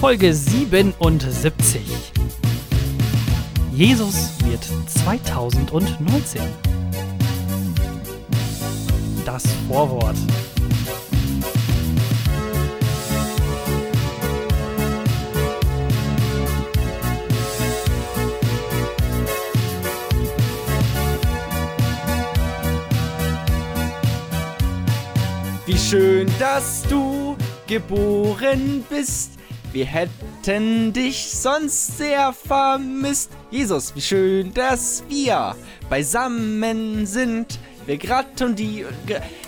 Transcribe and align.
Folge 0.00 0.32
77. 0.32 1.82
Jesus 3.72 4.30
wird 4.44 4.64
2019. 4.86 6.40
Das 9.24 9.42
Vorwort. 9.66 10.14
Wie 25.66 25.76
schön, 25.76 26.30
dass 26.38 26.84
du 26.84 27.36
geboren 27.66 28.84
bist. 28.88 29.37
Wir 29.72 29.84
hätten 29.84 30.92
dich 30.92 31.30
sonst 31.30 31.98
sehr 31.98 32.32
vermisst. 32.32 33.30
Jesus, 33.50 33.94
wie 33.94 34.00
schön, 34.00 34.54
dass 34.54 35.04
wir 35.08 35.54
beisammen 35.90 37.06
sind. 37.06 37.58
Wir 37.86 37.96
gratulieren. 37.96 38.94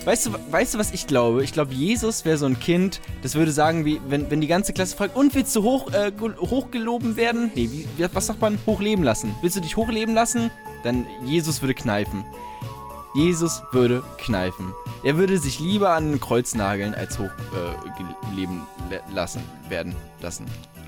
Weißt 0.05 0.25
du, 0.27 0.31
weißt 0.49 0.73
du, 0.73 0.79
was 0.79 0.91
ich 0.93 1.05
glaube? 1.05 1.43
Ich 1.43 1.53
glaube, 1.53 1.73
Jesus 1.73 2.25
wäre 2.25 2.37
so 2.37 2.47
ein 2.47 2.59
Kind, 2.59 2.99
das 3.21 3.35
würde 3.35 3.51
sagen, 3.51 3.85
wie, 3.85 4.01
wenn, 4.07 4.31
wenn 4.31 4.41
die 4.41 4.47
ganze 4.47 4.73
Klasse 4.73 4.95
fragt, 4.97 5.15
und 5.15 5.35
willst 5.35 5.55
du 5.55 5.61
hoch, 5.61 5.91
äh, 5.93 6.11
ge- 6.11 6.35
hochgeloben 6.37 7.17
werden? 7.17 7.51
Nee, 7.53 7.69
wie- 7.71 8.07
was 8.13 8.25
sagt 8.27 8.41
man? 8.41 8.57
Hochleben 8.65 9.03
lassen. 9.03 9.35
Willst 9.41 9.57
du 9.57 9.61
dich 9.61 9.75
hochleben 9.77 10.15
lassen? 10.15 10.49
Dann 10.83 11.05
Jesus 11.23 11.61
würde 11.61 11.75
kneifen. 11.75 12.23
Jesus 13.13 13.61
würde 13.71 14.03
kneifen. 14.17 14.73
Er 15.03 15.17
würde 15.17 15.37
sich 15.37 15.59
lieber 15.59 15.89
an 15.91 16.13
ein 16.13 16.19
Kreuz 16.21 16.55
nageln, 16.55 16.95
als 16.95 17.19
hochleben 17.19 18.61
äh, 18.89 18.99
lassen 19.13 19.41
werden 19.67 19.95
lassen. 20.21 20.45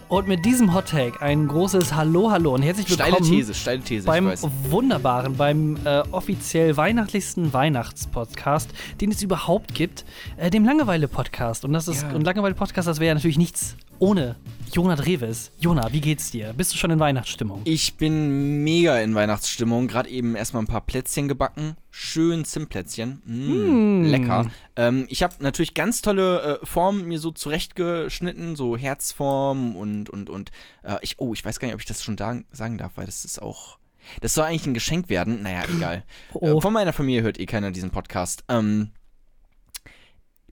Und 0.08 0.28
mit 0.28 0.46
diesem 0.46 0.74
Hot 0.74 0.90
Take 0.90 1.22
ein 1.22 1.48
großes 1.48 1.96
Hallo, 1.96 2.30
Hallo 2.32 2.54
und 2.54 2.62
herzlich 2.62 2.88
Steile 2.88 3.14
willkommen 3.14 3.30
These, 3.32 3.54
steile 3.54 3.82
These, 3.82 4.06
beim 4.06 4.32
wunderbaren, 4.70 5.36
beim 5.36 5.78
äh, 5.86 6.04
offiziell 6.12 6.78
weihnachtlichsten 6.78 7.52
Weihnachtspodcast, 7.52 8.70
den 9.02 9.12
es 9.12 9.22
überhaupt 9.24 9.74
gibt, 9.74 10.06
äh, 10.38 10.50
dem 10.50 10.66
Langeweile-Podcast. 10.66 11.66
Und 11.66 11.74
das 11.74 11.88
ist 11.88 12.04
Ja. 12.04 12.12
und 12.14 12.24
Langeweile-Podcast, 12.24 12.88
das 12.88 13.00
wäre 13.00 13.10
ja 13.10 13.14
natürlich 13.16 13.38
nichts 13.40 13.76
ohne 14.00 14.36
Jona 14.74 14.96
Dreves. 14.96 15.52
Jona, 15.60 15.94
wie 15.94 16.02
geht's 16.02 16.32
dir? 16.32 16.52
Bist 16.54 16.74
du 16.74 16.78
schon 16.78 16.90
in 16.90 17.00
Weihnachtsstimmung? 17.00 17.62
Ich 17.64 17.94
bin 17.94 18.64
mega 18.64 18.98
in 19.00 19.14
Weihnachtsstimmung. 19.14 19.88
Gerade 19.88 20.10
eben 20.10 20.36
erstmal 20.36 20.64
ein 20.64 20.68
paar 20.68 20.82
Plätzchen 20.82 21.28
gebacken. 21.28 21.76
Schön 21.92 22.44
Zimtplätzchen. 22.44 23.22
Mm, 23.24 24.02
Mm. 24.02 24.06
Lecker. 24.06 24.48
Ähm, 24.76 25.06
ich 25.10 25.22
habe 25.22 25.36
natürlich 25.42 25.76
ganz 25.76 26.02
tolle 26.02 26.60
äh, 26.62 26.66
Formen 26.66 27.08
mir 27.08 27.20
so 27.20 27.30
zurechtgeschnitten. 27.30 28.56
So 28.56 28.76
Herzform 28.76 29.76
und, 29.76 30.10
und, 30.10 30.32
und. 30.32 30.50
Äh, 30.82 30.96
ich, 31.02 31.20
oh, 31.20 31.34
ich 31.36 31.46
weiß 31.46 31.60
gar 31.60 31.68
nicht, 31.68 31.76
ob 31.76 31.82
ich 31.82 31.86
das 31.88 32.04
schon 32.04 32.18
sagen, 32.18 32.46
sagen 32.52 32.80
darf, 32.80 32.94
weil 32.96 33.06
das 33.06 33.26
ist 33.26 33.40
auch. 33.40 33.78
Das 34.22 34.34
soll 34.34 34.46
eigentlich 34.46 34.66
ein 34.66 34.74
Geschenk 34.74 35.08
werden. 35.08 35.44
Naja, 35.44 35.66
egal. 35.72 36.04
Oh. 36.34 36.58
Äh, 36.58 36.62
Von 36.62 36.74
meiner 36.74 36.94
Familie 36.94 37.22
hört 37.22 37.40
eh 37.40 37.46
keiner 37.46 37.70
diesen 37.70 37.92
Podcast. 37.92 38.44
Ähm, 38.50 38.90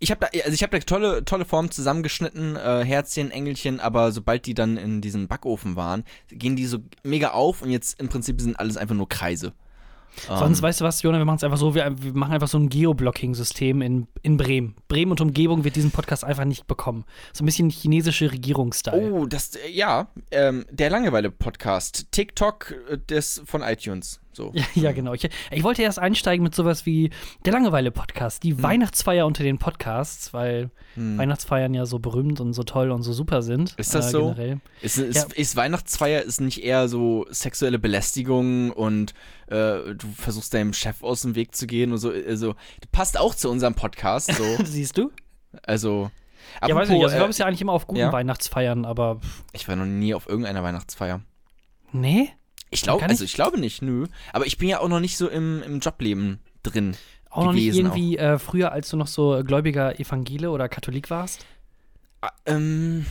ich 0.02 0.10
habe 0.12 0.20
da, 0.20 0.28
also 0.40 0.54
ich 0.54 0.64
habe 0.64 0.78
da 0.78 0.84
tolle, 0.84 1.24
tolle 1.24 1.46
Formen 1.46 1.70
zusammengeschnitten, 1.70 2.56
äh, 2.56 2.84
Herzchen, 2.84 3.30
Engelchen, 3.32 3.80
aber 3.80 4.12
sobald 4.12 4.48
die 4.48 4.56
dann 4.56 4.76
in 4.76 5.00
diesem 5.00 5.28
Backofen 5.28 5.76
waren, 5.76 6.04
gehen 6.30 6.56
die 6.56 6.66
so 6.66 6.80
mega 7.04 7.30
auf 7.32 7.62
und 7.62 7.70
jetzt 7.70 8.00
im 8.00 8.10
Prinzip 8.10 8.42
sind 8.42 8.60
alles 8.60 8.78
einfach 8.78 8.96
nur 8.96 9.08
Kreise. 9.08 9.54
Sonst, 10.28 10.60
Ähm, 10.60 10.64
weißt 10.64 10.82
du 10.82 10.86
was, 10.86 11.02
Jona, 11.02 11.20
wir 11.20 11.26
machen 11.26 11.38
es 11.38 11.44
einfach 11.44 11.58
so, 11.58 11.74
wir, 11.76 11.96
wir 11.98 12.14
machen 12.14 12.34
einfach 12.34 12.48
so 12.48 12.58
ein 12.58 12.70
Geoblocking-System 12.70 13.82
in, 13.82 14.08
in 14.24 14.38
Bremen. 14.38 14.76
Bremen 14.88 15.12
und 15.12 15.22
Umgebung 15.22 15.64
wird 15.64 15.76
diesen 15.76 15.92
Podcast 15.92 16.24
einfach 16.24 16.46
nicht 16.46 16.68
bekommen. 16.68 17.06
So 17.32 17.44
ein 17.44 17.46
bisschen 17.46 17.70
chinesische 17.70 18.32
Regierungsstyle. 18.32 19.12
Oh, 19.12 19.26
das, 19.26 19.56
äh, 19.56 19.70
ja, 19.70 20.08
ähm, 20.32 20.66
der 20.70 20.90
Langeweile-Podcast. 20.90 22.08
TikTok 22.12 22.76
äh, 22.90 22.98
des 22.98 23.42
von 23.46 23.62
iTunes. 23.62 24.21
So. 24.34 24.52
Ja, 24.54 24.64
ja, 24.76 24.92
genau. 24.92 25.14
Ich, 25.14 25.28
ich 25.52 25.64
wollte 25.64 25.82
erst 25.82 26.00
einsteigen 26.00 26.44
mit 26.44 26.56
sowas 26.56 26.86
wie 26.86 27.10
der 27.46 27.54
Langeweile-Podcast, 27.54 28.44
die 28.44 28.62
Weihnachtsfeier 28.64 29.26
unter 29.26 29.44
den 29.44 29.58
Podcasts, 29.58 30.34
weil 30.34 30.70
Hm. 30.96 31.18
Weihnachtsfeiern 31.18 31.74
ja 31.74 31.86
so 31.86 32.00
berühmt 32.00 32.42
und 32.42 32.52
so 32.54 32.64
toll 32.64 32.92
und 32.92 33.02
so 33.04 33.14
super 33.14 33.42
sind. 33.42 33.74
Ist 33.78 33.96
das 33.96 34.08
äh, 34.08 34.12
so? 34.12 34.20
Generell. 34.34 34.60
Ist, 34.82 34.98
ist, 34.98 35.16
Ja. 35.16 35.26
ist 35.36 35.56
Weihnachtsfeier 35.56 36.22
ist 36.22 36.42
nicht 36.42 36.64
eher 36.64 36.90
so 36.90 37.26
sexuelle 37.30 37.80
Belästigung 37.80 38.72
und 38.72 39.14
äh, 39.48 39.96
du 39.96 40.08
versuchst 40.18 40.54
deinem 40.54 40.74
Chef 40.74 41.02
aus 41.02 41.22
dem 41.22 41.36
Weg 41.36 41.56
zu 41.56 41.66
gehen 41.68 41.92
und 41.94 41.98
so. 41.98 42.12
Also, 42.12 42.56
passt 42.92 43.18
auch 43.18 43.36
zu 43.36 43.50
unserem 43.50 43.74
Podcast. 43.74 44.34
So. 44.34 44.44
Siehst 44.66 44.98
du? 44.98 45.12
Also. 45.64 46.12
ja, 46.68 46.76
weiß 46.76 46.90
ich 46.90 46.96
nicht. 46.96 47.04
Also, 47.04 47.08
ich 47.08 47.14
äh, 47.14 47.18
glaube, 47.18 47.30
es 47.30 47.36
ist 47.36 47.40
ja 47.40 47.46
eigentlich 47.46 47.62
immer 47.62 47.74
auf 47.74 47.88
guten 47.88 48.02
ja? 48.02 48.12
Weihnachtsfeiern, 48.12 48.84
aber 48.84 49.22
ich 49.54 49.68
war 49.70 49.78
noch 49.78 49.86
nie 49.86 50.14
auf 50.14 50.28
irgendeiner 50.28 50.64
Weihnachtsfeier. 50.64 51.22
nee. 51.94 52.32
Ich 52.72 52.82
glaube, 52.82 53.04
also 53.04 53.24
nicht? 53.24 53.32
ich 53.32 53.36
glaube 53.36 53.60
nicht, 53.60 53.82
nö. 53.82 54.08
Aber 54.34 54.46
ich 54.48 54.58
bin 54.58 54.68
ja 54.70 54.80
auch 54.80 54.88
noch 54.88 55.00
nicht 55.00 55.18
so 55.18 55.28
im, 55.30 55.62
im 55.64 55.80
Jobleben 55.80 56.40
drin. 56.64 56.96
Auch 57.30 57.46
noch 57.46 57.54
nicht 57.54 57.66
gewesen 57.66 57.86
irgendwie 57.86 58.18
äh, 58.18 58.40
früher, 58.40 58.72
als 58.72 58.90
du 58.90 58.98
noch 58.98 59.08
so 59.08 59.42
gläubiger 59.46 60.00
Evangele 60.00 60.50
oder 60.52 60.68
Katholik 60.70 61.10
warst? 61.10 61.46
Ah, 62.22 62.32
ähm, 62.46 63.06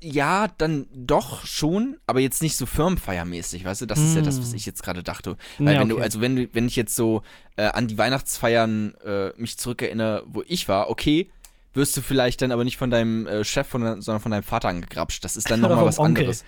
ja, 0.00 0.48
dann 0.58 0.86
doch 0.92 1.46
schon, 1.46 1.96
aber 2.06 2.20
jetzt 2.20 2.42
nicht 2.42 2.56
so 2.56 2.66
firmenfeiermäßig, 2.66 3.64
weißt 3.64 3.82
du? 3.82 3.86
Das 3.86 3.98
ist 4.00 4.16
ja 4.16 4.22
das, 4.22 4.40
was 4.40 4.52
Mm. 4.52 4.56
ich 4.56 4.66
jetzt 4.66 4.82
gerade 4.82 5.02
dachte. 5.02 5.36
Weil 5.58 5.74
Ja, 5.74 5.80
wenn 5.80 5.88
du, 5.90 5.94
okay. 5.96 6.04
also 6.04 6.20
wenn 6.20 6.36
du, 6.36 6.48
wenn 6.54 6.66
ich 6.66 6.76
jetzt 6.76 6.96
so 6.96 7.22
äh, 7.56 7.64
an 7.66 7.86
die 7.88 7.98
Weihnachtsfeiern 7.98 8.94
äh, 9.04 9.30
mich 9.36 9.58
zurückerinnere, 9.58 10.24
wo 10.26 10.42
ich 10.46 10.66
war, 10.68 10.90
okay, 10.90 11.30
wirst 11.74 11.96
du 11.96 12.00
vielleicht 12.02 12.42
dann 12.42 12.52
aber 12.52 12.64
nicht 12.64 12.76
von 12.78 12.90
deinem 12.90 13.26
äh, 13.26 13.44
Chef, 13.44 13.66
von, 13.68 14.02
sondern 14.02 14.20
von 14.20 14.32
deinem 14.32 14.42
Vater 14.42 14.68
angegrapscht. 14.68 15.24
Das 15.24 15.36
ist 15.36 15.50
dann 15.50 15.60
nochmal 15.60 15.84
was 15.86 15.98
Onkel. 15.98 16.22
anderes. 16.24 16.44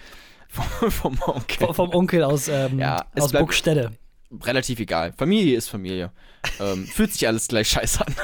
Vom, 0.54 0.90
vom 0.90 1.18
Onkel. 1.26 1.66
V- 1.66 1.72
Vom 1.72 1.90
Onkel 1.94 2.22
aus, 2.24 2.48
ähm, 2.48 2.78
Ja, 2.78 3.04
aus 3.18 3.32
Buckstede. 3.32 3.90
Relativ 4.42 4.78
egal. 4.80 5.12
Familie 5.16 5.56
ist 5.56 5.68
Familie. 5.68 6.10
ähm, 6.60 6.86
fühlt 6.92 7.12
sich 7.12 7.26
alles 7.26 7.48
gleich 7.48 7.68
scheiße 7.68 8.06
an. 8.06 8.14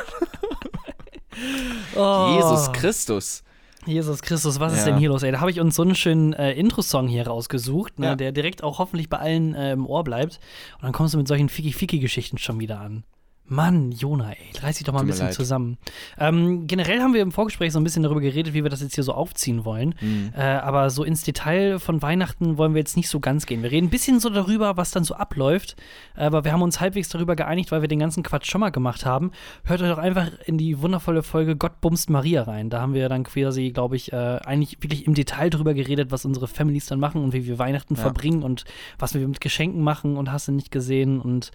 Oh. 1.96 2.36
Jesus 2.36 2.72
Christus. 2.72 3.42
Jesus 3.86 4.20
Christus, 4.20 4.60
was 4.60 4.72
ist 4.74 4.80
Ja. 4.80 4.84
denn 4.86 4.98
hier 4.98 5.08
los, 5.08 5.22
ey? 5.22 5.32
Da 5.32 5.40
habe 5.40 5.50
ich 5.50 5.58
uns 5.60 5.74
so 5.74 5.82
einen 5.82 5.94
schönen 5.94 6.32
äh, 6.34 6.52
Intro-Song 6.52 7.08
hier 7.08 7.26
rausgesucht, 7.26 7.98
ne, 7.98 8.06
Ja. 8.08 8.14
der 8.16 8.32
direkt 8.32 8.62
auch 8.62 8.78
hoffentlich 8.78 9.08
bei 9.08 9.18
allen 9.18 9.54
äh, 9.54 9.72
im 9.72 9.86
Ohr 9.86 10.04
bleibt. 10.04 10.38
Und 10.76 10.82
dann 10.84 10.92
kommst 10.92 11.14
du 11.14 11.18
mit 11.18 11.26
solchen 11.28 11.48
Ficky-Ficky-Geschichten 11.48 12.36
schon 12.38 12.60
wieder 12.60 12.78
an. 12.80 13.04
Mann, 13.50 13.90
Jona, 13.90 14.30
ey, 14.30 14.62
reiß 14.62 14.76
dich 14.78 14.86
doch 14.86 14.92
mal 14.92 15.00
ein 15.00 15.08
Tut 15.08 15.16
mir 15.18 15.24
bisschen 15.24 15.32
zusammen. 15.32 15.76
Ähm, 16.18 16.68
generell 16.68 17.00
haben 17.00 17.14
wir 17.14 17.20
im 17.20 17.32
Vorgespräch 17.32 17.72
so 17.72 17.80
ein 17.80 17.84
bisschen 17.84 18.04
darüber 18.04 18.20
geredet, 18.20 18.54
wie 18.54 18.62
wir 18.62 18.70
das 18.70 18.80
jetzt 18.80 18.94
hier 18.94 19.02
so 19.02 19.12
aufziehen 19.12 19.64
wollen. 19.64 19.94
Hm. 19.98 20.32
Äh, 20.36 20.40
aber 20.40 20.88
so 20.90 21.02
ins 21.02 21.24
Detail 21.24 21.80
von 21.80 22.00
Weihnachten 22.00 22.58
wollen 22.58 22.74
wir 22.74 22.78
jetzt 22.78 22.96
nicht 22.96 23.08
so 23.08 23.18
ganz 23.18 23.46
gehen. 23.46 23.64
Wir 23.64 23.72
reden 23.72 23.88
ein 23.88 23.90
bisschen 23.90 24.20
so 24.20 24.30
darüber, 24.30 24.76
was 24.76 24.92
dann 24.92 25.02
so 25.02 25.14
abläuft. 25.14 25.74
Äh, 26.16 26.22
aber 26.26 26.44
wir 26.44 26.52
haben 26.52 26.62
uns 26.62 26.80
halbwegs 26.80 27.08
darüber 27.08 27.34
geeinigt, 27.34 27.72
weil 27.72 27.80
wir 27.80 27.88
den 27.88 27.98
ganzen 27.98 28.22
Quatsch 28.22 28.48
schon 28.48 28.60
mal 28.60 28.70
gemacht 28.70 29.04
haben. 29.04 29.32
Hört 29.64 29.82
euch 29.82 29.88
doch 29.90 29.98
einfach 29.98 30.28
in 30.46 30.56
die 30.56 30.80
wundervolle 30.80 31.24
Folge 31.24 31.56
Gott 31.56 31.80
bumst 31.80 32.08
Maria 32.08 32.44
rein. 32.44 32.70
Da 32.70 32.80
haben 32.80 32.94
wir 32.94 33.08
dann 33.08 33.24
quasi, 33.24 33.70
glaube 33.70 33.96
ich, 33.96 34.12
äh, 34.12 34.16
eigentlich 34.16 34.80
wirklich 34.80 35.08
im 35.08 35.14
Detail 35.14 35.50
darüber 35.50 35.74
geredet, 35.74 36.12
was 36.12 36.24
unsere 36.24 36.46
Families 36.46 36.86
dann 36.86 37.00
machen 37.00 37.24
und 37.24 37.32
wie 37.32 37.46
wir 37.46 37.58
Weihnachten 37.58 37.96
Ja. 37.96 38.02
verbringen 38.02 38.44
und 38.44 38.64
was 38.98 39.12
wir 39.14 39.26
mit 39.26 39.40
Geschenken 39.40 39.82
machen 39.82 40.16
und 40.16 40.30
hast 40.30 40.46
du 40.46 40.52
nicht 40.52 40.70
gesehen. 40.70 41.20
Und 41.20 41.50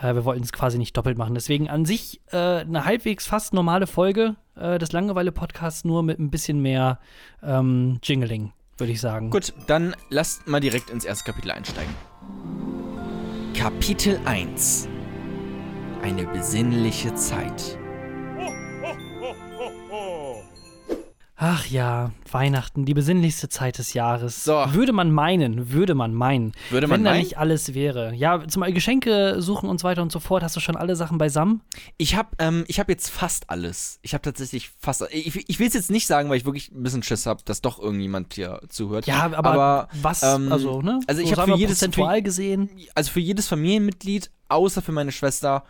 äh, 0.00 0.14
wir 0.14 0.24
wollten 0.24 0.42
es 0.42 0.52
quasi 0.52 0.78
nicht 0.78 0.96
doppelt 0.96 1.18
machen. 1.18 1.33
Deswegen 1.34 1.68
an 1.68 1.84
sich 1.84 2.20
äh, 2.32 2.36
eine 2.36 2.84
halbwegs 2.84 3.26
fast 3.26 3.54
normale 3.54 3.86
Folge 3.86 4.36
äh, 4.56 4.78
des 4.78 4.92
Langeweile-Podcasts, 4.92 5.84
nur 5.84 6.02
mit 6.02 6.18
ein 6.18 6.30
bisschen 6.30 6.60
mehr 6.60 6.98
ähm, 7.42 7.98
Jingling, 8.02 8.52
würde 8.78 8.92
ich 8.92 9.00
sagen. 9.00 9.30
Gut, 9.30 9.52
dann 9.66 9.94
lasst 10.10 10.46
mal 10.46 10.60
direkt 10.60 10.90
ins 10.90 11.04
erste 11.04 11.24
Kapitel 11.24 11.50
einsteigen. 11.50 11.94
Kapitel 13.54 14.18
1 14.24 14.88
Eine 16.02 16.26
besinnliche 16.26 17.14
Zeit. 17.14 17.78
Ach 21.46 21.66
ja, 21.66 22.10
Weihnachten, 22.32 22.86
die 22.86 22.94
besinnlichste 22.94 23.50
Zeit 23.50 23.76
des 23.76 23.92
Jahres. 23.92 24.44
So. 24.44 24.64
Würde 24.70 24.94
man 24.94 25.10
meinen, 25.12 25.70
würde 25.72 25.94
man 25.94 26.14
meinen. 26.14 26.52
Würde 26.70 26.86
man 26.86 27.00
wenn 27.00 27.04
da 27.04 27.10
meinen? 27.10 27.20
nicht 27.22 27.36
alles 27.36 27.74
wäre. 27.74 28.14
Ja, 28.14 28.48
zum 28.48 28.60
Beispiel 28.60 28.72
Geschenke 28.76 29.42
suchen 29.42 29.68
und 29.68 29.78
so 29.78 29.84
weiter 29.86 30.00
und 30.00 30.10
so 30.10 30.20
fort. 30.20 30.42
Hast 30.42 30.56
du 30.56 30.60
schon 30.60 30.74
alle 30.74 30.96
Sachen 30.96 31.18
beisammen? 31.18 31.60
Ich 31.98 32.16
habe 32.16 32.30
ähm, 32.38 32.64
ich 32.66 32.80
hab 32.80 32.88
jetzt 32.88 33.10
fast 33.10 33.50
alles. 33.50 33.98
Ich 34.00 34.14
habe 34.14 34.22
tatsächlich 34.22 34.70
fast. 34.78 35.04
Ich, 35.10 35.46
ich 35.46 35.58
will 35.58 35.66
es 35.68 35.74
jetzt 35.74 35.90
nicht 35.90 36.06
sagen, 36.06 36.30
weil 36.30 36.38
ich 36.38 36.46
wirklich 36.46 36.70
ein 36.70 36.82
bisschen 36.82 37.02
Schiss 37.02 37.26
habe, 37.26 37.42
dass 37.44 37.60
doch 37.60 37.78
irgendjemand 37.78 38.32
hier 38.32 38.62
zuhört. 38.70 39.06
Ja, 39.06 39.24
aber, 39.24 39.36
Aber, 39.36 39.88
was, 40.00 40.22
ähm, 40.22 40.50
also, 40.50 40.80
ne? 40.80 41.00
also 41.06 41.20
ich 41.20 41.26
So 41.28 41.32
hab 41.32 41.40
sagen 41.40 41.52
für 41.52 41.58
jedes- 41.58 41.76
prozentual 41.78 42.22
gesehen. 42.22 42.70
Also 42.94 43.10
für 43.10 43.20
jedes 43.20 43.48
Familienmitglied, 43.48 44.30
außer 44.48 44.80
für 44.80 44.92
meine 44.92 45.12
Schwester, 45.12 45.64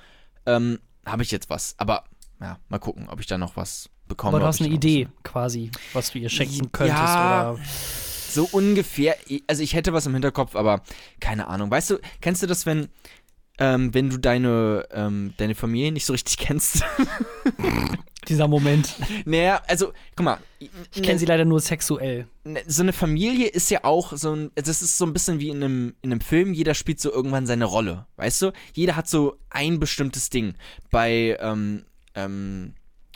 ähm, 0.46 0.78
habe 1.04 1.24
ich 1.24 1.32
jetzt 1.32 1.50
was. 1.50 1.74
Aber 1.78 2.04
ja, 2.40 2.58
mal 2.68 2.78
gucken, 2.78 3.08
ob 3.08 3.18
ich 3.18 3.26
da 3.26 3.38
noch 3.38 3.56
was 3.56 3.90
bekomme. 4.08 4.30
Aber 4.30 4.40
du 4.40 4.46
hast 4.46 4.60
eine 4.60 4.70
Idee 4.70 5.08
quasi, 5.22 5.70
was 5.92 6.10
du 6.12 6.18
ihr 6.18 6.28
schenken 6.28 6.70
könntest 6.72 6.98
Ja, 6.98 7.52
oder. 7.52 7.60
So 7.64 8.48
ungefähr. 8.50 9.16
Also 9.46 9.62
ich 9.62 9.74
hätte 9.74 9.92
was 9.92 10.06
im 10.06 10.12
Hinterkopf, 10.12 10.56
aber 10.56 10.82
keine 11.20 11.46
Ahnung. 11.46 11.70
Weißt 11.70 11.90
du, 11.90 11.98
kennst 12.20 12.42
du 12.42 12.46
das, 12.48 12.66
wenn, 12.66 12.88
ähm, 13.58 13.94
wenn 13.94 14.10
du 14.10 14.16
deine, 14.18 14.86
ähm, 14.92 15.34
deine 15.36 15.54
Familie 15.54 15.92
nicht 15.92 16.04
so 16.06 16.12
richtig 16.12 16.36
kennst? 16.38 16.82
dieser 18.28 18.48
Moment. 18.48 18.94
Naja, 19.26 19.62
also, 19.68 19.92
guck 20.16 20.24
mal. 20.24 20.38
Ich 20.58 21.02
kenne 21.02 21.18
sie 21.18 21.26
leider 21.26 21.44
nur 21.44 21.60
sexuell. 21.60 22.26
ne- 22.44 22.62
so 22.66 22.82
eine 22.82 22.92
Familie 22.94 23.48
ist 23.48 23.70
ja 23.70 23.84
auch 23.84 24.14
so 24.16 24.34
ein, 24.34 24.50
das 24.54 24.82
ist 24.82 24.96
so 24.96 25.04
ein 25.04 25.12
bisschen 25.12 25.40
wie 25.40 25.50
in 25.50 25.62
einem, 25.62 25.94
in 26.02 26.10
einem 26.10 26.20
Film, 26.22 26.54
jeder 26.54 26.74
spielt 26.74 27.00
so 27.00 27.12
irgendwann 27.12 27.46
seine 27.46 27.66
Rolle, 27.66 28.06
weißt 28.16 28.42
du? 28.42 28.52
Jeder 28.72 28.96
hat 28.96 29.08
so 29.08 29.36
ein 29.50 29.78
bestimmtes 29.78 30.30
Ding. 30.30 30.54
Bei, 30.90 31.36
ähm, 31.40 31.84
ähm, 32.14 32.74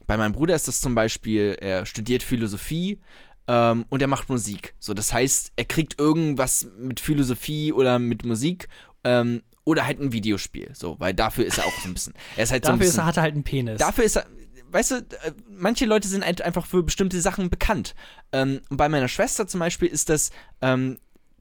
bei 0.08 0.16
meinem 0.16 0.32
Bruder 0.32 0.56
ist 0.56 0.66
das 0.66 0.80
zum 0.80 0.94
Beispiel, 0.94 1.56
er 1.60 1.84
studiert 1.84 2.22
Philosophie 2.22 2.98
ähm, 3.46 3.84
und 3.90 4.00
er 4.00 4.08
macht 4.08 4.30
Musik. 4.30 4.74
So, 4.80 4.94
das 4.94 5.12
heißt, 5.12 5.52
er 5.54 5.66
kriegt 5.66 6.00
irgendwas 6.00 6.66
mit 6.78 6.98
Philosophie 6.98 7.74
oder 7.74 7.98
mit 7.98 8.24
Musik 8.24 8.68
ähm, 9.04 9.42
oder 9.64 9.86
halt 9.86 10.00
ein 10.00 10.10
Videospiel, 10.10 10.70
so, 10.72 10.98
weil 10.98 11.12
dafür 11.12 11.44
ist 11.44 11.58
er 11.58 11.66
auch 11.66 11.78
so 11.82 11.88
ein 11.88 11.94
bisschen. 11.94 12.14
Er 12.36 12.44
ist 12.44 12.52
halt 12.52 12.64
so 12.64 12.72
ein 12.72 12.78
Dafür 12.78 12.86
ist 12.86 12.92
bisschen, 12.92 13.02
er, 13.02 13.06
hat 13.06 13.16
er 13.18 13.22
halt 13.22 13.34
einen 13.34 13.44
Penis. 13.44 13.78
Dafür 13.78 14.04
ist 14.04 14.16
er, 14.16 14.24
weißt 14.70 14.90
du, 14.92 14.94
äh, 14.96 15.32
manche 15.46 15.84
Leute 15.84 16.08
sind 16.08 16.24
halt 16.24 16.40
einfach 16.40 16.64
für 16.64 16.82
bestimmte 16.82 17.20
Sachen 17.20 17.50
bekannt. 17.50 17.94
Ähm, 18.32 18.62
und 18.70 18.78
bei 18.78 18.88
meiner 18.88 19.08
Schwester 19.08 19.46
zum 19.46 19.60
Beispiel 19.60 19.88
ist 19.88 20.08
das, 20.08 20.30
ähm, 20.62 20.96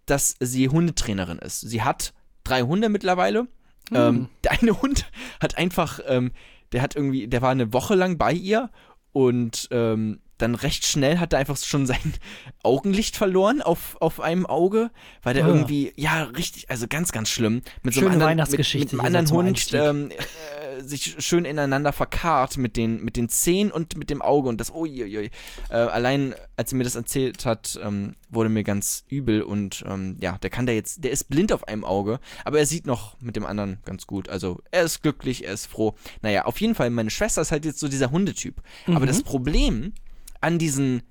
dass 0.05 0.35
sie 0.41 0.67
Hundetrainerin 0.67 1.39
ist. 1.39 1.61
Sie 1.61 1.83
hat 1.83 2.13
drei 2.43 2.63
Hunde 2.63 2.89
mittlerweile. 2.89 3.47
Ähm, 3.93 4.27
der 4.43 4.51
eine 4.51 4.81
Hund 4.81 5.09
hat 5.39 5.57
einfach, 5.57 6.01
ähm, 6.05 6.33
der 6.71 6.81
hat 6.81 6.95
irgendwie, 6.95 7.27
der 7.27 7.41
war 7.41 7.49
eine 7.49 7.73
Woche 7.73 7.95
lang 7.95 8.17
bei 8.17 8.33
ihr 8.33 8.69
und 9.11 9.67
ähm, 9.71 10.19
dann 10.38 10.56
recht 10.56 10.86
schnell 10.86 11.18
hat 11.19 11.34
er 11.34 11.39
einfach 11.39 11.57
schon 11.57 11.86
sein 11.86 12.13
Augenlicht 12.63 13.16
verloren 13.16 13.62
auf, 13.62 13.98
auf 14.01 14.19
einem 14.19 14.45
Auge, 14.45 14.92
weil 15.24 15.34
der 15.34 15.45
Ah. 15.45 15.50
irgendwie, 15.50 15.94
ja, 15.95 16.24
richtig, 16.24 16.69
also 16.69 16.88
ganz, 16.88 17.12
ganz 17.12 17.30
schlimm. 17.30 17.62
Mit 17.84 17.94
so 17.94 18.01
Schöne 18.01 18.13
einem 18.13 18.22
anderen, 18.22 18.51
mit, 18.51 18.74
mit 18.74 18.92
einem 18.92 19.01
anderen 19.01 19.28
so 19.28 19.36
Hund 19.36 19.68
ähm, 19.74 20.12
äh, 20.12 20.81
sich 20.84 21.16
schön 21.19 21.45
ineinander 21.45 21.92
verkarrt 21.92 22.57
mit 22.57 22.78
den, 22.78 23.04
mit 23.04 23.16
den 23.18 23.30
Zehen 23.30 23.72
und 23.72 23.98
mit 23.98 24.10
dem 24.10 24.22
Auge 24.22 24.48
und 24.50 24.60
das, 24.62 24.69
uiuiui. 24.72 25.31
Äh, 25.69 25.74
allein, 25.75 26.36
als 26.56 26.69
sie 26.69 26.75
mir 26.75 26.84
das 26.84 26.95
erzählt 26.95 27.45
hat, 27.45 27.80
ähm, 27.84 28.16
wurde 28.30 28.50
mir 28.50 28.63
ganz 28.63 29.06
übel 29.10 29.42
und 29.42 29.84
ähm, 29.88 30.18
ja, 30.22 30.38
der 30.38 30.50
kann 30.50 30.66
da 30.66 30.72
jetzt, 30.74 31.04
der 31.04 31.12
ist 31.12 31.30
blind 31.30 31.51
auf 31.51 31.68
einem 31.68 31.84
Auge, 31.84 32.19
aber 32.45 32.60
er 32.60 32.66
sieht 32.66 32.86
noch 32.86 33.19
mit 33.22 33.36
dem 33.36 33.45
anderen 33.45 33.80
ganz 33.86 34.06
gut. 34.06 34.30
Also 34.30 34.62
er 34.72 34.84
ist 34.84 35.01
glücklich, 35.01 35.45
er 35.45 35.54
ist 35.54 35.66
froh. 35.66 35.95
Naja, 36.22 36.45
auf 36.45 36.60
jeden 36.62 36.75
Fall, 36.75 36.89
meine 36.89 37.10
Schwester 37.10 37.42
ist 37.42 37.51
halt 37.51 37.66
jetzt 37.66 37.80
so 37.80 37.88
dieser 37.88 38.12
Hundetyp. 38.12 38.62
Aber 38.88 39.00
Mhm. 39.01 39.06
das 39.07 39.24
Problem 39.24 39.94
an 40.42 40.60
diesen 40.60 41.04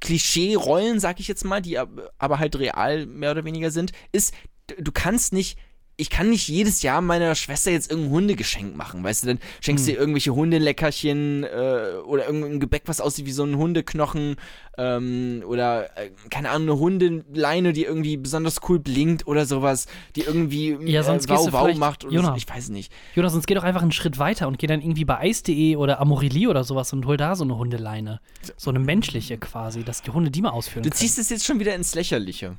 Klischee-Rollen, 0.00 1.00
sag 1.00 1.20
ich 1.20 1.28
jetzt 1.28 1.44
mal, 1.44 1.60
die 1.62 1.78
ab- 1.78 2.12
aber 2.18 2.38
halt 2.38 2.56
real 2.58 3.06
mehr 3.06 3.30
oder 3.30 3.44
weniger 3.44 3.70
sind, 3.70 3.92
ist, 4.12 4.34
du 4.78 4.92
kannst 4.92 5.32
nicht, 5.32 5.58
ich 6.00 6.10
kann 6.10 6.30
nicht 6.30 6.48
jedes 6.48 6.82
Jahr 6.82 7.00
meiner 7.02 7.34
Schwester 7.34 7.70
jetzt 7.70 7.90
irgendein 7.90 8.12
Hundegeschenk 8.14 8.74
machen, 8.76 9.04
weißt 9.04 9.22
du, 9.22 9.26
dann 9.28 9.38
schenkst 9.60 9.86
du 9.86 9.92
ihr 9.92 9.98
irgendwelche 9.98 10.34
Hundeleckerchen 10.34 11.44
äh, 11.44 11.98
oder 12.06 12.26
irgendein 12.26 12.58
Gebäck, 12.60 12.82
was 12.86 13.00
aussieht 13.00 13.26
wie 13.26 13.32
so 13.32 13.44
ein 13.44 13.56
Hundeknochen 13.56 14.36
ähm, 14.78 15.42
oder, 15.46 15.96
äh, 15.98 16.10
keine 16.30 16.50
Ahnung, 16.50 16.68
eine 16.70 16.78
Hundeleine, 16.80 17.72
die 17.72 17.84
irgendwie 17.84 18.16
besonders 18.16 18.60
cool 18.68 18.78
blinkt 18.78 19.26
oder 19.26 19.44
sowas, 19.44 19.86
die 20.16 20.22
irgendwie 20.22 20.76
Ja, 20.90 21.02
sonst 21.02 21.24
äh, 21.26 21.34
gehst 21.34 21.52
wow, 21.52 21.68
wow 21.68 21.76
macht 21.76 22.02
so, 22.02 22.10
Jonas. 22.10 22.36
ich 22.38 22.48
weiß 22.48 22.70
nicht. 22.70 22.92
Jonas, 23.14 23.32
sonst 23.32 23.46
geh 23.46 23.54
doch 23.54 23.64
einfach 23.64 23.82
einen 23.82 23.92
Schritt 23.92 24.18
weiter 24.18 24.48
und 24.48 24.58
geh 24.58 24.66
dann 24.66 24.80
irgendwie 24.80 25.04
bei 25.04 25.18
Eis.de 25.18 25.76
oder 25.76 26.00
Amorelie 26.00 26.48
oder 26.48 26.64
sowas 26.64 26.92
und 26.92 27.04
hol 27.06 27.16
da 27.16 27.36
so 27.36 27.44
eine 27.44 27.58
Hundeleine. 27.58 28.20
So 28.56 28.70
eine 28.70 28.78
menschliche 28.78 29.36
quasi, 29.38 29.84
dass 29.84 30.02
die 30.02 30.10
Hunde 30.10 30.30
die 30.30 30.40
mal 30.40 30.50
ausführen 30.50 30.82
Du 30.82 30.88
können. 30.90 30.98
ziehst 30.98 31.18
es 31.18 31.28
jetzt 31.28 31.44
schon 31.44 31.60
wieder 31.60 31.74
ins 31.74 31.94
Lächerliche. 31.94 32.56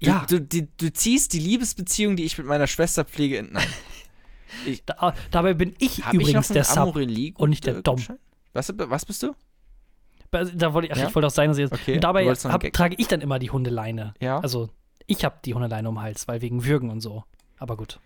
Du, 0.00 0.06
Ja. 0.06 0.26
du, 0.28 0.40
du, 0.40 0.68
du 0.76 0.92
ziehst 0.92 1.32
die 1.32 1.38
Liebesbeziehung, 1.38 2.16
die 2.16 2.24
ich 2.24 2.36
mit 2.38 2.46
meiner 2.46 2.66
Schwester 2.66 3.04
pflege, 3.04 3.36
in- 3.38 3.52
nein. 3.52 3.66
Da, 4.86 5.14
dabei 5.30 5.54
bin 5.54 5.74
ich 5.78 5.98
ich 5.98 6.12
übrigens 6.12 6.48
noch 6.48 6.54
der 6.54 6.64
Sub. 6.64 6.78
Amorelie 6.78 7.32
und 7.36 7.50
nicht 7.50 7.66
der 7.66 7.82
Dom. 7.82 8.02
Was, 8.52 8.72
was 8.76 9.04
bist 9.04 9.22
du? 9.22 9.34
Da 10.30 10.72
wollte 10.74 10.86
ich, 10.88 10.92
ach, 10.92 10.98
Ja? 10.98 11.08
ich 11.08 11.14
wollte 11.14 11.26
auch 11.26 11.30
sagen, 11.30 11.50
dass 11.50 11.58
ich 11.58 11.62
jetzt. 11.62 11.72
Okay, 11.72 11.94
und 11.94 12.04
dabei 12.04 12.24
hab, 12.26 12.72
trage 12.72 12.94
ich 12.98 13.06
dann 13.08 13.20
immer 13.20 13.38
die 13.38 13.50
Hundeleine. 13.50 14.14
Ja. 14.20 14.38
Also, 14.40 14.68
ich 15.06 15.24
habe 15.24 15.36
die 15.44 15.54
Hundeleine 15.54 15.88
um 15.88 15.96
den 15.96 16.02
Hals, 16.02 16.26
weil 16.28 16.42
wegen 16.42 16.64
Würgen 16.64 16.90
und 16.90 17.00
so. 17.00 17.24
Aber 17.58 17.76
gut. 17.76 18.00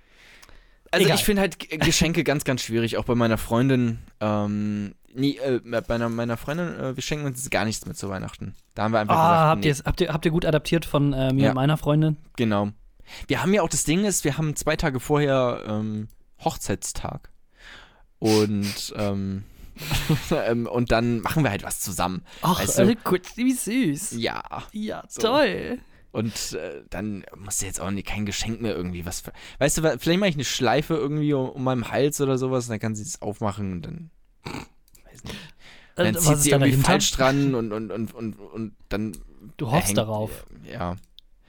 Also 0.92 1.04
Egal. 1.06 1.16
ich 1.19 1.25
finde 1.25 1.42
halt 1.42 1.58
Geschenke 1.81 2.25
ganz, 2.25 2.44
ganz 2.44 2.62
schwierig, 2.62 2.96
auch 2.96 3.04
bei 3.04 3.14
meiner 3.14 3.38
Freundin. 3.38 3.98
Ähm, 4.20 4.94
nie, 5.14 5.36
äh, 5.38 5.60
bei 5.64 5.94
einer, 5.94 6.08
meiner 6.08 6.36
Freundin, 6.36 6.78
äh, 6.78 6.96
wir 6.96 7.02
schenken 7.02 7.26
uns 7.26 7.48
gar 7.50 7.64
nichts 7.64 7.84
mehr 7.86 7.94
zu 7.94 8.08
Weihnachten. 8.08 8.54
Da 8.74 8.84
haben 8.84 8.92
wir 8.92 9.00
einfach 9.00 9.14
Ah, 9.16 9.20
gesagt, 9.28 9.48
habt, 9.50 9.60
nee, 9.62 9.66
ihr's- 9.68 9.82
habt, 9.84 10.00
ihr, 10.00 10.12
habt 10.12 10.24
ihr 10.24 10.30
gut 10.30 10.44
adaptiert 10.46 10.84
von 10.84 11.12
äh, 11.12 11.32
mir 11.32 11.44
Ja. 11.44 11.48
und 11.50 11.54
meiner 11.56 11.76
Freundin? 11.76 12.16
genau. 12.36 12.70
Wir 13.26 13.42
haben 13.42 13.52
ja 13.52 13.62
auch 13.62 13.68
das 13.68 13.82
Ding 13.82 14.04
ist, 14.04 14.22
wir 14.22 14.38
haben 14.38 14.54
zwei 14.54 14.76
Tage 14.76 15.00
vorher 15.00 15.64
ähm, 15.66 16.06
Hochzeitstag. 16.44 17.30
Und, 18.20 18.94
ähm, 18.96 19.44
ähm, 20.30 20.66
und 20.66 20.92
dann 20.92 21.20
machen 21.20 21.42
wir 21.42 21.50
halt 21.50 21.64
was 21.64 21.80
zusammen. 21.80 22.22
Ach, 22.42 22.60
Weißt 22.60 22.78
du? 22.78 22.94
gut, 22.96 23.36
wie 23.36 23.52
süß. 23.52 24.12
Ja. 24.12 24.42
Ja, 24.72 25.02
So. 25.08 25.22
toll. 25.22 25.78
Und 26.12 26.52
äh, 26.54 26.82
dann 26.90 27.24
musst 27.36 27.62
du 27.62 27.66
jetzt 27.66 27.80
auch 27.80 27.90
nicht, 27.90 28.06
kein 28.06 28.26
Geschenk 28.26 28.60
mehr 28.60 28.74
irgendwie 28.76 29.06
was. 29.06 29.20
Für, 29.20 29.32
weißt 29.58 29.78
du, 29.78 29.98
vielleicht 29.98 30.18
mache 30.20 30.28
ich 30.30 30.34
eine 30.36 30.44
Schleife 30.44 30.94
irgendwie 30.94 31.32
um, 31.32 31.48
um 31.50 31.64
meinen 31.64 31.88
Hals 31.90 32.20
oder 32.20 32.36
sowas 32.36 32.66
und 32.66 32.70
dann 32.72 32.80
kann 32.80 32.94
sie 32.96 33.02
es 33.04 33.22
aufmachen 33.22 33.72
und 33.72 33.82
dann. 33.82 34.10
Weiß 35.12 35.24
nicht. 35.24 35.36
Äh, 35.96 36.04
Dann 36.04 36.14
zieht 36.16 36.38
sie 36.38 36.50
irgendwie 36.50 36.70
dahinter? 36.70 36.90
falsch 36.90 37.12
dran 37.12 37.54
und, 37.54 37.72
und, 37.72 37.90
und, 37.90 38.14
und, 38.14 38.34
und 38.34 38.72
dann. 38.88 39.12
Du 39.56 39.70
hoffst 39.70 39.96
darauf. 39.96 40.46
Ja. 40.70 40.96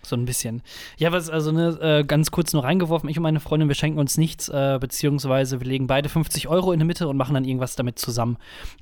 So 0.04 0.16
ein 0.16 0.26
bisschen. 0.26 0.64
Ja, 0.98 1.12
was, 1.12 1.30
also 1.30 1.52
ne, 1.52 1.78
äh, 1.80 2.04
ganz 2.04 2.32
kurz 2.32 2.54
nur 2.54 2.64
reingeworfen, 2.64 3.08
ich 3.08 3.18
und 3.18 3.24
meine 3.24 3.40
Freundin, 3.40 3.68
wir 3.68 3.76
schenken 3.76 4.00
uns 4.00 4.18
nichts, 4.18 4.50
äh, 4.50 4.80
beziehungsweise 4.82 5.60
wir 5.60 5.68
legen 5.68 5.86
beide 5.86 6.10
50 6.10 6.48
Euro 6.48 6.72
in 6.72 6.80
die 6.80 6.86
Mitte 6.86 7.08
und 7.08 7.18
machen 7.18 7.36
dann 7.36 7.46
irgendwas 7.46 7.76
damit 7.76 8.00
zusammen. 8.00 8.38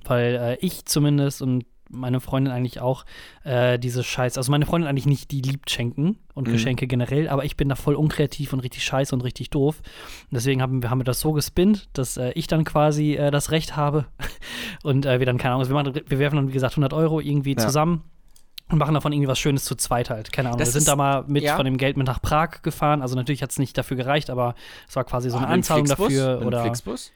Weil 0.06 0.36
äh, 0.36 0.66
ich 0.66 0.86
zumindest 0.86 1.42
und 1.42 1.66
meine 1.90 2.20
Freundin 2.22 2.54
eigentlich 2.54 2.80
auch 2.80 3.04
äh, 3.44 3.78
diese 3.80 4.04
Scheiß, 4.04 4.38
also 4.38 4.52
meine 4.52 4.66
Freundin 4.66 4.88
eigentlich 4.88 5.06
nicht, 5.08 5.32
die 5.32 5.42
liebt 5.42 5.70
Schenken 5.72 6.18
und 6.36 6.48
Mhm. 6.48 6.52
Geschenke 6.54 6.88
generell, 6.88 7.28
aber 7.30 7.46
ich 7.46 7.58
bin 7.58 7.68
da 7.70 7.76
voll 7.76 7.96
unkreativ 7.96 8.54
und 8.54 8.60
richtig 8.62 8.84
scheiße 8.84 9.14
und 9.14 9.22
richtig 9.24 9.50
doof. 9.50 9.78
Und 9.80 10.36
deswegen 10.36 10.62
haben 10.62 10.82
wir, 10.84 10.90
haben 10.90 11.00
wir 11.00 11.04
das 11.06 11.20
so 11.20 11.34
gespinnt, 11.34 11.90
dass 11.94 12.18
äh, 12.18 12.32
ich 12.36 12.48
dann 12.48 12.64
quasi 12.64 13.16
äh, 13.16 13.32
das 13.32 13.52
Recht 13.52 13.76
habe 13.76 14.06
und 14.84 15.06
äh, 15.06 15.20
wir 15.20 15.26
dann, 15.26 15.38
keine 15.38 15.56
Ahnung, 15.56 15.68
wir, 15.68 15.74
machen, 15.74 15.94
wir 16.08 16.20
werfen 16.20 16.36
dann, 16.38 16.48
wie 16.50 16.54
gesagt, 16.54 16.74
100 16.74 16.94
Euro 16.94 17.20
irgendwie 17.20 17.52
Ja. 17.54 17.58
zusammen 17.58 18.04
und 18.72 18.78
machen 18.78 18.94
davon 18.94 19.12
irgendwie 19.12 19.28
was 19.28 19.40
Schönes 19.40 19.66
zu 19.66 19.74
zweit 19.76 20.12
halt. 20.12 20.32
Keine 20.32 20.50
Ahnung. 20.50 20.60
Das 20.60 20.68
wir 20.68 20.72
sind 20.74 20.80
ist- 20.82 20.88
da 20.88 20.96
mal 20.96 21.24
mit 21.28 21.42
ja. 21.44 21.56
von 21.56 21.66
dem 21.66 21.78
Geld 21.78 21.98
mit 21.98 22.06
nach 22.06 22.22
Prag 22.22 22.62
gefahren. 22.62 23.02
Also 23.02 23.16
natürlich 23.16 23.42
hat 23.42 23.50
es 23.50 23.58
nicht 23.58 23.76
dafür 23.78 23.98
gereicht, 23.98 24.30
aber 24.30 24.54
es 24.88 24.96
war 24.96 25.04
quasi 25.06 25.32
so 25.32 25.38
eine 25.38 25.48
dem 25.48 25.54
Anzahlung 25.54 25.86
dafür. 25.88 26.44
Oder 26.46 26.62
Flixbus? 26.62 27.12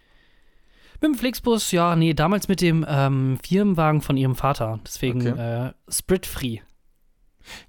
Mit 1.03 1.11
dem 1.13 1.19
Flixbus, 1.19 1.71
ja, 1.71 1.95
nee, 1.95 2.13
damals 2.13 2.47
mit 2.47 2.61
dem 2.61 2.85
ähm, 2.87 3.37
Firmenwagen 3.45 4.01
von 4.01 4.17
ihrem 4.17 4.35
Vater. 4.35 4.79
Deswegen 4.85 5.21
Okay. 5.33 5.67
äh, 5.67 5.73
Sprit-free. 5.91 6.59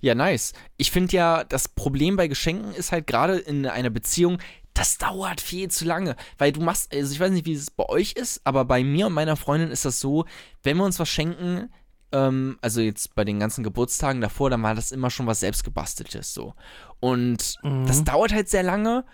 Ja, 0.01 0.15
nice. 0.15 0.53
Ich 0.77 0.91
finde 0.93 1.17
ja, 1.17 1.45
das 1.45 1.69
Problem 1.69 2.17
bei 2.17 2.29
Geschenken 2.29 2.73
ist 2.75 2.93
halt 2.93 3.07
gerade 3.07 3.37
in 3.39 3.67
einer 3.67 3.91
Beziehung, 3.91 4.39
das 4.73 4.99
dauert 4.99 5.41
viel 5.41 5.69
zu 5.71 5.85
lange. 5.85 6.17
Weil 6.39 6.53
du 6.53 6.61
machst, 6.61 6.95
also 6.95 7.13
ich 7.13 7.21
weiß 7.21 7.33
nicht, 7.33 7.47
wie 7.47 7.55
es 7.55 7.71
bei 7.71 7.89
euch 7.89 8.13
ist, 8.13 8.41
aber 8.45 8.65
bei 8.65 8.83
mir 8.85 9.07
und 9.09 9.13
meiner 9.13 9.37
Freundin 9.37 9.71
ist 9.71 9.85
das 9.85 10.01
so, 10.01 10.25
wenn 10.63 10.77
wir 10.77 10.85
uns 10.85 10.99
was 11.01 11.09
schenken, 11.09 11.71
ähm, 12.13 12.57
also 12.63 12.81
jetzt 12.81 13.15
bei 13.17 13.25
den 13.25 13.41
ganzen 13.41 13.65
Geburtstagen 13.65 14.21
davor, 14.21 14.49
dann 14.51 14.63
war 14.63 14.75
das 14.77 14.93
immer 14.93 15.11
schon 15.11 15.27
was 15.27 15.41
selbstgebasteltes 15.41 16.33
so. 16.35 16.55
Und 17.01 17.57
Mhm. 17.65 17.87
das 17.87 18.05
dauert 18.05 18.33
halt 18.33 18.49
sehr 18.49 18.63
lange. 18.63 19.05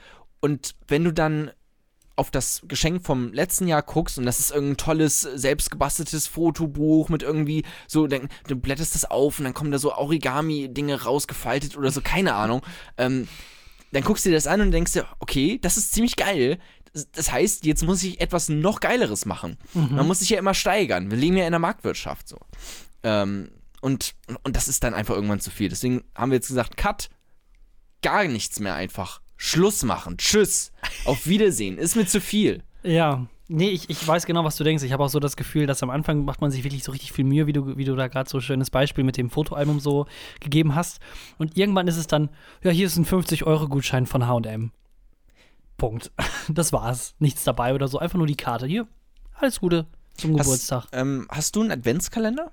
Und 0.41 0.75
wenn 0.89 1.05
du 1.05 1.13
dann 1.13 1.51
auf 2.21 2.31
das 2.31 2.61
Geschenk 2.69 3.03
vom 3.03 3.33
letzten 3.33 3.67
Jahr 3.67 3.81
guckst 3.81 4.19
und 4.19 4.27
das 4.27 4.41
ist 4.41 4.51
irgendein 4.51 4.77
tolles, 4.77 5.23
selbstgebasteltes 5.23 6.27
Fotobuch 6.27 7.09
mit 7.09 7.23
irgendwie 7.23 7.65
so, 7.89 8.07
dann, 8.07 8.29
du 8.47 8.57
blätterst 8.57 8.95
das 8.95 9.11
auf 9.11 9.39
und 9.39 9.47
dann 9.47 9.55
kommen 9.55 9.71
da 9.73 9.79
so 9.79 9.95
Origami-Dinge 9.95 11.05
rausgefaltet 11.05 11.79
oder 11.79 11.91
so, 11.91 12.03
keine 12.03 12.35
Ahnung. 12.35 12.61
Ähm, 12.99 13.27
dann 13.93 14.05
guckst 14.05 14.27
du 14.27 14.29
dir 14.29 14.35
das 14.35 14.47
an 14.47 14.61
und 14.61 14.71
denkst 14.71 14.93
dir, 14.93 15.07
okay, 15.19 15.59
das 15.63 15.79
ist 15.79 15.93
ziemlich 15.93 16.17
geil. 16.17 16.59
Das, 17.13 17.33
heißt, 17.33 17.65
jetzt 17.65 17.85
muss 17.85 18.03
ich 18.03 18.21
etwas 18.21 18.51
noch 18.51 18.81
Geileres 18.81 19.25
machen. 19.25 19.57
Man 19.73 20.07
muss 20.07 20.19
sich 20.19 20.29
ja 20.29 20.39
immer 20.39 20.55
steigern. 20.55 21.11
Wir 21.11 21.17
leben 21.17 21.39
ja 21.39 21.47
in 21.47 21.53
der 21.53 21.59
Marktwirtschaft 21.59 22.29
so. 22.29 22.37
Ähm, 23.03 23.51
und, 23.81 24.15
und 24.43 24.57
das 24.57 24.69
ist 24.69 24.85
dann 24.85 24.93
einfach 24.93 25.15
irgendwann 25.15 25.41
zu 25.41 25.51
viel. 25.51 25.71
Deswegen 25.71 26.05
haben 26.15 26.33
wir 26.33 26.37
jetzt 26.37 26.49
gesagt, 26.49 26.77
Cut, 26.77 27.09
gar 28.03 28.25
nichts 28.25 28.61
mehr 28.61 28.75
einfach. 28.75 29.23
Schluss 29.43 29.85
machen. 29.85 30.19
Tschüss. 30.19 30.71
Auf 31.07 31.27
Wiedersehen. 31.27 31.79
Ist 31.79 31.97
mir 31.97 32.05
zu 32.05 32.21
viel. 32.21 32.63
Ja. 32.83 33.27
Nee, 33.49 33.71
ich, 33.71 33.89
ich 33.89 34.07
weiß 34.07 34.27
genau, 34.27 34.45
was 34.45 34.57
du 34.57 34.65
denkst. 34.65 34.85
Ich 34.85 34.93
habe 34.93 35.03
auch 35.03 35.09
so 35.09 35.19
das 35.19 35.35
Gefühl, 35.35 35.67
dass 35.67 35.83
am 35.83 35.89
Anfang 35.89 36.27
macht 36.27 36.43
man 36.43 36.51
sich 36.51 36.63
wirklich 36.63 36.85
so 36.85 36.93
richtig 36.93 37.13
viel 37.13 37.25
Mühe, 37.25 37.47
wie 37.47 37.55
du, 37.55 37.79
wie 37.79 37.87
du 37.87 37.97
da 37.97 38.09
gerade 38.09 38.29
so 38.29 38.41
schönes 38.41 38.69
Beispiel 38.69 39.03
mit 39.03 39.17
dem 39.17 39.31
Fotoalbum 39.31 39.81
so 39.81 40.05
gegeben 40.41 40.75
hast. 40.75 41.01
Und 41.39 41.57
irgendwann 41.57 41.89
ist 41.89 41.97
es 41.97 42.07
dann, 42.07 42.29
ja, 42.63 42.71
hier 42.71 42.87
ist 42.87 42.99
ein 42.99 43.07
50-Euro-Gutschein 43.07 44.05
von 44.05 44.29
HM. 44.29 44.73
Punkt. 45.79 46.13
Das 46.49 46.73
war's. 46.75 47.15
Nichts 47.19 47.43
dabei 47.43 47.75
oder 47.75 47.89
so. 47.89 47.99
Einfach 47.99 48.19
nur 48.19 48.27
die 48.27 48.37
Karte. 48.37 48.67
Hier, 48.67 48.87
alles 49.33 49.61
Gute 49.61 49.87
zum 50.19 50.37
Geburtstag. 50.37 50.85
Hast, 50.85 50.93
ähm, 50.93 51.27
hast 51.31 51.57
du 51.57 51.63
einen 51.63 51.71
Adventskalender? 51.71 52.51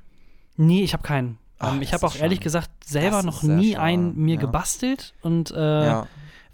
Nee, 0.56 0.84
ich 0.84 0.94
habe 0.94 1.04
keinen. 1.04 1.38
Ach, 1.60 1.74
ähm, 1.74 1.82
ich 1.82 1.90
das 1.90 2.02
habe 2.02 2.14
auch 2.14 2.16
ehrlich 2.16 2.40
gesagt 2.40 2.70
selber 2.86 3.24
noch 3.24 3.44
nie 3.44 3.74
schade, 3.74 3.84
einen 3.84 4.16
mir 4.16 4.36
ja. 4.36 4.42
gebastelt. 4.42 5.16
Und 5.22 5.52
äh, 5.52 6.04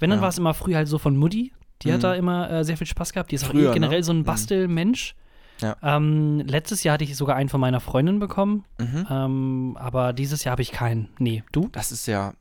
wenn, 0.04 0.12
dann 0.12 0.20
ja. 0.20 0.22
war 0.24 0.30
es 0.30 0.38
immer 0.38 0.54
früh 0.54 0.76
halt 0.76 0.88
so 0.88 1.00
von 1.00 1.18
Mutti. 1.18 1.52
Die 1.82 1.88
Mhm. 1.90 1.94
hat 1.94 2.04
da 2.04 2.14
immer 2.14 2.50
äh, 2.52 2.64
sehr 2.64 2.78
viel 2.78 2.86
Spaß 2.88 3.12
gehabt. 3.14 3.32
Die 3.32 3.36
ist 3.36 3.46
auch 3.46 3.50
Früher, 3.50 3.72
eh 3.72 3.74
generell 3.74 4.00
ne? 4.00 4.04
so 4.04 4.14
ein 4.14 4.20
Mhm. 4.20 4.24
Bastelmensch. 4.26 5.16
Ja. 5.62 5.76
Ähm, 5.82 6.40
letztes 6.46 6.84
Jahr 6.84 6.94
hatte 6.96 7.04
ich 7.04 7.16
sogar 7.18 7.36
einen 7.36 7.50
von 7.50 7.60
meiner 7.62 7.80
Freundin 7.80 8.20
bekommen, 8.20 8.66
Mhm. 8.80 9.08
ähm, 9.10 9.78
aber 9.80 10.14
dieses 10.14 10.44
Jahr 10.44 10.52
habe 10.52 10.62
ich 10.62 10.72
keinen. 10.72 11.10
Nee, 11.20 11.44
du? 11.52 11.70
Das 11.72 11.92
ist 11.92 12.06
ja. 12.06 12.34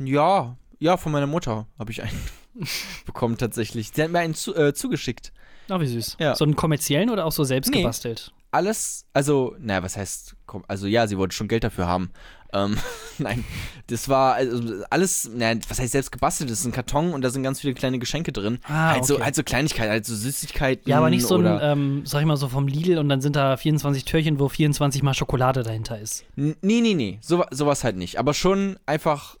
Ja, 0.00 0.56
ja, 0.78 0.96
von 0.96 1.12
meiner 1.12 1.26
Mutter 1.26 1.66
habe 1.78 1.90
ich 1.92 2.02
einen 2.02 2.18
bekommen 3.06 3.36
tatsächlich. 3.36 3.90
Sie 3.92 4.02
hat 4.02 4.10
mir 4.10 4.20
einen 4.20 4.34
zu, 4.34 4.54
äh, 4.54 4.72
zugeschickt. 4.74 5.32
Ah, 5.68 5.80
wie 5.80 5.86
süß. 5.86 6.16
Ja. 6.18 6.34
So 6.34 6.44
einen 6.44 6.56
kommerziellen 6.56 7.10
oder 7.10 7.24
auch 7.26 7.32
so 7.32 7.44
selbst 7.44 7.70
Nee. 7.70 7.78
gebastelt? 7.82 8.32
Alles, 8.52 9.06
also, 9.12 9.54
naja, 9.60 9.82
was 9.84 9.96
heißt, 9.96 10.34
also 10.66 10.86
ja, 10.88 11.06
sie 11.06 11.16
wollte 11.16 11.36
schon 11.36 11.46
Geld 11.46 11.62
dafür 11.62 11.86
haben. 11.86 12.10
Ähm, 12.52 12.76
nein, 13.18 13.44
das 13.86 14.08
war 14.08 14.34
also 14.34 14.82
alles, 14.90 15.30
naja, 15.32 15.58
was 15.68 15.78
heißt 15.78 15.92
selbst 15.92 16.10
gebastelt? 16.10 16.50
Das 16.50 16.60
ist 16.60 16.66
ein 16.66 16.72
Karton 16.72 17.12
und 17.12 17.22
da 17.22 17.30
sind 17.30 17.42
ganz 17.42 17.60
viele 17.60 17.74
kleine 17.74 17.98
Geschenke 17.98 18.32
drin. 18.32 18.58
Ah, 18.64 18.92
halt, 18.92 19.04
so, 19.04 19.14
okay. 19.14 19.24
halt 19.24 19.34
so 19.34 19.42
Kleinigkeiten, 19.42 19.90
halt 19.90 20.04
so 20.06 20.14
Süßigkeiten. 20.14 20.88
Ja, 20.90 20.98
aber 20.98 21.10
nicht 21.10 21.24
so 21.26 21.36
ein, 21.36 21.58
ähm, 21.62 22.02
sag 22.06 22.20
ich 22.20 22.26
mal 22.26 22.36
so 22.36 22.48
vom 22.48 22.66
Lidl 22.66 22.98
und 22.98 23.08
dann 23.08 23.20
sind 23.20 23.36
da 23.36 23.56
24 23.56 24.04
Türchen, 24.04 24.38
wo 24.40 24.48
24 24.48 25.02
mal 25.02 25.14
Schokolade 25.14 25.62
dahinter 25.62 25.98
ist. 25.98 26.24
N- 26.36 26.56
Nee, 26.62 26.80
nee, 26.80 26.94
nee, 26.94 27.18
so, 27.22 27.44
sowas 27.50 27.84
halt 27.84 27.96
nicht. 27.96 28.18
Aber 28.18 28.34
schon 28.34 28.78
einfach, 28.86 29.36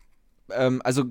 ähm, 0.52 0.80
also 0.84 1.04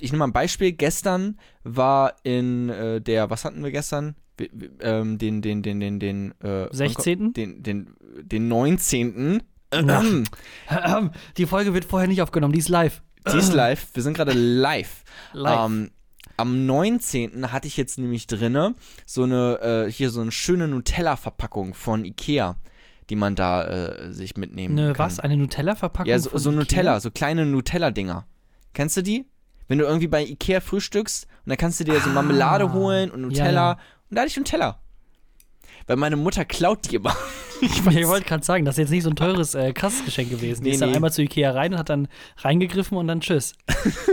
ich 0.00 0.10
nehme 0.12 0.20
mal 0.20 0.26
ein 0.28 0.32
Beispiel. 0.32 0.72
Gestern 0.72 1.38
war 1.62 2.14
in 2.22 2.68
äh, 2.68 3.00
der, 3.00 3.30
was 3.30 3.44
hatten 3.44 3.62
wir 3.62 3.70
gestern? 3.70 4.14
Wir- 4.36 4.48
ähm, 4.80 5.18
den, 5.18 5.42
den, 5.42 5.62
den, 5.62 5.78
den, 5.78 6.00
den, 6.00 6.34
äh, 6.42 6.66
16.? 6.72 7.32
Den, 7.34 7.62
den, 7.62 7.94
den 8.22 8.48
19. 8.48 9.42
Ach. 10.68 11.02
Die 11.36 11.46
Folge 11.46 11.74
wird 11.74 11.84
vorher 11.84 12.08
nicht 12.08 12.22
aufgenommen, 12.22 12.52
die 12.52 12.58
ist 12.60 12.68
live. 12.68 13.02
Die 13.32 13.38
ist 13.38 13.52
live. 13.54 13.86
Wir 13.94 14.02
sind 14.02 14.16
gerade 14.16 14.32
live. 14.32 15.02
Live. 15.32 15.66
Ähm, 15.66 15.90
am 16.36 16.66
19. 16.66 17.52
hatte 17.52 17.66
ich 17.68 17.76
jetzt 17.76 17.98
nämlich 17.98 18.26
drinne 18.26 18.74
so 19.06 19.22
eine, 19.22 19.86
äh, 19.86 19.90
hier 19.90 20.10
so 20.10 20.20
eine 20.20 20.32
schöne 20.32 20.68
Nutella-Verpackung 20.68 21.74
von 21.74 22.04
Ikea, 22.04 22.56
die 23.08 23.16
man 23.16 23.34
da 23.36 23.64
äh, 23.66 24.12
sich 24.12 24.36
mitnehmen 24.36 24.78
Eine, 24.78 24.92
kann. 24.92 25.06
was? 25.06 25.20
Eine 25.20 25.36
Nutella-Verpackung? 25.36 26.10
Ja, 26.10 26.18
so, 26.18 26.36
so? 26.36 26.50
Nutella, 26.50 27.00
so 27.00 27.10
kleine 27.10 27.46
Nutella-Dinger. 27.46 28.26
Kennst 28.72 28.96
du 28.96 29.02
die? 29.02 29.26
Wenn 29.68 29.78
du 29.78 29.84
irgendwie 29.84 30.08
bei 30.08 30.22
Ikea 30.24 30.60
frühstückst 30.60 31.26
und 31.44 31.50
dann 31.50 31.56
kannst 31.56 31.80
du 31.80 31.84
dir 31.84 31.98
so 32.00 32.10
Ah, 32.10 32.12
Marmelade 32.14 32.72
holen 32.72 33.10
und 33.10 33.20
ja, 33.30 33.44
Nutella. 33.44 33.70
ja. 33.72 33.78
Und 34.10 34.16
da 34.16 34.20
hatte 34.22 34.28
ich 34.30 34.36
Nutella. 34.36 34.80
Weil 35.86 35.96
meine 35.96 36.16
Mutter 36.16 36.44
klaut 36.44 36.90
die 36.90 36.96
immer. 36.96 37.16
Ich, 37.60 37.82
wollte 37.86 38.26
gerade 38.26 38.44
sagen, 38.44 38.66
das 38.66 38.74
ist 38.74 38.78
jetzt 38.80 38.90
nicht 38.90 39.04
so 39.04 39.10
ein 39.10 39.16
teures, 39.16 39.54
äh, 39.54 39.72
krasses 39.72 40.04
Geschenk 40.04 40.28
gewesen. 40.28 40.64
Die 40.64 40.68
Nee, 40.68 40.74
ist 40.74 40.82
dann 40.82 40.90
nee. 40.90 40.96
einmal 40.96 41.12
zu 41.12 41.22
Ikea 41.22 41.52
rein 41.52 41.72
und 41.72 41.78
hat 41.78 41.88
dann 41.88 42.08
reingegriffen 42.38 42.98
und 42.98 43.06
dann 43.06 43.20
tschüss. 43.20 43.54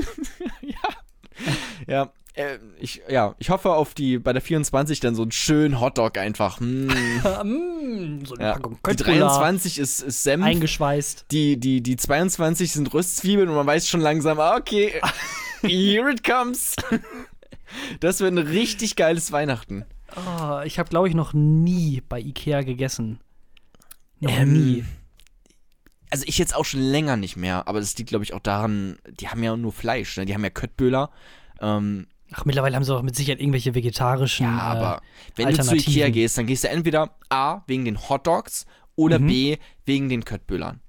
Ja, 1.87 2.11
äh, 2.33 2.57
ich, 2.79 3.01
ja, 3.09 3.35
ich 3.39 3.49
hoffe 3.49 3.71
auf 3.71 3.93
die, 3.93 4.17
bei 4.19 4.33
der 4.33 4.41
24 4.41 4.99
dann 4.99 5.15
so 5.15 5.23
einen 5.23 5.31
schönen 5.31 5.79
Hotdog 5.81 6.17
einfach. 6.17 6.59
Mm, 6.59 6.87
Mm, 7.43 8.25
so 8.25 8.35
eine 8.35 8.43
ja. 8.43 8.53
Packung 8.53 8.75
Die 8.75 8.81
Köttbullar, 8.83 9.39
23 9.39 9.79
ist, 9.79 10.01
ist 10.01 10.23
Senf. 10.23 10.45
eingeschweißt. 10.45 11.25
Die, 11.31 11.57
die, 11.57 11.81
die 11.81 11.97
22 11.97 12.71
sind 12.71 12.93
Röstzwiebeln 12.93 13.49
und 13.49 13.55
man 13.55 13.67
weiß 13.67 13.89
schon 13.89 14.01
langsam, 14.01 14.39
ah, 14.39 14.55
okay, 14.55 15.01
here 15.61 16.09
it 16.09 16.23
comes. 16.23 16.75
Das 17.99 18.19
wird 18.19 18.33
ein 18.33 18.37
richtig 18.37 18.95
geiles 18.95 19.31
Weihnachten. 19.31 19.85
Oh, 20.15 20.59
ich 20.65 20.79
habe, 20.79 20.89
glaube 20.89 21.07
ich, 21.07 21.15
noch 21.15 21.33
nie 21.33 22.01
bei 22.07 22.19
Ikea 22.19 22.61
gegessen. 22.61 23.19
Noch 24.19 24.31
Ähm, 24.31 24.53
nie. 24.53 24.85
Also 26.09 26.25
ich 26.27 26.37
jetzt 26.37 26.55
auch 26.55 26.65
schon 26.65 26.81
länger 26.81 27.15
nicht 27.15 27.37
mehr, 27.37 27.67
aber 27.67 27.79
das 27.79 27.97
liegt, 27.97 28.09
glaube 28.09 28.25
ich, 28.25 28.33
auch 28.33 28.41
daran, 28.41 28.97
die 29.19 29.29
haben 29.29 29.41
ja 29.43 29.55
nur 29.55 29.71
Fleisch, 29.71 30.17
ne? 30.17 30.25
die 30.25 30.33
haben 30.33 30.43
ja 30.43 30.49
Köttböhler. 30.49 31.09
Ähm, 31.61 32.07
Ach, 32.33 32.45
mittlerweile 32.45 32.75
haben 32.75 32.83
sie 32.83 32.93
auch 32.95 33.01
mit 33.01 33.15
Sicherheit 33.15 33.39
irgendwelche 33.39 33.75
vegetarischen. 33.75 34.45
ja, 34.45 34.57
aber 34.57 34.97
äh, 34.97 35.01
wenn 35.37 35.55
du 35.55 35.63
zu. 35.63 35.75
Ikea 35.75 36.09
gehst, 36.09 36.37
dann 36.37 36.47
gehst 36.47 36.63
du 36.65 36.69
entweder 36.69 37.15
A, 37.29 37.61
wegen 37.67 37.85
den 37.85 37.97
Hotdogs 38.09 38.65
oder 38.95 39.19
Mhm. 39.19 39.27
B, 39.27 39.57
wegen 39.85 40.09
den 40.09 40.25
Köttböhlern. 40.25 40.81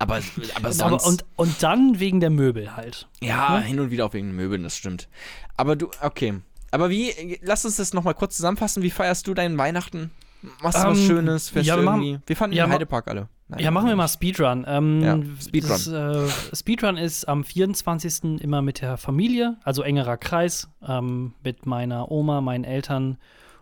Aber, 0.00 0.20
aber 0.54 0.68
und, 0.68 0.74
sonst, 0.74 0.80
aber, 1.02 1.08
und, 1.08 1.24
und 1.36 1.62
dann 1.62 1.98
wegen 1.98 2.20
der 2.20 2.30
Möbel 2.30 2.76
halt. 2.76 3.08
ja, 3.20 3.58
ne? 3.58 3.64
hin 3.64 3.80
und 3.80 3.90
wieder 3.90 4.06
auch 4.06 4.12
wegen 4.12 4.28
den 4.28 4.36
Möbeln, 4.36 4.62
das 4.62 4.76
stimmt. 4.76 5.08
Aber 5.56 5.74
du, 5.74 5.90
okay. 6.02 6.34
Aber 6.70 6.90
wie, 6.90 7.38
lass 7.42 7.64
uns 7.64 7.76
das 7.76 7.94
nochmal 7.94 8.14
kurz 8.14 8.36
zusammenfassen, 8.36 8.82
wie 8.82 8.90
feierst 8.90 9.26
du 9.26 9.34
deinen 9.34 9.56
Weihnachten? 9.58 10.10
Machst 10.62 10.78
du 10.78 10.88
was 10.88 10.98
Ähm, 10.98 11.06
Schönes? 11.06 11.48
Fährst 11.48 11.66
ja, 11.68 11.76
wir 11.76 11.82
machen- 11.82 12.02
irgendwie? 12.02 12.22
Wir 12.26 12.36
fanden 12.36 12.56
ja, 12.56 12.66
den 12.66 12.72
Heidepark 12.72 13.08
alle. 13.08 13.28
Nein, 13.48 13.60
Ja, 13.60 13.70
machen 13.70 13.88
wir 13.88 13.96
mal 13.96 14.06
Speedrun. 14.08 14.64
Ähm, 14.68 15.02
Ja, 15.02 15.18
Speedrun. 15.42 15.70
Das, 15.70 15.86
äh, 15.88 16.28
Speedrun 16.54 16.96
ist 16.96 17.26
am 17.26 17.42
24. 17.44 18.40
immer 18.40 18.60
mit 18.62 18.80
der 18.82 18.98
Familie, 18.98 19.56
also 19.64 19.82
engerer 19.82 20.16
Kreis, 20.18 20.68
ähm, 20.86 21.32
mit 21.42 21.64
meiner 21.66 22.10
Oma, 22.10 22.40
meinen 22.40 22.64
Eltern 22.64 23.16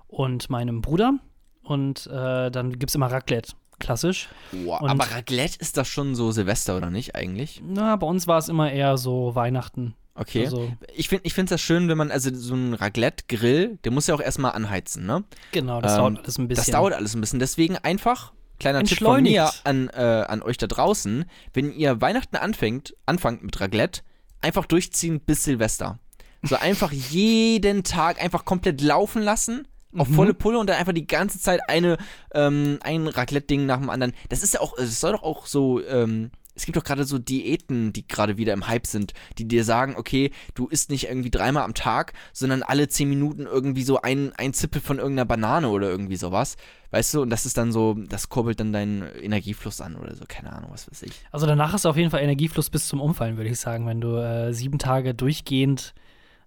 und 0.08 0.50
meinem 0.50 0.82
Bruder. 0.82 1.14
Und 1.62 2.06
äh, 2.08 2.50
dann 2.50 2.72
gibt 2.78 2.90
es 2.90 2.94
immer 2.94 3.10
Raclette, 3.10 3.52
klassisch. 3.78 4.28
Boah, 4.52 4.82
und- 4.82 4.90
aber 4.90 5.04
Raclette 5.04 5.58
ist 5.60 5.76
das 5.76 5.88
schon 5.88 6.14
so 6.14 6.30
Silvester, 6.32 6.76
oder 6.76 6.90
nicht, 6.90 7.14
eigentlich? 7.14 7.62
Na, 7.64 7.96
bei 7.96 8.06
uns 8.06 8.26
war 8.26 8.38
es 8.38 8.48
immer 8.48 8.70
eher 8.70 8.98
so 8.98 9.34
Weihnachten. 9.34 9.94
Okay. 10.16 10.44
Also, 10.46 10.72
Ich 10.94 11.08
finde 11.08 11.24
ich 11.26 11.34
das 11.34 11.60
schön, 11.60 11.88
wenn 11.88 11.98
man, 11.98 12.10
also 12.10 12.34
so 12.34 12.54
ein 12.54 12.74
Raclette-Grill, 12.74 13.78
der 13.84 13.92
muss 13.92 14.06
ja 14.06 14.14
auch 14.14 14.20
erstmal 14.20 14.52
anheizen, 14.52 15.06
ne? 15.06 15.24
genau, 15.52 15.80
das 15.80 15.92
Ähm, 15.92 15.98
dauert 15.98 16.18
alles 16.18 16.38
ein 16.38 16.48
bisschen. 16.48 16.64
Das 16.64 16.72
dauert 16.72 16.94
alles 16.94 17.14
ein 17.14 17.20
bisschen. 17.20 17.38
Deswegen 17.38 17.76
einfach, 17.76 18.32
kleiner 18.58 18.82
Tipp 18.82 18.98
von 18.98 19.22
mir 19.22 19.50
an, 19.64 19.88
äh, 19.90 20.00
an 20.28 20.42
euch 20.42 20.56
da 20.56 20.66
draußen, 20.66 21.24
wenn 21.52 21.72
ihr 21.72 22.00
Weihnachten 22.00 22.36
anfängt, 22.36 22.94
anfangt 23.06 23.42
mit 23.42 23.60
Raclette, 23.60 24.00
einfach 24.40 24.66
durchziehen 24.66 25.20
bis 25.20 25.44
Silvester. 25.44 25.98
So 26.42 26.56
einfach 26.56 26.92
jeden 27.10 27.84
Tag 27.84 28.22
einfach 28.22 28.44
komplett 28.44 28.80
laufen 28.80 29.22
lassen. 29.22 29.68
Auf 29.96 30.08
Mhm. 30.08 30.14
volle 30.14 30.34
Pulle 30.34 30.58
und 30.58 30.68
dann 30.68 30.76
einfach 30.76 30.92
die 30.92 31.06
ganze 31.06 31.40
Zeit 31.40 31.60
eine, 31.68 31.96
ähm, 32.34 32.78
ein 32.82 33.06
Raclette-Ding 33.08 33.64
nach 33.64 33.78
dem 33.78 33.88
anderen. 33.88 34.12
Das 34.28 34.42
ist 34.42 34.52
ja 34.54 34.60
auch, 34.60 34.76
es 34.76 35.00
soll 35.00 35.12
doch 35.12 35.22
auch 35.22 35.46
so, 35.46 35.82
ähm, 35.86 36.30
es 36.56 36.64
gibt 36.64 36.76
doch 36.76 36.84
gerade 36.84 37.04
so 37.04 37.18
Diäten, 37.18 37.92
die 37.92 38.08
gerade 38.08 38.38
wieder 38.38 38.54
im 38.54 38.66
Hype 38.66 38.86
sind, 38.86 39.12
die 39.38 39.46
dir 39.46 39.62
sagen, 39.62 39.94
okay, 39.96 40.30
du 40.54 40.66
isst 40.68 40.90
nicht 40.90 41.08
irgendwie 41.08 41.30
dreimal 41.30 41.64
am 41.64 41.74
Tag, 41.74 42.14
sondern 42.32 42.62
alle 42.62 42.88
zehn 42.88 43.08
Minuten 43.08 43.42
irgendwie 43.42 43.82
so 43.82 44.00
ein, 44.00 44.32
ein 44.36 44.54
Zippel 44.54 44.80
von 44.80 44.98
irgendeiner 44.98 45.26
Banane 45.26 45.68
oder 45.68 45.88
irgendwie 45.88 46.16
sowas. 46.16 46.56
Weißt 46.90 47.14
du, 47.14 47.22
und 47.22 47.30
das 47.30 47.44
ist 47.44 47.58
dann 47.58 47.72
so, 47.72 47.94
das 47.94 48.30
kurbelt 48.30 48.58
dann 48.58 48.72
deinen 48.72 49.02
Energiefluss 49.02 49.80
an 49.80 49.96
oder 49.96 50.14
so, 50.14 50.24
keine 50.26 50.52
Ahnung, 50.52 50.70
was 50.72 50.90
weiß 50.90 51.02
ich. 51.02 51.12
Also 51.30 51.46
danach 51.46 51.72
hast 51.72 51.84
du 51.84 51.90
auf 51.90 51.96
jeden 51.96 52.10
Fall 52.10 52.22
Energiefluss 52.22 52.70
bis 52.70 52.88
zum 52.88 53.00
Umfallen, 53.00 53.36
würde 53.36 53.50
ich 53.50 53.60
sagen. 53.60 53.86
Wenn 53.86 54.00
du 54.00 54.16
äh, 54.16 54.52
sieben 54.54 54.78
Tage 54.78 55.14
durchgehend 55.14 55.94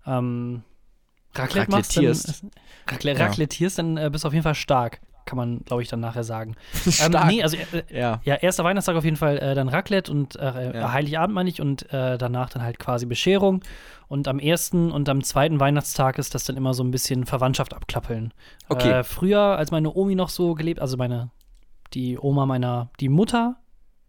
ähm, 0.08 0.64
Raclette 1.36 1.72
machst, 1.72 1.96
dann, 1.96 2.06
Raclettierst. 2.06 2.46
Racle 2.88 3.14
Ja. 3.14 3.26
Raclettierst, 3.26 3.78
dann 3.78 3.98
äh, 3.98 4.10
bist 4.12 4.24
du 4.24 4.28
auf 4.28 4.34
jeden 4.34 4.44
Fall 4.44 4.56
stark. 4.56 5.02
Kann 5.30 5.38
man, 5.38 5.60
glaube 5.64 5.84
ich, 5.84 5.88
dann 5.90 6.00
nachher 6.00 6.24
sagen. 6.24 6.56
Ähm, 7.06 7.16
nee, 7.28 7.44
also 7.44 7.56
äh, 7.56 7.84
ja. 7.96 8.20
ja, 8.24 8.34
erster 8.36 8.64
Weihnachtstag 8.64 8.96
auf 8.96 9.04
jeden 9.06 9.16
Fall 9.16 9.38
äh, 9.38 9.54
dann 9.54 9.70
Raclette 9.70 10.12
und 10.12 10.36
äh, 10.38 10.80
Ja. 10.80 10.92
Heiligabend 10.92 11.36
meine 11.36 11.48
ich 11.50 11.62
und 11.62 11.84
äh, 11.94 12.18
danach 12.18 12.50
dann 12.50 12.64
halt 12.64 12.80
quasi 12.80 13.06
Bescherung. 13.06 13.62
Und 14.08 14.28
am 14.28 14.40
ersten 14.40 14.92
und 14.92 15.08
am 15.08 15.24
zweiten 15.24 15.60
Weihnachtstag 15.60 16.18
ist 16.18 16.34
das 16.34 16.46
dann 16.46 16.58
immer 16.58 16.74
so 16.74 16.84
ein 16.84 16.90
bisschen 16.90 17.28
Verwandtschaft 17.28 17.76
abklappeln. 17.76 18.34
Okay. 18.70 18.90
Äh, 18.90 19.04
früher, 19.04 19.40
als 19.40 19.70
meine 19.70 19.94
Omi 19.94 20.16
noch 20.16 20.30
so 20.30 20.56
gelebt, 20.56 20.80
also 20.82 20.98
meine, 20.98 21.30
die 21.94 22.18
Oma 22.18 22.48
meiner, 22.48 22.90
die 23.00 23.10
Mutter 23.10 23.58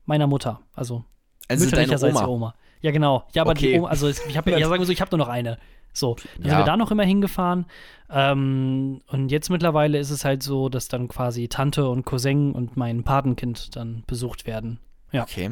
meiner 0.06 0.26
Mutter, 0.26 0.60
also 0.74 1.04
Also 1.48 1.66
mütterlicherseits 1.66 2.16
Oma. 2.16 2.26
Oma. 2.28 2.54
Ja, 2.80 2.92
genau. 2.92 3.24
Ja, 3.34 3.42
aber 3.42 3.50
Okay. 3.50 3.72
die 3.72 3.78
Oma, 3.78 3.88
also 3.88 4.08
ich 4.08 4.36
habe 4.38 4.50
ja, 4.52 4.66
sagen 4.66 4.80
wir 4.80 4.86
so, 4.86 4.92
ich 4.92 5.02
habe 5.02 5.10
nur 5.14 5.18
noch 5.26 5.28
eine. 5.32 5.58
So, 5.92 6.16
dann 6.36 6.44
Ja. 6.44 6.50
sind 6.50 6.58
wir 6.60 6.64
da 6.64 6.76
noch 6.76 6.90
immer 6.90 7.04
hingefahren. 7.04 7.66
Ähm, 8.08 9.00
und 9.06 9.30
jetzt 9.30 9.50
mittlerweile 9.50 9.98
ist 9.98 10.10
es 10.10 10.24
halt 10.24 10.42
so, 10.42 10.68
dass 10.68 10.88
dann 10.88 11.08
quasi 11.08 11.48
Tante 11.48 11.88
und 11.88 12.04
Cousin 12.04 12.52
und 12.52 12.76
mein 12.76 13.04
Patenkind 13.04 13.76
dann 13.76 14.04
besucht 14.06 14.46
werden. 14.46 14.78
Ja. 15.12 15.22
Okay. 15.22 15.50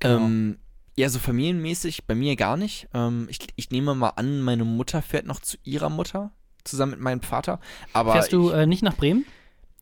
Genau. 0.00 0.24
Ähm, 0.24 0.58
ja, 0.96 1.08
so 1.10 1.18
familienmäßig 1.18 2.06
bei 2.06 2.14
mir 2.14 2.36
gar 2.36 2.56
nicht. 2.56 2.88
Ähm, 2.94 3.26
ich, 3.30 3.38
ich 3.56 3.70
nehme 3.70 3.94
mal 3.94 4.10
an, 4.10 4.40
meine 4.40 4.64
Mutter 4.64 5.02
fährt 5.02 5.26
noch 5.26 5.40
zu 5.40 5.58
ihrer 5.62 5.90
Mutter, 5.90 6.30
zusammen 6.64 6.92
mit 6.92 7.00
meinem 7.00 7.20
Vater. 7.22 7.60
Aber 7.92 8.12
Fährst 8.12 8.32
du 8.32 8.50
ich, 8.50 8.56
äh, 8.56 8.66
nicht 8.66 8.82
nach 8.82 8.96
Bremen? 8.96 9.26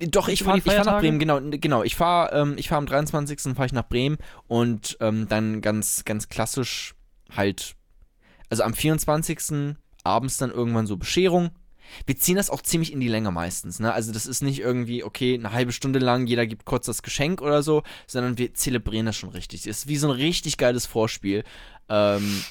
Doch, 0.00 0.26
ich 0.26 0.43
fahre 0.43 0.61
fahr 0.61 0.85
nach? 0.85 0.99
Bremen, 0.99 1.21
genau, 1.21 1.40
genau. 1.40 1.85
Ich 1.85 1.95
fahre 1.95 2.33
ähm, 2.37 2.54
ich 2.59 2.69
fahr 2.69 2.78
am 2.78 2.87
23. 2.87 3.54
fahre 3.54 3.66
ich 3.66 3.73
nach 3.73 3.88
Bremen 3.88 4.19
und 4.49 4.97
ähm, 5.00 5.28
dann 5.28 5.61
ganz, 5.61 6.04
ganz 6.04 6.28
klassisch 6.28 6.95
halt, 7.35 7.76
also 8.51 8.63
am 8.63 8.75
24. 8.75 9.77
abends 10.03 10.37
dann 10.37 10.51
irgendwann 10.51 10.87
so 10.87 10.97
Bescherung. 10.97 11.51
Wir 12.07 12.17
ziehen 12.17 12.37
das 12.37 12.51
auch 12.51 12.63
ziemlich 12.63 12.93
in 12.93 13.01
die 13.01 13.09
Länge 13.09 13.31
meistens, 13.31 13.79
ne? 13.79 13.93
Also 13.93 14.13
das 14.13 14.27
ist 14.27 14.43
nicht 14.43 14.61
irgendwie, 14.61 15.05
okay, 15.05 15.35
eine 15.35 15.53
halbe 15.53 15.73
Stunde 15.73 15.99
lang, 15.99 16.27
jeder 16.27 16.47
gibt 16.47 16.65
kurz 16.65 16.87
das 16.87 17.03
Geschenk 17.03 17.43
oder 17.43 17.63
so, 17.63 17.83
sondern 18.07 18.39
wir 18.39 18.55
zelebrieren 18.55 19.07
das 19.07 19.17
schon 19.17 19.29
richtig. 19.31 19.67
Es 19.67 19.79
ist 19.79 19.89
wie 19.89 19.99
so 19.99 20.09
ein 20.09 20.17
richtig 20.17 20.57
geiles 20.57 20.87
Vorspiel. 20.87 21.45
Ähm, 21.89 22.43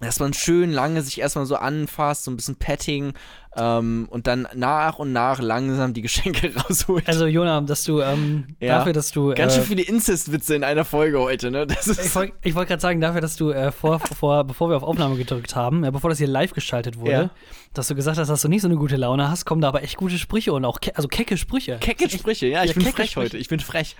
dass 0.00 0.18
man 0.20 0.32
schön 0.34 0.72
lange 0.72 1.02
sich 1.02 1.20
erstmal 1.20 1.46
so 1.46 1.56
anfasst, 1.56 2.24
so 2.24 2.30
ein 2.30 2.36
bisschen 2.36 2.56
Petting 2.56 3.12
ähm, 3.56 4.08
und 4.10 4.26
dann 4.26 4.48
nach 4.54 4.98
und 4.98 5.12
nach 5.12 5.40
langsam 5.40 5.94
die 5.94 6.02
Geschenke 6.02 6.52
rausholt. 6.56 7.06
Also, 7.06 7.26
Jona, 7.26 7.60
dass 7.60 7.84
du 7.84 8.00
ähm, 8.00 8.48
Ja. 8.60 8.78
dafür, 8.78 8.92
dass 8.92 9.12
du. 9.12 9.32
Ganz 9.34 9.52
äh, 9.52 9.56
schön 9.58 9.64
viele 9.66 9.82
Inzestwitze 9.82 10.56
in 10.56 10.64
einer 10.64 10.84
Folge 10.84 11.20
heute, 11.20 11.52
ne? 11.52 11.64
Das 11.66 11.86
ist 11.86 12.04
Ich 12.04 12.14
wollte 12.14 12.32
wollt 12.54 12.68
gerade 12.68 12.80
sagen, 12.82 13.00
dafür, 13.00 13.20
dass 13.20 13.36
du 13.36 13.50
äh, 13.50 13.70
vor, 13.70 14.00
vor, 14.00 14.42
bevor 14.44 14.68
wir 14.70 14.76
auf 14.76 14.82
Aufnahme 14.82 15.16
gedrückt 15.16 15.54
haben, 15.54 15.84
äh, 15.84 15.90
bevor 15.92 16.10
das 16.10 16.18
hier 16.18 16.26
live 16.26 16.52
geschaltet 16.52 16.98
wurde, 16.98 17.10
Ja. 17.12 17.30
dass 17.74 17.86
du 17.86 17.94
gesagt 17.94 18.18
hast, 18.18 18.28
dass 18.28 18.42
du 18.42 18.48
nicht 18.48 18.62
so 18.62 18.68
eine 18.68 18.76
gute 18.76 18.96
Laune 18.96 19.30
hast, 19.30 19.44
kommen 19.44 19.60
da 19.60 19.68
aber 19.68 19.84
echt 19.84 19.96
gute 19.96 20.18
Sprüche 20.18 20.52
und 20.52 20.64
auch 20.64 20.80
ke 20.80 20.96
also 20.96 21.06
kecke 21.06 21.36
Sprüche. 21.36 21.78
Kecke 21.78 22.10
Sprüche, 22.10 22.46
ja, 22.48 22.64
ich 22.64 22.70
Ja, 22.70 22.74
bin 22.74 22.82
frech 22.86 23.12
Sprüche. 23.12 23.20
heute, 23.20 23.38
ich 23.38 23.48
bin 23.48 23.60
frech. 23.60 23.94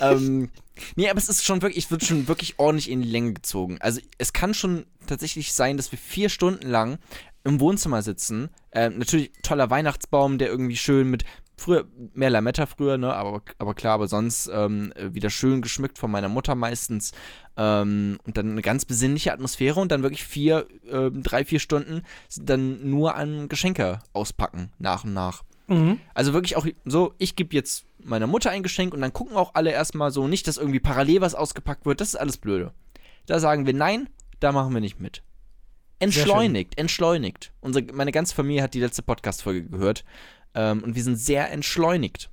ähm, 0.00 0.50
nee, 0.96 1.08
aber 1.08 1.18
es 1.18 1.30
ist 1.30 1.44
schon 1.46 1.62
wirklich, 1.62 1.86
ich 1.86 1.90
wird 1.90 2.04
schon 2.04 2.28
wirklich 2.28 2.58
ordentlich 2.58 2.90
in 2.90 3.00
die 3.02 3.08
Länge 3.08 3.32
gezogen. 3.32 3.78
Also 3.80 4.00
es 4.18 4.32
kann 4.34 4.52
schon 4.52 4.84
tatsächlich 5.08 5.52
sein, 5.52 5.76
dass 5.76 5.92
wir 5.92 5.98
vier 5.98 6.28
Stunden 6.28 6.68
lang 6.68 6.98
im 7.44 7.60
Wohnzimmer 7.60 8.02
sitzen. 8.02 8.50
Ähm, 8.72 8.98
natürlich 8.98 9.32
toller 9.42 9.70
Weihnachtsbaum, 9.70 10.38
der 10.38 10.48
irgendwie 10.48 10.76
schön 10.76 11.10
mit 11.10 11.24
früher 11.56 11.86
mehr 12.14 12.30
Lametta 12.30 12.66
früher, 12.66 12.98
ne, 12.98 13.12
aber, 13.12 13.42
aber 13.58 13.74
klar, 13.74 13.94
aber 13.94 14.06
sonst 14.06 14.48
ähm, 14.52 14.92
wieder 14.96 15.30
schön 15.30 15.60
geschmückt 15.60 15.98
von 15.98 16.10
meiner 16.10 16.28
Mutter 16.28 16.54
meistens. 16.54 17.12
Ähm, 17.56 18.18
und 18.24 18.36
dann 18.36 18.52
eine 18.52 18.62
ganz 18.62 18.84
besinnliche 18.84 19.32
Atmosphäre 19.32 19.80
und 19.80 19.90
dann 19.90 20.02
wirklich 20.02 20.24
vier, 20.24 20.66
ähm, 20.88 21.22
drei, 21.22 21.44
vier 21.44 21.58
Stunden 21.58 22.02
dann 22.36 22.88
nur 22.88 23.16
an 23.16 23.48
Geschenke 23.48 23.98
auspacken, 24.12 24.70
nach 24.78 25.04
und 25.04 25.14
nach. 25.14 25.42
Mhm. 25.66 26.00
Also 26.14 26.32
wirklich 26.32 26.56
auch 26.56 26.66
so, 26.84 27.14
ich 27.18 27.36
gebe 27.36 27.54
jetzt 27.54 27.84
meiner 28.02 28.26
Mutter 28.26 28.50
ein 28.50 28.62
Geschenk 28.62 28.94
und 28.94 29.00
dann 29.00 29.12
gucken 29.12 29.36
auch 29.36 29.54
alle 29.54 29.72
erstmal 29.72 30.10
so, 30.10 30.28
nicht, 30.28 30.46
dass 30.46 30.56
irgendwie 30.56 30.80
parallel 30.80 31.20
was 31.20 31.34
ausgepackt 31.34 31.84
wird. 31.84 32.00
Das 32.00 32.08
ist 32.08 32.16
alles 32.16 32.38
blöde. 32.38 32.72
Da 33.26 33.40
sagen 33.40 33.66
wir 33.66 33.74
nein, 33.74 34.08
da 34.40 34.52
machen 34.52 34.72
wir 34.72 34.80
nicht 34.80 35.00
mit. 35.00 35.22
Entschleunigt, 35.98 36.78
entschleunigt. 36.78 37.52
Unsere, 37.60 37.92
meine 37.92 38.12
ganze 38.12 38.34
Familie 38.34 38.62
hat 38.62 38.74
die 38.74 38.80
letzte 38.80 39.02
Podcast-Folge 39.02 39.64
gehört. 39.64 40.04
Ähm, 40.54 40.82
und 40.84 40.94
wir 40.94 41.02
sind 41.02 41.16
sehr 41.16 41.50
entschleunigt. 41.50 42.30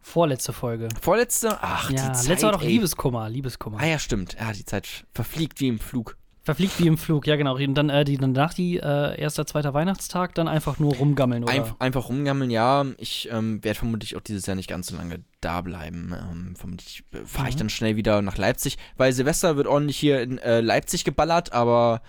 Vorletzte 0.00 0.52
Folge. 0.52 0.88
Vorletzte, 1.00 1.58
ach, 1.62 1.90
ja, 1.90 2.08
die 2.08 2.12
Zeit, 2.12 2.28
letzte 2.28 2.46
war 2.46 2.52
doch 2.52 2.62
ey. 2.62 2.68
Liebeskummer, 2.68 3.28
Liebeskummer. 3.28 3.78
Ah 3.80 3.86
ja, 3.86 3.98
stimmt. 3.98 4.36
Ja, 4.38 4.52
die 4.52 4.64
Zeit 4.64 5.04
verfliegt 5.14 5.60
wie 5.60 5.68
im 5.68 5.78
Flug. 5.78 6.16
Verfliegt 6.44 6.78
wie 6.80 6.88
im 6.88 6.98
Flug, 6.98 7.26
ja 7.28 7.36
genau. 7.36 7.54
Und 7.56 7.74
dann 7.74 7.88
äh, 7.88 8.04
die, 8.04 8.16
danach 8.16 8.52
die 8.52 8.78
äh, 8.78 9.20
erster, 9.20 9.46
zweiter 9.46 9.74
Weihnachtstag 9.74 10.34
dann 10.34 10.48
einfach 10.48 10.80
nur 10.80 10.94
rumgammeln, 10.96 11.44
oder? 11.44 11.52
Einf 11.52 11.74
einfach 11.78 12.08
rumgammeln, 12.08 12.50
ja. 12.50 12.84
Ich 12.98 13.28
ähm, 13.30 13.62
werde 13.62 13.78
vermutlich 13.78 14.16
auch 14.16 14.20
dieses 14.22 14.46
Jahr 14.46 14.56
nicht 14.56 14.68
ganz 14.68 14.88
so 14.88 14.96
lange 14.96 15.20
da 15.40 15.60
bleiben. 15.60 16.12
Ähm, 16.12 16.56
vermutlich 16.56 17.04
äh, 17.12 17.24
fahre 17.24 17.48
ich 17.48 17.54
Mhm. 17.54 17.58
dann 17.60 17.70
schnell 17.70 17.94
wieder 17.96 18.22
nach 18.22 18.36
Leipzig, 18.38 18.76
weil 18.96 19.12
Silvester 19.12 19.56
wird 19.56 19.68
ordentlich 19.68 19.96
hier 19.96 20.20
in 20.20 20.38
äh, 20.38 20.60
Leipzig 20.60 21.04
geballert, 21.04 21.52
aber 21.52 22.02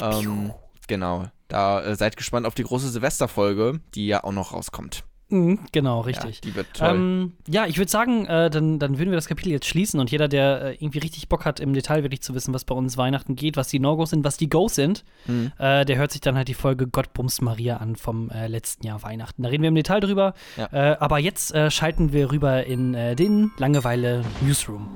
ähm, 0.00 0.52
genau. 0.88 1.26
Da 1.48 1.82
äh, 1.82 1.94
seid 1.94 2.16
gespannt 2.16 2.46
auf 2.46 2.54
die 2.54 2.62
große 2.64 2.88
Silvesterfolge, 2.88 3.80
die 3.94 4.06
ja 4.06 4.24
auch 4.24 4.32
noch 4.32 4.54
rauskommt. 4.54 5.04
Mhm, 5.30 5.58
genau, 5.72 6.00
richtig. 6.02 6.36
Ja, 6.36 6.40
die 6.44 6.54
wird 6.54 6.66
toll. 6.74 6.88
Ähm, 6.90 7.32
ja, 7.48 7.64
ich 7.66 7.78
würde 7.78 7.90
sagen, 7.90 8.26
äh, 8.26 8.50
dann, 8.50 8.78
dann 8.78 8.98
würden 8.98 9.10
wir 9.10 9.16
das 9.16 9.26
Kapitel 9.26 9.50
jetzt 9.50 9.66
schließen 9.66 9.98
und 9.98 10.10
jeder, 10.10 10.28
der 10.28 10.62
äh, 10.62 10.74
irgendwie 10.74 10.98
richtig 10.98 11.28
Bock 11.30 11.44
hat, 11.46 11.60
im 11.60 11.72
Detail 11.72 12.02
wirklich 12.02 12.20
zu 12.20 12.34
wissen, 12.34 12.52
was 12.52 12.64
bei 12.64 12.74
uns 12.74 12.96
Weihnachten 12.98 13.34
geht, 13.34 13.56
was 13.56 13.68
die 13.68 13.78
No-Gos 13.80 14.10
sind, 14.10 14.22
was 14.24 14.36
die 14.36 14.48
Goes 14.50 14.74
sind, 14.74 15.02
Mhm. 15.26 15.50
äh, 15.58 15.84
der 15.86 15.96
hört 15.96 16.12
sich 16.12 16.20
dann 16.20 16.36
halt 16.36 16.48
die 16.48 16.54
Folge 16.54 16.86
Gott 16.86 17.14
bumst 17.14 17.40
Maria 17.40 17.78
an 17.78 17.96
vom 17.96 18.28
äh, 18.30 18.46
letzten 18.48 18.86
Jahr 18.86 19.02
Weihnachten. 19.02 19.42
Da 19.42 19.48
reden 19.48 19.62
wir 19.62 19.68
im 19.68 19.74
Detail 19.74 20.00
drüber. 20.00 20.34
Ja. 20.58 20.68
Äh, 20.72 20.96
aber 21.00 21.18
jetzt 21.18 21.54
äh, 21.54 21.70
schalten 21.70 22.12
wir 22.12 22.30
rüber 22.30 22.64
in 22.66 22.92
den 22.92 23.50
Langeweile 23.58 24.22
Newsroom. 24.42 24.88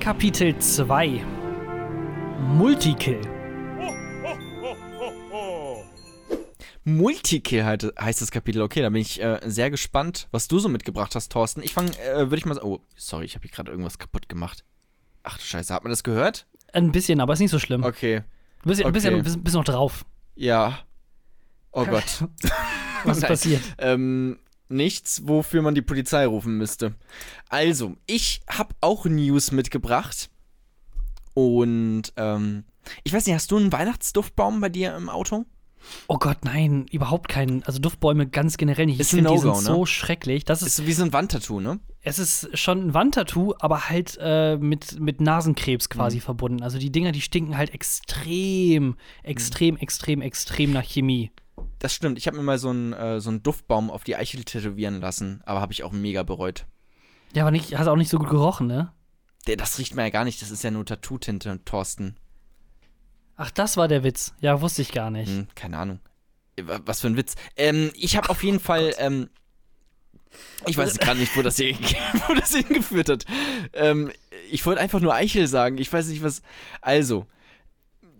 Kapitel 0.00 0.56
2 0.58 1.20
Multikill. 2.56 3.20
Multikill 6.96 7.64
heißt 7.64 8.22
das 8.22 8.30
Kapitel. 8.30 8.62
Okay, 8.62 8.80
da 8.82 8.88
bin 8.88 9.00
ich 9.02 9.20
äh, 9.22 9.40
sehr 9.44 9.70
gespannt, 9.70 10.28
was 10.30 10.48
du 10.48 10.58
so 10.58 10.68
mitgebracht 10.68 11.14
hast, 11.14 11.30
Thorsten. 11.32 11.62
Ich 11.62 11.72
fange, 11.74 11.90
äh, 12.00 12.18
würde 12.18 12.36
ich 12.36 12.46
mal 12.46 12.54
sagen. 12.54 12.66
Oh, 12.66 12.80
sorry, 12.96 13.24
ich 13.26 13.34
habe 13.34 13.42
hier 13.42 13.50
gerade 13.50 13.70
irgendwas 13.70 13.98
kaputt 13.98 14.28
gemacht. 14.28 14.64
Ach 15.22 15.36
du 15.36 15.44
Scheiße, 15.44 15.72
hat 15.74 15.84
man 15.84 15.90
das 15.90 16.02
gehört? 16.02 16.46
Ein 16.72 16.92
bisschen, 16.92 17.20
aber 17.20 17.32
ist 17.34 17.40
nicht 17.40 17.50
so 17.50 17.58
schlimm. 17.58 17.84
Okay. 17.84 18.22
Du 18.62 18.68
bist, 18.68 18.80
ja- 18.80 18.90
bist, 18.90 19.04
ja- 19.06 19.12
okay. 19.12 19.22
bist, 19.22 19.42
bist 19.44 19.54
noch 19.56 19.64
drauf. 19.64 20.04
Ja. 20.34 20.78
Oh 21.72 21.84
Gott. 21.90 22.24
Was 23.04 23.18
ist 23.18 23.26
passiert? 23.26 23.62
Ähm, 23.78 24.38
nichts, 24.68 25.22
wofür 25.26 25.62
man 25.62 25.74
die 25.74 25.82
Polizei 25.82 26.26
rufen 26.26 26.56
müsste. 26.58 26.94
Also, 27.48 27.96
ich 28.06 28.40
habe 28.48 28.74
auch 28.80 29.04
News 29.04 29.52
mitgebracht. 29.52 30.30
Und, 31.34 32.12
ähm, 32.16 32.64
ich 33.04 33.12
weiß 33.12 33.26
nicht, 33.26 33.34
hast 33.34 33.50
du 33.50 33.56
einen 33.58 33.72
Weihnachtsduftbaum 33.72 34.60
bei 34.60 34.68
dir 34.68 34.96
im 34.96 35.08
Auto? 35.08 35.44
Oh 36.06 36.16
Gott, 36.18 36.38
nein, 36.44 36.86
überhaupt 36.90 37.28
keinen. 37.28 37.62
Also 37.64 37.78
Duftbäume 37.78 38.26
ganz 38.28 38.56
generell 38.56 38.86
nicht. 38.86 39.00
Ist 39.00 39.08
ich 39.08 39.16
finde, 39.16 39.30
die 39.30 39.36
No-Go, 39.36 39.54
sind 39.54 39.68
ne? 39.70 39.74
so 39.76 39.86
schrecklich. 39.86 40.44
Das 40.44 40.62
Ist 40.62 40.78
ist, 40.80 40.86
wie 40.86 40.92
so 40.92 41.04
ein 41.04 41.12
Wandtattoo, 41.12 41.60
ne? 41.60 41.80
es 42.02 42.18
ist 42.18 42.56
schon 42.58 42.86
ein 42.88 42.94
Wandtattoo, 42.94 43.54
aber 43.58 43.88
halt 43.90 44.16
äh, 44.20 44.56
mit, 44.56 44.98
mit 44.98 45.20
Nasenkrebs 45.20 45.88
quasi 45.90 46.16
Mhm. 46.18 46.22
verbunden. 46.22 46.62
Also 46.62 46.78
die 46.78 46.90
Dinger, 46.90 47.12
die 47.12 47.20
stinken 47.20 47.56
halt 47.58 47.74
extrem, 47.74 48.96
extrem, 49.22 49.74
Mhm. 49.74 49.80
extrem, 49.80 50.22
extrem 50.22 50.72
nach 50.72 50.84
Chemie. 50.84 51.30
Das 51.80 51.92
stimmt. 51.92 52.18
Ich 52.18 52.26
habe 52.26 52.36
mir 52.36 52.42
mal 52.42 52.58
so 52.58 52.70
einen, 52.70 52.92
äh, 52.92 53.20
so 53.20 53.30
einen 53.30 53.42
Duftbaum 53.42 53.90
auf 53.90 54.04
die 54.04 54.16
Eichel 54.16 54.44
tätowieren 54.44 55.00
lassen, 55.00 55.42
aber 55.44 55.60
habe 55.60 55.72
ich 55.72 55.84
auch 55.84 55.92
mega 55.92 56.22
bereut. 56.22 56.66
Ja, 57.34 57.42
aber 57.42 57.50
nicht, 57.50 57.76
hast 57.76 57.88
auch 57.88 57.96
nicht 57.96 58.10
so 58.10 58.18
gut 58.18 58.30
gerochen, 58.30 58.66
ne? 58.68 58.92
Der, 59.46 59.56
das 59.56 59.78
riecht 59.78 59.94
man 59.94 60.04
ja 60.04 60.10
gar 60.10 60.24
nicht, 60.24 60.40
das 60.40 60.50
ist 60.50 60.62
ja 60.64 60.70
nur 60.70 60.84
Tattoo-Tinte, 60.86 61.60
Thorsten. 61.64 62.16
Ach, 63.38 63.50
das 63.52 63.76
war 63.78 63.88
der 63.88 64.02
Witz. 64.04 64.34
Ja, 64.40 64.60
wusste 64.60 64.82
ich 64.82 64.92
gar 64.92 65.10
nicht. 65.10 65.28
Hm, 65.30 65.46
keine 65.54 65.78
Ahnung. 65.78 66.00
Äh, 66.56 66.66
wa- 66.66 66.80
Was 66.84 67.00
für 67.00 67.06
ein 67.06 67.16
Witz. 67.16 67.34
Ähm, 67.56 67.90
ich 67.94 68.16
habe 68.16 68.28
auf 68.30 68.42
jeden 68.44 68.60
Fall, 68.68 68.94
ähm, 68.98 69.30
ich 70.66 70.76
weiß 70.76 70.98
gerade 70.98 71.18
nicht, 71.20 71.34
wo 71.36 71.42
das, 71.42 71.56
hier, 71.56 71.74
wo 72.28 72.34
das 72.34 72.54
hingeführt 72.54 73.08
hat. 73.08 73.24
Ähm, 73.72 74.10
ich 74.50 74.66
wollte 74.66 74.80
einfach 74.80 75.00
nur 75.00 75.14
Eichel 75.14 75.46
sagen. 75.46 75.78
Ich 75.78 75.90
weiß 75.92 76.08
nicht, 76.08 76.22
was. 76.22 76.42
Also, 76.82 77.26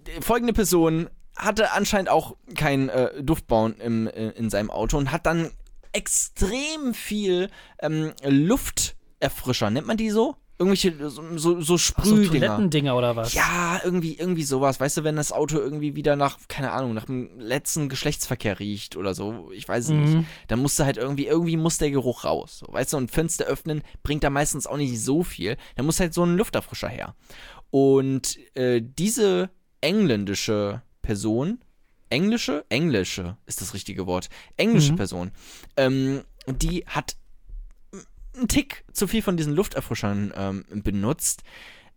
äh, 0.06 0.20
folgende 0.22 0.52
Person 0.54 1.10
hatte 1.36 1.72
anscheinend 1.72 2.08
auch 2.08 2.36
keinen 2.56 2.88
äh, 2.88 3.22
Duftbaum 3.22 3.74
im, 3.80 4.06
äh, 4.08 4.30
in 4.30 4.50
seinem 4.50 4.70
Auto 4.70 4.96
und 4.98 5.12
hat 5.12 5.26
dann 5.26 5.50
extrem 5.92 6.94
viel 6.94 7.50
ähm, 7.80 8.12
Lufterfrischer, 8.24 9.70
nennt 9.70 9.86
man 9.86 9.96
die 9.96 10.10
so? 10.10 10.36
Irgendwelche 10.58 11.08
so, 11.08 11.22
so, 11.38 11.38
so 11.38 11.54
Ach, 11.60 11.60
so 11.62 11.78
Sprühdinger. 11.78 12.28
Toilettendinger 12.48 12.96
oder 12.96 13.14
was? 13.14 13.32
Ja, 13.32 13.80
irgendwie, 13.84 14.14
irgendwie 14.18 14.42
sowas. 14.42 14.80
Weißt 14.80 14.96
du, 14.96 15.04
wenn 15.04 15.14
das 15.14 15.30
Auto 15.30 15.56
irgendwie 15.58 15.94
wieder 15.94 16.16
nach, 16.16 16.36
keine 16.48 16.72
Ahnung, 16.72 16.94
nach 16.94 17.04
dem 17.04 17.38
letzten 17.38 17.88
Geschlechtsverkehr 17.88 18.58
riecht 18.58 18.96
oder 18.96 19.14
so, 19.14 19.50
ich 19.52 19.68
weiß 19.68 19.84
es 19.84 19.90
nicht, 19.90 20.14
Mhm. 20.14 20.26
dann 20.48 20.58
musst 20.60 20.78
du 20.78 20.84
halt 20.84 20.96
irgendwie, 20.96 21.26
irgendwie 21.26 21.56
muss 21.56 21.78
der 21.78 21.90
Geruch 21.92 22.24
raus. 22.24 22.58
So, 22.58 22.72
weißt 22.72 22.92
du, 22.92 22.96
und 22.96 23.10
Fenster 23.12 23.44
öffnen 23.44 23.82
bringt 24.02 24.24
da 24.24 24.30
meistens 24.30 24.66
auch 24.66 24.76
nicht 24.76 25.00
so 25.00 25.22
viel. 25.22 25.56
Da 25.76 25.84
muss 25.84 26.00
halt 26.00 26.12
so 26.12 26.24
ein 26.24 26.36
Lufterfrischer 26.36 26.88
her. 26.88 27.14
Und 27.70 28.38
äh, 28.56 28.82
diese 28.82 29.50
engländische 29.80 30.82
Person, 31.02 31.58
englische? 32.10 32.64
Englische 32.68 33.36
ist 33.46 33.60
das 33.60 33.74
richtige 33.74 34.06
Wort. 34.06 34.28
Englische 34.56 34.92
Mhm. 34.92 34.96
Person, 34.96 35.30
ähm, 35.76 36.22
die 36.48 36.84
hat 36.86 37.16
einen 38.38 38.48
Tick 38.48 38.84
zu 38.92 39.06
viel 39.06 39.22
von 39.22 39.36
diesen 39.36 39.54
Lufterfrischern 39.54 40.32
ähm, 40.36 40.64
benutzt, 40.82 41.42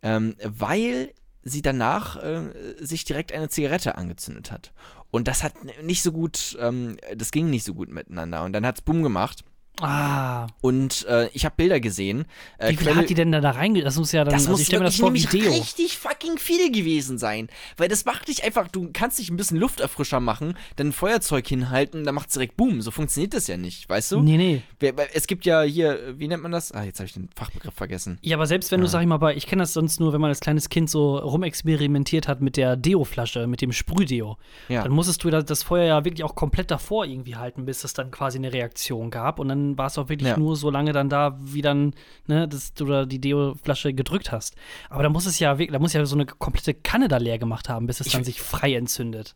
ähm, 0.01 0.36
weil 0.43 1.13
sie 1.43 1.62
danach 1.62 2.21
äh, 2.21 2.75
sich 2.80 3.04
direkt 3.06 3.32
eine 3.32 3.49
Zigarette 3.49 3.97
angezündet 3.97 4.51
hat. 4.51 4.73
Und 5.12 5.27
das 5.27 5.43
hat 5.43 5.54
nicht 5.84 6.04
so 6.04 6.12
gut, 6.12 6.58
ähm, 6.60 6.97
das 7.15 7.32
ging 7.32 7.49
nicht 7.49 7.65
so 7.65 7.73
gut 7.73 7.89
miteinander. 7.89 8.43
Und 8.43 8.54
dann 8.54 8.65
hat's 8.65 8.82
Bumm 8.82 9.04
gemacht. 9.04 9.43
Ah, 9.79 10.47
Und 10.62 11.05
äh, 11.07 11.27
ich 11.34 11.43
habe 11.45 11.55
Bilder 11.57 11.79
gesehen. 11.79 12.25
Äh, 12.60 12.71
wie 12.71 12.77
viel 12.77 12.95
hat 12.95 13.10
die 13.10 13.15
denn 13.15 13.31
da, 13.31 13.41
da 13.41 13.51
reinge... 13.51 13.81
Das 13.81 13.97
muss 13.97 14.12
ja 14.12 14.23
dann... 14.23 14.34
das 14.34 14.43
also 14.43 14.51
muss 14.51 14.60
ich 14.62 14.67
stelle 14.67 14.81
mir 14.81 14.86
das 14.86 14.97
vor 14.97 15.05
nämlich 15.10 15.31
richtig 15.34 15.97
fucking 15.97 16.38
viel 16.38 16.71
gewesen 16.71 17.17
sein. 17.17 17.47
Weil 17.77 17.88
das 17.88 18.05
macht 18.05 18.27
dich 18.27 18.43
einfach, 18.43 18.67
du 18.67 18.89
kannst 18.93 19.17
dich 19.17 19.29
ein 19.31 19.38
bisschen 19.38 19.57
Lufterfrischer 19.57 20.19
machen, 20.19 20.55
dann 20.75 20.88
ein 20.89 20.91
Feuerzeug 20.91 21.47
hinhalten, 21.47 22.03
dann 22.03 22.13
macht's 22.13 22.34
direkt 22.34 22.57
Boom. 22.57 22.81
So 22.81 22.91
funktioniert 22.91 23.34
das 23.34 23.47
ja 23.47 23.57
nicht, 23.57 23.89
weißt 23.89 24.12
du? 24.12 24.21
Nee, 24.21 24.38
nee. 24.38 24.91
Es 25.13 25.25
gibt 25.25 25.45
ja 25.45 25.62
hier, 25.63 26.13
wie 26.19 26.27
nennt 26.27 26.43
man 26.43 26.51
das? 26.51 26.71
Ah, 26.73 26.84
jetzt 26.84 26.99
habe 26.99 27.07
ich 27.07 27.13
den 27.13 27.29
Fachbegriff 27.36 27.73
vergessen. 27.73 28.19
Ja, 28.21 28.38
aber 28.38 28.45
selbst 28.45 28.71
wenn 28.71 28.81
du, 28.81 28.86
Ja. 28.86 28.91
sag 28.91 29.01
ich 29.01 29.07
mal, 29.07 29.17
bei, 29.17 29.36
ich 29.36 29.47
kenne 29.47 29.63
das 29.63 29.73
sonst 29.73 29.99
nur, 29.99 30.13
wenn 30.13 30.21
man 30.21 30.29
als 30.29 30.41
kleines 30.41 30.69
Kind 30.69 30.89
so 30.91 31.17
rumexperimentiert 31.17 32.27
hat 32.27 32.41
mit 32.41 32.55
der 32.57 32.75
Deo-Flasche, 32.75 33.47
mit 33.47 33.62
dem 33.62 33.71
Sprühdeo, 33.71 34.38
Ja. 34.69 34.84
dann 34.84 34.91
musstest 34.91 35.23
du 35.23 35.29
da- 35.31 35.41
das 35.41 35.63
Feuer 35.63 35.86
ja 35.86 36.05
wirklich 36.05 36.23
auch 36.23 36.36
komplett 36.36 36.69
davor 36.69 37.05
irgendwie 37.05 37.36
halten, 37.36 37.65
bis 37.65 37.84
es 37.84 37.93
dann 37.93 38.12
quasi 38.12 38.38
eine 38.38 38.53
Reaktion 38.53 39.10
gab. 39.10 39.39
Und 39.39 39.47
dann 39.49 39.61
war 39.78 39.88
es 39.88 39.97
auch 39.97 40.10
wirklich 40.10 40.30
Ja. 40.30 40.38
nur 40.38 40.56
so 40.56 40.69
lange 40.69 40.93
dann 40.93 41.10
da, 41.10 41.38
wie 41.41 41.62
dann, 41.62 41.93
ne, 42.28 42.47
dass 42.47 42.74
du 42.74 42.86
da 42.86 43.06
die 43.06 43.19
Deo-Flasche 43.19 43.93
gedrückt 43.93 44.32
hast. 44.32 44.56
Aber 44.89 45.04
da 45.04 45.10
muss 45.10 45.26
es 45.26 45.39
ja 45.39 45.58
wirklich, 45.58 45.74
da 45.74 45.80
muss 45.80 45.93
ja 45.93 46.06
so 46.06 46.15
eine 46.15 46.26
komplette 46.26 46.74
Kanne 46.74 47.08
da 47.08 47.17
leer 47.17 47.39
gemacht 47.39 47.69
haben, 47.69 47.88
bis 47.88 48.00
es 48.02 48.08
dann 48.12 48.24
sich 48.24 48.41
frei 48.41 48.76
entzündet. 48.76 49.36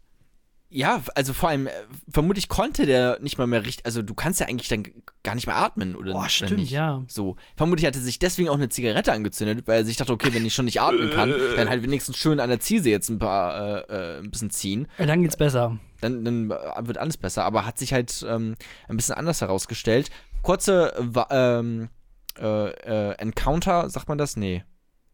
Ja, 0.70 1.02
also 1.14 1.34
vor 1.34 1.50
allem, 1.50 1.68
äh, 1.68 1.72
vermutlich 2.10 2.50
konnte 2.50 2.86
der 2.86 3.20
nicht 3.22 3.38
mal 3.38 3.48
mehr 3.48 3.64
richtig, 3.66 3.86
also 3.86 4.02
du 4.02 4.14
kannst 4.14 4.40
ja 4.40 4.48
eigentlich 4.48 4.68
dann 4.68 4.84
gar 5.24 5.36
nicht 5.36 5.48
mehr 5.48 5.56
atmen, 5.56 5.96
oder, 5.96 6.12
Boah, 6.12 6.22
oder 6.22 6.30
stimmt, 6.30 6.58
nicht? 6.58 6.72
ja. 6.72 7.04
So. 7.08 7.36
Vermutlich 7.56 7.86
hat 7.86 7.96
er 7.96 8.02
sich 8.02 8.20
deswegen 8.20 8.50
auch 8.50 8.56
eine 8.56 8.68
Zigarette 8.70 9.14
angezündet, 9.14 9.68
weil 9.68 9.82
er 9.82 9.86
sich 9.86 9.96
dachte, 9.96 10.12
okay, 10.12 10.34
wenn 10.34 10.46
ich 10.46 10.54
schon 10.54 10.66
nicht 10.66 10.82
atmen 10.82 11.12
kann, 11.12 11.34
dann 11.56 11.70
halt 11.70 11.84
wenigstens 11.84 12.18
schön 12.18 12.40
an 12.40 12.50
der 12.50 12.60
Ziese 12.60 12.90
jetzt 12.90 13.10
ein 13.10 13.20
paar, 13.20 13.88
äh, 13.90 14.18
äh, 14.18 14.20
ein 14.20 14.32
bisschen 14.32 14.50
ziehen. 14.50 14.88
Äh, 14.98 15.06
Dann 15.06 15.22
geht's 15.22 15.38
besser. 15.38 15.78
Dann, 16.02 16.26
dann 16.26 16.52
äh, 16.52 16.88
wird 16.88 16.98
alles 16.98 17.18
besser, 17.18 17.46
aber 17.46 17.66
hat 17.66 17.78
sich 17.78 17.94
halt 17.94 18.26
ähm, 18.28 18.56
ein 18.90 18.98
bisschen 18.98 19.16
anders 19.16 19.42
herausgestellt. 19.42 20.10
Kurze 20.42 20.94
ähm, 21.30 21.90
äh, 22.38 22.70
äh, 22.70 23.12
Encounter, 23.20 23.90
sagt 23.90 24.10
man 24.10 24.18
das? 24.18 24.36
Nee. 24.36 24.64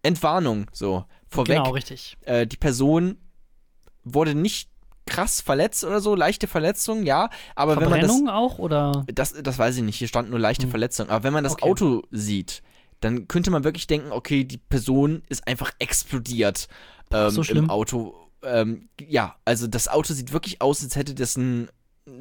Entwarnung, 0.01 0.65
so. 0.71 1.05
Vorweg 1.27 1.57
Genau, 1.57 1.69
richtig. 1.71 2.17
äh, 2.21 2.47
die 2.47 2.57
Person 2.57 3.17
wurde 4.03 4.33
nicht 4.33 4.70
krass 5.11 5.41
verletzt 5.41 5.83
oder 5.83 5.99
so, 5.99 6.15
leichte 6.15 6.47
Verletzung, 6.47 7.03
ja, 7.03 7.29
aber 7.55 7.75
wenn 7.75 7.89
man 7.89 7.99
Verbrennung 7.99 8.29
auch 8.29 8.59
oder? 8.59 9.03
das, 9.13 9.33
das, 9.33 9.43
das 9.43 9.59
weiß 9.59 9.77
ich 9.77 9.83
nicht, 9.83 9.97
hier 9.97 10.07
stand 10.07 10.29
nur 10.29 10.39
leichte 10.39 10.63
Hm. 10.63 10.71
Verletzung, 10.71 11.09
aber 11.09 11.23
wenn 11.23 11.33
man 11.33 11.43
das 11.43 11.53
Okay. 11.53 11.65
Auto 11.69 12.03
sieht, 12.11 12.63
dann 13.01 13.27
könnte 13.27 13.51
man 13.51 13.63
wirklich 13.63 13.87
denken, 13.87 14.11
okay, 14.11 14.45
die 14.45 14.57
Person 14.57 15.23
ist 15.27 15.47
einfach 15.47 15.71
explodiert 15.79 16.67
ähm, 17.11 17.29
so 17.29 17.41
im 17.43 17.69
Auto. 17.69 18.15
Ähm, 18.43 18.89
ja, 18.99 19.35
also 19.43 19.67
das 19.67 19.87
Auto 19.87 20.13
sieht 20.13 20.31
wirklich 20.33 20.61
aus, 20.61 20.81
als 20.83 20.95
hätte 20.95 21.13
das 21.13 21.35
einen, 21.35 21.69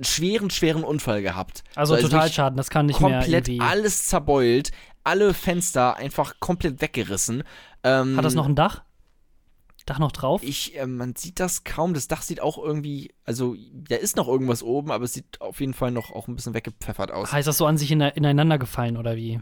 schweren, 0.02 0.50
schweren 0.50 0.84
Unfall 0.84 1.22
gehabt. 1.22 1.62
Also 1.74 1.94
wirklich 1.94 2.10
Totalschaden, 2.10 2.56
das 2.56 2.70
kann 2.70 2.86
nicht 2.86 3.00
mehr 3.00 3.20
komplett 3.20 3.48
alles 3.60 4.04
zerbeult, 4.04 4.72
alle 5.04 5.32
Fenster 5.32 5.96
einfach 5.96 6.34
komplett 6.40 6.80
weggerissen. 6.80 7.42
Ähm, 7.84 8.16
Hat 8.16 8.24
das 8.24 8.34
noch 8.34 8.46
ein 8.46 8.54
Dach? 8.54 8.82
Dach 9.86 9.98
noch 9.98 10.12
drauf? 10.12 10.42
Ich, 10.42 10.76
äh, 10.78 10.86
man 10.86 11.14
sieht 11.16 11.40
das 11.40 11.64
kaum. 11.64 11.94
Das 11.94 12.08
Dach 12.08 12.22
sieht 12.22 12.40
auch 12.40 12.58
irgendwie, 12.58 13.12
also 13.24 13.56
da 13.72 13.96
ist 13.96 14.16
noch 14.16 14.28
irgendwas 14.28 14.62
oben, 14.62 14.90
aber 14.90 15.04
es 15.04 15.12
sieht 15.14 15.40
auf 15.40 15.60
jeden 15.60 15.74
Fall 15.74 15.90
noch 15.90 16.10
auch 16.12 16.28
ein 16.28 16.36
bisschen 16.36 16.54
weggepfeffert 16.54 17.10
aus. 17.12 17.32
Heißt 17.32 17.48
das 17.48 17.56
so 17.58 17.66
an 17.66 17.78
sich 17.78 17.90
ine- 17.90 18.14
ineinander 18.16 18.58
gefallen 18.58 18.96
oder 18.96 19.16
wie? 19.16 19.40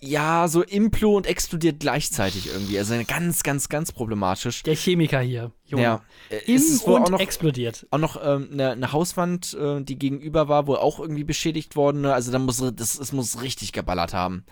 Ja, 0.00 0.46
so 0.46 0.62
implo 0.62 1.16
und 1.16 1.26
explodiert 1.26 1.80
gleichzeitig 1.80 2.46
irgendwie. 2.46 2.78
Also 2.78 2.94
ganz, 3.08 3.42
ganz, 3.42 3.68
ganz 3.68 3.90
problematisch. 3.90 4.62
Der 4.62 4.76
Chemiker 4.76 5.18
hier. 5.20 5.50
Junge. 5.64 5.82
Ja. 5.82 6.02
Äh, 6.30 6.38
Im 6.46 6.54
ist 6.54 6.86
wohl 6.86 7.00
und 7.00 7.06
auch 7.06 7.10
noch, 7.10 7.20
explodiert. 7.20 7.84
auch 7.90 7.98
noch 7.98 8.16
ähm, 8.22 8.48
eine, 8.52 8.70
eine 8.70 8.92
Hauswand, 8.92 9.54
äh, 9.54 9.82
die 9.82 9.98
gegenüber 9.98 10.48
war, 10.48 10.68
wohl 10.68 10.76
auch 10.76 11.00
irgendwie 11.00 11.24
beschädigt 11.24 11.74
worden. 11.74 12.02
Ne? 12.02 12.14
Also 12.14 12.30
da 12.30 12.38
muss 12.38 12.62
das, 12.76 12.96
es 12.96 13.10
muss 13.10 13.42
richtig 13.42 13.72
geballert 13.72 14.14
haben. 14.14 14.44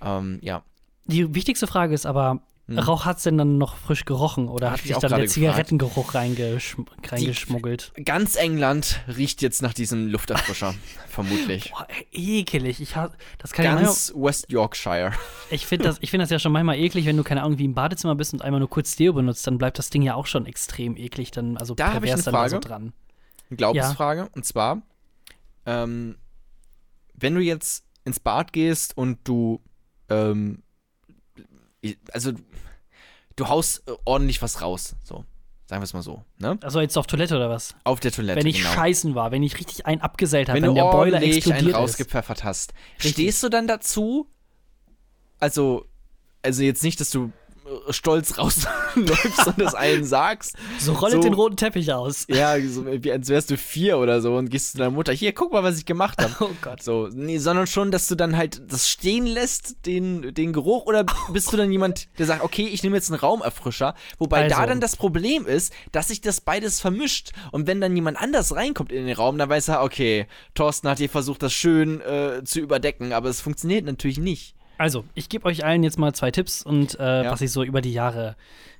Ähm, 0.00 0.38
ja. 0.42 0.62
Die 1.06 1.34
wichtigste 1.34 1.66
Frage 1.66 1.92
ist 1.92 2.06
aber, 2.06 2.42
Hm. 2.68 2.80
Rauch 2.80 3.04
hat's 3.04 3.22
denn 3.22 3.38
dann 3.38 3.58
noch 3.58 3.76
frisch 3.76 4.04
gerochen 4.04 4.48
oder 4.48 4.66
Hab 4.66 4.78
hat 4.78 4.84
ich 4.84 4.88
sich 4.88 4.96
dann 4.96 5.20
der 5.20 5.28
Zigarettengeruch 5.28 6.14
reingeschm 6.14 6.82
reingeschmuggelt? 7.06 7.92
Ganz 8.04 8.34
England 8.34 9.00
riecht 9.06 9.40
jetzt 9.40 9.62
nach 9.62 9.72
diesem 9.72 10.08
Lufterfrischer, 10.08 10.74
vermutlich. 11.08 11.70
Boah, 11.70 11.86
ekelig. 12.10 12.80
Ich 12.80 12.96
ha 12.96 13.12
das 13.38 13.52
kann 13.52 13.64
ich 13.66 13.84
Ganz 13.84 14.12
West 14.16 14.50
Yorkshire. 14.50 15.12
Ich 15.50 15.64
finde 15.64 15.84
das, 15.84 15.98
ich 16.00 16.10
find 16.10 16.20
das 16.20 16.30
ja 16.30 16.40
schon 16.40 16.50
manchmal 16.50 16.76
eklig, 16.76 17.06
wenn 17.06 17.16
du 17.16 17.22
keine 17.22 17.44
Ahnung 17.44 17.58
wie 17.58 17.66
im 17.66 17.74
Badezimmer 17.74 18.16
bist 18.16 18.32
und 18.32 18.42
einmal 18.42 18.58
nur 18.58 18.68
kurz 18.68 18.96
Deo 18.96 19.12
benutzt, 19.12 19.46
dann 19.46 19.58
bleibt 19.58 19.78
das 19.78 19.90
Ding 19.90 20.02
ja 20.02 20.16
auch 20.16 20.26
schon 20.26 20.44
extrem 20.44 20.96
eklig, 20.96 21.30
dann 21.30 21.56
also 21.56 21.76
Da 21.76 21.94
hab 21.94 22.02
ich 22.02 22.12
eine 22.12 22.20
dann 22.20 22.34
da 22.34 22.48
so 22.48 22.56
Frage. 22.56 22.66
dran. 22.68 22.92
Eine 23.48 23.56
Glaubensfrage. 23.58 24.28
Und 24.34 24.44
zwar, 24.44 24.82
ähm, 25.66 26.16
wenn 27.14 27.36
du 27.36 27.40
jetzt 27.40 27.84
ins 28.04 28.18
Bad 28.18 28.52
gehst 28.52 28.96
und 28.96 29.20
du, 29.22 29.60
ähm, 30.08 30.64
also 32.12 32.32
du 33.36 33.48
haust 33.48 33.86
äh, 33.88 33.92
ordentlich 34.04 34.42
was 34.42 34.62
raus, 34.62 34.96
so. 35.04 35.24
Sagen 35.68 35.80
wir 35.82 35.84
es 35.84 35.94
mal 35.94 36.02
so, 36.02 36.24
ne? 36.38 36.56
Also 36.62 36.80
jetzt 36.80 36.96
auf 36.96 37.08
Toilette 37.08 37.34
oder 37.34 37.50
was? 37.50 37.74
Auf 37.82 37.98
der 37.98 38.12
Toilette, 38.12 38.38
wenn 38.38 38.46
ich 38.46 38.58
genau. 38.58 38.70
scheißen 38.70 39.16
war, 39.16 39.32
wenn 39.32 39.42
ich 39.42 39.58
richtig 39.58 39.84
einen 39.84 40.00
abgesellt 40.00 40.48
habe, 40.48 40.58
wenn 40.58 40.68
wenn, 40.68 40.76
du 40.76 40.80
der 40.80 40.90
Boiler 40.92 41.18
einen 41.18 41.32
explodiert 41.32 41.70
ist. 41.70 41.74
rausgepfeffert 41.74 42.44
hast, 42.44 42.72
Richtig. 42.98 43.12
stehst 43.12 43.42
du 43.42 43.48
dann 43.48 43.66
dazu? 43.66 44.30
Also, 45.40 45.86
also 46.42 46.62
jetzt 46.62 46.84
nicht, 46.84 47.00
dass 47.00 47.10
du 47.10 47.32
stolz 47.90 48.38
rausläufst 48.38 49.46
und 49.46 49.58
das 49.60 49.74
allen 49.74 50.04
sagst. 50.04 50.56
So 50.78 50.92
rollet 50.92 51.16
So- 51.16 51.20
den 51.22 51.34
roten 51.34 51.56
Teppich 51.56 51.92
aus. 51.92 52.26
Ja, 52.28 52.60
so, 52.60 52.84
wie 52.86 53.10
als 53.12 53.28
wärst 53.28 53.50
du 53.50 53.56
vier 53.56 53.98
oder 53.98 54.20
so 54.20 54.36
und 54.36 54.50
gehst 54.50 54.72
zu 54.72 54.78
deiner 54.78 54.90
Mutter, 54.90 55.12
hier, 55.12 55.32
guck 55.32 55.52
mal, 55.52 55.62
was 55.62 55.78
ich 55.78 55.84
gemacht 55.86 56.22
habe. 56.22 56.34
Oh 56.40 56.50
Gott. 56.60 56.82
So, 56.82 57.08
nee, 57.12 57.38
sondern 57.38 57.66
schon, 57.66 57.90
dass 57.90 58.06
du 58.08 58.14
dann 58.14 58.36
halt 58.36 58.62
das 58.70 58.88
stehen 58.88 59.26
lässt, 59.26 59.86
den, 59.86 60.34
den 60.34 60.52
Geruch, 60.52 60.86
oder 60.86 61.04
bist 61.32 61.52
du 61.52 61.56
dann 61.56 61.72
jemand, 61.72 62.08
der 62.18 62.26
sagt, 62.26 62.42
okay, 62.44 62.66
ich 62.70 62.82
nehme 62.82 62.96
jetzt 62.96 63.10
einen 63.10 63.18
Raumerfrischer, 63.20 63.94
wobei 64.18 64.48
da 64.48 64.56
Also. 64.58 64.68
dann 64.68 64.80
das 64.80 64.96
Problem 64.96 65.46
ist, 65.46 65.72
dass 65.92 66.08
sich 66.08 66.20
das 66.20 66.40
beides 66.40 66.80
vermischt. 66.80 67.32
Und 67.52 67.66
wenn 67.66 67.80
dann 67.80 67.94
jemand 67.96 68.18
anders 68.18 68.54
reinkommt 68.54 68.92
in 68.92 69.06
den 69.06 69.16
Raum, 69.16 69.38
dann 69.38 69.48
weiß 69.48 69.68
er, 69.68 69.82
okay, 69.82 70.26
Thorsten 70.54 70.88
hat 70.88 70.98
hier 70.98 71.08
versucht, 71.08 71.42
das 71.42 71.52
schön 71.52 72.00
äh, 72.00 72.42
zu 72.44 72.60
überdecken, 72.60 73.12
aber 73.12 73.28
es 73.28 73.40
funktioniert 73.40 73.84
natürlich 73.86 74.18
nicht. 74.18 74.55
Also, 74.78 75.04
ich 75.14 75.28
gebe 75.28 75.46
euch 75.46 75.64
allen 75.64 75.82
jetzt 75.82 75.98
mal 75.98 76.12
zwei 76.14 76.30
Tipps 76.30 76.62
und 76.62 76.98
äh, 77.00 77.24
Ja. 77.24 77.30
was 77.30 77.40
ich 77.40 77.50
so 77.52 77.62
über 77.62 77.80
die 77.80 77.92
Jahre 77.92 78.36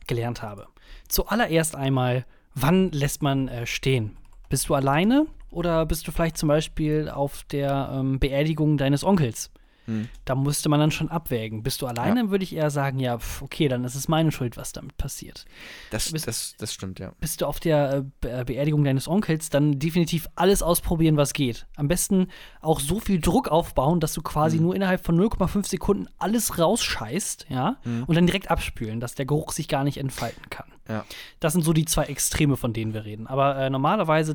gelernt 0.06 0.42
habe. 0.42 0.66
Zuallererst 1.08 1.74
einmal, 1.76 2.24
wann 2.54 2.90
lässt 2.92 3.22
man 3.22 3.48
äh, 3.48 3.66
stehen? 3.66 4.16
Bist 4.48 4.68
du 4.68 4.74
alleine 4.74 5.26
oder 5.50 5.86
bist 5.86 6.06
du 6.06 6.12
vielleicht 6.12 6.36
zum 6.38 6.48
Beispiel 6.48 7.08
auf 7.08 7.44
der 7.44 7.90
ähm, 7.92 8.18
Beerdigung 8.18 8.76
deines 8.76 9.04
Onkels? 9.04 9.50
Hm. 9.86 10.08
Da 10.24 10.34
musste 10.34 10.68
man 10.68 10.80
dann 10.80 10.90
schon 10.90 11.08
abwägen. 11.10 11.62
Bist 11.62 11.80
du 11.82 11.86
alleine, 11.86 12.30
würde 12.30 12.44
ich 12.44 12.54
eher 12.54 12.70
sagen, 12.70 12.98
ja, 12.98 13.18
pf, 13.18 13.42
okay, 13.42 13.68
dann 13.68 13.84
ist 13.84 13.94
es 13.94 14.08
meine 14.08 14.30
Schuld, 14.32 14.56
was 14.56 14.72
damit 14.72 14.96
passiert. 14.96 15.44
Das, 15.90 16.12
bist- 16.12 16.26
das, 16.26 16.54
das 16.58 16.74
stimmt, 16.74 16.98
ja. 16.98 17.12
Bist 17.20 17.40
du 17.40 17.46
auf 17.46 17.60
der 17.60 18.04
äh, 18.24 18.40
äh, 18.40 18.44
Beerdigung 18.44 18.84
deines 18.84 19.08
Onkels, 19.08 19.48
dann 19.50 19.78
definitiv 19.78 20.28
alles 20.34 20.62
ausprobieren, 20.62 21.16
was 21.16 21.32
geht. 21.32 21.66
Am 21.76 21.88
besten 21.88 22.28
auch 22.60 22.80
so 22.80 23.00
viel 23.00 23.20
Druck 23.20 23.48
aufbauen, 23.48 24.00
dass 24.00 24.12
du 24.12 24.22
quasi 24.22 24.56
Mhm. 24.58 24.62
nur 24.62 24.74
innerhalb 24.76 25.04
von 25.04 25.16
0,5 25.18 25.66
Sekunden 25.66 26.08
alles 26.18 26.58
rausscheißt, 26.58 27.46
ja, 27.48 27.76
Mhm. 27.84 28.04
und 28.04 28.14
dann 28.14 28.26
direkt 28.26 28.50
abspülen, 28.50 29.00
dass 29.00 29.14
der 29.14 29.26
Geruch 29.26 29.52
sich 29.52 29.68
gar 29.68 29.84
nicht 29.84 29.98
entfalten 29.98 30.50
kann. 30.50 30.66
Ja. 30.88 31.04
Das 31.40 31.52
sind 31.52 31.64
so 31.64 31.72
die 31.72 31.84
zwei 31.84 32.04
Extreme, 32.04 32.56
von 32.56 32.72
denen 32.72 32.94
wir 32.94 33.04
reden. 33.04 33.26
Aber 33.26 33.56
äh, 33.56 33.70
normalerweise 33.70 34.32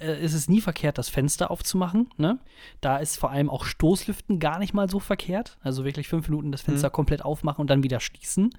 äh, 0.00 0.24
ist 0.24 0.34
es 0.34 0.48
nie 0.48 0.60
verkehrt, 0.60 0.98
das 0.98 1.08
Fenster 1.08 1.50
aufzumachen. 1.50 2.10
Ne? 2.16 2.38
Da 2.80 2.98
ist 2.98 3.16
vor 3.18 3.30
allem 3.30 3.48
auch 3.50 3.64
Stoßlüften 3.64 4.38
gar 4.38 4.58
nicht 4.58 4.74
mal 4.74 4.88
so 4.90 5.00
verkehrt. 5.00 5.56
Also 5.62 5.84
wirklich 5.84 6.08
fünf 6.08 6.28
Minuten 6.28 6.52
das 6.52 6.62
Mhm. 6.62 6.72
Fenster 6.72 6.90
komplett 6.90 7.24
aufmachen 7.24 7.60
und 7.60 7.70
dann 7.70 7.82
wieder 7.82 8.00
schließen. 8.00 8.50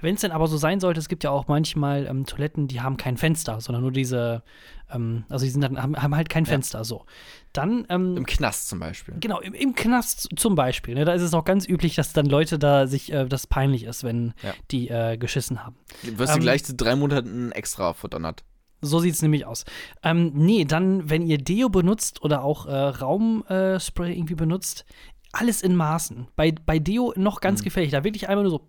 Wenn 0.00 0.14
es 0.14 0.20
denn 0.20 0.30
aber 0.32 0.46
so 0.46 0.56
sein 0.56 0.80
sollte, 0.80 1.00
es 1.00 1.08
gibt 1.08 1.24
ja 1.24 1.30
auch 1.30 1.48
manchmal 1.48 2.06
ähm, 2.06 2.26
Toiletten, 2.26 2.68
die 2.68 2.80
haben 2.80 2.96
kein 2.96 3.16
Fenster, 3.16 3.60
sondern 3.60 3.82
nur 3.82 3.92
diese, 3.92 4.42
ähm, 4.90 5.24
also 5.28 5.44
die 5.44 5.50
sind 5.50 5.62
dann, 5.62 5.80
haben, 5.82 5.96
haben 6.00 6.14
halt 6.14 6.28
kein 6.28 6.44
Ja. 6.44 6.50
Fenster. 6.50 6.84
So. 6.84 7.04
Dann 7.52 7.86
ähm, 7.88 8.16
Im 8.16 8.26
Knast 8.26 8.68
zum 8.68 8.78
Beispiel. 8.78 9.14
Genau, 9.20 9.40
im, 9.40 9.54
im 9.54 9.74
Knast 9.74 10.28
zum 10.36 10.54
Beispiel. 10.54 10.94
Ne, 10.94 11.04
da 11.04 11.12
ist 11.12 11.22
es 11.22 11.32
auch 11.34 11.44
ganz 11.44 11.66
üblich, 11.68 11.94
dass 11.94 12.12
dann 12.12 12.26
Leute 12.26 12.58
da 12.58 12.86
sich 12.86 13.12
äh, 13.12 13.26
das 13.26 13.46
peinlich 13.46 13.84
ist, 13.84 14.04
wenn 14.04 14.34
Ja. 14.42 14.54
die 14.70 14.88
äh, 14.88 15.16
geschissen 15.16 15.64
haben. 15.64 15.76
Wirst 16.02 16.32
du 16.34 16.36
Ähm, 16.38 16.42
gleich 16.42 16.64
zu 16.64 16.74
drei 16.74 16.94
Monaten 16.96 17.52
extra 17.52 17.94
verdonnert. 17.94 18.44
So 18.80 19.00
sieht 19.00 19.14
es 19.14 19.22
nämlich 19.22 19.44
aus. 19.44 19.64
Ähm, 20.04 20.30
nee, 20.34 20.64
dann, 20.64 21.10
wenn 21.10 21.26
ihr 21.26 21.38
Deo 21.38 21.68
benutzt 21.68 22.22
oder 22.22 22.44
auch 22.44 22.66
äh, 22.66 22.72
Raumspray 22.76 24.12
äh, 24.12 24.16
irgendwie 24.16 24.36
benutzt, 24.36 24.84
alles 25.32 25.62
in 25.62 25.74
Maßen. 25.74 26.28
Bei, 26.36 26.52
bei 26.52 26.78
Deo 26.78 27.12
noch 27.16 27.40
ganz 27.40 27.62
gefährlich. 27.62 27.90
Da 27.92 28.04
wirklich 28.04 28.28
einmal 28.28 28.44
nur 28.44 28.50
so 28.52 28.68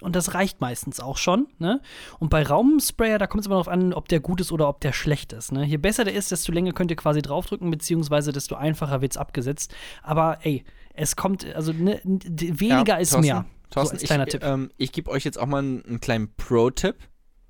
und 0.00 0.14
das 0.16 0.34
reicht 0.34 0.60
meistens 0.60 1.00
auch 1.00 1.16
schon. 1.16 1.48
Ne? 1.58 1.80
Und 2.18 2.30
bei 2.30 2.42
Raumsprayer, 2.42 3.18
da 3.18 3.26
kommt 3.26 3.42
es 3.42 3.46
immer 3.46 3.56
darauf 3.56 3.68
an, 3.68 3.92
ob 3.92 4.08
der 4.08 4.20
gut 4.20 4.40
ist 4.40 4.52
oder 4.52 4.68
ob 4.68 4.80
der 4.80 4.92
schlecht 4.92 5.32
ist. 5.32 5.52
Ne? 5.52 5.64
Je 5.64 5.76
besser 5.76 6.04
der 6.04 6.14
ist, 6.14 6.30
desto 6.30 6.52
länger 6.52 6.72
könnt 6.72 6.90
ihr 6.90 6.96
quasi 6.96 7.22
draufdrücken, 7.22 7.70
beziehungsweise 7.70 8.32
desto 8.32 8.54
einfacher 8.54 9.00
wird 9.00 9.12
es 9.12 9.16
abgesetzt. 9.16 9.74
Aber 10.02 10.38
ey, 10.42 10.64
es 10.94 11.16
kommt, 11.16 11.44
also 11.54 11.72
ne, 11.72 12.00
weniger 12.04 12.94
Ja, 12.94 12.96
ist 12.96 13.10
Thorsten, 13.10 13.26
mehr. 13.26 13.44
Thorsten, 13.70 13.98
so 13.98 14.06
kleiner 14.06 14.26
ich, 14.26 14.32
Tipp. 14.32 14.44
Ähm, 14.44 14.70
ich 14.76 14.92
gebe 14.92 15.10
euch 15.10 15.24
jetzt 15.24 15.38
auch 15.38 15.46
mal 15.46 15.58
einen, 15.58 15.84
einen 15.84 16.00
kleinen 16.00 16.34
Pro-Tipp. 16.36 16.96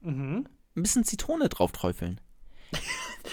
Mhm. 0.01 0.47
Ein 0.77 0.83
bisschen 0.83 1.05
Zitrone 1.05 1.49
drauf 1.49 1.73
träufeln. 1.73 2.21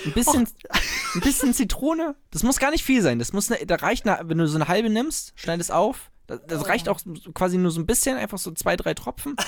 Ein 0.06 0.14
bisschen, 0.14 0.48
ein 1.16 1.22
bisschen 1.22 1.54
Zitrone. 1.54 2.16
Das 2.32 2.44
muss 2.44 2.60
gar 2.60 2.72
nicht 2.72 2.84
viel 2.84 3.02
sein. 3.02 3.20
Das 3.20 3.34
muss, 3.34 3.50
ne, 3.50 3.58
da 3.66 3.76
reicht, 3.76 4.08
eine, 4.08 4.28
wenn 4.30 4.38
du 4.38 4.48
so 4.48 4.56
eine 4.56 4.68
halbe 4.68 4.90
nimmst, 4.90 5.34
schneid 5.36 5.60
es 5.60 5.72
auf. 5.72 6.12
Das, 6.28 6.40
das 6.48 6.62
Oh. 6.64 6.66
reicht 6.68 6.90
auch 6.90 7.00
quasi 7.34 7.58
nur 7.58 7.72
so 7.72 7.80
ein 7.80 7.86
bisschen, 7.86 8.18
einfach 8.18 8.38
so 8.38 8.52
zwei, 8.52 8.76
drei 8.76 8.94
Tropfen. 8.94 9.36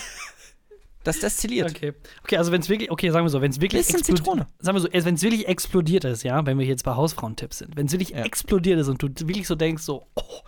Das 1.03 1.21
destilliert. 1.21 1.69
Okay. 1.71 1.93
Okay, 2.23 2.35
also 2.35 2.51
wenn 2.51 2.59
es 2.59 2.67
wirklich, 2.67 2.91
okay, 2.91 3.11
sagen 3.11 3.23
wir 3.25 3.29
so, 3.29 3.39
wenn 3.39 3.51
es 3.51 3.61
wirklich 3.61 3.85
Bisschen 3.87 4.01
explodi- 4.01 4.17
Zitrone. 4.17 4.47
Sagen 4.59 4.75
wir 4.75 4.81
so, 4.81 4.89
wenn 4.91 5.15
es 5.15 5.21
wirklich 5.21 5.47
explodiert 5.47 6.03
ist, 6.03 6.23
ja, 6.23 6.45
wenn 6.45 6.59
wir 6.59 6.65
jetzt 6.65 6.83
bei 6.83 6.95
Hausfrauentipps 6.95 7.59
sind, 7.59 7.77
wenn 7.77 7.85
es 7.85 7.93
wirklich 7.93 8.09
Ja. 8.09 8.25
explodiert 8.25 8.77
ist 8.77 8.89
und 8.89 9.01
du 9.01 9.07
wirklich 9.25 9.47
so 9.47 9.55
denkst, 9.55 9.83
so, 9.83 10.05
oh, 10.15 10.41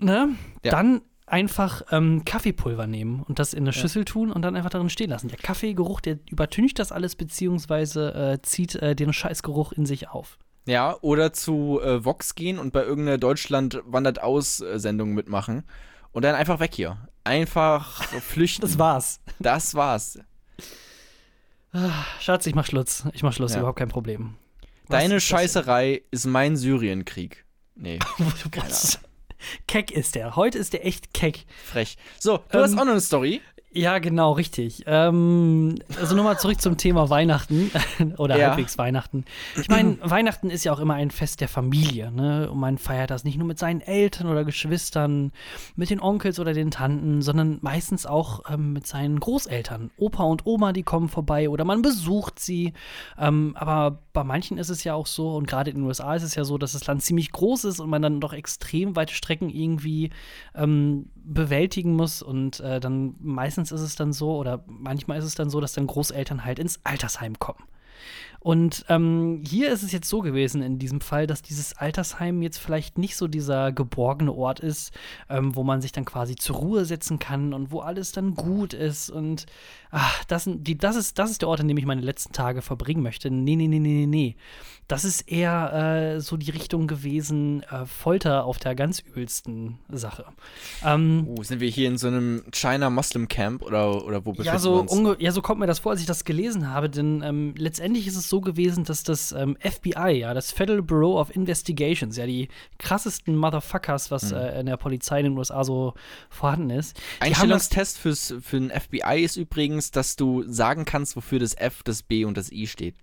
ne, 0.00 0.30
Ja. 0.64 0.70
dann 0.72 1.02
einfach 1.26 1.82
ähm, 1.92 2.24
Kaffeepulver 2.24 2.86
nehmen 2.88 3.22
und 3.22 3.38
das 3.38 3.54
in 3.54 3.62
eine 3.64 3.72
Schüssel 3.72 4.04
tun 4.04 4.32
und 4.32 4.42
dann 4.42 4.56
einfach 4.56 4.70
darin 4.70 4.90
stehen 4.90 5.10
lassen. 5.10 5.28
Der 5.28 5.38
Kaffeegeruch, 5.38 6.00
der 6.00 6.18
übertüncht 6.30 6.78
das 6.80 6.92
alles, 6.92 7.14
beziehungsweise 7.16 8.14
äh, 8.14 8.42
zieht 8.42 8.74
äh, 8.76 8.94
den 8.96 9.12
Scheißgeruch 9.12 9.72
in 9.72 9.86
sich 9.86 10.08
auf. 10.08 10.38
Ja, 10.66 10.96
oder 11.02 11.32
zu 11.32 11.80
äh, 11.82 12.04
Vox 12.04 12.34
gehen 12.34 12.58
und 12.58 12.72
bei 12.72 12.82
irgendeiner 12.84 13.18
Deutschland 13.18 13.82
wandert 13.84 14.22
aus 14.22 14.56
Sendung 14.56 15.12
mitmachen. 15.14 15.64
Und 16.12 16.22
dann 16.24 16.34
einfach 16.34 16.60
weg 16.60 16.74
hier. 16.74 16.96
Einfach 17.24 18.02
flüchten. 18.20 18.62
Das 18.62 18.78
war's. 18.78 19.20
Das 19.40 19.74
war's. 19.74 20.18
Ah, 21.72 22.04
Schatz, 22.20 22.46
ich 22.46 22.54
mach 22.54 22.66
Schluss. 22.66 23.04
Ich 23.12 23.22
mach 23.22 23.32
Schluss, 23.32 23.52
Ja. 23.52 23.58
überhaupt 23.58 23.78
kein 23.78 23.88
Problem. 23.88 24.36
Deine 24.88 25.16
Was 25.16 25.22
ist 25.24 25.30
das 25.32 25.38
Scheißerei 25.40 26.02
ist 26.10 26.26
mein 26.26 26.56
Syrienkrieg. 26.56 27.44
Nee? 27.74 27.98
Keck 29.66 29.90
ist 29.90 30.14
der. 30.14 30.36
Heute 30.36 30.58
ist 30.58 30.72
der 30.72 30.86
echt 30.86 31.12
keck. 31.12 31.44
frech. 31.64 31.96
So, 32.20 32.38
du 32.50 32.58
Ähm, 32.58 32.64
hast 32.64 32.72
auch 32.78 32.84
noch 32.84 32.92
eine 32.92 33.00
Story. 33.00 33.42
Ja, 33.76 33.98
genau, 33.98 34.32
richtig. 34.32 34.84
Ähm, 34.86 35.74
also 36.00 36.14
nochmal 36.14 36.38
zurück 36.38 36.60
zum 36.60 36.76
Thema 36.76 37.10
Weihnachten 37.10 37.72
oder 38.18 38.36
Ja. 38.38 38.48
halbwegs 38.50 38.78
Weihnachten. 38.78 39.24
Ich 39.60 39.68
meine, 39.68 39.98
Weihnachten 40.02 40.48
ist 40.48 40.62
ja 40.64 40.72
auch 40.72 40.78
immer 40.78 40.94
ein 40.94 41.10
Fest 41.10 41.40
der 41.40 41.48
Familie, 41.48 42.12
ne? 42.12 42.48
Und 42.50 42.58
man 42.60 42.78
feiert 42.78 43.10
das 43.10 43.24
nicht 43.24 43.36
nur 43.36 43.48
mit 43.48 43.58
seinen 43.58 43.80
Eltern 43.80 44.28
oder 44.28 44.44
Geschwistern, 44.44 45.32
mit 45.74 45.90
den 45.90 46.00
Onkels 46.00 46.38
oder 46.38 46.52
den 46.52 46.70
Tanten, 46.70 47.20
sondern 47.20 47.58
meistens 47.62 48.06
auch 48.06 48.42
ähm, 48.48 48.72
mit 48.72 48.86
seinen 48.86 49.18
Großeltern. 49.18 49.90
Opa 49.96 50.22
und 50.22 50.46
Oma, 50.46 50.72
die 50.72 50.84
kommen 50.84 51.08
vorbei 51.08 51.48
oder 51.48 51.64
man 51.64 51.82
besucht 51.82 52.38
sie. 52.38 52.74
Ähm, 53.18 53.56
aber 53.58 53.98
bei 54.12 54.22
manchen 54.22 54.56
ist 54.56 54.68
es 54.68 54.84
ja 54.84 54.94
auch 54.94 55.06
so, 55.08 55.34
und 55.34 55.48
gerade 55.48 55.70
in 55.70 55.78
den 55.78 55.84
USA 55.84 56.14
ist 56.14 56.22
es 56.22 56.36
ja 56.36 56.44
so, 56.44 56.58
dass 56.58 56.72
das 56.72 56.86
Land 56.86 57.02
ziemlich 57.02 57.32
groß 57.32 57.64
ist 57.64 57.80
und 57.80 57.90
man 57.90 58.02
dann 58.02 58.20
doch 58.20 58.32
extrem 58.32 58.94
weite 58.94 59.12
Strecken 59.14 59.50
irgendwie 59.50 60.10
ähm, 60.54 61.06
bewältigen 61.24 61.94
muss. 61.94 62.22
Und 62.22 62.60
äh, 62.60 62.80
dann 62.80 63.14
meistens 63.20 63.72
ist 63.72 63.80
es 63.80 63.96
dann 63.96 64.12
so, 64.12 64.36
oder 64.36 64.64
manchmal 64.66 65.18
ist 65.18 65.24
es 65.24 65.34
dann 65.34 65.50
so, 65.50 65.60
dass 65.60 65.72
dann 65.72 65.86
Großeltern 65.86 66.44
halt 66.44 66.58
ins 66.58 66.80
Altersheim 66.84 67.38
kommen. 67.38 67.64
Und 68.44 68.84
ähm, 68.90 69.42
hier 69.42 69.72
ist 69.72 69.82
es 69.82 69.90
jetzt 69.90 70.06
so 70.06 70.20
gewesen 70.20 70.60
in 70.60 70.78
diesem 70.78 71.00
Fall, 71.00 71.26
dass 71.26 71.40
dieses 71.40 71.78
Altersheim 71.78 72.42
jetzt 72.42 72.58
vielleicht 72.58 72.98
nicht 72.98 73.16
so 73.16 73.26
dieser 73.26 73.72
geborgene 73.72 74.34
Ort 74.34 74.60
ist, 74.60 74.92
ähm, 75.30 75.56
wo 75.56 75.64
man 75.64 75.80
sich 75.80 75.92
dann 75.92 76.04
quasi 76.04 76.36
zur 76.36 76.56
Ruhe 76.56 76.84
setzen 76.84 77.18
kann 77.18 77.54
und 77.54 77.72
wo 77.72 77.80
alles 77.80 78.12
dann 78.12 78.34
gut 78.34 78.74
ist. 78.74 79.08
Und 79.08 79.46
ach, 79.90 80.24
das, 80.26 80.44
die, 80.46 80.76
das, 80.76 80.94
ist, 80.96 81.18
das 81.18 81.30
ist 81.30 81.40
der 81.40 81.48
Ort, 81.48 81.60
an 81.60 81.68
dem 81.68 81.78
ich 81.78 81.86
meine 81.86 82.02
letzten 82.02 82.34
Tage 82.34 82.60
verbringen 82.60 83.02
möchte. 83.02 83.30
Nee, 83.30 83.56
nee, 83.56 83.66
nee, 83.66 83.78
nee, 83.78 84.00
nee, 84.00 84.06
nee. 84.06 84.36
Das 84.88 85.06
ist 85.06 85.22
eher 85.22 86.16
äh, 86.16 86.20
so 86.20 86.36
die 86.36 86.50
Richtung 86.50 86.86
gewesen, 86.86 87.62
äh, 87.62 87.86
Folter 87.86 88.44
auf 88.44 88.58
der 88.58 88.74
ganz 88.74 88.98
übelsten 88.98 89.78
Sache. 89.90 90.26
Ähm, 90.84 91.26
Oh, 91.26 91.42
sind 91.42 91.60
wir 91.60 91.70
hier 91.70 91.88
in 91.88 91.96
so 91.96 92.08
einem 92.08 92.42
China 92.52 92.90
Muslim 92.90 93.26
Camp 93.28 93.62
oder, 93.62 94.04
oder 94.04 94.26
wo 94.26 94.32
befinden 94.32 94.48
ja 94.48 94.52
wir 94.52 94.58
so, 94.58 94.80
uns? 94.80 94.92
unge- 94.92 95.16
ja, 95.18 95.32
so 95.32 95.40
kommt 95.40 95.60
mir 95.60 95.66
das 95.66 95.78
vor, 95.78 95.92
als 95.92 96.02
ich 96.02 96.06
das 96.06 96.26
gelesen 96.26 96.68
habe, 96.68 96.90
denn 96.90 97.22
ähm, 97.24 97.54
letztendlich 97.56 98.06
ist 98.06 98.16
es 98.16 98.28
so 98.28 98.33
gewesen, 98.40 98.84
dass 98.84 99.02
das 99.02 99.32
ähm, 99.32 99.56
FBI, 99.60 100.10
ja, 100.20 100.34
das 100.34 100.50
Federal 100.50 100.82
Bureau 100.82 101.20
of 101.20 101.34
Investigations, 101.34 102.16
ja, 102.16 102.26
die 102.26 102.48
krassesten 102.78 103.36
Motherfuckers, 103.36 104.10
was 104.10 104.30
Hm. 104.30 104.38
äh, 104.38 104.60
in 104.60 104.66
der 104.66 104.76
Polizei 104.76 105.20
in 105.20 105.24
den 105.24 105.38
USA 105.38 105.64
so 105.64 105.94
vorhanden 106.30 106.70
ist, 106.70 107.00
Einstellungstest 107.20 107.98
fürs, 107.98 108.34
für 108.40 108.60
den 108.60 108.70
FBI 108.70 109.22
ist 109.22 109.36
übrigens, 109.36 109.90
dass 109.90 110.16
du 110.16 110.44
sagen 110.46 110.84
kannst, 110.84 111.16
wofür 111.16 111.38
das 111.38 111.54
F, 111.56 111.82
das 111.82 112.02
B 112.02 112.24
und 112.24 112.36
das 112.36 112.50
I 112.50 112.66
steht. 112.66 112.94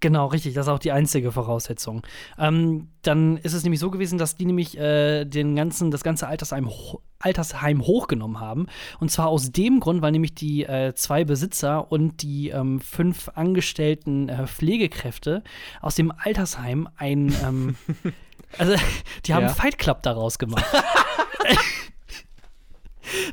Genau, 0.00 0.26
richtig, 0.26 0.54
das 0.54 0.66
ist 0.66 0.72
auch 0.72 0.78
die 0.78 0.92
einzige 0.92 1.32
Voraussetzung. 1.32 2.02
Ähm, 2.38 2.88
dann 3.02 3.36
ist 3.38 3.52
es 3.52 3.64
nämlich 3.64 3.80
so 3.80 3.90
gewesen, 3.90 4.16
dass 4.16 4.36
die 4.36 4.46
nämlich 4.46 4.78
äh, 4.78 5.24
den 5.24 5.56
ganzen, 5.56 5.90
das 5.90 6.04
ganze 6.04 6.28
Altersheim, 6.28 6.70
Altersheim 7.18 7.82
hochgenommen 7.82 8.38
haben. 8.38 8.66
Und 9.00 9.10
zwar 9.10 9.26
aus 9.26 9.50
dem 9.50 9.80
Grund, 9.80 10.00
weil 10.00 10.12
nämlich 10.12 10.34
die 10.34 10.62
äh, 10.64 10.94
zwei 10.94 11.24
Besitzer 11.24 11.90
und 11.90 12.22
die 12.22 12.50
ähm, 12.50 12.80
fünf 12.80 13.28
angestellten 13.34 14.28
äh, 14.28 14.46
Pflegekräfte 14.46 15.42
aus 15.80 15.96
dem 15.96 16.12
Altersheim 16.16 16.88
ein, 16.96 17.34
ähm, 17.44 17.74
also 18.58 18.74
die 19.26 19.34
haben 19.34 19.46
Ja. 19.46 19.48
Fight 19.48 19.78
Club 19.78 20.02
daraus 20.02 20.38
gemacht. 20.38 20.64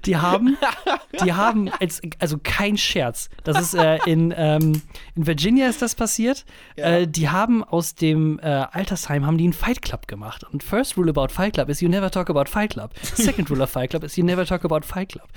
Die 0.05 0.17
haben, 0.17 0.57
die 1.23 1.33
haben, 1.33 1.69
als, 1.79 2.01
also 2.19 2.37
kein 2.41 2.77
Scherz, 2.77 3.29
das 3.43 3.59
ist 3.61 3.73
äh, 3.75 3.97
in, 4.05 4.33
ähm, 4.35 4.81
in 5.15 5.27
Virginia 5.27 5.67
ist 5.67 5.81
das 5.81 5.95
passiert. 5.95 6.45
Äh, 6.75 7.07
die 7.07 7.29
haben 7.29 7.63
aus 7.63 7.95
dem 7.95 8.39
äh, 8.39 8.43
Altersheim 8.45 9.25
haben 9.25 9.37
die 9.37 9.45
einen 9.45 9.53
Fight 9.53 9.81
Club 9.81 10.07
gemacht. 10.07 10.43
Und 10.43 10.63
first 10.63 10.97
rule 10.97 11.09
about 11.09 11.29
Fight 11.29 11.53
Club 11.53 11.69
is 11.69 11.81
you 11.81 11.89
never 11.89 12.09
talk 12.11 12.29
about 12.29 12.45
Fight 12.49 12.71
Club. 12.71 12.91
Second 13.01 13.49
rule 13.49 13.61
of 13.63 13.69
Fight 13.69 13.89
Club 13.91 14.03
is 14.03 14.15
you 14.17 14.23
never 14.23 14.45
talk 14.45 14.63
about 14.65 14.81
Fight 14.85 15.09
Club. 15.09 15.27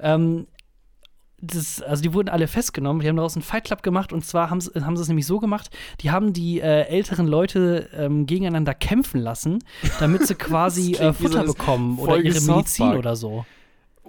Ähm, 0.00 0.46
das, 1.38 1.82
also 1.82 2.02
die 2.02 2.14
wurden 2.14 2.30
alle 2.30 2.48
festgenommen, 2.48 3.02
die 3.02 3.08
haben 3.08 3.16
daraus 3.16 3.36
einen 3.36 3.42
Fight 3.42 3.64
Club 3.64 3.82
gemacht 3.82 4.10
und 4.10 4.24
zwar 4.24 4.48
haben, 4.48 4.60
sie- 4.62 4.70
haben 4.80 4.96
sie 4.96 5.02
es 5.02 5.08
nämlich 5.08 5.26
so 5.26 5.38
gemacht, 5.38 5.68
die 6.00 6.10
haben 6.10 6.32
die 6.32 6.60
äh, 6.60 6.84
älteren 6.88 7.26
Leute 7.26 7.90
ähm, 7.94 8.24
gegeneinander 8.24 8.72
kämpfen 8.72 9.20
lassen, 9.20 9.62
damit 10.00 10.26
sie 10.26 10.34
quasi 10.38 10.92
äh, 10.94 11.08
so 11.08 11.12
Futter 11.12 11.44
bekommen 11.44 11.98
oder 11.98 12.16
ihre 12.16 12.40
Medizin 12.40 12.94
oder 12.94 13.16
so. 13.16 13.44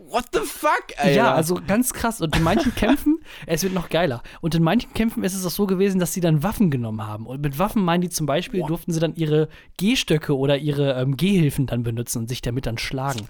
What 0.10 0.26
the 0.32 0.40
fuck, 0.40 0.86
Alter? 0.98 1.12
Ja, 1.12 1.34
also 1.34 1.56
ganz 1.68 1.92
krass. 1.92 2.22
Und 2.22 2.36
in 2.36 2.44
manchen 2.44 2.74
Kämpfen, 2.76 3.20
es 3.46 3.64
wird 3.64 3.74
noch 3.74 3.90
geiler. 3.90 4.24
Und 4.42 4.56
in 4.56 4.64
manchen 4.64 4.94
Kämpfen 4.94 5.24
ist 5.24 5.34
es 5.34 5.46
auch 5.46 5.52
so 5.52 5.68
gewesen, 5.68 6.00
dass 6.00 6.14
sie 6.14 6.22
dann 6.22 6.44
Waffen 6.44 6.72
genommen 6.72 7.06
haben. 7.06 7.26
Und 7.26 7.42
mit 7.42 7.60
Waffen 7.60 7.84
meinen 7.84 8.02
die 8.02 8.10
zum 8.10 8.26
Beispiel, 8.26 8.64
durften 8.64 8.94
sie 8.94 9.00
dann 9.00 9.16
ihre 9.16 9.50
Gehstöcke 9.78 10.38
oder 10.38 10.58
ihre 10.58 10.94
ähm, 10.94 11.18
Gehhilfen 11.18 11.68
dann 11.68 11.84
benutzen 11.84 12.20
und 12.20 12.30
sich 12.30 12.42
damit 12.42 12.66
dann 12.66 12.78
schlagen. 12.78 13.28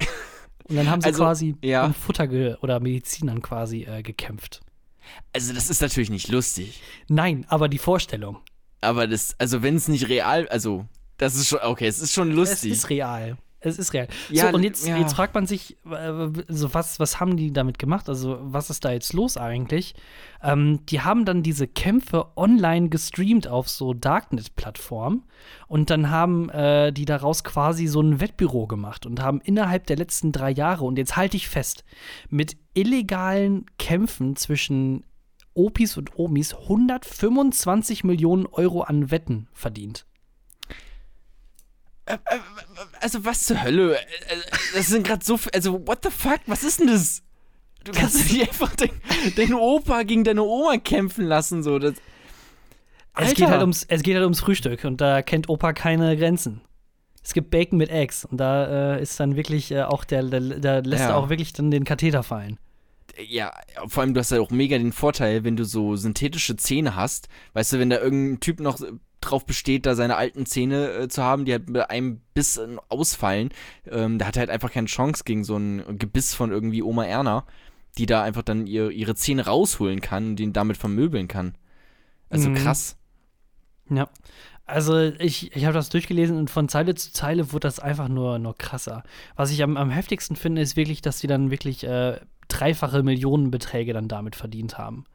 Und 0.70 0.76
dann 0.76 0.90
haben 0.90 1.02
sie 1.02 1.08
Also, 1.08 1.24
quasi 1.24 1.56
ja. 1.64 1.86
um 1.86 1.94
Futter 1.94 2.28
oder 2.62 2.80
Medizin 2.80 3.28
dann 3.28 3.42
quasi 3.42 3.84
äh, 3.84 4.04
gekämpft. 4.04 4.62
Also, 5.34 5.54
das 5.54 5.70
ist 5.70 5.82
natürlich 5.82 6.10
nicht 6.10 6.28
lustig. 6.28 6.82
Nein, 7.08 7.46
aber 7.48 7.70
die 7.70 7.78
Vorstellung. 7.78 8.38
Aber 8.82 9.08
das, 9.08 9.36
also, 9.40 9.64
wenn 9.64 9.78
es 9.78 9.88
nicht 9.88 10.10
real, 10.10 10.48
also, 10.50 10.86
das 11.18 11.36
ist 11.36 11.48
schon, 11.48 11.60
okay, 11.64 11.88
es 11.88 12.00
ist 12.00 12.14
schon 12.14 12.32
lustig. 12.32 12.72
Es 12.72 12.80
ist 12.80 12.90
real. 12.90 13.38
Es 13.60 13.80
ist 13.80 13.94
real. 13.94 14.08
Ja, 14.30 14.50
so, 14.50 14.56
und 14.56 14.64
jetzt, 14.64 14.88
ja. 14.88 14.98
jetzt 14.98 15.16
fragt 15.16 15.34
man 15.34 15.48
sich, 15.48 15.78
äh, 15.90 16.30
so 16.48 16.74
was, 16.74 17.00
was 17.00 17.20
haben 17.20 17.38
die 17.38 17.52
damit 17.52 17.80
gemacht? 17.80 18.08
Also, 18.08 18.38
was 18.42 18.70
ist 18.70 18.86
da 18.86 18.92
jetzt 18.92 19.14
los 19.14 19.36
eigentlich? 19.36 19.96
Ähm, 20.44 20.86
die 20.86 21.02
haben 21.02 21.26
dann 21.26 21.42
diese 21.42 21.68
Kämpfe 21.68 22.28
online 22.36 22.90
gestreamt 22.90 23.48
auf 23.48 23.68
so 23.68 23.94
Darknet-Plattformen 23.96 25.24
und 25.68 25.90
dann 25.90 26.12
haben 26.12 26.50
äh, 26.50 26.94
die 26.94 27.06
daraus 27.06 27.44
quasi 27.44 27.88
so 27.88 28.02
ein 28.02 28.22
Wettbüro 28.22 28.68
gemacht 28.68 29.08
und 29.08 29.22
haben 29.22 29.42
innerhalb 29.42 29.88
der 29.88 29.98
letzten 29.98 30.32
drei 30.32 30.52
Jahre, 30.52 30.86
und 30.86 30.98
jetzt 30.98 31.16
halte 31.16 31.38
ich 31.38 31.48
fest, 31.48 31.84
mit 32.30 32.58
illegalen 32.76 33.66
Kämpfen 33.80 34.36
zwischen 34.36 35.04
Opis 35.56 35.98
und 35.98 36.20
Omis 36.20 36.54
125 36.54 38.04
Millionen 38.04 38.46
Euro 38.46 38.82
an 38.82 39.10
Wetten 39.10 39.48
verdient. 39.52 40.06
Also, 43.02 43.26
was 43.26 43.44
zur 43.44 43.62
Hölle? 43.64 43.98
Äh, 43.98 44.04
Das 44.74 44.88
sind 44.88 45.06
gerade 45.06 45.24
so 45.24 45.38
viel, 45.38 45.52
also, 45.54 45.86
what 45.88 46.00
the 46.04 46.10
fuck? 46.10 46.40
Was 46.46 46.64
ist 46.64 46.80
denn 46.80 46.88
das? 46.88 47.22
Du 47.84 47.92
kannst 47.94 48.32
nicht 48.32 48.42
einfach 48.50 48.76
den, 48.76 48.90
deinen 49.36 49.54
Opa 49.54 50.04
gegen 50.04 50.24
deine 50.24 50.44
Oma 50.44 50.78
kämpfen 50.78 51.26
lassen, 51.26 51.64
so. 51.64 51.80
Das, 51.80 51.94
Es 53.16 53.34
geht, 53.34 53.48
halt 53.48 53.62
ums, 53.62 53.86
es 53.88 54.04
geht 54.04 54.16
halt 54.16 54.24
ums 54.26 54.42
Frühstück 54.42 54.84
und 54.84 55.00
da 55.02 55.22
kennt 55.22 55.50
Opa 55.50 55.74
keine 55.74 56.18
Grenzen. 56.18 56.62
Es 57.24 57.34
gibt 57.34 57.50
Bacon 57.50 57.78
mit 57.78 57.90
Eggs 57.90 58.24
und 58.26 58.38
da 58.38 58.96
äh, 58.96 59.02
ist 59.02 59.20
dann 59.20 59.36
wirklich 59.36 59.72
äh, 59.72 59.84
auch 59.84 60.04
der, 60.06 60.24
der, 60.24 60.40
der 60.42 60.82
lässt 60.84 61.04
Ja. 61.04 61.10
er 61.10 61.18
auch 61.18 61.30
wirklich 61.30 61.52
dann 61.54 61.72
den 61.72 61.84
Katheter 61.84 62.24
fallen. 62.24 62.58
ja, 63.28 63.54
vor 63.88 64.04
allem, 64.04 64.14
du 64.14 64.20
hast 64.20 64.32
ja 64.32 64.40
auch 64.40 64.52
mega 64.52 64.78
den 64.78 64.92
Vorteil, 64.94 65.44
wenn 65.44 65.56
du 65.58 65.64
so 65.66 65.96
synthetische 65.96 66.56
Zähne 66.56 66.96
hast. 66.96 67.28
Weißt 67.54 67.74
du, 67.74 67.80
wenn 67.80 67.90
da 67.90 68.00
irgendein 68.00 68.40
Typ 68.40 68.60
noch 68.60 68.80
drauf 69.22 69.46
besteht, 69.46 69.86
da 69.86 69.96
seine 69.96 70.16
alten 70.16 70.46
Zähne 70.46 70.92
äh, 70.92 71.08
zu 71.08 71.24
haben, 71.24 71.46
die 71.46 71.52
halt 71.52 71.72
bei 71.72 71.90
einem 71.90 72.22
Biss 72.34 72.58
äh, 72.58 72.78
ausfallen, 72.90 73.50
ähm, 73.90 74.20
da 74.20 74.26
hat 74.28 74.38
er 74.38 74.42
halt 74.42 74.50
einfach 74.50 74.72
keine 74.72 74.88
Chance 74.88 75.24
gegen 75.26 75.44
so 75.44 75.58
ein 75.58 75.98
Gebiss 75.98 76.34
von 76.34 76.52
irgendwie 76.52 76.84
Oma 76.84 77.06
Erna, 77.06 77.46
die 77.98 78.06
da 78.06 78.22
einfach 78.24 78.44
dann 78.44 78.68
ihr, 78.68 78.92
ihre 78.92 79.16
Zähne 79.16 79.46
rausholen 79.46 80.02
kann 80.02 80.30
und 80.30 80.36
den 80.38 80.54
damit 80.54 80.78
vermöbeln 80.78 81.28
kann. 81.28 81.56
Also 82.30 82.50
Mhm. 82.50 82.56
krass. 82.56 82.98
Ja. 83.90 84.10
Also 84.66 85.00
ich, 85.00 85.56
ich 85.56 85.64
habe 85.64 85.74
das 85.74 85.90
durchgelesen 85.90 86.38
und 86.38 86.50
von 86.50 86.68
Zeile 86.68 86.94
zu 86.94 87.14
Zeile 87.14 87.54
wurde 87.54 87.68
das 87.68 87.80
einfach 87.80 88.10
nur, 88.10 88.38
nur 88.38 88.56
krasser. 88.58 89.04
Was 89.38 89.50
ich 89.52 89.64
am, 89.64 89.78
am 89.78 89.90
heftigsten 89.90 90.36
finde, 90.36 90.62
ist 90.62 90.76
wirklich, 90.76 91.02
dass 91.02 91.20
die 91.20 91.28
dann 91.28 91.52
wirklich 91.52 91.86
äh, 91.86 92.20
dreifache 92.50 93.02
Millionenbeträge 93.02 93.94
dann 93.94 94.10
damit 94.10 94.36
verdient 94.36 94.78
haben. 94.78 95.06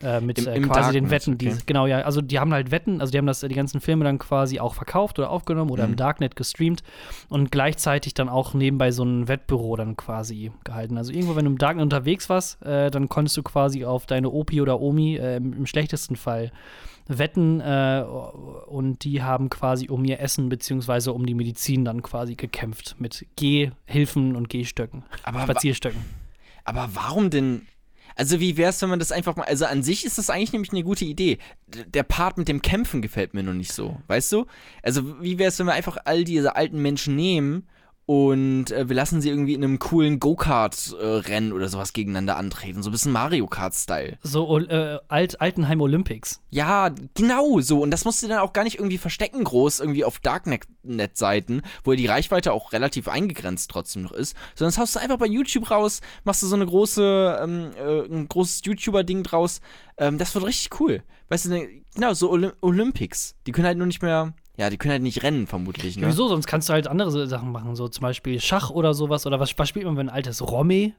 Äh, 0.00 0.20
mit 0.20 0.38
Im- 0.38 0.46
äh, 0.46 0.54
im 0.56 0.62
quasi 0.68 0.92
den 0.92 1.04
Darknet, 1.04 1.10
Wetten, 1.26 1.38
die, 1.38 1.48
okay. 1.48 1.58
genau, 1.66 1.86
ja, 1.86 2.02
also 2.02 2.20
die 2.20 2.38
haben 2.38 2.52
halt 2.52 2.70
Wetten, 2.70 3.00
also 3.00 3.10
die 3.10 3.18
haben 3.18 3.26
das, 3.26 3.40
die 3.40 3.48
ganzen 3.48 3.80
Filme 3.80 4.04
dann 4.04 4.18
quasi 4.18 4.60
auch 4.60 4.74
verkauft 4.74 5.18
oder 5.18 5.28
aufgenommen 5.30 5.70
oder 5.72 5.86
Mhm. 5.86 5.92
im 5.94 5.96
Darknet 5.96 6.36
gestreamt 6.36 6.84
und 7.28 7.50
gleichzeitig 7.50 8.14
dann 8.14 8.28
auch 8.28 8.54
nebenbei 8.54 8.92
so 8.92 9.02
ein 9.02 9.26
Wettbüro 9.26 9.74
dann 9.74 9.96
quasi 9.96 10.52
gehalten. 10.62 10.96
Also 10.98 11.12
irgendwo, 11.12 11.34
wenn 11.34 11.46
du 11.46 11.50
im 11.50 11.58
Darknet 11.58 11.82
unterwegs 11.82 12.28
warst, 12.30 12.62
äh, 12.64 12.90
dann 12.92 13.08
konntest 13.08 13.36
du 13.38 13.42
quasi 13.42 13.84
auf 13.84 14.06
deine 14.06 14.30
Opi 14.30 14.60
oder 14.60 14.80
Omi 14.80 15.16
äh, 15.16 15.38
im, 15.38 15.52
im 15.52 15.66
schlechtesten 15.66 16.14
Fall 16.14 16.52
wetten 17.08 17.60
äh, 17.60 18.04
und 18.66 19.02
die 19.02 19.22
haben 19.22 19.48
quasi 19.50 19.88
um 19.88 20.04
ihr 20.04 20.20
Essen 20.20 20.48
beziehungsweise 20.48 21.12
um 21.12 21.26
die 21.26 21.34
Medizin 21.34 21.84
dann 21.84 22.02
quasi 22.02 22.34
gekämpft 22.36 22.96
mit 23.00 23.26
Gehhilfen 23.36 24.36
und 24.36 24.48
Gehstöcken, 24.48 25.04
Aber, 25.24 25.40
Spazierstöcken. 25.40 26.00
aber 26.64 26.90
warum 26.92 27.30
denn? 27.30 27.62
Also 28.18 28.40
wie 28.40 28.56
wär's, 28.56 28.82
wenn 28.82 28.90
man 28.90 28.98
das 28.98 29.12
einfach 29.12 29.36
mal, 29.36 29.44
also 29.44 29.64
an 29.64 29.84
sich 29.84 30.04
ist 30.04 30.18
das 30.18 30.28
eigentlich 30.28 30.52
nämlich 30.52 30.72
eine 30.72 30.82
gute 30.82 31.04
Idee. 31.04 31.38
Der 31.68 32.02
Part 32.02 32.36
mit 32.36 32.48
dem 32.48 32.62
Kämpfen 32.62 33.00
gefällt 33.00 33.32
mir 33.32 33.44
noch 33.44 33.54
nicht 33.54 33.72
so, 33.72 33.96
weißt 34.08 34.32
du? 34.32 34.46
Also 34.82 35.22
wie 35.22 35.38
wär's, 35.38 35.56
wenn 35.60 35.66
wir 35.66 35.74
einfach 35.74 35.98
all 36.04 36.24
diese 36.24 36.56
alten 36.56 36.82
Menschen 36.82 37.14
nehmen 37.14 37.68
und 38.08 38.70
äh, 38.70 38.88
wir 38.88 38.96
lassen 38.96 39.20
sie 39.20 39.28
irgendwie 39.28 39.52
in 39.52 39.62
einem 39.62 39.78
coolen 39.78 40.18
Go-Kart-Rennen 40.18 41.52
oder 41.52 41.68
sowas 41.68 41.92
gegeneinander 41.92 42.38
antreten. 42.38 42.82
So 42.82 42.88
ein 42.88 42.92
bisschen 42.92 43.12
Mario 43.12 43.46
Kart-Style. 43.46 44.16
So 44.22 44.58
äh, 44.60 44.98
Alt 45.08 45.42
Altenheim 45.42 45.82
Olympics. 45.82 46.40
Ja, 46.48 46.88
genau 47.12 47.60
so. 47.60 47.82
Und 47.82 47.90
das 47.90 48.06
musst 48.06 48.22
du 48.22 48.28
dann 48.28 48.38
auch 48.38 48.54
gar 48.54 48.64
nicht 48.64 48.78
irgendwie 48.78 48.96
verstecken, 48.96 49.44
groß 49.44 49.80
irgendwie 49.80 50.06
auf 50.06 50.20
Darknet-Seiten, 50.20 51.60
wo 51.84 51.92
die 51.92 52.06
Reichweite 52.06 52.54
auch 52.54 52.72
relativ 52.72 53.08
eingegrenzt 53.08 53.70
trotzdem 53.70 54.04
noch 54.04 54.12
ist. 54.12 54.34
Sondern 54.54 54.72
das 54.72 54.78
haust 54.78 54.94
du 54.94 55.00
einfach 55.00 55.18
bei 55.18 55.26
YouTube 55.26 55.70
raus, 55.70 56.00
machst 56.24 56.42
du 56.42 56.46
so 56.46 56.56
eine 56.56 56.64
große, 56.64 57.40
ähm, 57.42 57.72
äh, 57.76 58.06
ein 58.06 58.26
großes 58.26 58.62
YouTuber-Ding 58.64 59.22
draus. 59.22 59.60
Ähm, 59.98 60.16
das 60.16 60.34
wird 60.34 60.46
richtig 60.46 60.80
cool. 60.80 61.02
Weißt 61.28 61.44
du, 61.44 61.50
ne, 61.50 61.82
genau, 61.94 62.14
so 62.14 62.30
Olymp 62.30 62.54
Olympics. 62.62 63.34
Die 63.46 63.52
können 63.52 63.66
halt 63.66 63.76
nur 63.76 63.86
nicht 63.86 64.00
mehr 64.00 64.32
ja, 64.58 64.70
die 64.70 64.76
können 64.76 64.92
halt 64.92 65.02
nicht 65.02 65.22
rennen, 65.22 65.46
vermutlich. 65.46 65.96
Ne? 65.96 66.08
Wieso? 66.08 66.28
Sonst 66.28 66.48
kannst 66.48 66.68
du 66.68 66.72
halt 66.72 66.88
andere 66.88 67.28
Sachen 67.28 67.52
machen. 67.52 67.76
So 67.76 67.88
zum 67.88 68.02
Beispiel 68.02 68.40
Schach 68.40 68.70
oder 68.70 68.92
sowas. 68.92 69.24
Oder 69.24 69.38
was, 69.38 69.56
was 69.56 69.68
spielt 69.68 69.86
man, 69.86 69.96
wenn 69.96 70.08
ein 70.08 70.14
altes 70.14 70.42
Romme? 70.42 70.92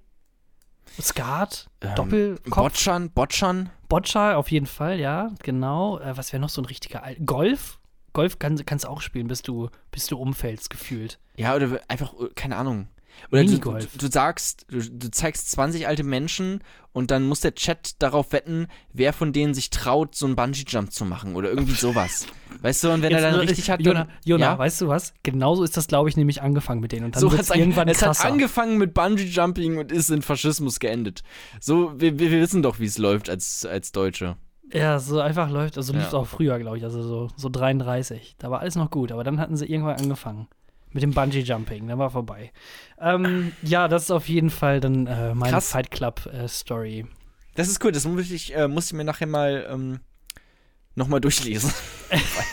Skat? 0.99 1.69
Ähm, 1.81 1.95
Doppelkopf? 1.95 2.55
Botschan? 2.55 3.09
Botschan? 3.11 3.69
Boccia 3.89 4.35
auf 4.35 4.49
jeden 4.49 4.65
Fall, 4.65 4.99
ja, 4.99 5.31
genau. 5.43 5.99
Äh, 5.99 6.15
was 6.15 6.31
wäre 6.31 6.41
noch 6.41 6.49
so 6.49 6.61
ein 6.61 6.65
richtiger 6.65 7.03
Al 7.03 7.15
Golf? 7.17 7.79
Golf 8.13 8.39
kann, 8.39 8.63
kannst 8.65 8.85
du 8.85 8.89
auch 8.89 9.01
spielen, 9.01 9.27
bis 9.27 9.41
du, 9.41 9.69
bis 9.91 10.07
du 10.07 10.17
umfällst, 10.17 10.69
gefühlt. 10.69 11.19
Ja, 11.35 11.55
oder 11.55 11.79
einfach, 11.87 12.13
keine 12.35 12.55
Ahnung. 12.55 12.87
Oder 13.31 13.43
du, 13.43 13.57
du, 13.57 13.77
du 13.97 14.07
sagst, 14.11 14.65
du, 14.69 14.79
du 14.79 15.11
zeigst 15.11 15.51
20 15.51 15.87
alte 15.87 16.03
Menschen 16.03 16.61
und 16.91 17.11
dann 17.11 17.27
muss 17.27 17.41
der 17.41 17.53
Chat 17.55 18.01
darauf 18.01 18.31
wetten, 18.31 18.67
wer 18.93 19.13
von 19.13 19.31
denen 19.33 19.53
sich 19.53 19.69
traut, 19.69 20.15
so 20.15 20.25
einen 20.25 20.35
Bungee-Jump 20.35 20.91
zu 20.91 21.05
machen 21.05 21.35
oder 21.35 21.49
irgendwie 21.49 21.73
sowas. 21.75 22.25
weißt 22.61 22.83
du, 22.83 22.91
und 22.91 23.01
wenn 23.01 23.11
er 23.11 23.17
Jetzt 23.19 23.23
dann 23.25 23.33
nur- 23.33 23.41
richtig 23.43 23.69
hat, 23.69 23.81
Jona, 23.81 24.05
dann, 24.05 24.13
Jona 24.25 24.45
ja? 24.45 24.57
weißt 24.57 24.81
du 24.81 24.87
was? 24.87 25.13
Genauso 25.23 25.63
ist 25.63 25.77
das, 25.77 25.87
glaube 25.87 26.09
ich, 26.09 26.17
nämlich 26.17 26.41
angefangen 26.41 26.81
mit 26.81 26.91
denen. 26.91 27.05
Und 27.05 27.15
dann 27.15 27.21
so 27.21 27.31
wird 27.31 27.39
hat's 27.39 27.49
es 27.51 27.55
irgendwann 27.55 27.87
an, 27.87 27.89
es 27.95 28.01
hat 28.01 28.15
krasser. 28.15 28.27
angefangen 28.27 28.77
mit 28.77 28.93
Bungee-Jumping 28.93 29.77
und 29.77 29.91
ist 29.91 30.09
in 30.09 30.21
Faschismus 30.21 30.79
geendet. 30.79 31.21
So, 31.59 31.93
wir, 31.99 32.17
wir 32.19 32.31
wir 32.31 32.41
wissen 32.41 32.61
doch, 32.63 32.79
wie 32.79 32.85
es 32.85 32.97
läuft 32.97 33.29
als, 33.29 33.65
als 33.65 33.91
Deutsche. 33.91 34.37
Ja, 34.71 34.99
so 34.99 35.19
einfach 35.19 35.49
läuft. 35.49 35.77
Also 35.77 35.93
lief 35.93 36.05
es 36.05 36.11
Ja. 36.11 36.19
auch 36.19 36.27
früher, 36.27 36.59
glaube 36.59 36.77
ich. 36.77 36.83
Also 36.83 37.01
so, 37.01 37.27
so 37.35 37.49
33. 37.49 38.35
Da 38.37 38.51
war 38.51 38.59
alles 38.59 38.75
noch 38.75 38.91
gut. 38.91 39.11
Aber 39.11 39.23
dann 39.23 39.39
hatten 39.39 39.57
sie 39.57 39.65
irgendwann 39.65 39.95
angefangen. 39.95 40.47
Mit 40.91 41.03
dem 41.03 41.11
Bungee-Jumping. 41.11 41.87
Dann 41.87 41.99
war 41.99 42.09
vorbei. 42.09 42.51
Ähm, 42.99 43.51
ja, 43.61 43.87
das 43.87 44.03
ist 44.03 44.11
auf 44.11 44.27
jeden 44.27 44.49
Fall 44.49 44.79
dann 44.79 45.05
äh, 45.07 45.35
meine 45.35 45.53
Krass. 45.53 45.69
Fight 45.69 45.91
Club-Story. 45.91 47.05
Das 47.55 47.67
ist 47.67 47.83
cool, 47.83 47.91
das 47.91 48.05
muss 48.05 48.31
ich, 48.31 48.55
äh, 48.55 48.67
muss 48.67 48.87
ich 48.87 48.93
mir 48.93 49.03
nachher 49.03 49.27
mal 49.27 49.67
ähm, 49.69 49.99
nochmal 50.95 51.21
durchlesen. 51.21 51.71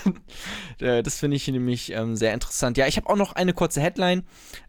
äh, 0.81 1.03
das 1.03 1.19
finde 1.19 1.37
ich 1.37 1.49
nämlich 1.49 1.93
ähm, 1.93 2.17
sehr 2.17 2.35
interessant. 2.35 2.77
Ja, 2.77 2.87
ich 2.87 2.97
habe 2.97 3.09
auch 3.09 3.17
noch 3.17 3.33
eine 3.33 3.55
kurze 3.55 3.81
Headline. 3.81 4.25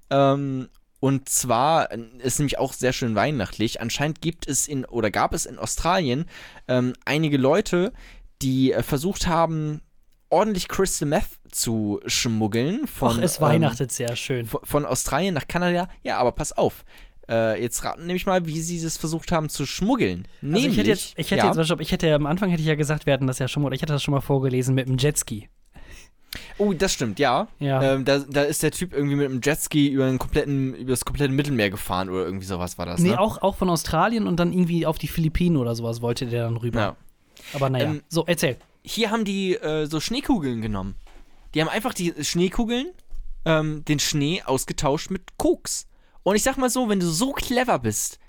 Ähm, 0.09 0.69
und 0.99 1.29
zwar 1.29 1.91
äh, 1.91 1.99
ist 2.19 2.39
nämlich 2.39 2.57
auch 2.57 2.73
sehr 2.73 2.93
schön 2.93 3.15
weihnachtlich. 3.15 3.81
Anscheinend 3.81 4.21
gibt 4.21 4.47
es 4.47 4.67
in 4.67 4.85
oder 4.85 5.11
gab 5.11 5.33
es 5.33 5.45
in 5.45 5.59
Australien 5.59 6.25
ähm, 6.67 6.93
einige 7.05 7.37
Leute, 7.37 7.93
die 8.41 8.73
äh, 8.73 8.83
versucht 8.83 9.27
haben, 9.27 9.81
ordentlich 10.29 10.67
Crystal 10.67 11.07
Meth 11.07 11.29
zu 11.51 11.99
schmuggeln. 12.05 12.87
Von, 12.87 13.17
Och, 13.17 13.23
es 13.23 13.37
ähm, 13.37 13.43
weihnachtet 13.43 13.91
sehr 13.91 14.15
schön. 14.15 14.45
von, 14.45 14.61
von 14.63 14.85
Australien 14.85 15.33
nach 15.33 15.47
Kanada. 15.47 15.87
Ja, 16.03 16.17
aber 16.17 16.31
pass 16.31 16.51
auf. 16.51 16.83
Äh, 17.29 17.61
jetzt 17.61 17.83
raten 17.83 18.05
nämlich 18.05 18.25
mal, 18.25 18.45
wie 18.45 18.59
sie 18.61 18.81
das 18.81 18.97
versucht 18.97 19.31
haben 19.31 19.49
zu 19.49 19.65
schmuggeln. 19.65 20.27
Also 20.41 20.53
Nämlich, 20.53 20.71
ich 20.71 20.77
hätte 20.77 20.89
jetzt, 20.89 21.13
ich 21.17 21.31
hätte 21.31 21.45
ja, 21.45 21.53
jetzt, 21.53 21.71
ich 21.79 21.91
hätte 21.91 22.13
am 22.13 22.25
Anfang 22.25 22.49
hätte 22.49 22.61
ich 22.61 22.67
ja 22.67 22.75
gesagt, 22.75 23.05
wir 23.05 23.13
hatten 23.13 23.27
das 23.27 23.39
ja 23.39 23.47
schon 23.47 23.63
mal, 23.63 23.67
oder 23.67 23.75
ich 23.75 23.81
hatte 23.81 23.93
das 23.93 24.03
schon 24.03 24.13
mal 24.13 24.21
vorgelesen 24.21 24.75
mit 24.75 24.87
dem 24.87 24.97
Jetski. 24.97 25.49
Oh, 26.57 26.73
das 26.73 26.93
stimmt, 26.93 27.19
ja. 27.19 27.47
Ja. 27.59 27.81
Ähm, 27.81 28.05
da, 28.05 28.19
da 28.19 28.43
ist 28.43 28.63
der 28.63 28.71
Typ 28.71 28.93
irgendwie 28.93 29.15
mit 29.15 29.25
einem 29.29 29.41
Jetski 29.43 29.87
über, 29.89 30.05
einen 30.05 30.19
kompletten, 30.19 30.73
über 30.75 30.91
das 30.91 31.05
komplette 31.05 31.33
Mittelmeer 31.33 31.69
gefahren 31.69 32.09
oder 32.09 32.25
irgendwie 32.25 32.45
sowas 32.45 32.77
war 32.77 32.85
das, 32.85 32.99
nee, 32.99 33.09
ne? 33.09 33.19
auch, 33.19 33.41
auch 33.41 33.55
von 33.55 33.69
Australien 33.69 34.27
und 34.27 34.37
dann 34.39 34.53
irgendwie 34.53 34.85
auf 34.85 34.97
die 34.97 35.07
Philippinen 35.07 35.57
oder 35.57 35.75
sowas 35.75 36.01
wollte 36.01 36.25
der 36.27 36.43
dann 36.43 36.57
rüber. 36.57 36.79
Ja. 36.79 36.95
Aber 37.53 37.69
naja, 37.69 37.85
Ähm, 37.85 38.03
so, 38.09 38.25
erzähl. 38.25 38.57
Hier 38.87 39.11
haben 39.11 39.25
die 39.25 39.55
äh, 39.55 39.85
so 39.85 39.99
Schneekugeln 39.99 40.61
genommen. 40.61 40.95
Die 41.53 41.61
haben 41.61 41.69
einfach 41.69 41.93
die 41.93 42.13
Schneekugeln, 42.23 42.87
ähm, 43.45 43.83
den 43.85 43.99
Schnee 43.99 44.43
ausgetauscht 44.43 45.09
mit 45.11 45.37
Koks. 45.37 45.87
Und 46.23 46.35
ich 46.35 46.43
sag 46.43 46.57
mal 46.57 46.69
so, 46.69 46.89
wenn 46.89 46.99
du 46.99 47.07
so 47.07 47.31
clever 47.31 47.79
bist, 47.79 48.19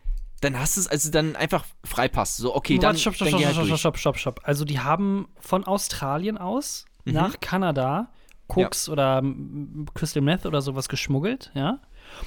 dann 0.40 0.59
hast 0.59 0.77
du 0.77 0.81
es 0.81 0.87
also 0.87 1.11
dann 1.11 1.37
einfach 1.37 1.64
Freipass. 1.85 2.37
So, 2.37 2.55
okay, 2.55 2.75
dann, 2.75 2.90
Warte, 2.90 3.01
stopp, 3.01 3.14
stopp, 3.16 3.27
dann 3.31 3.40
stopp, 3.40 3.40
geh 3.40 3.57
halt 3.57 3.66
stopp, 3.66 3.79
stopp, 3.79 3.99
stopp, 3.99 4.18
stopp. 4.18 4.40
Also 4.44 4.64
die 4.64 4.79
haben 4.79 5.29
von 5.40 5.64
Australien 5.64 6.38
aus 6.38 6.85
Mhm. 7.09 7.14
nach 7.14 7.40
Kanada 7.40 8.09
Koks 8.47 8.88
oder 8.88 9.23
mm, 9.23 9.87
Crystal 9.94 10.23
Meth 10.23 10.47
oder 10.47 10.62
sowas 10.62 10.88
geschmuggelt, 10.88 11.51
ja? 11.55 11.81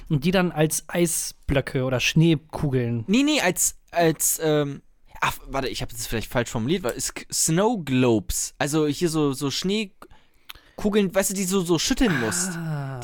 Und 0.10 0.26
die 0.26 0.32
dann 0.32 0.52
als 0.52 0.88
Eisblöcke 0.88 1.84
oder 1.86 2.00
Schneekugeln. 2.00 3.04
Nee, 3.08 3.24
nee, 3.24 3.42
als, 3.42 3.78
als, 3.90 4.40
ähm, 4.44 4.82
ach, 5.22 5.38
warte, 5.48 5.68
ich 5.70 5.82
habe 5.82 5.92
das 5.92 6.08
vielleicht 6.08 6.30
falsch 6.32 6.50
formuliert, 6.50 6.84
weil 6.84 6.94
es 6.98 7.14
Snow 7.32 7.80
Globes, 7.86 8.54
also 8.58 8.88
hier 8.88 9.10
so, 9.10 9.34
so 9.34 9.50
Schneekugeln, 9.52 11.14
weißt 11.14 11.30
du, 11.30 11.34
die 11.36 11.44
du 11.44 11.50
so, 11.50 11.62
so 11.62 11.80
schütteln 11.80 12.20
musst. 12.20 12.52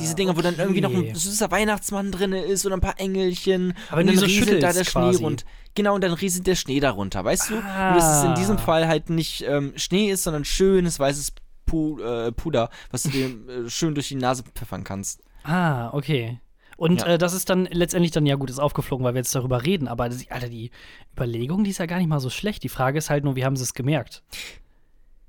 Diese 0.00 0.14
Dinger, 0.14 0.36
wo 0.36 0.42
dann 0.42 0.56
irgendwie 0.56 0.80
noch 0.80 0.90
ein 0.90 0.98
okay. 0.98 1.14
süßer 1.14 1.50
Weihnachtsmann 1.50 2.12
drin 2.12 2.32
ist 2.32 2.66
oder 2.66 2.76
ein 2.76 2.80
paar 2.80 3.00
Engelchen. 3.00 3.74
Aber 3.90 4.00
und 4.00 4.08
dann 4.08 4.16
so 4.18 4.26
rieselt 4.26 4.62
da 4.62 4.72
der 4.72 4.84
schüttelst 4.84 4.90
Schnee 4.90 5.00
quasi. 5.00 5.24
rund. 5.24 5.44
Genau, 5.74 5.94
und 5.94 6.02
dann 6.02 6.12
rieselt 6.12 6.46
der 6.46 6.56
Schnee 6.56 6.80
darunter, 6.80 7.24
weißt 7.24 7.50
du? 7.50 7.54
Nur, 7.54 7.62
dass 7.62 8.18
es 8.18 8.24
in 8.24 8.34
diesem 8.34 8.56
Ah. 8.56 8.60
Fall 8.60 8.88
halt 8.88 9.10
nicht 9.10 9.42
ähm, 9.42 9.72
Schnee 9.76 10.10
ist, 10.10 10.24
sondern 10.24 10.44
schönes 10.44 10.98
weißes 10.98 11.30
äh, 11.30 12.32
Puder, 12.32 12.70
was 12.90 13.02
du 13.04 13.10
dir 13.10 13.26
äh, 13.26 13.70
schön 13.70 13.94
durch 13.94 14.08
die 14.08 14.14
Nase 14.16 14.42
pfeffern 14.42 14.84
kannst. 14.84 15.22
Ah, 15.44 15.90
okay. 15.92 16.40
Und 16.78 17.00
Ja. 17.00 17.06
äh, 17.08 17.18
das 17.18 17.34
ist 17.34 17.50
dann 17.50 17.66
letztendlich 17.66 18.12
dann, 18.12 18.24
ja 18.24 18.36
gut, 18.36 18.48
ist 18.50 18.60
aufgeflogen, 18.60 19.04
weil 19.04 19.12
wir 19.12 19.18
jetzt 19.18 19.34
darüber 19.34 19.64
reden, 19.66 19.88
aber 19.88 20.08
das, 20.08 20.24
Alter, 20.30 20.48
die 20.48 20.70
Überlegung, 21.12 21.64
die 21.64 21.70
ist 21.70 21.78
ja 21.78 21.86
gar 21.86 21.98
nicht 21.98 22.06
mal 22.06 22.20
so 22.20 22.30
schlecht. 22.30 22.62
Die 22.62 22.68
Frage 22.68 22.98
ist 22.98 23.10
halt 23.10 23.24
nur, 23.24 23.34
wie 23.34 23.44
haben 23.44 23.56
sie 23.56 23.64
es 23.64 23.74
gemerkt? 23.74 24.22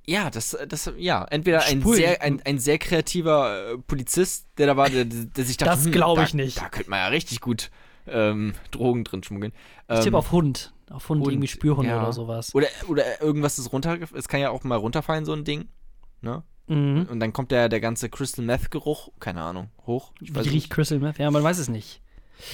Ja, 0.05 0.29
das, 0.29 0.55
das, 0.67 0.91
ja, 0.97 1.23
entweder 1.25 1.63
ein 1.65 1.81
sehr, 1.83 2.21
ein, 2.21 2.41
ein 2.45 2.57
sehr 2.59 2.77
kreativer 2.79 3.73
äh, 3.73 3.77
Polizist, 3.79 4.47
der 4.57 4.67
da 4.67 4.77
war, 4.77 4.89
der, 4.89 5.05
der 5.05 5.43
sich 5.43 5.57
dachte, 5.57 5.71
Das 5.75 5.85
hm, 5.85 5.91
glaub 5.91 6.17
da- 6.17 6.23
ich 6.23 6.33
nicht. 6.33 6.59
Da 6.61 6.69
könnte 6.69 6.89
man 6.89 6.99
ja 6.99 7.07
richtig 7.07 7.41
gut 7.41 7.69
ähm, 8.07 8.53
Drogen 8.71 9.03
drin 9.03 9.23
schmuggeln. 9.23 9.51
Ich 9.87 9.95
Ähm, 9.97 10.03
tippe 10.03 10.17
auf 10.17 10.31
Hund. 10.31 10.73
Auf 10.91 11.09
Hund, 11.09 11.21
Hund, 11.21 11.31
irgendwie 11.33 11.47
Spürhunde 11.47 11.91
ja. 11.91 12.01
oder 12.01 12.13
sowas. 12.13 12.55
Oder, 12.55 12.67
oder 12.87 13.21
irgendwas 13.21 13.59
ist 13.59 13.71
runter, 13.71 13.97
es 14.15 14.27
kann 14.27 14.39
ja 14.39 14.49
auch 14.49 14.63
mal 14.63 14.77
runterfallen, 14.77 15.25
so 15.25 15.33
ein 15.33 15.43
Ding. 15.43 15.67
Ne? 16.21 16.41
Mhm. 16.69 17.07
Und 17.09 17.19
dann 17.19 17.33
kommt 17.33 17.51
der, 17.51 17.67
der 17.69 17.79
ganze 17.81 18.09
Crystal 18.09 18.45
Meth 18.45 18.71
Geruch, 18.71 19.09
keine 19.19 19.41
Ahnung, 19.41 19.69
hoch. 19.87 20.11
Ich 20.21 20.33
Wie 20.33 20.39
riecht 20.39 20.53
nicht. 20.53 20.69
Crystal 20.69 20.99
Meth? 20.99 21.17
Ja, 21.17 21.29
man 21.31 21.43
weiß 21.43 21.57
es 21.57 21.67
nicht. 21.69 22.01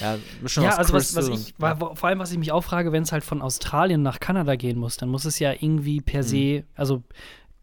Ja, 0.01 0.17
Mischung 0.41 0.63
ja, 0.63 0.78
also 0.78 0.93
was, 0.93 1.15
was 1.15 1.28
ich, 1.28 1.54
wa- 1.60 1.75
vor 1.75 2.10
allem, 2.10 2.17
was 2.17 2.32
ich 2.32 2.39
mich 2.39 2.51
auch 2.51 2.63
frage, 2.63 2.91
wenn 2.91 3.04
es 3.04 3.12
halt 3.12 3.23
von 3.23 3.41
Australien 3.43 4.01
nach 4.01 4.19
Kanada 4.19 4.56
gehen 4.56 4.80
muss, 4.80 4.97
dann 4.97 5.10
muss 5.10 5.25
es 5.25 5.38
ja 5.38 5.51
irgendwie 5.51 6.01
per 6.01 6.21
Mhm. 6.23 6.28
se, 6.28 6.63
also 6.75 7.04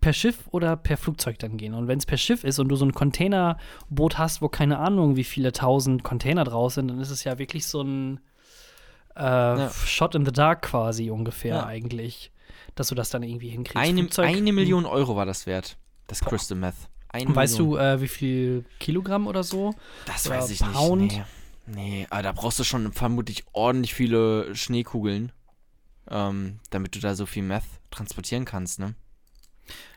per 0.01 0.13
Schiff 0.13 0.39
oder 0.53 0.77
per 0.77 0.97
Flugzeug 0.97 1.39
dann 1.41 1.57
gehen. 1.57 1.75
Und 1.75 1.89
wenn 1.89 1.99
es 1.99 2.07
per 2.07 2.19
Schiff 2.19 2.45
ist 2.45 2.59
und 2.61 2.69
du 2.69 2.77
so 2.77 2.85
ein 2.85 2.93
Containerboot 2.93 4.19
hast, 4.19 4.41
wo 4.43 4.49
keine 4.49 4.79
Ahnung, 4.79 5.17
wie 5.17 5.25
viele 5.25 5.51
tausend 5.53 6.05
Container 6.05 6.45
draus 6.45 6.75
sind, 6.75 6.89
dann 6.89 7.01
ist 7.01 7.11
es 7.11 7.25
ja 7.25 7.39
wirklich 7.39 7.67
so 7.67 7.83
ein 7.83 8.21
äh, 9.15 9.69
Shot 9.85 10.15
in 10.15 10.25
the 10.25 10.33
Dark 10.33 10.63
quasi 10.63 11.11
ungefähr 11.11 11.57
Ja. 11.57 11.67
eigentlich, 11.67 12.31
dass 12.75 12.89
du 12.89 12.95
das 12.95 13.11
dann 13.11 13.23
irgendwie 13.23 13.49
hinkriegst. 13.51 13.77
eine, 14.19 14.29
eine 14.29 14.53
Million 14.53 14.87
Euro 14.87 15.17
war 15.17 15.27
das 15.27 15.47
wert, 15.47 15.77
das 16.21 16.29
Crystal 16.29 16.59
Meth. 16.59 16.75
Eine 17.09 17.35
Weißt 17.35 17.59
Million. 17.59 17.77
du, 17.77 17.79
äh, 17.79 18.01
wie 18.01 18.09
viel 18.09 18.65
Kilogramm 18.81 19.27
oder 19.27 19.43
so? 19.43 19.75
Das 20.07 20.27
oder 20.27 20.39
weiß 20.39 20.51
ich 20.51 20.61
Pound? 20.61 21.03
nicht. 21.03 21.23
Nee. 21.67 21.75
nee, 22.01 22.07
aber 22.11 22.23
da 22.23 22.33
brauchst 22.33 22.59
du 22.59 22.65
schon 22.65 22.93
vermutlich 22.93 23.45
ordentlich 23.53 23.95
viele 23.95 24.55
Schneekugeln, 24.55 25.33
ähm, 26.11 26.59
damit 26.71 26.95
du 26.95 27.01
da 27.01 27.15
so 27.15 27.27
viel 27.27 27.43
Meth 27.43 27.65
transportieren 27.91 28.45
kannst, 28.45 28.79
ne? 28.79 28.95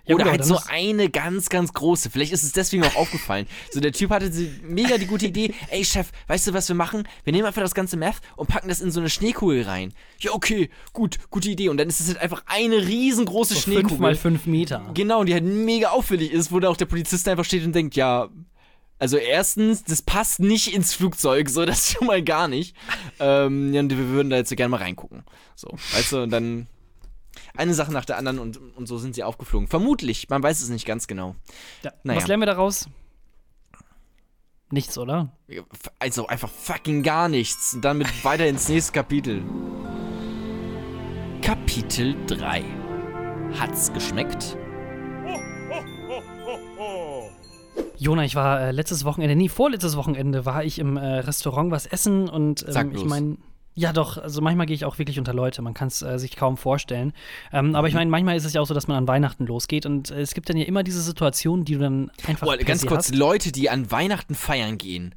Ja, 0.08 0.14
Oder 0.14 0.26
aber 0.26 0.32
halt 0.34 0.46
so 0.46 0.60
eine 0.70 1.10
ganz, 1.10 1.50
ganz 1.50 1.74
große. 1.74 2.12
Vielleicht 2.12 2.32
ist 2.32 2.44
es 2.44 2.52
deswegen 2.52 2.84
auch 2.84 2.96
aufgefallen. 2.96 3.48
So, 3.72 3.80
der 3.80 3.92
Typ 3.92 4.12
hatte 4.12 4.32
mega 4.62 5.00
die 5.00 5.08
gute 5.08 5.26
Idee. 5.26 5.52
Ey, 5.72 5.84
Chef, 5.84 6.12
weißt 6.28 6.46
du, 6.46 6.54
was 6.54 6.68
wir 6.68 6.76
machen? 6.76 7.08
Wir 7.24 7.34
nehmen 7.34 7.48
einfach 7.48 7.64
das 7.64 7.74
ganze 7.74 7.98
Meth 7.98 8.18
und 8.36 8.48
packen 8.48 8.68
das 8.70 8.82
in 8.82 8.92
so 8.92 9.00
eine 9.00 9.10
Schneekugel 9.10 9.64
rein. 9.64 9.94
Ja, 10.20 10.34
okay, 10.34 10.70
gut, 10.94 11.18
gute 11.32 11.50
Idee. 11.50 11.70
Und 11.70 11.78
dann 11.78 11.88
ist 11.88 12.02
es 12.02 12.08
halt 12.10 12.20
einfach 12.20 12.44
eine 12.46 12.86
riesengroße 12.86 13.56
So 13.56 13.62
Schneekugel. 13.62 13.90
fünf 13.90 14.00
mal 14.00 14.16
fünf 14.16 14.46
Meter. 14.46 14.92
Genau, 14.94 15.24
die 15.24 15.34
halt 15.34 15.44
mega 15.44 15.90
auffällig 15.90 16.32
ist, 16.32 16.52
wo 16.52 16.60
da 16.60 16.70
auch 16.70 16.78
der 16.78 16.86
Polizist 16.86 17.28
einfach 17.28 17.46
steht 17.46 17.66
und 17.66 17.74
denkt, 17.74 17.96
ja, 17.96 18.30
also 19.00 19.18
erstens, 19.18 19.84
das 19.86 20.04
passt 20.04 20.40
nicht 20.40 20.72
ins 20.74 20.94
Flugzeug, 20.94 21.50
so 21.50 21.66
das 21.66 21.92
schon 21.94 22.06
mal 22.06 22.22
gar 22.22 22.48
nicht. 22.48 22.76
ähm, 23.20 23.74
ja, 23.74 23.80
und 23.80 23.90
wir 23.90 24.08
würden 24.10 24.30
da 24.30 24.38
jetzt 24.38 24.50
so 24.52 24.56
gerne 24.56 24.70
mal 24.70 24.78
reingucken. 24.82 25.24
So, 25.56 25.70
weißt 25.94 26.12
du, 26.12 26.22
und 26.22 26.30
dann 26.30 26.68
eine 27.56 27.74
Sache 27.74 27.92
nach 27.92 28.06
der 28.06 28.18
anderen 28.18 28.40
und, 28.40 28.58
und 28.58 28.88
so 28.88 28.98
sind 28.98 29.16
sie 29.16 29.24
aufgeflogen. 29.24 29.68
Vermutlich, 29.68 30.30
man 30.30 30.44
weiß 30.44 30.62
es 30.62 30.70
nicht 30.70 30.86
ganz 30.86 31.08
genau. 31.08 31.36
Ja. 31.84 31.92
Naja. 32.04 32.20
Was 32.20 32.28
lernen 32.28 32.42
wir 32.42 32.48
daraus? 32.48 32.88
Nichts, 34.72 34.98
oder? 34.98 35.32
Also 36.00 36.28
einfach 36.28 36.50
fucking 36.50 37.04
gar 37.04 37.30
nichts. 37.30 37.76
Und 37.76 37.86
dann 37.86 37.98
mit 37.98 38.26
weiter 38.26 38.48
ins 38.48 38.68
nächste 38.68 38.94
Kapitel. 38.94 39.44
Kapitel 41.42 42.16
3. 42.28 42.64
Hat's 43.60 43.94
geschmeckt? 43.94 44.58
Jona, 47.98 48.26
ich 48.26 48.36
war 48.36 48.60
äh, 48.60 48.72
letztes 48.72 49.06
Wochenende, 49.06 49.36
nee, 49.36 49.48
vorletztes 49.48 49.96
Wochenende 49.96 50.46
war 50.46 50.64
ich 50.64 50.80
im 50.80 50.98
äh, 50.98 51.20
Restaurant 51.20 51.72
was 51.72 51.86
essen 51.86 52.28
und 52.28 52.66
ähm, 52.68 52.92
ich 52.94 53.06
meine, 53.06 53.38
ja 53.76 53.94
doch, 53.94 54.18
also 54.18 54.42
manchmal 54.42 54.66
gehe 54.66 54.76
ich 54.76 54.86
auch 54.86 54.98
wirklich 54.98 55.20
unter 55.20 55.34
Leute, 55.34 55.62
man 55.62 55.74
kann 55.74 55.90
es 55.90 56.02
äh, 56.02 56.18
sich 56.18 56.36
kaum 56.36 56.58
vorstellen. 56.58 57.14
Ähm, 57.52 57.76
aber 57.76 57.88
ich 57.88 57.94
Mhm. 57.94 58.00
meine, 58.00 58.12
manchmal 58.12 58.36
ist 58.38 58.46
es 58.46 58.54
ja 58.54 58.62
auch 58.62 58.66
so, 58.66 58.74
dass 58.74 58.88
man 58.88 58.98
an 58.98 59.08
Weihnachten 59.08 59.46
losgeht 59.46 59.86
und 59.86 60.12
äh, 60.12 60.22
es 60.22 60.34
gibt 60.34 60.50
dann 60.50 60.58
ja 60.58 60.66
immer 60.66 60.84
diese 60.84 61.02
Situation, 61.02 61.66
die 61.66 61.74
du 61.74 61.80
dann 61.80 62.12
einfach 62.26 62.48
Boah, 62.48 62.58
ganz 62.58 62.86
kurz, 62.86 63.10
hast. 63.10 63.16
Leute, 63.16 63.52
die 63.52 63.70
an 63.70 63.92
Weihnachten 63.92 64.34
feiern 64.34 64.78
gehen, 64.78 65.14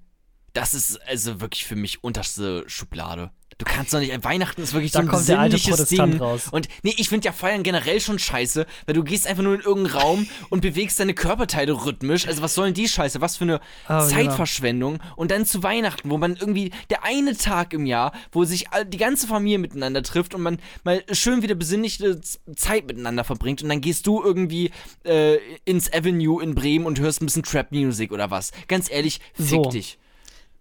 das 0.53 0.75
ist 0.75 0.97
also 1.09 1.41
wirklich 1.41 1.65
für 1.65 1.77
mich 1.77 2.03
unterste 2.03 2.65
Schublade. 2.67 3.31
Du 3.59 3.65
kannst 3.65 3.93
doch 3.93 3.99
nicht, 3.99 4.25
Weihnachten 4.25 4.63
ist 4.63 4.73
wirklich 4.73 4.93
Da 4.93 5.01
so 5.01 5.05
ein 5.07 5.09
kommt 5.09 5.29
der 5.29 5.41
alte 5.41 5.59
Protestant 5.59 6.13
Ding. 6.15 6.21
raus. 6.23 6.47
Und 6.53 6.69
nee, 6.85 6.95
ich 6.97 7.09
finde 7.09 7.27
ja 7.27 7.33
Feiern 7.33 7.65
generell 7.65 8.01
schon 8.01 8.21
scheiße, 8.21 8.67
weil 8.87 8.95
du 8.95 9.03
gehst 9.03 9.27
einfach 9.27 9.43
nur 9.43 9.55
in 9.55 9.61
irgendeinen 9.63 9.97
Raum 9.97 10.27
und 10.51 10.61
bewegst 10.61 11.01
deine 11.01 11.13
Körperteile 11.13 11.73
rhythmisch. 11.85 12.29
Also 12.29 12.41
was 12.43 12.55
sollen 12.55 12.73
die 12.73 12.87
Scheiße? 12.89 13.21
Was 13.21 13.37
für 13.37 13.45
eine 13.45 13.61
Ah, 13.89 14.07
Zeitverschwendung. 14.07 15.01
Und 15.17 15.33
dann 15.33 15.45
zu 15.45 15.65
Weihnachten, 15.65 16.09
wo 16.09 16.19
man 16.19 16.37
irgendwie 16.37 16.71
der 16.91 17.03
eine 17.05 17.37
Tag 17.37 17.73
im 17.73 17.85
Jahr, 17.85 18.13
wo 18.31 18.45
sich 18.45 18.67
die 18.87 18.97
ganze 18.97 19.27
Familie 19.27 19.59
miteinander 19.59 20.05
trifft 20.05 20.35
und 20.35 20.43
man 20.43 20.59
mal 20.85 21.03
schön 21.11 21.43
wieder 21.43 21.57
besinnliche 21.57 22.21
Zeit 22.55 22.87
miteinander 22.87 23.25
verbringt 23.25 23.61
und 23.63 23.69
dann 23.71 23.81
gehst 23.81 24.07
du 24.07 24.23
irgendwie 24.23 24.71
äh, 25.05 25.37
ins 25.65 25.93
Avenue 25.93 26.41
in 26.43 26.55
Bremen 26.55 26.87
und 26.87 27.01
hörst 27.01 27.21
ein 27.23 27.27
bisschen 27.27 27.43
Trap 27.43 27.73
Music 27.73 28.13
oder 28.13 28.31
was. 28.31 28.53
Ganz 28.69 28.89
ehrlich, 28.89 29.21
fick 29.35 29.47
So. 29.49 29.63
dich. 29.71 29.99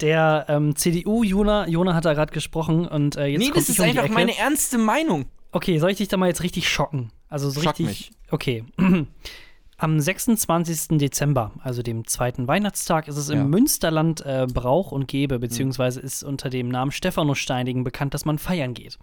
Der 0.02 0.46
ähm, 0.48 0.76
CDU-Jona, 0.76 1.68
Jona 1.68 1.94
hat 1.96 2.06
da 2.06 2.14
gerade 2.14 2.32
gesprochen 2.32 2.88
und 2.88 3.16
äh, 3.16 3.26
jetzt 3.26 3.40
Nee, 3.42 3.52
das 3.54 3.70
ist 3.70 3.80
um 3.80 3.86
einfach 3.86 4.10
meine 4.10 4.38
ernste 4.38 4.78
Meinung. 4.78 5.26
Okay, 5.52 5.80
soll 5.80 5.92
ich 5.92 5.98
dich 5.98 6.08
da 6.08 6.18
mal 6.18 6.28
jetzt 6.28 6.44
richtig 6.44 6.70
schocken? 6.70 7.12
Also 7.30 7.50
so 7.50 7.62
Schock 7.62 7.80
richtig. 7.80 7.88
mich. 7.88 8.12
Okay. 8.30 8.64
Am 9.80 10.00
26. 10.00 10.98
Dezember, 10.98 11.52
also 11.60 11.84
dem 11.84 12.08
zweiten 12.08 12.48
Weihnachtstag, 12.48 13.08
ist 13.08 13.16
es 13.18 13.30
Ja. 13.30 13.36
Hm. 13.36 13.42
im 13.42 13.50
Münsterland 13.52 14.22
äh, 14.26 14.48
Brauch 14.52 14.92
und 14.92 15.08
Gebe, 15.08 15.38
beziehungsweise 15.38 16.00
ist 16.00 16.24
unter 16.24 16.50
dem 16.50 16.68
Namen 16.70 16.92
Stephanussteinigen 16.92 17.84
bekannt, 17.84 18.16
dass 18.16 18.26
man 18.26 18.40
feiern 18.40 18.74
geht. 18.74 18.98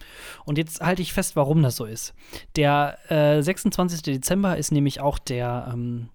Und 0.44 0.58
jetzt 0.58 0.80
halte 0.80 1.00
ich 1.00 1.12
fest, 1.12 1.36
warum 1.36 1.62
das 1.62 1.76
so 1.76 1.84
ist. 1.84 2.12
Der 2.56 2.98
äh, 3.08 3.40
26. 3.40 4.02
Dezember 4.02 4.56
ist 4.56 4.72
nämlich 4.72 5.00
auch 5.00 5.20
der, 5.20 5.70
ähm, 5.72 6.08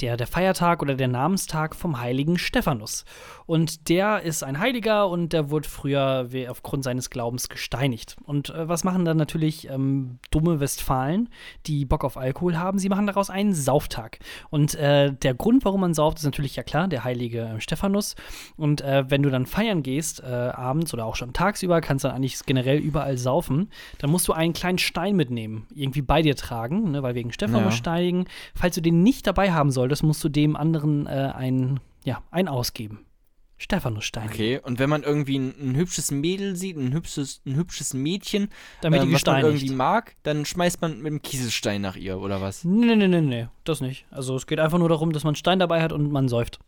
der, 0.00 0.16
der 0.16 0.26
Feiertag 0.26 0.82
oder 0.82 0.94
der 0.94 1.08
Namenstag 1.08 1.74
vom 1.74 2.00
heiligen 2.00 2.38
Stephanus. 2.38 3.04
Und 3.46 3.88
der 3.88 4.22
ist 4.22 4.42
ein 4.42 4.58
Heiliger 4.58 5.08
und 5.08 5.32
der 5.32 5.50
wurde 5.50 5.68
früher 5.68 6.28
aufgrund 6.48 6.82
seines 6.84 7.10
Glaubens 7.10 7.48
gesteinigt. 7.48 8.16
Und 8.24 8.50
äh, 8.50 8.68
was 8.68 8.82
machen 8.84 9.04
dann 9.04 9.16
natürlich 9.16 9.68
ähm, 9.70 10.18
dumme 10.30 10.58
Westfalen, 10.60 11.28
die 11.66 11.84
Bock 11.84 12.04
auf 12.04 12.16
Alkohol 12.16 12.56
haben? 12.58 12.78
Sie 12.78 12.88
machen 12.88 13.06
daraus 13.06 13.30
einen 13.30 13.54
Sauftag. 13.54 14.18
Und 14.50 14.74
äh, 14.74 15.12
der 15.12 15.34
Grund, 15.34 15.64
warum 15.64 15.80
man 15.80 15.94
sauft, 15.94 16.18
ist 16.18 16.24
natürlich 16.24 16.56
ja 16.56 16.62
klar, 16.62 16.88
der 16.88 17.04
heilige 17.04 17.40
äh, 17.42 17.60
Stephanus. 17.60 18.16
Und 18.56 18.80
äh, 18.80 19.04
wenn 19.08 19.22
du 19.22 19.30
dann 19.30 19.46
feiern 19.46 19.82
gehst, 19.82 20.20
äh, 20.22 20.26
abends 20.26 20.92
oder 20.92 21.06
auch 21.06 21.16
schon 21.16 21.32
tagsüber, 21.32 21.80
kannst 21.80 22.04
du 22.04 22.08
dann 22.08 22.16
eigentlich 22.16 22.40
generell 22.46 22.78
überall 22.78 23.16
saufen, 23.16 23.70
dann 23.98 24.10
musst 24.10 24.26
du 24.26 24.32
einen 24.32 24.52
kleinen 24.52 24.78
Stein 24.78 25.14
mitnehmen, 25.14 25.66
irgendwie 25.74 26.02
bei 26.02 26.22
dir 26.22 26.34
tragen, 26.34 26.90
ne, 26.90 27.02
weil 27.02 27.14
wegen 27.14 27.32
Stephanus 27.32 27.74
Ja. 27.74 27.78
steinigen. 27.78 28.24
Falls 28.54 28.74
du 28.74 28.80
den 28.82 29.02
nicht 29.02 29.26
dabei 29.26 29.52
haben 29.52 29.70
solltest, 29.70 29.85
musst 30.02 30.22
du 30.24 30.28
dem 30.28 30.56
anderen 30.56 31.06
äh, 31.06 31.32
ein, 31.34 31.80
ja, 32.04 32.22
ein 32.30 32.48
ausgeben. 32.48 33.06
Stephanus 33.58 34.04
steinigen. 34.04 34.34
Okay, 34.34 34.60
und 34.62 34.78
wenn 34.78 34.90
man 34.90 35.02
irgendwie 35.02 35.38
ein, 35.38 35.54
ein 35.58 35.76
hübsches 35.76 36.10
Mädel 36.10 36.56
sieht, 36.56 36.76
ein 36.76 36.92
hübsches, 36.92 37.40
ein 37.46 37.56
hübsches 37.56 37.94
Mädchen, 37.94 38.50
Damit 38.82 39.02
die 39.02 39.06
ähm, 39.06 39.14
was 39.14 39.24
man 39.24 39.42
irgendwie 39.42 39.70
mag, 39.70 40.14
dann 40.24 40.44
schmeißt 40.44 40.82
man 40.82 40.98
mit 40.98 41.06
einem 41.06 41.22
Kieselstein 41.22 41.80
nach 41.80 41.96
ihr, 41.96 42.18
oder 42.18 42.42
was? 42.42 42.64
Nee, 42.64 42.96
nee, 42.96 43.08
nee, 43.08 43.22
nee, 43.22 43.48
das 43.64 43.80
nicht. 43.80 44.04
Also 44.10 44.36
es 44.36 44.46
geht 44.46 44.60
einfach 44.60 44.78
nur 44.78 44.90
darum, 44.90 45.12
dass 45.12 45.24
man 45.24 45.30
einen 45.30 45.36
Stein 45.36 45.58
dabei 45.58 45.80
hat 45.82 45.92
und 45.92 46.12
man 46.12 46.28
säuft. 46.28 46.58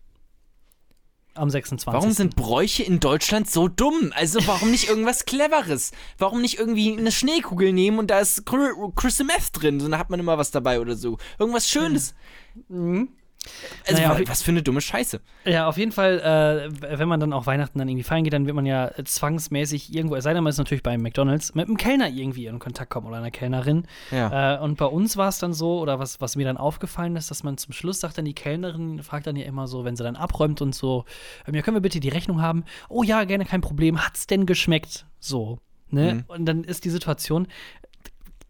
Am 1.39 1.51
26. 1.51 1.87
Warum 1.93 2.13
sind 2.13 2.37
Bräuche 2.37 2.83
in 2.83 3.01
Deutschland 3.01 3.49
so 3.49 3.69
dumm? 3.69 4.13
Also 4.15 4.45
warum 4.47 4.71
nicht 4.71 4.89
irgendwas 4.89 5.25
Cleveres? 5.25 5.93
Warum 6.19 6.41
nicht 6.41 6.59
irgendwie 6.59 6.99
eine 6.99 7.13
Schneekugel 7.13 7.73
nehmen 7.73 7.99
und 7.99 8.11
da 8.11 8.19
ist 8.19 8.45
Crystal 8.45 9.27
Meth 9.27 9.51
drin? 9.53 9.79
So, 9.79 9.89
dann 9.89 9.99
hat 10.01 10.11
man 10.11 10.19
immer 10.19 10.37
was 10.37 10.51
dabei 10.51 10.81
oder 10.81 10.97
so. 10.97 11.19
Irgendwas 11.39 11.69
Schönes. 11.69 12.15
Also 13.87 14.03
Naja, 14.03 14.29
was 14.29 14.43
für 14.43 14.51
eine 14.51 14.63
dumme 14.63 14.81
Scheiße. 14.81 15.21
Ja, 15.45 15.69
auf 15.69 15.79
jeden 15.79 15.93
Fall, 15.93 16.21
äh, 16.21 16.99
wenn 16.99 17.09
man 17.09 17.21
dann 17.21 17.33
auch 17.33 17.47
Weihnachten 17.47 17.79
dann 17.79 17.89
irgendwie 17.89 18.03
feiern 18.03 18.25
geht, 18.25 18.33
dann 18.33 18.47
wird 18.47 18.55
man 18.55 18.67
ja 18.67 18.89
äh, 18.89 19.05
zwangsmäßig 19.05 19.95
irgendwo, 19.95 20.17
es 20.17 20.25
sei 20.25 20.35
denn, 20.35 20.43
man 20.43 20.51
ist 20.51 20.59
natürlich 20.59 20.83
bei 20.83 20.99
McDonalds, 20.99 21.55
mit 21.55 21.67
einem 21.67 21.77
Kellner 21.77 22.09
irgendwie 22.09 22.47
in 22.47 22.59
Kontakt 22.59 22.91
kommen 22.91 23.07
oder 23.07 23.17
einer 23.17 23.31
Kellnerin. 23.31 23.87
Ja. 24.11 24.57
Äh, 24.57 24.61
und 24.61 24.77
bei 24.77 24.87
uns 24.87 25.17
war 25.17 25.29
es 25.29 25.39
dann 25.39 25.55
so, 25.55 25.81
oder 25.81 25.99
was, 25.99 26.21
was 26.21 26.37
mir 26.37 26.45
dann 26.45 26.57
aufgefallen 26.57 27.17
ist, 27.17 27.31
dass 27.31 27.43
man 27.43 27.57
zum 27.57 27.73
Schluss 27.73 28.01
sagt 28.01 28.19
dann 28.19 28.25
die 28.25 28.35
Kellnerin, 28.35 29.03
fragt 29.03 29.27
dann 29.27 29.37
ja 29.37 29.47
immer 29.47 29.67
so, 29.67 29.85
wenn 29.85 29.97
sie 29.97 30.03
dann 30.03 30.17
abräumt 30.17 30.61
und 30.61 30.75
so, 30.75 31.05
ähm, 31.47 31.55
ja, 31.55 31.63
können 31.63 31.77
wir 31.77 31.81
bitte 31.81 32.01
die 32.01 32.09
Rechnung 32.09 32.43
haben? 32.43 32.65
Oh 32.89 33.03
ja, 33.03 33.25
gerne, 33.25 33.45
kein 33.45 33.61
Problem. 33.61 34.05
Hat's 34.05 34.27
denn 34.27 34.47
geschmeckt? 34.47 35.07
So, 35.21 35.61
ne? 35.91 36.15
Mhm. 36.15 36.25
Und 36.29 36.47
dann 36.47 36.65
ist 36.65 36.85
die 36.85 36.91
Situation, 36.91 37.49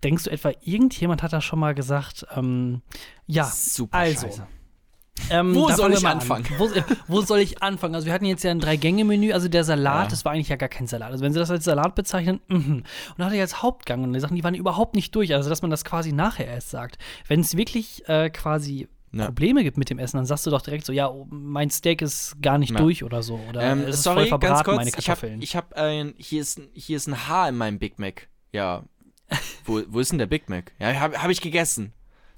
denkst 0.03 0.25
du 0.25 0.31
etwa, 0.31 0.53
irgendjemand 0.61 1.23
hat 1.23 1.33
da 1.33 1.41
schon 1.41 1.59
mal 1.59 1.75
gesagt, 1.75 2.27
ähm, 2.35 2.83
ja, 3.27 3.45
Super 3.45 3.97
also, 3.97 4.27
scheiße. 4.27 4.47
Ähm, 5.31 5.55
Wo 5.55 5.69
da 5.69 5.77
soll 5.77 5.93
ich 5.93 6.07
an. 6.07 6.15
anfangen? 6.19 6.47
Wo, 6.59 6.67
äh, 6.67 6.83
wo 7.07 7.21
soll 7.23 7.39
ich 7.41 7.63
anfangen? 7.63 7.95
Also 7.95 8.07
wir 8.07 8.13
hatten 8.13 8.25
jetzt 8.25 8.45
ja 8.45 8.51
ein 8.51 8.61
Drei-Gänge-Menü, 8.61 9.33
also 9.33 9.49
der 9.49 9.65
Salat, 9.65 10.05
Ja. 10.05 10.11
das 10.11 10.25
war 10.25 10.33
eigentlich 10.33 10.49
ja 10.49 10.57
gar 10.57 10.69
kein 10.69 10.87
Salat. 10.87 11.11
Also 11.13 11.25
wenn 11.25 11.33
sie 11.33 11.39
das 11.39 11.51
als 11.51 11.65
Salat 11.65 11.95
bezeichnen, 11.95 12.41
mhm. 12.49 12.59
Und 12.79 12.85
dann 13.17 13.27
hatte 13.27 13.37
ich 13.37 13.41
als 13.43 13.63
Hauptgang 13.63 14.03
und 14.05 14.13
die 14.13 14.21
Sachen, 14.21 14.37
die 14.37 14.45
waren 14.45 14.55
überhaupt 14.55 14.95
nicht 14.95 15.15
durch. 15.15 15.35
Also 15.35 15.49
dass 15.49 15.63
man 15.63 15.71
das 15.71 15.85
quasi 15.85 16.13
nachher 16.13 16.47
erst 16.47 16.71
sagt. 16.71 16.99
Wenn 17.27 17.41
es 17.41 17.57
wirklich 17.57 18.09
äh, 18.09 18.31
quasi 18.31 18.89
Ja. 19.13 19.25
Probleme 19.27 19.63
gibt 19.65 19.79
mit 19.79 19.89
dem 19.91 19.99
Essen, 19.99 20.19
dann 20.19 20.27
sagst 20.27 20.47
du 20.47 20.51
doch 20.51 20.61
direkt 20.63 20.85
so, 20.85 20.93
ja, 20.93 21.09
oh, 21.09 21.27
mein 21.31 21.71
Steak 21.71 22.03
ist 22.03 22.37
gar 22.43 22.59
nicht 22.59 22.73
Ja. 22.73 22.79
durch 22.79 23.05
oder 23.05 23.23
so. 23.23 23.41
Oder 23.49 23.63
Ähm, 23.63 23.81
es 23.81 23.97
ist 23.97 24.03
sorry, 24.03 24.21
voll 24.21 24.29
verbraten, 24.29 24.55
ganz 24.55 24.65
kurz. 24.65 24.77
meine 24.77 24.89
ich 24.91 24.95
habe 24.97 25.05
Kartoffeln. 25.07 25.43
ich 25.43 25.57
hab 25.57 25.73
ein, 25.75 26.15
hier, 26.19 26.41
ist, 26.43 26.59
ein- 26.59 26.69
hier 26.75 26.97
ist 26.97 27.07
ein 27.07 27.27
Haar 27.29 27.49
in 27.49 27.57
meinem 27.57 27.79
Big 27.79 27.99
Mac. 27.99 28.29
Ja. 28.53 28.85
wo, 29.65 29.81
wo 29.89 30.01
ist 30.01 30.11
denn 30.13 30.19
der 30.19 30.27
Big 30.27 30.49
Mac? 30.49 30.73
Ja, 30.79 30.93
habe 31.01 31.23
hab 31.23 31.31
ich 31.31 31.41
gegessen. 31.41 31.93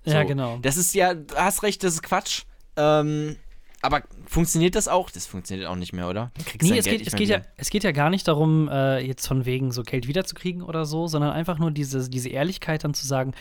ja, 0.04 0.22
So. 0.22 0.26
genau. 0.28 0.58
Das 0.62 0.76
ist 0.76 0.94
ja, 0.94 1.14
du 1.14 1.34
hast 1.36 1.62
recht, 1.62 1.82
das 1.84 1.94
ist 1.94 2.02
Quatsch. 2.02 2.42
Ähm, 2.76 3.36
aber 3.82 4.02
funktioniert 4.26 4.74
das 4.74 4.88
auch? 4.88 5.10
Das 5.10 5.26
funktioniert 5.26 5.66
auch 5.68 5.76
nicht 5.76 5.92
mehr, 5.92 6.08
oder? 6.08 6.30
Nee, 6.60 6.78
es 6.78 6.84
Geld 6.84 6.98
geht, 6.98 7.06
es, 7.06 7.14
geht 7.14 7.28
ja, 7.30 7.40
es 7.56 7.70
geht 7.70 7.82
ja 7.82 7.92
gar 7.92 8.10
nicht 8.10 8.28
darum, 8.28 8.68
äh, 8.68 8.98
jetzt 9.00 9.26
von 9.26 9.46
wegen 9.46 9.72
so 9.72 9.82
Geld 9.82 10.06
wiederzukriegen 10.06 10.62
oder 10.62 10.84
so, 10.84 11.06
sondern 11.06 11.32
einfach 11.32 11.58
nur 11.58 11.70
diese, 11.70 12.10
diese 12.10 12.28
Ehrlichkeit 12.28 12.84
dann 12.84 12.92
zu 12.92 13.06
sagen, 13.06 13.32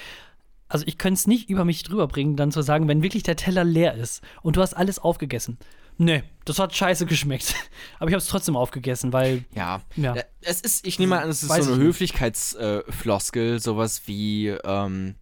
also 0.70 0.86
ich 0.88 0.98
könnte 0.98 1.16
es 1.20 1.28
nicht 1.28 1.50
über 1.50 1.66
mich 1.66 1.84
drüber 1.84 2.08
bringen, 2.08 2.36
dann 2.38 2.52
zu 2.52 2.62
sagen, 2.62 2.88
wenn 2.88 3.04
wirklich 3.04 3.24
der 3.24 3.36
Teller 3.36 3.64
leer 3.64 3.96
ist 3.96 4.22
und 4.42 4.56
du 4.56 4.62
hast 4.62 4.76
alles 4.76 5.00
aufgegessen. 5.00 5.58
Nee, 5.98 6.24
das 6.46 6.60
hat 6.60 6.74
scheiße 6.74 7.06
geschmeckt. 7.06 7.56
Aber 8.00 8.10
ich 8.10 8.14
habe 8.14 8.22
es 8.22 8.28
trotzdem 8.28 8.56
aufgegessen, 8.56 9.12
weil, 9.12 9.44
Ja. 9.54 9.82
ja. 9.98 10.16
Ja, 10.16 10.24
Es 10.40 10.62
ist, 10.62 10.88
ich 10.88 10.98
nehme 11.00 11.16
mal 11.16 11.24
an, 11.24 11.30
es 11.30 11.44
ist 11.44 11.50
Weiß 11.50 11.66
so 11.66 11.74
eine. 11.74 11.84
Höflichkeitsfloskel, 11.84 13.60
sowas 13.60 14.04
wie, 14.06 14.48
ähm, 14.48 15.16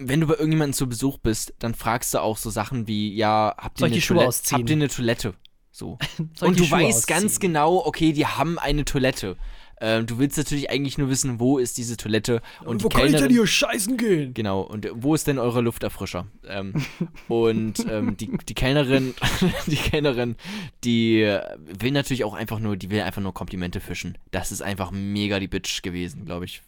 wenn 0.00 0.20
du 0.20 0.26
bei 0.26 0.34
irgendjemandem 0.34 0.72
zu 0.74 0.88
Besuch 0.88 1.18
bist, 1.18 1.54
dann 1.58 1.74
fragst 1.74 2.14
du 2.14 2.18
auch 2.18 2.36
so 2.36 2.50
Sachen 2.50 2.86
wie, 2.86 3.14
ja, 3.14 3.54
habt 3.56 3.78
ihr, 3.78 3.80
Soll 3.80 3.88
ich 3.88 3.94
eine, 3.94 4.06
Toilette, 4.06 4.28
ausziehen? 4.28 4.58
habt 4.60 4.70
ihr 4.70 4.76
eine 4.76 4.88
Toilette? 4.88 5.34
So. 5.70 5.98
Ich 6.34 6.42
Und 6.42 6.58
du 6.58 6.64
Schuhe 6.64 6.78
weißt 6.78 7.06
ganz 7.06 7.24
ausziehen? 7.24 7.52
genau, 7.52 7.84
okay, 7.84 8.12
die 8.12 8.26
haben 8.26 8.58
eine 8.58 8.84
Toilette. 8.84 9.36
Ähm, 9.82 10.06
du 10.06 10.18
willst 10.18 10.36
natürlich 10.36 10.68
eigentlich 10.68 10.98
nur 10.98 11.08
wissen, 11.08 11.40
wo 11.40 11.56
ist 11.56 11.78
diese 11.78 11.96
Toilette 11.96 12.42
und 12.64 12.84
die 12.84 12.88
Kellnerin, 12.88 13.30
hier 13.30 13.46
scheißen 13.46 13.96
gehen? 13.96 14.34
Genau, 14.34 14.60
und 14.60 14.84
äh, 14.84 14.90
wo 14.94 15.14
ist 15.14 15.26
denn 15.26 15.38
eure 15.38 15.62
Lufterfrischer? 15.62 16.26
Ähm, 16.46 16.74
und 17.28 17.86
ähm, 17.88 18.16
die, 18.16 18.30
die 18.46 18.54
Kellnerin, 18.54 19.14
die 19.66 19.76
Kellnerin, 19.76 20.36
die 20.84 21.22
äh, 21.22 21.40
will 21.58 21.92
natürlich 21.92 22.24
auch 22.24 22.34
einfach 22.34 22.58
nur, 22.58 22.76
die 22.76 22.90
will 22.90 23.00
einfach 23.00 23.22
nur 23.22 23.32
Komplimente 23.32 23.80
fischen. 23.80 24.18
Das 24.32 24.52
ist 24.52 24.60
einfach 24.60 24.90
mega 24.90 25.40
die 25.40 25.48
Bitch 25.48 25.80
gewesen, 25.80 26.26
glaube 26.26 26.44
ich. 26.44 26.60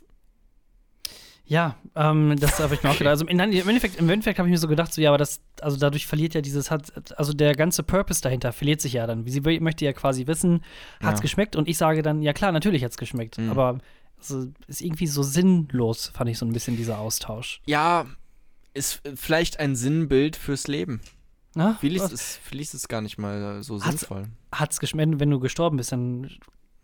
Ja, 1.44 1.76
ähm, 1.96 2.36
das 2.38 2.58
habe 2.60 2.74
ich 2.74 2.82
mir 2.82 2.90
auch 2.90 2.96
gedacht. 2.98 3.10
Also 3.10 3.26
im, 3.26 3.38
Endeffekt, 3.40 3.96
im 3.96 4.08
Endeffekt 4.08 4.38
habe 4.38 4.48
ich 4.48 4.52
mir 4.52 4.58
so 4.58 4.68
gedacht, 4.68 4.92
so 4.94 5.00
ja, 5.02 5.10
aber 5.10 5.18
das, 5.18 5.40
also 5.60 5.76
dadurch 5.76 6.06
verliert 6.06 6.34
ja 6.34 6.40
dieses, 6.40 6.70
hat, 6.70 7.18
also 7.18 7.32
der 7.32 7.54
ganze 7.54 7.82
Purpose 7.82 8.22
dahinter 8.22 8.52
verliert 8.52 8.80
sich 8.80 8.92
ja 8.94 9.06
dann. 9.06 9.26
Sie 9.26 9.40
möchte 9.40 9.84
ja 9.84 9.92
quasi 9.92 10.26
wissen, 10.26 10.62
hat's 11.02 11.18
Ja. 11.18 11.22
geschmeckt? 11.22 11.56
Und 11.56 11.68
ich 11.68 11.76
sage 11.78 12.02
dann, 12.02 12.22
ja 12.22 12.32
klar, 12.32 12.52
natürlich 12.52 12.84
hat's 12.84 12.96
geschmeckt. 12.96 13.38
Mhm. 13.38 13.50
Aber 13.50 13.78
also, 14.18 14.48
ist 14.68 14.80
irgendwie 14.80 15.08
so 15.08 15.22
sinnlos, 15.24 16.08
fand 16.14 16.30
ich 16.30 16.38
so 16.38 16.46
ein 16.46 16.52
bisschen 16.52 16.76
dieser 16.76 16.98
Austausch. 17.00 17.60
Ja, 17.66 18.06
ist 18.72 19.02
vielleicht 19.16 19.58
ein 19.58 19.74
Sinnbild 19.76 20.36
fürs 20.36 20.68
Leben. 20.68 21.00
Na, 21.54 21.76
Vielleicht 21.80 22.10
ist, 22.12 22.40
vielleicht 22.42 22.72
ist 22.72 22.80
es 22.82 22.88
gar 22.88 23.02
nicht 23.02 23.18
mal 23.18 23.58
äh, 23.58 23.62
so 23.62 23.74
Hat's- 23.74 24.00
sinnvoll. 24.00 24.28
hat's 24.52 24.80
geschmeckt, 24.80 25.20
wenn 25.20 25.28
du 25.28 25.38
gestorben 25.40 25.76
bist, 25.76 25.92
dann 25.92 26.30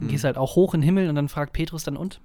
Mhm. 0.01 0.09
gehst 0.09 0.25
halt 0.25 0.37
auch 0.37 0.57
hoch 0.57 0.75
in 0.75 0.81
den 0.81 0.85
Himmel 0.85 1.09
und 1.09 1.15
dann 1.15 1.29
fragt 1.29 1.53
Petrus 1.55 1.85
dann 1.85 1.97
und? 1.97 2.21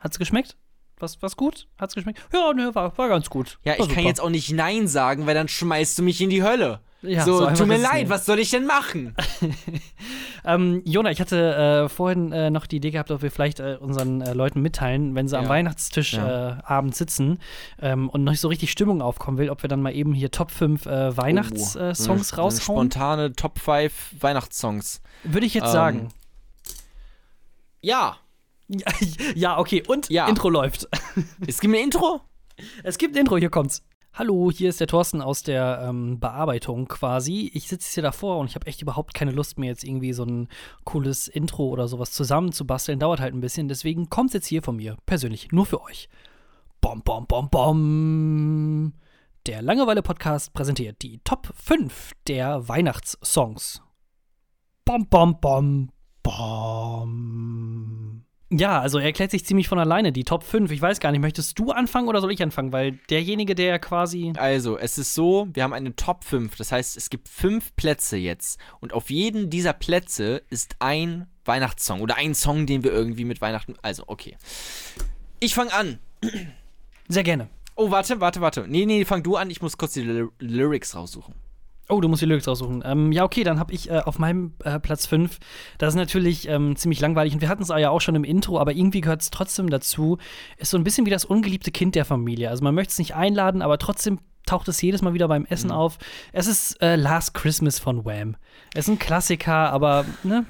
Hat's 0.00 0.18
geschmeckt? 0.18 0.56
Was, 0.98 1.20
was 1.22 1.36
gut? 1.36 1.66
Hat's 1.78 1.94
geschmeckt? 1.94 2.20
Ja, 2.32 2.52
ne, 2.52 2.74
war, 2.74 2.96
war 2.96 3.08
ganz 3.08 3.28
gut. 3.28 3.58
Ja, 3.64 3.72
war 3.72 3.80
ich 3.80 3.86
kann 3.86 3.96
super. 3.96 4.00
jetzt 4.08 4.20
auch 4.20 4.30
nicht 4.30 4.52
Nein 4.52 4.86
sagen, 4.88 5.26
weil 5.26 5.34
dann 5.34 5.48
schmeißt 5.48 5.98
du 5.98 6.02
mich 6.02 6.20
in 6.20 6.30
die 6.30 6.42
Hölle. 6.42 6.80
Ja, 7.02 7.22
so, 7.24 7.38
so 7.40 7.50
tut 7.50 7.66
mir 7.66 7.76
leid, 7.76 8.02
nicht. 8.02 8.08
was 8.08 8.24
soll 8.24 8.38
ich 8.38 8.50
denn 8.50 8.66
machen? 8.66 9.14
Ähm, 10.46 10.82
Jona, 10.84 11.10
ich 11.10 11.22
hatte 11.22 11.84
äh, 11.86 11.88
vorhin 11.88 12.30
äh, 12.30 12.50
noch 12.50 12.66
die 12.66 12.76
Idee 12.76 12.90
gehabt, 12.90 13.10
ob 13.10 13.22
wir 13.22 13.30
vielleicht 13.30 13.60
äh, 13.60 13.78
unseren 13.80 14.20
äh, 14.20 14.34
Leuten 14.34 14.60
mitteilen, 14.60 15.14
wenn 15.14 15.26
sie 15.26 15.38
am 15.38 15.44
Ja. 15.44 15.48
Weihnachtstisch 15.48 16.12
Ja. 16.12 16.58
äh, 16.58 16.62
abends 16.64 16.98
sitzen 16.98 17.38
ähm, 17.80 18.10
und 18.10 18.24
noch 18.24 18.32
nicht 18.32 18.42
so 18.42 18.48
richtig 18.48 18.70
Stimmung 18.70 19.00
aufkommen 19.00 19.38
will, 19.38 19.48
ob 19.48 19.62
wir 19.62 19.68
dann 19.68 19.80
mal 19.80 19.94
eben 19.94 20.12
hier 20.12 20.30
Top 20.30 20.50
5 20.50 20.84
äh, 20.84 21.16
Weihnachtssongs 21.16 21.76
Oh, 21.76 21.80
eine- 21.80 21.94
so 21.94 22.12
eine 22.12 22.20
raushauen. 22.20 22.60
Spontane 22.60 23.32
Top 23.32 23.58
5 23.58 24.16
Weihnachtssongs. 24.20 25.00
Würde 25.22 25.46
ich 25.46 25.54
jetzt 25.54 25.68
Ähm, 25.68 25.72
sagen. 25.72 26.08
Ja. 27.80 28.16
Ja, 29.34 29.58
okay. 29.58 29.82
Und 29.86 30.08
Ja. 30.10 30.28
Intro 30.28 30.48
läuft. 30.48 30.88
Es 31.46 31.60
gibt 31.60 31.74
ein 31.74 31.84
Intro? 31.84 32.20
Es 32.82 32.98
gibt 32.98 33.14
ein 33.16 33.20
Intro, 33.20 33.36
hier 33.36 33.50
kommt's. 33.50 33.82
Hallo, 34.16 34.48
hier 34.52 34.68
ist 34.68 34.78
der 34.78 34.86
Thorsten 34.86 35.20
aus 35.20 35.42
der 35.42 35.86
ähm, 35.88 36.20
Bearbeitung 36.20 36.86
quasi. 36.86 37.50
Ich 37.52 37.66
sitze 37.66 37.94
hier 37.94 38.02
davor 38.04 38.38
und 38.38 38.48
ich 38.48 38.54
habe 38.54 38.68
echt 38.68 38.80
überhaupt 38.80 39.12
keine 39.12 39.32
Lust 39.32 39.58
mehr, 39.58 39.70
jetzt 39.70 39.82
irgendwie 39.82 40.12
so 40.12 40.22
ein 40.24 40.48
cooles 40.84 41.26
Intro 41.26 41.66
oder 41.66 41.88
sowas 41.88 42.12
zusammenzubasteln. 42.12 43.00
Dauert 43.00 43.18
halt 43.18 43.34
ein 43.34 43.40
bisschen. 43.40 43.66
Deswegen 43.66 44.08
kommt's 44.10 44.34
jetzt 44.34 44.46
hier 44.46 44.62
von 44.62 44.76
mir, 44.76 44.96
persönlich, 45.04 45.50
nur 45.50 45.66
für 45.66 45.82
euch. 45.82 46.08
Bom, 46.80 47.02
bom, 47.02 47.26
bom, 47.26 47.48
bom. 47.50 48.92
Der 49.46 49.62
Langeweile-Podcast 49.62 50.54
präsentiert 50.54 51.02
die 51.02 51.18
Top 51.24 51.52
5 51.56 52.12
der 52.28 52.68
Weihnachtssongs. 52.68 53.82
Bom, 54.84 55.08
bom, 55.08 55.40
bom, 55.40 55.90
bom. 56.22 58.03
Ja, 58.56 58.80
also 58.80 58.98
er 58.98 59.06
erklärt 59.06 59.32
sich 59.32 59.44
ziemlich 59.44 59.66
von 59.66 59.80
alleine, 59.80 60.12
die 60.12 60.22
Top 60.22 60.44
5. 60.44 60.70
Ich 60.70 60.80
weiß 60.80 61.00
gar 61.00 61.10
nicht, 61.10 61.20
möchtest 61.20 61.58
du 61.58 61.72
anfangen 61.72 62.06
oder 62.06 62.20
soll 62.20 62.30
ich 62.30 62.40
anfangen? 62.40 62.72
Weil 62.72 62.92
derjenige, 63.10 63.56
der 63.56 63.80
quasi. 63.80 64.32
Also, 64.36 64.78
es 64.78 64.96
ist 64.96 65.12
so, 65.14 65.48
wir 65.52 65.64
haben 65.64 65.72
eine 65.72 65.96
Top 65.96 66.22
5. 66.22 66.54
Das 66.54 66.70
heißt, 66.70 66.96
es 66.96 67.10
gibt 67.10 67.28
fünf 67.28 67.74
Plätze 67.74 68.16
jetzt. 68.16 68.60
Und 68.78 68.92
auf 68.92 69.10
jeden 69.10 69.50
dieser 69.50 69.72
Plätze 69.72 70.42
ist 70.50 70.76
ein 70.78 71.26
Weihnachtssong 71.44 72.00
oder 72.00 72.16
ein 72.16 72.34
Song, 72.34 72.66
den 72.66 72.84
wir 72.84 72.92
irgendwie 72.92 73.24
mit 73.24 73.40
Weihnachten. 73.40 73.74
Also, 73.82 74.04
okay. 74.06 74.36
Ich 75.40 75.54
fange 75.54 75.72
an. 75.72 75.98
Sehr 77.08 77.24
gerne. 77.24 77.48
Oh, 77.74 77.90
warte, 77.90 78.20
warte, 78.20 78.40
warte. 78.40 78.66
Nee, 78.68 78.86
nee, 78.86 79.04
fang 79.04 79.24
du 79.24 79.34
an. 79.34 79.50
Ich 79.50 79.62
muss 79.62 79.76
kurz 79.76 79.94
die 79.94 80.02
Ly 80.02 80.28
Lyrics 80.38 80.94
raussuchen. 80.94 81.34
Oh, 81.88 82.00
du 82.00 82.08
musst 82.08 82.22
die 82.22 82.26
Lyrics 82.26 82.48
raussuchen. 82.48 82.82
Ähm, 82.84 83.12
ja, 83.12 83.24
okay, 83.24 83.44
dann 83.44 83.58
habe 83.58 83.72
ich 83.72 83.90
äh, 83.90 83.98
auf 83.98 84.18
meinem 84.18 84.54
äh, 84.64 84.80
Platz 84.80 85.06
5. 85.06 85.38
Das 85.76 85.90
ist 85.90 85.96
natürlich 85.96 86.48
ähm, 86.48 86.76
ziemlich 86.76 87.00
langweilig 87.00 87.34
und 87.34 87.42
wir 87.42 87.48
hatten 87.48 87.62
es 87.62 87.68
ja 87.68 87.90
auch 87.90 88.00
schon 88.00 88.14
im 88.14 88.24
Intro, 88.24 88.58
aber 88.58 88.72
irgendwie 88.72 89.02
gehört 89.02 89.20
es 89.20 89.30
trotzdem 89.30 89.68
dazu. 89.68 90.18
Ist 90.56 90.70
so 90.70 90.78
ein 90.78 90.84
bisschen 90.84 91.04
wie 91.04 91.10
das 91.10 91.26
ungeliebte 91.26 91.70
Kind 91.72 91.94
der 91.94 92.06
Familie. 92.06 92.48
Also 92.48 92.64
man 92.64 92.74
möchte 92.74 92.92
es 92.92 92.98
nicht 92.98 93.14
einladen, 93.14 93.60
aber 93.60 93.78
trotzdem 93.78 94.18
taucht 94.46 94.68
es 94.68 94.80
jedes 94.80 95.02
Mal 95.02 95.14
wieder 95.14 95.28
beim 95.28 95.44
Essen 95.44 95.70
auf. 95.70 95.98
Es 96.32 96.46
ist 96.46 96.80
äh, 96.80 96.96
Last 96.96 97.34
Christmas 97.34 97.78
von 97.78 98.04
Wham. 98.04 98.36
Es 98.74 98.86
ist 98.86 98.94
ein 98.94 98.98
Klassiker, 98.98 99.70
aber 99.70 100.06
ne, 100.22 100.46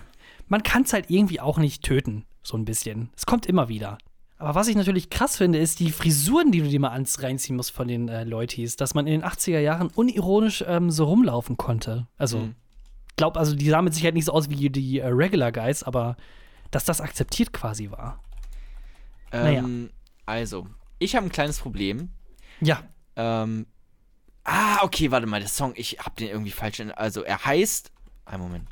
man 0.47 0.63
kann 0.63 0.83
es 0.83 0.93
halt 0.93 1.11
irgendwie 1.11 1.41
auch 1.41 1.59
nicht 1.59 1.83
töten. 1.83 2.25
So 2.43 2.57
ein 2.57 2.65
bisschen. 2.65 3.11
Es 3.17 3.27
kommt 3.27 3.47
immer 3.47 3.69
wieder. 3.69 3.99
Aber 4.37 4.55
was 4.57 4.69
ich 4.69 4.77
natürlich 4.77 5.11
krass 5.11 5.37
finde, 5.37 5.59
ist 5.59 5.79
die 5.81 5.93
Frisuren, 5.93 6.51
die 6.53 6.61
du 6.61 6.69
dir 6.69 6.81
mal 6.81 6.91
ans 6.91 7.23
reinziehen 7.23 7.57
musst 7.57 7.71
von 7.71 7.87
den 7.89 8.09
äh, 8.09 8.25
Leutis, 8.25 8.77
dass 8.77 8.93
man 8.95 9.07
in 9.07 9.21
den 9.21 9.25
80er 9.25 9.61
Jahren 9.61 9.89
unironisch 9.95 10.65
ähm, 10.67 10.91
so 10.91 11.05
rumlaufen 11.05 11.57
konnte. 11.57 12.09
Also, 12.19 12.39
Mhm. 12.39 12.55
glaub, 13.17 13.37
also 13.37 13.55
die 13.55 13.69
sahen 13.71 13.85
mit 13.85 13.95
Sicherheit 13.95 14.15
nicht 14.15 14.25
so 14.27 14.33
aus 14.33 14.51
wie 14.51 14.69
die 14.71 14.99
äh, 14.99 15.07
Regular 15.07 15.53
Guys, 15.53 15.83
aber 15.85 16.17
dass 16.73 16.85
das 16.85 17.01
akzeptiert 17.01 17.53
quasi 17.53 17.91
war. 17.91 18.21
Naja. 19.33 19.61
Ähm, 19.61 19.91
Also, 20.27 20.67
ich 20.99 21.15
habe 21.15 21.27
ein 21.27 21.33
kleines 21.33 21.59
Problem. 21.61 22.11
Ja. 22.61 22.83
Ähm, 23.17 23.67
ah, 24.45 24.79
okay, 24.83 25.11
warte 25.13 25.27
mal, 25.27 25.39
der 25.41 25.49
Song, 25.49 25.73
ich 25.77 25.99
habe 26.01 26.17
den 26.17 26.29
irgendwie 26.29 26.51
falsch. 26.51 26.81
in- 26.81 26.91
Also, 26.91 27.23
er 27.23 27.45
heißt. 27.45 27.93
Ein 28.27 28.41
Moment. 28.41 28.69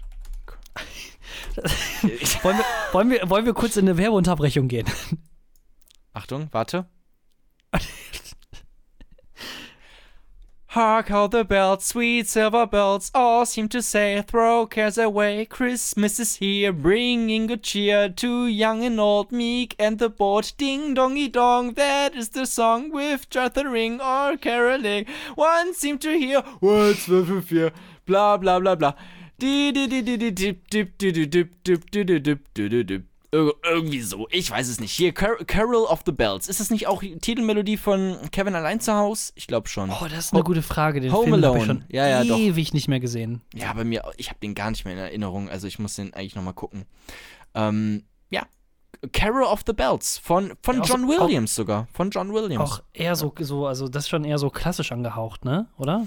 Wollen 2.43 2.59
wir, 2.59 2.65
wollen, 2.93 3.11
wir, 3.11 3.31
wollen 3.31 3.47
wir 3.47 3.55
kurz 3.55 3.77
in 3.77 3.87
eine 3.89 3.97
Werbeunterbrechung 3.99 4.69
gehen? 4.69 4.87
Achtung, 6.15 6.51
warte. 6.53 6.85
Hark 10.73 11.09
how 11.09 11.27
the 11.27 11.45
bells, 11.45 11.85
sweet 11.85 12.27
silver 12.27 12.67
bells, 12.67 13.11
all 13.15 13.45
seem 13.45 13.69
to 13.69 13.83
say, 13.83 14.23
throw 14.23 14.65
cares 14.65 14.97
away. 14.97 15.45
Christmas 15.45 16.19
is 16.19 16.37
here, 16.37 16.73
bringing 16.73 17.47
good 17.47 17.63
cheer 17.63 18.09
to 18.09 18.47
young 18.47 18.83
and 18.83 18.99
old, 18.99 19.31
meek 19.33 19.75
and 19.79 19.99
the 19.99 20.09
bold. 20.09 20.53
Ding 20.57 20.95
dongy 20.95 21.31
dong, 21.31 21.75
that 21.75 22.15
is 22.15 22.31
the 22.31 22.47
song 22.47 22.91
with 22.91 23.29
chattering 23.29 24.01
or 24.01 24.39
caroling. 24.39 25.05
One 25.35 25.75
seem 25.75 25.99
to 25.99 26.19
hear, 26.19 26.41
what's 26.61 27.05
the 27.05 27.23
for 27.23 27.43
fear, 27.43 27.73
bla 28.07 28.39
bla 28.39 28.59
bla 28.59 28.75
bla. 28.75 28.95
Di 29.39 29.73
di 29.73 29.87
di 29.87 30.01
di 30.01 30.17
di 30.17 30.31
dip 30.31 30.69
dip 30.71 30.97
di 30.97 31.13
di 31.13 31.27
dip 31.27 31.63
dip 31.65 31.91
di 31.91 32.05
di 32.05 32.19
dip 32.19 32.55
di 32.55 32.69
di 32.69 32.83
dip. 32.83 33.12
Ir 33.35 33.55
irgendwie 33.65 34.03
so, 34.03 34.29
ich 34.31 34.51
weiß 34.51 34.69
es 34.69 34.79
nicht. 34.79 34.93
Hier, 34.93 35.13
Car 35.13 35.37
Carol 35.47 35.85
of 35.87 36.03
the 36.05 36.13
Bells. 36.13 36.49
Ist 36.49 36.61
das 36.61 36.69
nicht 36.69 36.87
auch 36.87 37.01
die 37.01 37.17
Titelmelodie 37.19 37.79
von 37.79 38.19
Kevin 38.31 38.55
allein 38.55 38.79
zu 38.79 38.93
Haus? 38.93 39.33
Ich 39.37 39.47
glaube 39.47 39.71
schon. 39.71 39.89
Oh, 39.91 40.05
das 40.07 40.27
ist 40.27 40.33
eine 40.35 40.43
gute 40.43 40.61
Frage. 40.61 41.01
Den 41.01 41.13
Home 41.15 41.25
Film 41.25 41.35
habe 41.37 41.41
ich 41.57 41.63
Alone. 41.63 41.65
schon 41.67 41.85
Ja, 41.89 42.07
ja, 42.09 42.25
doch. 42.25 42.37
ewig 42.39 42.75
nicht 42.75 42.89
mehr 42.89 43.01
gesehen. 43.01 43.41
Ja, 43.55 43.73
bei 43.73 43.85
mir, 43.85 44.03
ich 44.19 44.29
habe 44.29 44.39
den 44.41 44.55
gar 44.55 44.71
nicht 44.71 44.85
mehr 44.85 44.93
in 44.93 45.01
Erinnerung. 45.01 45.49
Also 45.49 45.67
ich 45.67 45.79
muss 45.79 45.97
den 45.97 46.13
eigentlich 46.13 46.35
nochmal 46.37 46.53
gucken. 46.53 46.85
Ähm, 47.55 48.05
ja. 48.29 48.43
Carol 49.15 49.45
of 49.45 49.63
the 49.67 49.73
Bells 49.73 50.19
von, 50.19 50.53
von 50.63 50.77
Ja, 50.77 50.83
John 50.85 51.09
so- 51.09 51.15
auch- 51.17 51.27
Williams 51.27 51.55
sogar. 51.55 51.89
Von 51.95 52.11
John 52.11 52.35
Williams. 52.35 52.61
Auch 52.71 52.83
eher 52.93 53.17
so, 53.17 53.33
so, 53.41 53.67
also 53.67 53.89
das 53.89 54.05
ist 54.05 54.09
schon 54.11 54.25
eher 54.25 54.37
so 54.37 54.51
klassisch 54.51 54.93
angehaucht, 54.93 55.47
ne? 55.47 55.69
Oder? 55.79 56.07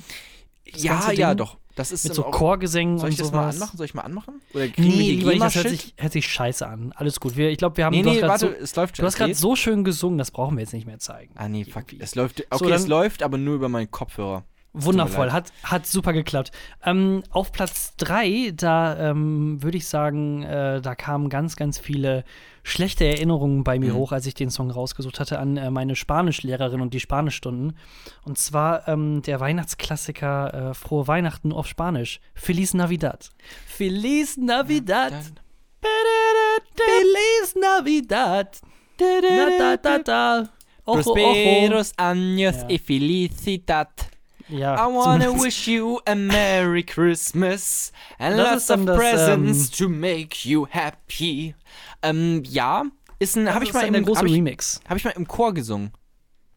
Das 0.74 0.84
ja, 0.84 1.12
ja, 1.12 1.30
Ding 1.30 1.38
doch. 1.38 1.58
Das 1.76 1.92
ist 1.92 2.06
Mit 2.06 2.14
so 2.16 2.24
Chorgesängen 2.24 2.98
Soll 3.00 3.10
ich 3.10 3.16
und 3.20 3.26
das 3.26 3.32
mal 3.34 3.44
sowas. 3.52 3.56
anmachen? 3.56 3.78
Soll 3.78 3.86
ich 3.86 3.94
mal 3.94 4.02
anmachen? 4.04 4.42
Oder 4.54 4.70
kriegen 4.70 4.88
wir 4.88 4.96
Nee, 4.96 5.04
die 5.10 5.16
lieber 5.18 5.32
nicht, 5.32 5.42
das 5.44 5.56
hört 5.56 5.68
sich, 5.70 5.94
hört 5.98 6.14
sich 6.14 6.26
scheiße 6.26 6.66
an. 6.66 6.94
Alles 6.96 7.20
gut. 7.20 7.36
Wir, 7.36 7.50
ich 7.50 7.58
glaube, 7.58 7.76
wir 7.76 7.84
haben 7.86 7.92
Nee, 7.94 8.02
nee, 8.04 8.22
warte, 8.22 8.48
so, 8.48 8.64
es 8.64 8.74
läuft 8.78 8.96
schon. 8.96 9.04
Du 9.04 9.08
hast 9.08 9.16
es 9.16 9.20
gerade 9.20 9.36
so 9.36 9.58
schön 9.58 9.84
gesungen, 9.84 10.18
das 10.18 10.32
brauchen 10.32 10.56
wir 10.56 10.62
jetzt 10.64 10.72
nicht 10.74 10.88
mehr 10.88 11.00
zeigen. 11.00 11.34
Ah, 11.36 11.50
nee, 11.50 11.66
fuck. 11.66 11.84
Irgendwie. 11.92 12.00
Es 12.02 12.16
läuft. 12.16 12.46
Okay, 12.50 12.58
So, 12.66 12.70
es 12.74 12.82
dann- 12.84 12.90
läuft, 12.90 13.24
aber 13.24 13.38
nur 13.38 13.56
über 13.56 13.68
meinen 13.68 13.92
Kopfhörer. 13.92 14.46
Wundervoll, 14.84 15.32
hat, 15.32 15.52
hat 15.64 15.88
super 15.88 16.14
geklappt. 16.14 16.52
Ähm, 16.84 17.24
auf 17.30 17.52
Platz 17.52 17.96
3, 17.98 18.52
da 18.56 18.98
ähm, 19.12 19.62
würde 19.64 19.78
ich 19.78 19.88
sagen, 19.88 20.44
äh, 20.44 20.82
da 20.82 20.96
kamen 20.96 21.30
ganz, 21.30 21.56
ganz 21.56 21.80
viele 21.80 22.24
schlechte 22.64 23.06
Erinnerungen 23.06 23.64
bei 23.64 23.78
mir 23.80 23.94
Mhm. 23.94 23.98
hoch, 23.98 24.12
als 24.12 24.26
ich 24.26 24.34
den 24.34 24.50
Song 24.50 24.72
rausgesucht 24.72 25.20
hatte, 25.20 25.40
an 25.40 25.56
äh, 25.58 25.70
meine 25.72 25.96
Spanischlehrerin 25.96 26.82
und 26.82 26.94
die 26.94 27.00
Spanischstunden. 27.00 27.78
Und 28.24 28.38
zwar 28.38 28.88
ähm, 28.88 29.22
der 29.22 29.40
Weihnachtsklassiker 29.40 30.72
äh, 30.72 30.74
Frohe 30.74 31.08
Weihnachten 31.08 31.54
auf 31.54 31.68
Spanisch. 31.68 32.20
Feliz 32.34 32.74
Navidad. 32.74 33.30
Feliz 33.68 34.36
Navidad. 34.38 35.14
Feliz 36.76 37.56
Navidad. 37.56 38.60
Na, 39.00 39.50
da, 39.60 39.78
da, 39.78 40.00
da. 40.00 40.50
Ojo, 40.86 41.00
ojo. 41.00 41.14
Prosperos 41.14 41.94
años 41.98 42.56
Ja. 42.62 42.70
y 42.70 42.78
felicidad. 42.80 43.90
Ja, 44.48 44.76
I 44.76 44.94
wanna 44.94 45.26
zumindest- 45.26 45.44
wish 45.46 45.68
you 45.68 46.00
a 46.06 46.14
Merry 46.16 46.84
Christmas 46.84 47.92
and 48.20 48.38
Das 48.38 48.68
lots 48.70 48.72
of 48.80 48.86
das, 48.86 48.98
presents 48.98 49.66
ähm, 49.68 49.88
to 49.88 49.90
make 49.90 50.48
you 50.48 50.68
happy. 50.70 51.56
Ähm, 52.02 52.44
ja, 52.46 52.84
ist 53.20 53.36
ein, 53.38 53.54
habe 53.54 53.66
ich 53.66 53.74
mal 53.74 53.84
im 53.86 54.06
große 54.06 54.20
hab 54.20 54.26
ich, 54.28 54.34
Remix. 54.34 54.80
hab 54.88 54.98
ich 54.98 55.04
mal 55.04 55.12
im 55.12 55.28
Chor 55.28 55.54
gesungen. 55.54 55.92
Ach, 55.94 56.00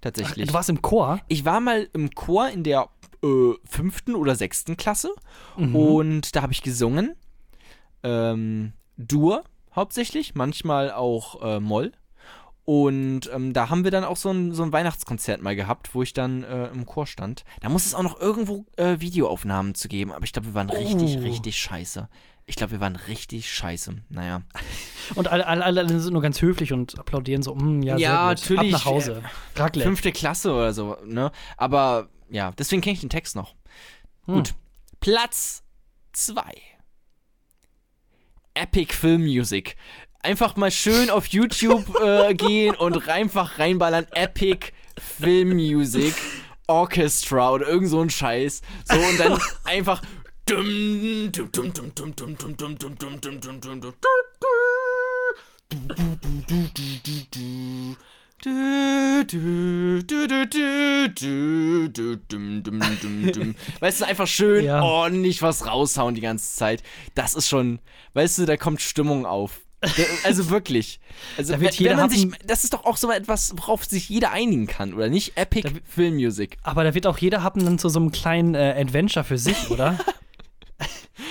Tatsächlich. 0.03 0.49
du 0.49 0.55
warst 0.55 0.69
im 0.69 0.83
Chor? 0.83 1.21
ich 1.29 1.45
war 1.45 1.61
mal 1.61 1.89
im 1.93 2.11
Chor 2.11 2.49
in 2.51 2.63
der 2.63 2.89
äh, 3.25 3.53
fünften 3.65 4.15
oder 4.15 4.37
sechsten 4.37 4.77
Klasse 4.77 5.11
Mhm. 5.57 5.75
und 5.75 6.37
da 6.37 6.43
habe 6.43 6.53
ich 6.53 6.63
gesungen. 6.63 7.15
Ähm, 8.03 8.73
Dur 8.97 9.45
hauptsächlich, 9.75 10.35
manchmal 10.35 10.91
auch 10.93 11.41
äh, 11.43 11.61
Moll. 11.61 11.93
Und 12.69 13.31
ähm, 13.33 13.55
da 13.55 13.71
haben 13.71 13.85
wir 13.85 13.91
dann 13.91 14.05
auch 14.05 14.19
so 14.19 14.29
ein, 14.29 14.53
so 14.53 14.63
ein 14.63 14.75
Weihnachtskonzert 14.75 15.41
mal 15.41 15.57
gehabt, 15.57 15.95
wo 15.95 16.03
ich 16.03 16.13
dann 16.13 16.45
äh, 16.45 16.67
im 16.67 16.85
Chor 16.85 17.07
stand. 17.07 17.45
Da 17.63 17.71
muss 17.71 17.87
es 17.87 17.95
auch 17.95 18.03
noch 18.03 18.21
irgendwo 18.21 18.67
äh, 18.77 19.01
Videoaufnahmen 19.01 19.75
zu 19.75 19.89
geben, 19.89 20.13
aber 20.13 20.25
ich 20.27 20.35
glaube, 20.35 20.49
wir 20.49 20.55
waren 20.55 20.69
richtig, 20.69 21.17
Oh. 21.17 21.21
richtig 21.21 21.59
scheiße. 21.59 22.11
Ich 22.45 22.57
glaube, 22.57 22.73
wir 22.73 22.81
waren 22.81 22.97
richtig 22.97 23.51
scheiße. 23.51 23.95
Naja. 24.11 24.43
Und 25.15 25.29
alle, 25.29 25.47
alle, 25.47 25.65
alle 25.65 25.99
sind 25.99 26.13
nur 26.13 26.21
ganz 26.21 26.43
höflich 26.43 26.75
und 26.75 26.99
applaudieren 26.99 27.41
so, 27.41 27.55
mm, 27.55 27.81
ja, 27.85 27.97
Ja, 27.97 28.27
natürlich, 28.27 28.75
Ab 28.75 28.81
nach 28.81 28.85
Hause. 28.85 29.23
Raclette. 29.57 29.89
Fünfte 29.89 30.13
Klasse 30.13 30.53
oder 30.53 30.75
so, 30.75 30.99
ne? 31.07 31.33
Aber 31.57 32.11
ja, 32.29 32.53
deswegen 32.59 32.83
kenne 32.83 32.93
ich 32.93 33.01
den 33.01 33.09
Text 33.09 33.35
noch. 33.35 33.55
Hm. 34.27 34.35
Gut. 34.35 34.55
Platz 35.01 35.63
2. 36.13 36.43
Epic 38.53 38.93
Film 38.93 39.23
Music 39.23 39.77
einfach 40.21 40.57
mal 40.57 40.71
schön 40.71 41.11
auf 41.11 41.27
YouTube 41.27 41.99
äh, 42.01 42.35
gehen 42.35 42.75
und 42.75 43.09
einfach 43.09 43.59
reinballern 43.59 44.07
Epic 44.13 44.73
Film 44.99 45.51
Music 45.57 46.15
Orchestra 46.67 47.53
oder 47.53 47.67
irgend 47.67 47.89
so 47.89 48.01
ein 48.01 48.11
Scheiß. 48.11 48.63
So 48.85 48.99
und 48.99 49.19
dann 49.19 49.41
einfach 49.65 50.03
Weißt 63.81 64.01
du, 64.01 64.07
einfach 64.07 64.27
schön 64.27 64.65
ja. 64.65 64.81
ordentlich 64.81 65.43
was 65.43 65.67
raushauen 65.67 66.15
die 66.15 66.21
ganze 66.21 66.55
Zeit. 66.55 66.83
Das 67.15 67.35
ist 67.35 67.49
schon, 67.49 67.81
weißt 68.15 68.39
du, 68.39 68.47
da 68.47 68.57
kommt 68.57 68.81
Stimmung 68.81 69.27
auf. 69.27 69.61
Also 70.25 70.51
wirklich. 70.51 70.99
Also 71.37 71.53
Da 71.53 71.61
wird 71.61 71.79
wenn, 71.81 71.97
man 71.97 72.11
sich, 72.11 72.27
das 72.45 72.65
ist 72.65 72.75
doch 72.75 72.85
auch 72.85 72.97
so 72.97 73.13
etwas, 73.13 73.53
worauf 73.57 73.85
sich 73.85 74.09
jeder 74.09 74.33
einigen 74.33 74.67
kann, 74.67 74.93
oder 74.93 75.09
nicht? 75.09 75.37
Epic 75.37 75.69
Da 75.69 75.71
Film 75.85 76.17
Music. 76.17 76.57
Aber 76.63 76.83
da 76.83 76.95
wird 76.95 77.07
auch 77.07 77.19
jeder 77.19 77.45
Happen 77.45 77.65
dann 77.65 77.79
zu 77.79 77.89
so 77.89 78.01
einem 78.01 78.11
kleinen 78.11 78.55
äh, 78.55 78.75
Adventure 78.77 79.25
für 79.25 79.39
sich, 79.39 79.71
oder? 79.71 79.99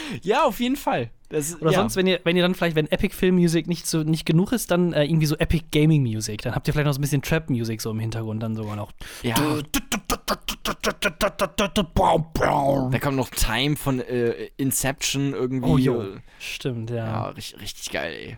Ja, 0.22 0.44
auf 0.44 0.60
jeden 0.60 0.76
Fall. 0.76 1.10
Das, 1.30 1.60
Oder 1.62 1.72
ja. 1.72 1.80
sonst, 1.80 1.96
wenn 1.98 2.08
ihr, 2.08 2.22
wenn 2.24 2.38
ihr 2.38 2.42
dann 2.42 2.56
vielleicht, 2.56 2.76
wenn 2.76 2.90
Epic 2.90 3.14
Film 3.14 3.36
Music 3.36 3.68
nicht, 3.68 3.86
so, 3.86 4.04
nicht 4.04 4.26
genug 4.26 4.54
ist, 4.54 4.72
dann 4.72 4.94
äh, 4.94 5.04
irgendwie 5.04 5.26
so 5.26 5.36
Epic 5.36 5.66
Gaming 5.72 6.04
Music. 6.04 6.42
Dann 6.42 6.56
habt 6.56 6.68
ihr 6.68 6.74
vielleicht 6.74 6.86
noch 6.86 6.94
so 6.94 7.00
ein 7.00 7.02
bisschen 7.02 7.22
Trap 7.22 7.50
Music 7.50 7.82
so 7.82 7.92
im 7.92 8.00
Hintergrund 8.00 8.42
dann 8.42 8.56
sogar 8.56 8.76
noch. 8.76 8.92
Ja. 9.24 9.36
Da 12.92 13.00
kommt 13.00 13.18
noch 13.18 13.30
Time 13.30 13.76
von 13.76 14.00
äh, 14.00 14.50
Inception 14.58 15.34
irgendwie. 15.34 15.70
Oh, 15.70 15.78
jo. 15.78 16.04
Stimmt, 16.40 16.90
ja. 16.90 16.96
Ja, 17.06 17.26
richtig, 17.30 17.62
richtig 17.62 17.92
geil, 17.92 18.14
ey. 18.14 18.38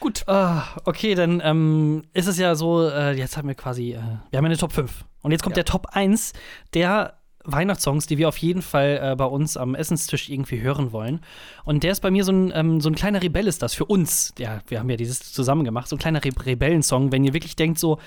Gut. 0.00 0.24
Ah, 0.26 0.64
okay, 0.84 1.14
dann 1.14 1.40
ähm, 1.44 2.02
ist 2.12 2.26
es 2.26 2.38
ja 2.38 2.54
so, 2.54 2.88
äh, 2.88 3.12
jetzt 3.12 3.36
haben 3.36 3.48
wir 3.48 3.54
quasi, 3.54 3.92
äh, 3.92 4.00
wir 4.30 4.36
haben 4.38 4.44
eine 4.44 4.56
Top 4.56 4.72
5. 4.72 5.04
Und 5.22 5.30
jetzt 5.30 5.42
kommt 5.42 5.56
Ja. 5.56 5.62
der 5.62 5.70
Top 5.70 5.86
1 5.92 6.32
der 6.74 7.14
Weihnachtssongs, 7.44 8.06
die 8.06 8.18
wir 8.18 8.28
auf 8.28 8.36
jeden 8.38 8.62
Fall 8.62 9.00
äh, 9.02 9.16
bei 9.16 9.24
uns 9.24 9.56
am 9.56 9.74
Essenstisch 9.74 10.28
irgendwie 10.28 10.60
hören 10.60 10.92
wollen. 10.92 11.20
Und 11.64 11.82
der 11.84 11.92
ist 11.92 12.00
bei 12.00 12.10
mir 12.10 12.24
so 12.24 12.32
ein, 12.32 12.52
ähm, 12.54 12.80
so 12.80 12.88
ein 12.88 12.94
kleiner 12.94 13.22
Rebell 13.22 13.46
ist 13.46 13.62
das 13.62 13.74
für 13.74 13.84
uns. 13.84 14.32
Ja, 14.38 14.60
wir 14.68 14.78
haben 14.80 14.90
ja 14.90 14.96
dieses 14.96 15.32
zusammen 15.32 15.64
gemacht, 15.64 15.88
so 15.88 15.96
ein 15.96 15.98
kleiner 16.00 16.24
Re 16.24 16.30
Rebellensong, 16.46 17.10
wenn 17.12 17.24
ihr 17.24 17.32
wirklich 17.32 17.56
denkt 17.56 17.78
so, 17.78 17.98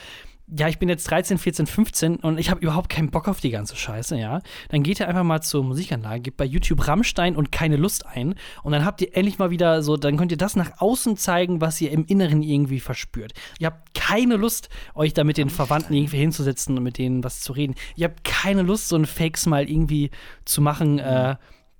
ja, 0.47 0.67
ich 0.67 0.77
bin 0.77 0.89
jetzt 0.89 1.09
13, 1.09 1.37
14, 1.37 1.65
15 1.65 2.15
und 2.17 2.37
ich 2.37 2.51
habe 2.51 2.61
überhaupt 2.61 2.89
keinen 2.89 3.09
Bock 3.09 3.27
auf 3.27 3.39
die 3.39 3.49
ganze 3.49 3.75
Scheiße, 3.75 4.17
ja, 4.17 4.41
dann 4.69 4.83
geht 4.83 4.99
ihr 4.99 5.07
einfach 5.07 5.23
mal 5.23 5.41
zur 5.41 5.63
Musikanlage, 5.63 6.21
gebt 6.21 6.37
bei 6.37 6.45
YouTube 6.45 6.87
Rammstein 6.87 7.35
und 7.35 7.51
keine 7.51 7.77
Lust 7.77 8.05
ein 8.05 8.35
und 8.63 8.71
dann 8.71 8.85
habt 8.85 9.01
ihr 9.01 9.15
endlich 9.15 9.39
mal 9.39 9.49
wieder 9.49 9.81
so, 9.81 9.97
dann 9.97 10.17
könnt 10.17 10.31
ihr 10.31 10.37
das 10.37 10.55
nach 10.55 10.79
außen 10.79 11.17
zeigen, 11.17 11.61
was 11.61 11.81
ihr 11.81 11.91
im 11.91 12.05
Inneren 12.05 12.43
irgendwie 12.43 12.79
verspürt. 12.79 13.33
Ihr 13.59 13.67
habt 13.67 13.95
keine 13.95 14.35
Lust, 14.35 14.69
euch 14.93 15.13
da 15.13 15.23
mit 15.23 15.37
den 15.37 15.49
Verwandten 15.49 15.93
irgendwie 15.93 16.17
hinzusetzen 16.17 16.77
und 16.77 16.83
mit 16.83 16.97
denen 16.97 17.23
was 17.23 17.41
zu 17.41 17.53
reden. 17.53 17.75
Ihr 17.95 18.05
habt 18.05 18.23
keine 18.23 18.61
Lust, 18.61 18.89
so 18.89 18.95
einen 18.95 19.05
Fake-Smile 19.05 19.67
irgendwie 19.67 20.11
zu 20.45 20.61
machen, 20.61 20.99
äh, 20.99 21.35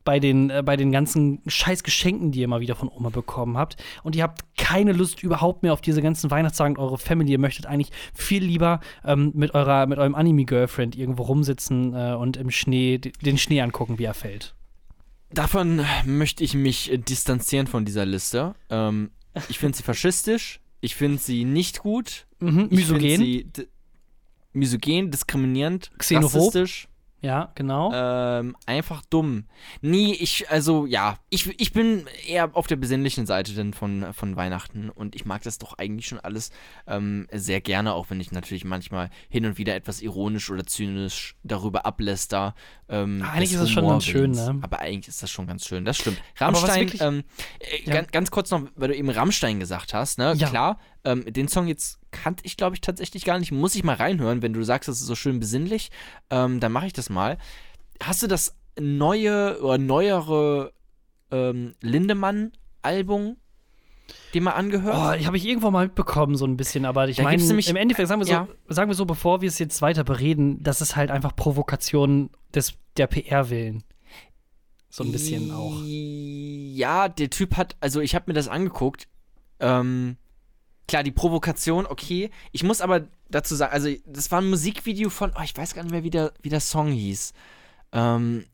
bei 0.06 0.20
den, 0.20 0.50
äh, 0.50 0.64
bei 0.64 0.78
den 0.78 0.94
ganzen 0.94 1.42
scheiß 1.48 1.84
Geschenken, 1.84 2.32
die 2.32 2.40
ihr 2.40 2.48
mal 2.48 2.62
wieder 2.62 2.76
von 2.76 2.88
Oma 2.88 3.10
bekommen 3.10 3.58
habt. 3.58 3.76
Und 4.04 4.16
ihr 4.16 4.24
habt 4.24 4.44
keine 4.58 4.94
Lust 4.94 5.22
überhaupt 5.24 5.64
mehr 5.64 5.74
auf 5.74 5.82
diese 5.82 6.02
ganzen 6.02 6.32
Weihnachtstage 6.32 6.70
und 6.70 6.78
eure 6.78 6.98
Family. 6.98 7.34
Ihr 7.34 7.40
möchtet 7.40 7.66
eigentlich 7.66 7.92
viel 8.14 8.44
lieber 8.44 8.80
ähm, 9.04 9.32
mit, 9.34 9.54
eurer, 9.54 9.88
mit 9.88 9.98
eurem 9.98 10.16
Anime-Girlfriend 10.16 10.96
irgendwo 10.96 11.24
rumsitzen 11.24 11.94
äh, 11.94 12.14
und 12.14 12.38
im 12.38 12.52
Schnee, 12.52 13.00
den 13.00 13.38
Schnee 13.38 13.60
angucken, 13.60 14.00
wie 14.00 14.06
er 14.06 14.14
fällt. 14.14 14.56
Davon 15.32 15.82
möchte 16.06 16.44
ich 16.44 16.54
mich 16.54 16.92
äh, 16.92 16.98
distanzieren 16.98 17.68
von 17.68 17.84
dieser 17.84 18.06
Liste. 18.06 18.54
Ähm, 18.70 19.10
ich 19.50 19.60
finde 19.60 19.76
sie 19.76 19.84
faschistisch. 19.84 20.62
Ich 20.82 20.96
finde 20.96 21.18
sie 21.18 21.46
nicht 21.46 21.80
gut. 21.80 22.28
Mhm, 22.40 22.68
misogen. 22.70 23.52
Misogen, 24.54 25.12
diskriminierend, 25.12 25.92
Xenophob. 25.98 26.36
rassistisch. 26.36 26.88
Ja, 27.26 27.52
genau. 27.56 27.92
Ähm, 27.94 28.56
einfach 28.68 29.02
dumm. 29.10 29.46
Nee, 29.82 30.12
ich, 30.20 30.50
also 30.52 30.86
ja, 30.86 31.18
ich, 31.30 31.60
ich 31.60 31.74
bin 31.74 32.06
eher 32.28 32.52
auf 32.54 32.68
der 32.68 32.76
besinnlichen 32.76 33.26
Seite 33.26 33.54
denn 33.54 33.74
von, 33.74 34.14
von 34.14 34.36
Weihnachten 34.36 34.90
und 34.92 35.16
ich 35.16 35.26
mag 35.26 35.42
das 35.42 35.58
doch 35.58 35.74
eigentlich 35.80 36.06
schon 36.08 36.20
alles 36.20 36.52
ähm, 36.86 37.28
sehr 37.32 37.62
gerne, 37.62 37.94
auch 37.94 38.10
wenn 38.12 38.20
ich 38.20 38.32
natürlich 38.32 38.64
manchmal 38.64 39.10
hin 39.28 39.46
und 39.46 39.58
wieder 39.58 39.76
etwas 39.76 40.02
ironisch 40.02 40.50
oder 40.52 40.66
zynisch 40.66 41.36
darüber 41.44 41.86
abläster. 41.86 42.54
Ähm, 42.88 43.24
Ah, 43.26 43.32
eigentlich 43.32 43.54
ist 43.54 43.60
es 43.62 43.72
schon 43.72 43.88
ganz 43.88 44.06
schön, 44.06 44.32
ne? 44.32 44.60
Aber 44.62 44.80
eigentlich 44.80 45.08
ist 45.08 45.24
das 45.24 45.32
schon 45.32 45.48
ganz 45.48 45.66
schön, 45.66 45.84
das 45.86 45.98
stimmt. 45.98 46.22
Rammstein, 46.38 46.82
wirklich- 46.82 47.02
ähm, 47.02 47.24
äh, 47.60 47.88
Ja. 47.90 47.94
ganz, 47.96 48.12
ganz 48.12 48.32
kurz 48.32 48.52
noch, 48.52 48.62
weil 48.76 48.90
du 48.90 48.96
eben 48.96 49.10
Rammstein 49.10 49.60
gesagt 49.60 49.94
hast, 49.96 50.20
ne? 50.20 50.34
Ja. 50.38 50.48
Klar, 50.50 50.80
ähm, 51.06 51.24
den 51.32 51.48
Song 51.48 51.68
jetzt 51.68 52.00
kannte 52.12 52.44
ich, 52.46 52.58
glaube 52.58 52.76
ich, 52.76 52.82
tatsächlich 52.82 53.24
gar 53.26 53.40
nicht. 53.40 53.52
Muss 53.52 53.76
ich 53.76 53.84
mal 53.84 53.96
reinhören, 53.96 54.42
wenn 54.42 54.54
du 54.54 54.64
sagst, 54.64 54.90
das 54.90 55.00
ist 55.00 55.08
so 55.08 55.16
schön 55.16 55.40
besinnlich, 55.40 55.92
ähm, 56.30 56.60
dann 56.60 56.72
mache 56.72 56.88
ich 56.88 56.94
das 56.94 57.10
mal. 57.10 57.38
Hast 58.04 58.24
du 58.24 58.28
das 58.28 58.56
neue 58.80 59.62
oder 59.62 59.78
neuere 59.78 60.74
ähm, 61.32 61.74
Lindemann-Album 61.82 63.38
dir 64.34 64.42
mal 64.42 64.52
angehört? 64.52 64.96
Oh, 65.16 65.20
ich 65.20 65.28
habe 65.28 65.38
ich 65.38 65.46
irgendwo 65.46 65.72
mal 65.72 65.86
mitbekommen, 65.86 66.36
so 66.36 66.46
ein 66.46 66.58
bisschen, 66.58 66.86
aber 66.86 67.08
ich 67.08 67.22
meine, 67.22 67.42
im 67.42 67.76
Endeffekt, 67.76 68.08
sagen 68.08 68.22
wir, 68.22 68.26
so, 68.26 68.32
Ja. 68.34 68.48
sagen 68.68 68.90
wir 68.90 68.96
so, 68.96 69.06
bevor 69.06 69.42
wir 69.42 69.48
es 69.48 69.60
jetzt 69.60 69.82
weiter 69.82 70.04
bereden, 70.04 70.62
das 70.62 70.82
ist 70.82 70.96
halt 70.96 71.12
einfach 71.12 71.36
Provokation 71.36 72.30
des, 72.54 72.74
der 72.98 73.08
PR-Willen. 73.08 73.84
So 74.90 75.04
ein 75.04 75.12
bisschen 75.12 75.52
auch. 75.52 75.82
Ja, 75.86 77.10
der 77.10 77.30
Typ 77.30 77.58
hat, 77.58 77.76
also 77.82 78.00
ich 78.00 78.16
habe 78.16 78.26
mir 78.28 78.34
das 78.34 78.48
angeguckt. 78.48 79.08
Ähm, 79.60 80.18
klar, 80.88 81.04
die 81.04 81.12
Provokation, 81.12 81.86
okay. 81.86 82.30
Ich 82.52 82.64
muss 82.64 82.82
aber 82.82 83.08
dazu 83.30 83.56
sagen, 83.56 83.74
also 83.74 83.90
das 84.06 84.32
war 84.32 84.42
ein 84.42 84.50
Musikvideo 84.50 85.10
von, 85.10 85.32
oh, 85.38 85.42
ich 85.44 85.56
weiß 85.56 85.74
gar 85.74 85.84
nicht 85.84 85.92
mehr, 85.92 86.04
wie 86.04 86.10
der, 86.10 86.34
wie 86.42 86.50
der 86.50 86.60
Song 86.60 86.92
hieß. 86.92 87.34
Ähm, 87.92 88.46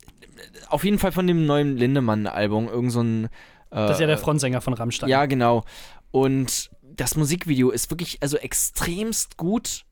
auf 0.69 0.83
jeden 0.83 0.99
Fall 0.99 1.11
von 1.11 1.27
dem 1.27 1.45
neuen 1.45 1.77
Lindemann-Album, 1.77 2.67
irgend 2.67 2.91
so 2.91 3.01
ein. 3.01 3.25
Äh, 3.25 3.29
Das 3.71 3.91
ist 3.91 3.99
ja 3.99 4.07
der 4.07 4.17
Frontsänger 4.17 4.61
von 4.61 4.73
Rammstein. 4.73 5.09
Ja, 5.09 5.25
genau. 5.25 5.63
Und 6.11 6.69
das 6.81 7.15
Musikvideo 7.15 7.69
ist 7.69 7.89
wirklich, 7.89 8.21
also 8.21 8.37
extremst 8.37 9.37
gut. 9.37 9.85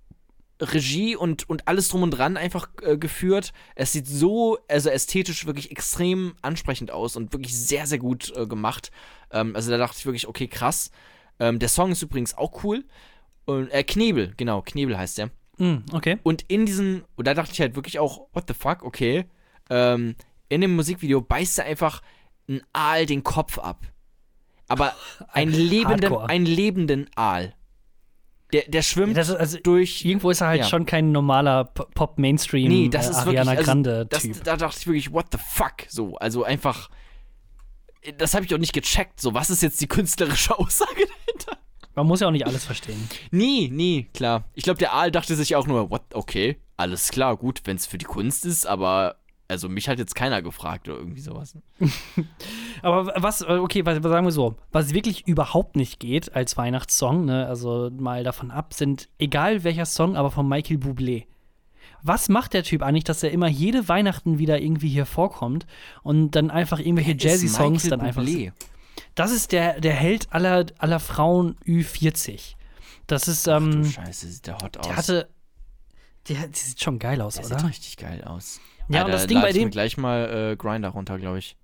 Regie 0.62 1.16
und, 1.16 1.50
und 1.50 1.70
alles 1.70 1.88
drum 1.88 2.04
und 2.04 2.12
dran 2.12 2.36
einfach 2.36 2.68
äh, 2.82 2.98
geführt. 2.98 3.54
Es 3.76 3.94
sieht 3.94 4.08
so, 4.08 4.58
also 4.68 4.90
ästhetisch 4.90 5.46
wirklich 5.46 5.72
extrem 5.72 6.36
ansprechend 6.42 6.92
aus 6.92 7.16
und 7.16 7.32
wirklich 7.32 7.58
sehr, 7.58 7.88
sehr 7.88 7.98
gut 7.98 8.34
äh, 8.36 8.46
gemacht. 8.46 8.92
Ähm, 9.32 9.56
also 9.56 9.72
da 9.72 9.78
dachte 9.78 9.96
ich 10.00 10.06
wirklich, 10.06 10.28
okay, 10.28 10.48
krass. 10.48 10.92
Ähm, 11.40 11.60
der 11.60 11.70
Song 11.70 11.92
ist 11.92 12.02
übrigens 12.02 12.38
auch 12.38 12.64
cool. 12.64 12.84
Und, 13.46 13.70
äh, 13.70 13.84
Knebel, 13.84 14.34
genau, 14.38 14.62
Knebel 14.62 14.98
heißt 14.98 15.18
der. 15.18 15.30
Mm, 15.58 15.78
okay. 15.94 16.18
Und 16.24 16.44
in 16.48 16.66
diesen, 16.66 17.04
und 17.16 17.28
da 17.28 17.34
dachte 17.34 17.52
ich 17.54 17.60
halt 17.62 17.76
wirklich 17.76 18.00
auch, 18.00 18.28
what 18.34 18.46
the 18.48 18.54
fuck, 18.54 18.84
okay. 18.84 19.26
Ähm, 19.70 20.16
in 20.50 20.62
dem 20.62 20.76
Musikvideo 20.76 21.22
beißt 21.22 21.60
er 21.60 21.66
einfach 21.66 22.02
ein 22.48 22.62
Aal 22.74 23.06
den 23.06 23.24
Kopf 23.24 23.58
ab. 23.60 23.86
Aber 24.68 24.94
einen 25.34 25.52
lebenden, 25.54 26.02
Hardcore. 26.12 26.30
einen 26.30 26.46
lebenden 26.46 27.10
Aal. 27.16 27.54
Der, 28.52 28.64
der 28.68 28.82
schwimmt 28.82 29.16
ist, 29.16 29.30
also, 29.30 29.60
durch. 29.62 30.04
irgendwo 30.04 30.32
ist 30.32 30.42
er 30.42 30.48
halt 30.48 30.62
Ja. 30.62 30.68
schon 30.68 30.88
kein 30.88 31.12
normaler 31.12 31.66
Pop-Mainstream 31.66 32.68
Nee, 32.68 32.90
das 32.90 33.08
äh, 33.08 33.12
ist 33.12 33.18
Ariana 33.18 33.52
wirklich. 33.52 33.58
Also, 33.60 33.66
Grande-Typ. 33.66 34.10
das, 34.34 34.42
da 34.44 34.58
dachte 34.58 34.78
ich 34.80 34.88
wirklich, 34.88 35.14
what 35.14 35.28
the 35.32 35.38
fuck? 35.38 35.74
So, 35.88 36.16
also 36.18 36.44
einfach. 36.44 36.90
Das 38.18 38.34
habe 38.34 38.46
ich 38.46 38.54
auch 38.56 38.58
nicht 38.60 38.74
gecheckt. 38.74 39.20
So, 39.22 39.34
was 39.36 39.50
ist 39.52 39.62
jetzt 39.62 39.80
die 39.82 39.88
künstlerische 39.88 40.58
Aussage 40.60 40.96
dahinter? 40.96 41.19
Man 41.96 42.08
muss 42.08 42.20
ja 42.20 42.28
auch 42.28 42.32
nicht 42.32 42.48
alles 42.48 42.66
verstehen. 42.66 43.10
Nee, 43.32 43.70
nee, 43.72 44.08
klar. 44.14 44.46
Ich 44.54 44.64
glaube, 44.64 44.80
der 44.80 44.94
Aal 44.94 45.12
dachte 45.12 45.36
sich 45.36 45.56
auch 45.56 45.68
nur, 45.68 45.90
what, 45.90 46.04
okay, 46.14 46.58
alles 46.78 47.10
klar, 47.10 47.36
gut, 47.38 47.62
wenn 47.66 47.76
es 47.76 47.86
für 47.86 47.98
die 47.98 48.06
Kunst 48.06 48.46
ist, 48.46 48.66
aber 48.66 49.18
also 49.50 49.68
mich 49.68 49.90
hat 49.90 49.98
jetzt 49.98 50.16
keiner 50.16 50.42
gefragt 50.42 50.88
oder 50.88 51.00
irgendwie 51.00 51.22
sowas. 51.22 51.58
Aber 52.84 53.12
was, 53.16 53.42
äh, 53.42 53.54
okay, 53.54 53.84
was, 53.84 54.02
sagen 54.02 54.26
wir 54.26 54.32
so, 54.32 54.56
was 54.72 54.94
wirklich 54.94 55.28
überhaupt 55.28 55.76
nicht 55.76 56.00
geht 56.00 56.36
als 56.36 56.56
Weihnachtssong, 56.56 57.26
ne, 57.26 57.48
also 57.48 57.90
mal 57.98 58.24
davon 58.24 58.52
ab, 58.52 58.76
sind 58.76 59.10
egal 59.18 59.64
welcher 59.64 59.88
Song, 59.88 60.16
aber 60.16 60.30
von 60.30 60.48
Michael 60.48 60.78
Bublé. 60.78 61.26
Was 62.04 62.30
macht 62.30 62.54
der 62.54 62.64
Typ 62.64 62.84
eigentlich, 62.84 63.04
dass 63.04 63.24
er 63.24 63.32
immer 63.32 63.50
jede 63.50 63.90
Weihnachten 63.90 64.38
wieder 64.38 64.62
irgendwie 64.62 64.90
hier 64.90 65.08
vorkommt 65.08 65.66
und 66.04 66.32
dann 66.32 66.52
einfach 66.52 66.80
irgendwelche 66.80 67.18
Jazzy-Songs 67.18 67.90
dann 67.90 68.02
einfach. 68.02 68.24
Bublé. 68.24 68.54
Das 69.16 69.32
ist 69.32 69.52
der, 69.52 69.80
der 69.82 69.94
Held 69.94 70.32
aller, 70.32 70.66
aller 70.78 71.00
Frauen 71.00 71.56
Ü40. 71.66 72.56
Das 73.08 73.28
ist, 73.28 73.48
Du 73.48 73.52
ähm, 73.52 73.86
Scheiße, 73.86 74.28
sieht 74.28 74.48
der 74.48 74.56
hot 74.60 74.78
aus. 74.78 74.86
der 74.88 74.96
hatte. 74.96 75.30
Der, 76.28 76.38
der 76.42 76.50
sieht 76.54 76.82
schon 76.82 77.00
geil 77.00 77.22
aus, 77.22 77.36
der 77.36 77.46
oder? 77.46 77.60
sieht 77.60 77.70
richtig 77.70 77.98
geil 77.98 78.24
aus. 78.24 78.60
Ja, 78.88 79.00
und 79.02 79.06
Alter, 79.06 79.12
das 79.12 79.28
Ding 79.28 79.42
bei 79.42 79.52
dem- 79.52 79.72
gleich 79.72 79.98
mal 79.98 80.52
äh, 80.52 80.56
Grinder 80.56 80.90
runter, 80.90 81.18
glaube 81.18 81.40
ich. 81.40 81.56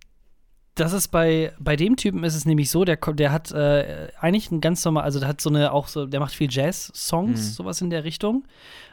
Das 0.75 0.91
ist 0.91 1.07
bei, 1.07 1.53
bei 1.57 1.77
dem 1.77 1.95
Typen 1.95 2.23
ist 2.25 2.35
es 2.35 2.45
nämlich 2.45 2.69
so, 2.69 2.83
der, 2.83 2.97
der 2.97 3.31
hat 3.31 3.51
äh, 3.51 4.09
eigentlich 4.19 4.51
ein 4.51 4.59
ganz 4.59 4.83
normal, 4.83 5.03
also 5.03 5.19
der 5.19 5.29
hat 5.29 5.39
so 5.39 5.49
eine 5.49 5.71
auch 5.71 5.87
so, 5.87 6.05
der 6.05 6.19
macht 6.19 6.33
viel 6.33 6.51
Jazz-Songs, 6.51 7.39
Mhm. 7.39 7.53
sowas 7.53 7.79
in 7.79 7.89
der 7.89 8.03
Richtung. 8.03 8.45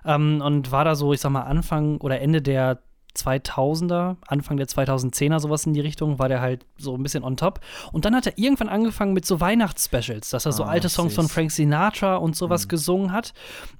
Ähm, 0.04 0.40
und 0.44 0.70
war 0.70 0.84
da 0.84 0.94
so, 0.94 1.12
ich 1.12 1.20
sag 1.20 1.30
mal, 1.30 1.42
Anfang 1.42 1.96
oder 1.98 2.20
Ende 2.20 2.40
der 2.40 2.80
2000er, 3.16 4.16
Anfang 4.26 4.56
der 4.56 4.66
2010er, 4.66 5.38
sowas 5.40 5.66
in 5.66 5.72
die 5.74 5.80
Richtung, 5.80 6.18
war 6.18 6.28
der 6.28 6.40
halt 6.40 6.66
so 6.78 6.94
ein 6.96 7.02
bisschen 7.02 7.24
on 7.24 7.36
top. 7.36 7.60
Und 7.92 8.04
dann 8.04 8.14
hat 8.14 8.26
er 8.26 8.38
irgendwann 8.38 8.68
angefangen 8.68 9.12
mit 9.12 9.26
so 9.26 9.40
Weihnachtsspecials, 9.40 10.30
dass 10.30 10.46
er 10.46 10.52
so 10.52 10.64
Ah, 10.64 10.68
alte 10.68 10.88
Songs 10.88 11.14
von 11.14 11.28
Frank 11.28 11.50
Sinatra 11.50 12.16
und 12.16 12.36
sowas 12.36 12.68
gesungen 12.68 13.12
hat. 13.12 13.32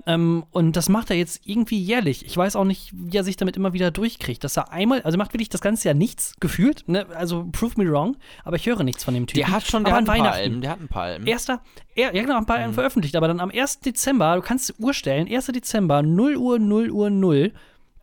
Ähm, 0.07 0.45
und 0.51 0.76
das 0.76 0.89
macht 0.89 1.11
er 1.11 1.16
jetzt 1.16 1.41
irgendwie 1.45 1.78
jährlich. 1.80 2.24
Ich 2.26 2.37
weiß 2.37 2.57
auch 2.57 2.64
nicht, 2.64 2.93
wie 2.95 3.16
er 3.16 3.24
sich 3.24 3.37
damit 3.37 3.57
immer 3.57 3.72
wieder 3.72 3.91
durchkriegt. 3.91 4.43
Dass 4.45 4.57
er 4.57 4.72
einmal, 4.72 5.03
also 5.03 5.16
macht 5.18 5.33
wirklich 5.33 5.49
das 5.49 5.61
ganze 5.61 5.89
Jahr 5.89 5.95
nichts 5.95 6.35
gefühlt, 6.41 6.85
ne? 6.89 7.07
also 7.14 7.49
prove 7.53 7.80
me 7.83 7.91
wrong, 7.91 8.16
aber 8.45 8.57
ich 8.57 8.66
höre 8.66 8.83
nichts 8.83 9.05
von 9.05 9.14
dem 9.14 9.26
Typen. 9.26 9.45
Der 9.47 9.51
hat 9.53 9.66
schon, 9.66 9.85
der 9.85 9.95
aber 9.95 10.03
hat 10.03 10.09
ein 10.11 10.22
paar. 10.22 10.33
Alben, 10.33 10.61
der 10.61 10.70
hat 10.70 10.80
ein 10.80 10.89
paar 10.89 11.03
Alben. 11.05 11.26
Erster, 11.26 11.61
er, 11.95 12.14
ja 12.14 12.22
genau, 12.22 12.37
ein 12.37 12.47
paar 12.47 12.57
Mhm. 12.59 12.62
Alben 12.62 12.74
veröffentlicht, 12.74 13.16
aber 13.16 13.28
dann 13.28 13.41
am 13.41 13.51
1. 13.51 13.80
Dezember, 13.80 14.37
du 14.37 14.43
kannst 14.43 14.68
die 14.70 14.83
Uhr 14.83 14.95
stellen, 14.95 15.28
1. 15.28 15.47
Dezember, 15.47 16.03
0 16.03 16.37
Uhr, 16.37 16.59
0 16.59 16.91
Uhr, 16.91 17.11
0, 17.11 17.53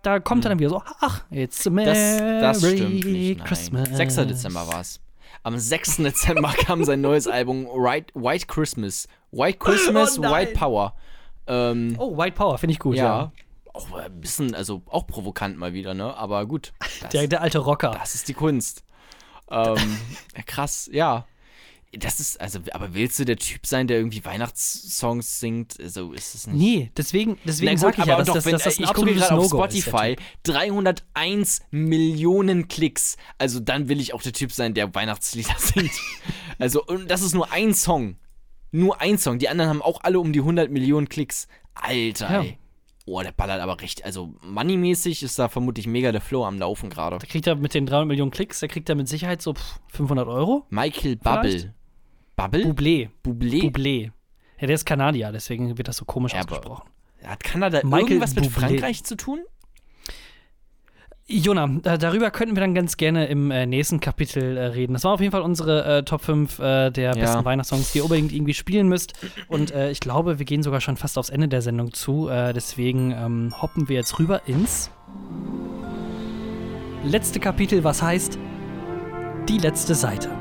da 0.02 0.20
kommt 0.20 0.45
er 0.45 0.50
dann 0.50 0.60
wieder 0.60 0.70
so, 0.70 0.82
ach, 1.02 1.24
it's 1.32 1.66
a 1.68 1.70
Merry 1.70 1.89
Mhm. 1.91 2.41
Das, 2.41 2.62
das 2.62 2.72
stimmt 2.72 3.06
nicht. 3.06 3.45
Christmas. 3.45 3.89
6. 3.89 4.16
Dezember 4.16 4.68
war 4.68 4.82
es. 4.82 5.00
Am 5.43 5.58
6. 5.58 5.97
Dezember 5.97 6.50
kam 6.58 6.84
sein 6.84 7.02
neues 7.02 7.28
Album 7.28 7.66
White, 7.66 8.14
White 8.16 8.45
Christmas. 8.47 9.08
White 9.32 9.58
Christmas, 9.60 10.18
Oh. 10.20 10.24
White 10.24 10.54
Power. 10.54 10.93
Ähm, 11.47 11.95
Oh, 11.97 12.18
White 12.18 12.36
Power, 12.36 12.58
finde 12.58 12.74
ich 12.74 12.80
gut, 12.80 12.95
ja. 12.95 13.04
ja. 13.04 13.32
Auch 13.74 13.91
ein 13.97 14.20
bisschen, 14.20 14.56
also 14.56 14.82
auch 14.89 15.06
provokant 15.08 15.58
mal 15.58 15.74
wieder, 15.74 15.93
ne? 15.93 16.16
Aber 16.18 16.45
gut. 16.45 16.74
Das, 17.02 17.10
Der, 17.12 17.28
der 17.28 17.41
alte 17.41 17.60
Rocker. 17.60 17.91
das 18.00 18.16
ist 18.16 18.28
die 18.28 18.34
Kunst. 18.34 18.84
Ähm, 19.52 19.76
krass, 20.45 20.89
ja. 20.91 21.26
Das 21.97 22.19
ist, 22.19 22.39
also, 22.39 22.59
aber 22.71 22.93
willst 22.93 23.17
du 23.17 23.25
der 23.25 23.37
Typ 23.37 23.65
sein, 23.65 23.87
der 23.87 23.97
irgendwie 23.97 24.23
Weihnachtssongs 24.23 25.39
singt? 25.39 25.73
So 25.83 26.13
ist 26.13 26.35
es 26.35 26.45
nicht. 26.45 26.55
Nee, 26.59 26.91
deswegen, 26.95 27.39
deswegen 27.45 27.71
gut, 27.71 27.79
sag 27.79 27.97
ich 27.97 28.05
ja, 28.05 28.13
aber 28.13 28.17
dass, 28.23 28.27
doch, 28.27 28.33
dass, 28.35 28.45
wenn, 28.45 28.51
dass 28.51 28.63
das 28.63 28.77
ein 28.77 28.83
ich 28.83 28.93
gucke 28.93 29.13
gerade 29.15 29.33
auf 29.35 29.49
der 29.49 29.57
Spotify, 29.57 30.15
Typ. 30.15 30.25
301 30.43 31.61
Millionen 31.71 32.67
Klicks. 32.67 33.17
Also 33.39 33.59
dann 33.59 33.89
will 33.89 33.99
ich 33.99 34.13
auch 34.13 34.21
der 34.21 34.33
Typ 34.33 34.51
sein, 34.51 34.73
der 34.75 34.93
Weihnachtslieder 34.93 35.55
singt. 35.57 35.91
also, 36.59 36.83
und 36.85 37.09
das 37.09 37.21
ist 37.23 37.33
nur 37.33 37.51
ein 37.51 37.73
Song. 37.73 38.17
Nur 38.71 39.01
ein 39.01 39.17
Song. 39.17 39.39
Die 39.39 39.49
anderen 39.49 39.69
haben 39.71 39.81
auch 39.81 40.01
alle 40.03 40.19
um 40.19 40.31
die 40.31 40.39
100 40.41 40.69
Millionen 40.69 41.09
Klicks. 41.09 41.47
Alter, 41.73 42.31
Ja. 42.31 42.41
ey. 42.41 42.57
Oh, 43.07 43.19
der 43.23 43.31
ballert 43.31 43.59
aber 43.61 43.81
recht. 43.81 44.05
Also, 44.05 44.35
moneymäßig 44.43 45.23
ist 45.23 45.39
da 45.39 45.49
vermutlich 45.49 45.87
mega 45.87 46.11
der 46.11 46.21
Flow 46.21 46.45
am 46.45 46.59
Laufen 46.59 46.91
gerade. 46.91 47.17
Da 47.17 47.25
kriegt 47.25 47.47
er 47.47 47.55
mit 47.55 47.73
den 47.73 47.87
300 47.87 48.07
Millionen 48.07 48.29
Klicks, 48.29 48.59
da 48.59 48.67
kriegt 48.67 48.87
er 48.87 48.93
mit 48.93 49.07
Sicherheit 49.07 49.41
so 49.41 49.55
pff, 49.55 49.79
500 49.87 50.27
Euro. 50.27 50.67
Michael 50.69 51.17
Vielleicht? 51.19 51.71
Bubble. 52.41 52.65
Bubble? 52.65 52.73
Bublé. 52.73 53.09
Bublé? 53.23 53.61
Bublé. 53.71 54.11
Ja, 54.59 54.67
der 54.67 54.75
ist 54.75 54.85
Kanadier, 54.85 55.31
deswegen 55.31 55.77
wird 55.77 55.87
das 55.87 55.97
so 55.97 56.05
komisch 56.05 56.33
Ja, 56.33 56.39
ausgesprochen. 56.39 56.89
Hat 57.23 57.43
Kanada 57.43 57.81
Michael 57.83 58.01
irgendwas 58.03 58.35
mit 58.35 58.45
Bublé. 58.45 58.49
Frankreich 58.51 59.03
zu 59.03 59.15
tun? 59.15 59.39
Jona, 61.31 61.67
darüber 61.67 62.31
könnten 62.31 62.55
wir 62.55 62.61
dann 62.61 62.73
ganz 62.73 62.97
gerne 62.97 63.27
im 63.27 63.51
äh, 63.51 63.67
nächsten 63.67 63.99
Kapitel 63.99 64.57
äh, 64.57 64.65
reden. 64.67 64.93
Das 64.93 65.03
war 65.03 65.13
auf 65.13 65.19
jeden 65.19 65.31
Fall 65.31 65.43
unsere 65.43 65.97
äh, 65.99 66.03
Top 66.03 66.21
5 66.21 66.57
äh, 66.57 66.89
der 66.89 67.13
Ja. 67.13 67.13
besten 67.13 67.45
Weihnachtssongs, 67.45 67.91
die 67.91 67.99
ihr 67.99 68.03
unbedingt 68.03 68.31
irgendwie 68.31 68.55
spielen 68.55 68.87
müsst. 68.87 69.13
Und 69.47 69.69
äh, 69.71 69.91
ich 69.91 69.99
glaube, 69.99 70.39
wir 70.39 70.45
gehen 70.45 70.63
sogar 70.63 70.81
schon 70.81 70.97
fast 70.97 71.19
aufs 71.19 71.29
Ende 71.29 71.47
der 71.47 71.61
Sendung 71.61 71.93
zu. 71.93 72.29
Äh, 72.29 72.53
deswegen 72.53 73.11
ähm, 73.11 73.53
hoppen 73.61 73.87
wir 73.89 73.97
jetzt 73.97 74.17
rüber 74.17 74.41
ins 74.47 74.89
letzte 77.03 77.39
Kapitel, 77.39 77.83
was 77.83 78.01
heißt 78.01 78.39
die 79.47 79.59
letzte 79.59 79.93
Seite. 79.93 80.31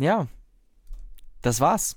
Ja. 0.00 0.26
Das 1.42 1.60
war's. 1.60 1.96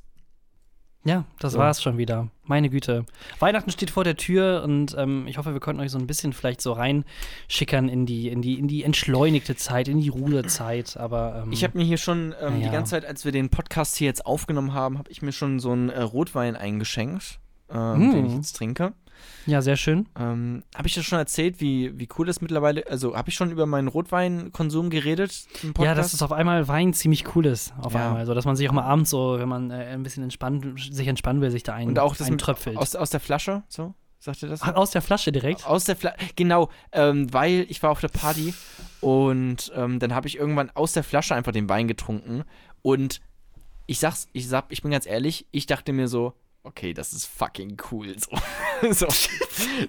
Ja, 1.05 1.25
das 1.39 1.53
So. 1.53 1.59
war's 1.59 1.81
schon 1.81 1.97
wieder. 1.97 2.29
Meine 2.45 2.69
Güte. 2.69 3.05
Weihnachten 3.39 3.71
steht 3.71 3.89
vor 3.89 4.05
der 4.05 4.15
Tür 4.15 4.61
und 4.63 4.95
ähm, 4.97 5.27
ich 5.27 5.37
hoffe, 5.37 5.51
wir 5.53 5.59
konnten 5.59 5.81
euch 5.81 5.91
so 5.91 5.97
ein 5.97 6.07
bisschen 6.07 6.31
vielleicht 6.31 6.61
so 6.61 6.71
reinschickern 6.71 7.89
in 7.89 8.05
die, 8.05 8.29
in 8.29 8.41
die, 8.41 8.57
in 8.57 8.69
die 8.69 8.83
entschleunigte 8.83 9.55
Zeit, 9.57 9.89
in 9.89 9.99
die 9.99 10.07
Ruhezeit. 10.09 10.95
Aber 10.95 11.43
ähm, 11.43 11.51
Ich 11.51 11.63
habe 11.65 11.77
mir 11.77 11.83
hier 11.83 11.97
schon 11.97 12.33
ähm, 12.41 12.59
Ja. 12.61 12.67
die 12.67 12.71
ganze 12.73 12.91
Zeit, 12.91 13.05
als 13.05 13.25
wir 13.25 13.33
den 13.33 13.49
Podcast 13.49 13.97
hier 13.97 14.07
jetzt 14.07 14.25
aufgenommen 14.25 14.73
haben, 14.73 14.97
habe 14.97 15.11
ich 15.11 15.21
mir 15.21 15.33
schon 15.33 15.59
so 15.59 15.71
einen 15.71 15.89
äh, 15.89 16.01
Rotwein 16.01 16.55
eingeschenkt, 16.55 17.39
ähm, 17.73 18.09
Mm. 18.09 18.11
den 18.13 18.25
ich 18.27 18.33
jetzt 18.33 18.55
trinke. 18.55 18.93
ja 19.45 19.61
sehr 19.61 19.75
schön. 19.77 20.07
Ähm, 20.19 20.63
habe 20.75 20.87
ich 20.87 20.93
das 20.95 21.05
schon 21.05 21.17
erzählt, 21.19 21.59
wie, 21.61 21.97
wie 21.97 22.07
cool 22.17 22.25
das 22.25 22.39
mittlerweile, 22.41 22.85
also 22.87 23.15
habe 23.15 23.29
ich 23.29 23.35
schon 23.35 23.51
über 23.51 23.65
meinen 23.65 23.87
Rotweinkonsum 23.87 24.89
geredet? 24.89 25.45
Ja, 25.79 25.95
dass 25.95 26.13
es 26.13 26.21
auf 26.21 26.31
einmal 26.31 26.67
Wein 26.67 26.93
ziemlich 26.93 27.35
cool 27.35 27.45
ist. 27.45 27.73
Auf 27.81 27.93
Ja. 27.93 28.07
einmal. 28.09 28.25
So, 28.25 28.33
dass 28.33 28.45
man 28.45 28.55
sich 28.55 28.67
auch 28.69 28.73
mal 28.73 28.83
abends 28.83 29.09
so, 29.09 29.37
wenn 29.39 29.49
man 29.49 29.71
äh, 29.71 29.75
ein 29.93 30.03
bisschen 30.03 30.23
entspannen, 30.23 30.75
sich 30.77 31.07
entspannen 31.07 31.41
will, 31.41 31.51
sich 31.51 31.63
da 31.63 31.73
ein, 31.73 31.87
Und 31.89 31.99
auch 31.99 32.15
das 32.15 32.27
eintröpfelt. 32.27 32.77
aus, 32.77 32.95
aus 32.95 33.09
der 33.09 33.19
Flasche, 33.19 33.63
so? 33.69 33.93
Sagt 34.19 34.41
ihr 34.41 34.47
das? 34.49 34.61
Ach, 34.61 34.75
aus 34.75 34.91
der 34.91 35.01
Flasche 35.01 35.33
direkt? 35.33 35.65
Aus 35.67 35.83
der 35.83 35.97
Flasche, 35.97 36.15
genau, 36.37 36.69
ähm, 36.93 37.31
weil 37.33 37.65
ich 37.67 37.83
war 37.83 37.91
auf 37.91 37.99
der 37.99 38.07
Party 38.07 38.53
und 39.01 39.71
ähm, 39.75 39.99
dann 39.99 40.15
habe 40.15 40.27
ich 40.27 40.37
irgendwann 40.37 40.69
aus 40.71 40.93
der 40.93 41.03
Flasche 41.03 41.35
einfach 41.35 41.51
den 41.51 41.67
Wein 41.67 41.87
getrunken 41.89 42.43
und 42.81 43.19
ich 43.85 43.99
sag's, 43.99 44.27
ich 44.31 44.47
sag, 44.47 44.65
ich 44.69 44.81
bin 44.81 44.91
ganz 44.91 45.05
ehrlich, 45.05 45.45
ich 45.51 45.65
dachte 45.65 45.91
mir 45.91 46.07
so, 46.07 46.33
okay, 46.63 46.93
das 46.93 47.13
ist 47.13 47.25
fucking 47.25 47.77
cool. 47.91 48.15
So, 48.91 49.07
so 49.07 49.07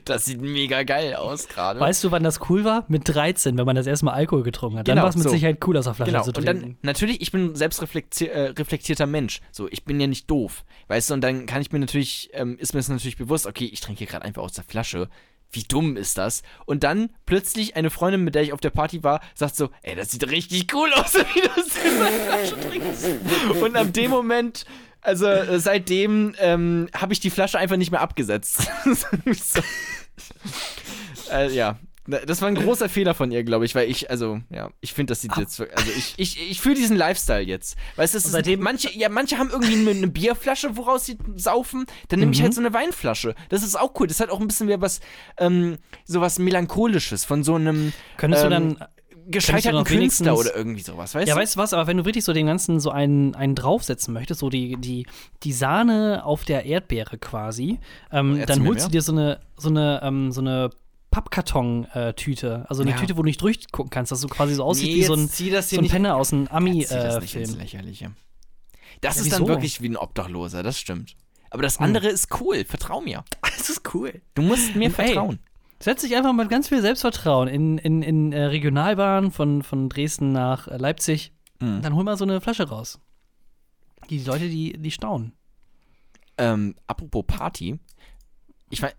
das 0.05 0.25
sieht 0.27 0.41
mega 0.41 0.85
geil 0.85 1.14
aus 1.14 1.49
gerade. 1.49 1.81
Weißt 1.81 2.05
du, 2.05 2.12
wann 2.12 2.22
das 2.22 2.39
cool 2.49 2.64
war? 2.64 2.85
Mit 2.89 3.03
13, 3.12 3.57
wenn 3.59 3.66
man 3.66 3.75
das 3.75 3.87
erste 3.89 4.05
Mal 4.05 4.12
Alkohol 4.12 4.45
getrunken 4.45 4.79
hat. 4.79 4.87
Dann 4.87 4.95
Genau, 4.95 5.03
war 5.05 5.11
es 5.11 5.16
mit 5.16 5.25
so. 5.25 5.31
Sicherheit 5.31 5.59
cool, 5.66 5.77
aus 5.77 5.85
der 5.87 5.95
Flasche 5.95 6.12
Genau, 6.12 6.22
zu 6.22 6.29
und 6.29 6.35
trinken. 6.45 6.61
dann, 6.62 6.77
natürlich, 6.83 7.20
ich 7.20 7.33
bin 7.33 7.47
ein 7.47 7.55
selbstreflektier 7.57 8.31
äh, 8.33 8.49
reflektierter 8.51 9.07
Mensch. 9.07 9.41
So, 9.51 9.68
ich 9.68 9.85
bin 9.85 9.99
ja 10.01 10.07
nicht 10.07 10.31
doof. 10.31 10.64
Weißt 10.87 11.11
du, 11.11 11.14
und 11.14 11.22
dann 11.22 11.47
kann 11.47 11.61
ich 11.61 11.72
mir 11.72 11.81
natürlich, 11.81 12.31
ähm, 12.35 12.57
ist 12.59 12.72
mir 12.72 12.79
das 12.81 12.89
natürlich 12.89 13.16
bewusst, 13.16 13.47
okay, 13.47 13.64
ich 13.72 13.81
trinke 13.81 13.99
hier 13.99 14.07
gerade 14.07 14.25
einfach 14.25 14.43
aus 14.43 14.53
der 14.53 14.64
Flasche. 14.64 15.09
Wie 15.51 15.62
dumm 15.64 15.97
ist 15.97 16.18
das? 16.18 16.43
Und 16.66 16.85
dann 16.85 17.11
plötzlich 17.27 17.75
eine 17.77 17.91
Freundin, 17.91 18.22
mit 18.22 18.35
der 18.37 18.43
ich 18.43 18.53
auf 18.53 18.61
der 18.61 18.70
Party 18.70 19.03
war, 19.03 19.20
sagt 19.35 19.57
so, 19.57 19.70
ey, 19.83 19.95
das 19.97 20.11
sieht 20.12 20.29
richtig 20.31 20.72
cool 20.75 20.93
aus, 20.93 21.14
wie 21.35 21.41
du 21.41 21.49
es 21.61 21.77
in 21.85 21.99
der 21.99 22.07
Flasche 22.07 22.68
trinkst. 22.68 23.07
Und 23.62 23.77
ab 23.77 23.93
dem 23.93 24.11
Moment, 24.11 24.64
also 25.05 25.27
äh, 25.27 25.59
seitdem 25.61 26.35
ähm, 26.41 26.89
habe 26.97 27.13
ich 27.13 27.21
die 27.21 27.31
Flasche 27.31 27.59
einfach 27.59 27.77
nicht 27.77 27.91
mehr 27.93 28.01
abgesetzt. 28.01 28.69
so. 28.85 29.61
äh, 31.31 31.51
ja, 31.55 31.79
das 32.27 32.43
war 32.43 32.49
ein 32.49 32.55
großer 32.55 32.91
Fehler 32.91 33.15
von 33.15 33.31
ihr, 33.33 33.45
glaube 33.45 33.65
ich, 33.65 33.75
weil 33.75 33.89
ich, 33.91 34.11
also, 34.11 34.41
ja, 34.51 34.71
ich 34.83 34.93
finde, 34.93 35.13
das 35.13 35.23
sieht 35.23 35.35
jetzt, 35.39 35.59
also 35.59 35.91
ich, 35.97 36.13
ich, 36.19 36.51
ich 36.51 36.61
fühle 36.61 36.75
diesen 36.75 36.97
Lifestyle 36.99 37.41
jetzt. 37.41 37.77
Weißt 37.97 38.13
du, 38.13 38.19
es 38.19 38.27
ist, 38.27 38.33
seitdem- 38.33 38.61
manche, 38.61 38.91
ja, 38.93 39.09
manche 39.09 39.39
haben 39.39 39.49
irgendwie 39.51 39.73
eine, 39.75 39.91
eine 39.91 40.09
Bierflasche, 40.09 40.77
woraus 40.77 41.07
sie 41.07 41.17
saufen, 41.37 41.87
dann 42.09 42.21
nehme 42.21 42.33
ich 42.33 42.41
Mhm. 42.41 42.43
halt 42.45 42.55
so 42.55 42.61
eine 42.61 42.75
Weinflasche. 42.75 43.35
Das 43.49 43.63
ist 43.63 43.75
auch 43.79 43.93
cool. 43.99 44.07
Das 44.07 44.21
hat 44.21 44.29
auch 44.29 44.39
ein 44.41 44.47
bisschen 44.49 44.67
mehr 44.67 44.83
was, 44.83 45.01
ähm, 45.39 45.79
so 46.05 46.21
was 46.21 46.39
Melancholisches 46.39 47.25
von 47.25 47.43
so 47.43 47.55
einem 47.55 47.95
Könntest 48.19 48.43
du 48.45 48.49
ähm, 48.49 48.77
dann. 48.79 48.89
Gescheiterten 49.31 49.85
Künstler 49.85 50.37
oder 50.37 50.55
irgendwie 50.57 50.83
sowas, 50.83 51.14
weißt 51.14 51.27
Ja, 51.29 51.35
du? 51.35 51.41
weißt 51.41 51.57
du 51.57 51.61
was, 51.61 51.72
aber 51.72 51.87
wenn 51.87 51.97
du 51.97 52.05
wirklich 52.05 52.25
so 52.25 52.33
den 52.33 52.47
ganzen 52.47 52.81
so 52.81 52.91
einen, 52.91 53.35
einen 53.35 53.55
draufsetzen 53.55 54.12
möchtest, 54.14 54.41
so 54.41 54.51
die, 54.51 54.77
die, 54.77 55.07
die 55.43 55.53
Sahne 55.53 56.25
auf 56.25 56.45
der 56.45 56.64
Erdbeere 56.66 57.18
quasi, 57.18 57.79
ähm, 58.12 58.37
Erzähl 58.37 58.47
dann 58.57 58.66
holst 58.66 58.87
du 58.87 58.91
dir 58.91 59.03
so 59.03 59.12
eine, 59.12 59.41
so 59.57 59.68
eine, 59.68 60.01
ähm, 60.03 60.33
so 60.33 60.41
eine 60.41 60.70
Pappkarton-Tüte. 61.11 62.66
Also 62.68 62.83
eine 62.83 62.93
Ja. 62.93 62.97
Tüte, 62.97 63.16
wo 63.16 63.22
du 63.22 63.27
nicht 63.27 63.41
durchgucken 63.41 63.91
kannst, 63.91 64.12
dass 64.12 64.20
du 64.20 64.29
quasi 64.29 64.55
so 64.55 64.64
aussieht 64.64 64.89
Nee, 64.91 64.95
wie 64.97 65.05
so 65.05 65.14
ein, 65.14 65.29
so 65.29 65.79
ein 65.81 65.89
Penner 65.89 66.16
aus 66.16 66.33
einem 66.33 66.47
Zieh 66.47 66.49
das 66.89 67.20
nicht 67.20 67.35
ins 67.37 67.51
Ami-Film. 67.51 67.59
Lächerliche. 67.61 68.11
Das 69.01 69.16
Ja, 69.16 69.22
ist 69.22 69.33
dann 69.33 69.41
wieso? 69.43 69.49
wirklich 69.49 69.81
wie 69.81 69.89
ein 69.89 69.97
Obdachloser, 69.97 70.62
das 70.62 70.79
stimmt. 70.79 71.16
Aber 71.51 71.62
das 71.62 71.79
Hm. 71.79 71.85
andere 71.87 72.09
ist 72.09 72.29
cool, 72.41 72.64
vertrau 72.64 73.01
mir. 73.01 73.25
das 73.43 73.70
ist 73.70 73.95
cool. 73.95 74.20
Du 74.35 74.43
musst 74.43 74.75
mir 74.75 74.87
Ey. 74.99 75.14
Setz 75.85 76.01
dich 76.01 76.16
einfach 76.16 76.32
mit 76.32 76.49
ganz 76.49 76.68
viel 76.70 76.80
Selbstvertrauen 76.80 77.47
in, 77.47 77.76
in, 77.76 78.01
in 78.03 78.32
äh, 78.32 78.45
Regionalbahn 78.45 79.30
von, 79.30 79.62
von 79.62 79.91
Dresden 79.91 80.32
nach 80.32 80.66
äh, 80.66 80.78
Leipzig. 80.78 81.30
Mhm. 81.61 81.82
Dann 81.82 81.95
hol 81.95 82.05
mal 82.05 82.16
so 82.16 82.24
eine 82.24 82.41
Flasche 82.41 82.66
raus. 82.70 82.99
Die 84.09 84.18
Leute, 84.20 84.49
die, 84.49 84.72
die 84.78 84.91
staunen. 84.91 85.32
Ähm, 86.39 86.74
apropos 86.87 87.24
Party, 87.26 87.78
ich 88.70 88.80
weiß, 88.80 88.95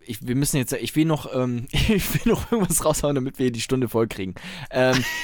ich, 0.00 0.26
wir 0.26 0.36
müssen 0.36 0.56
jetzt, 0.56 0.72
ich 0.72 0.96
will 0.96 1.04
noch, 1.04 1.32
ähm, 1.34 1.66
ich 1.72 2.14
will 2.24 2.32
noch 2.32 2.50
irgendwas 2.50 2.82
raushauen, 2.84 3.14
damit 3.14 3.38
wir 3.38 3.52
die 3.52 3.60
Stunde 3.60 3.88
voll 3.90 4.08
kriegen. 4.08 4.34
Ähm, 4.70 5.04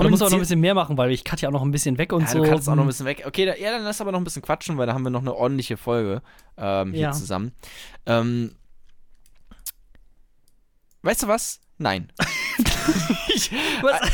Du 0.00 0.08
musst 0.08 0.22
auch 0.22 0.28
noch 0.30 0.36
ein 0.36 0.40
bisschen 0.40 0.60
mehr 0.60 0.74
machen, 0.74 0.96
weil 0.96 1.10
ich 1.10 1.24
cut 1.24 1.40
ja 1.40 1.48
auch 1.48 1.52
noch 1.52 1.62
ein 1.62 1.72
bisschen 1.72 1.98
weg 1.98 2.12
und 2.12 2.22
ja, 2.22 2.28
so. 2.28 2.38
du 2.42 2.48
kannst 2.48 2.68
auch 2.68 2.74
noch 2.76 2.82
ein 2.82 2.84
Hm. 2.84 2.88
bisschen 2.88 3.06
weg. 3.06 3.24
Okay, 3.26 3.46
da, 3.46 3.56
ja, 3.56 3.72
dann 3.72 3.82
lass 3.82 4.00
aber 4.00 4.12
noch 4.12 4.20
ein 4.20 4.24
bisschen 4.24 4.40
quatschen, 4.42 4.78
weil 4.78 4.86
da 4.86 4.94
haben 4.94 5.02
wir 5.02 5.10
noch 5.10 5.20
eine 5.22 5.34
ordentliche 5.34 5.76
Folge 5.76 6.22
ähm, 6.56 6.92
hier 6.92 7.00
Ja. 7.02 7.12
zusammen. 7.12 7.50
Ähm, 8.06 8.52
weißt 11.06 11.22
du 11.22 11.28
was? 11.28 11.60
Nein. 11.78 12.12
ich, 13.34 13.50
Was? 13.82 14.00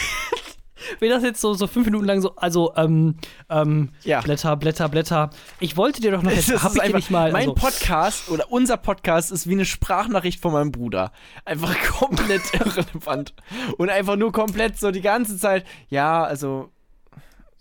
Wenn 0.98 1.10
das 1.10 1.22
jetzt 1.22 1.40
so, 1.40 1.54
so 1.54 1.68
fünf 1.68 1.86
Minuten 1.86 2.04
lang 2.04 2.20
so, 2.20 2.34
also, 2.36 2.74
ähm, 2.76 3.16
ähm, 3.48 3.90
ja. 4.02 4.20
Blätter, 4.20 4.56
Blätter, 4.56 4.88
Blätter. 4.88 5.30
Ich 5.60 5.76
wollte 5.76 6.00
dir 6.00 6.10
doch 6.10 6.22
noch 6.22 6.32
jetzt, 6.32 6.62
hab 6.62 6.74
ich 6.74 6.92
nicht 6.92 7.10
mal, 7.10 7.30
mein 7.30 7.50
also, 7.50 7.54
Podcast 7.54 8.28
oder 8.28 8.50
unser 8.50 8.76
Podcast 8.76 9.30
ist 9.30 9.48
wie 9.48 9.52
eine 9.52 9.64
Sprachnachricht 9.64 10.40
von 10.40 10.52
meinem 10.52 10.72
Bruder. 10.72 11.12
Einfach 11.44 11.74
komplett 11.98 12.42
irrelevant. 12.52 13.32
Und 13.78 13.90
einfach 13.90 14.16
nur 14.16 14.32
komplett 14.32 14.78
so 14.78 14.90
die 14.90 15.02
ganze 15.02 15.38
Zeit, 15.38 15.64
ja, 15.88 16.24
also 16.24 16.70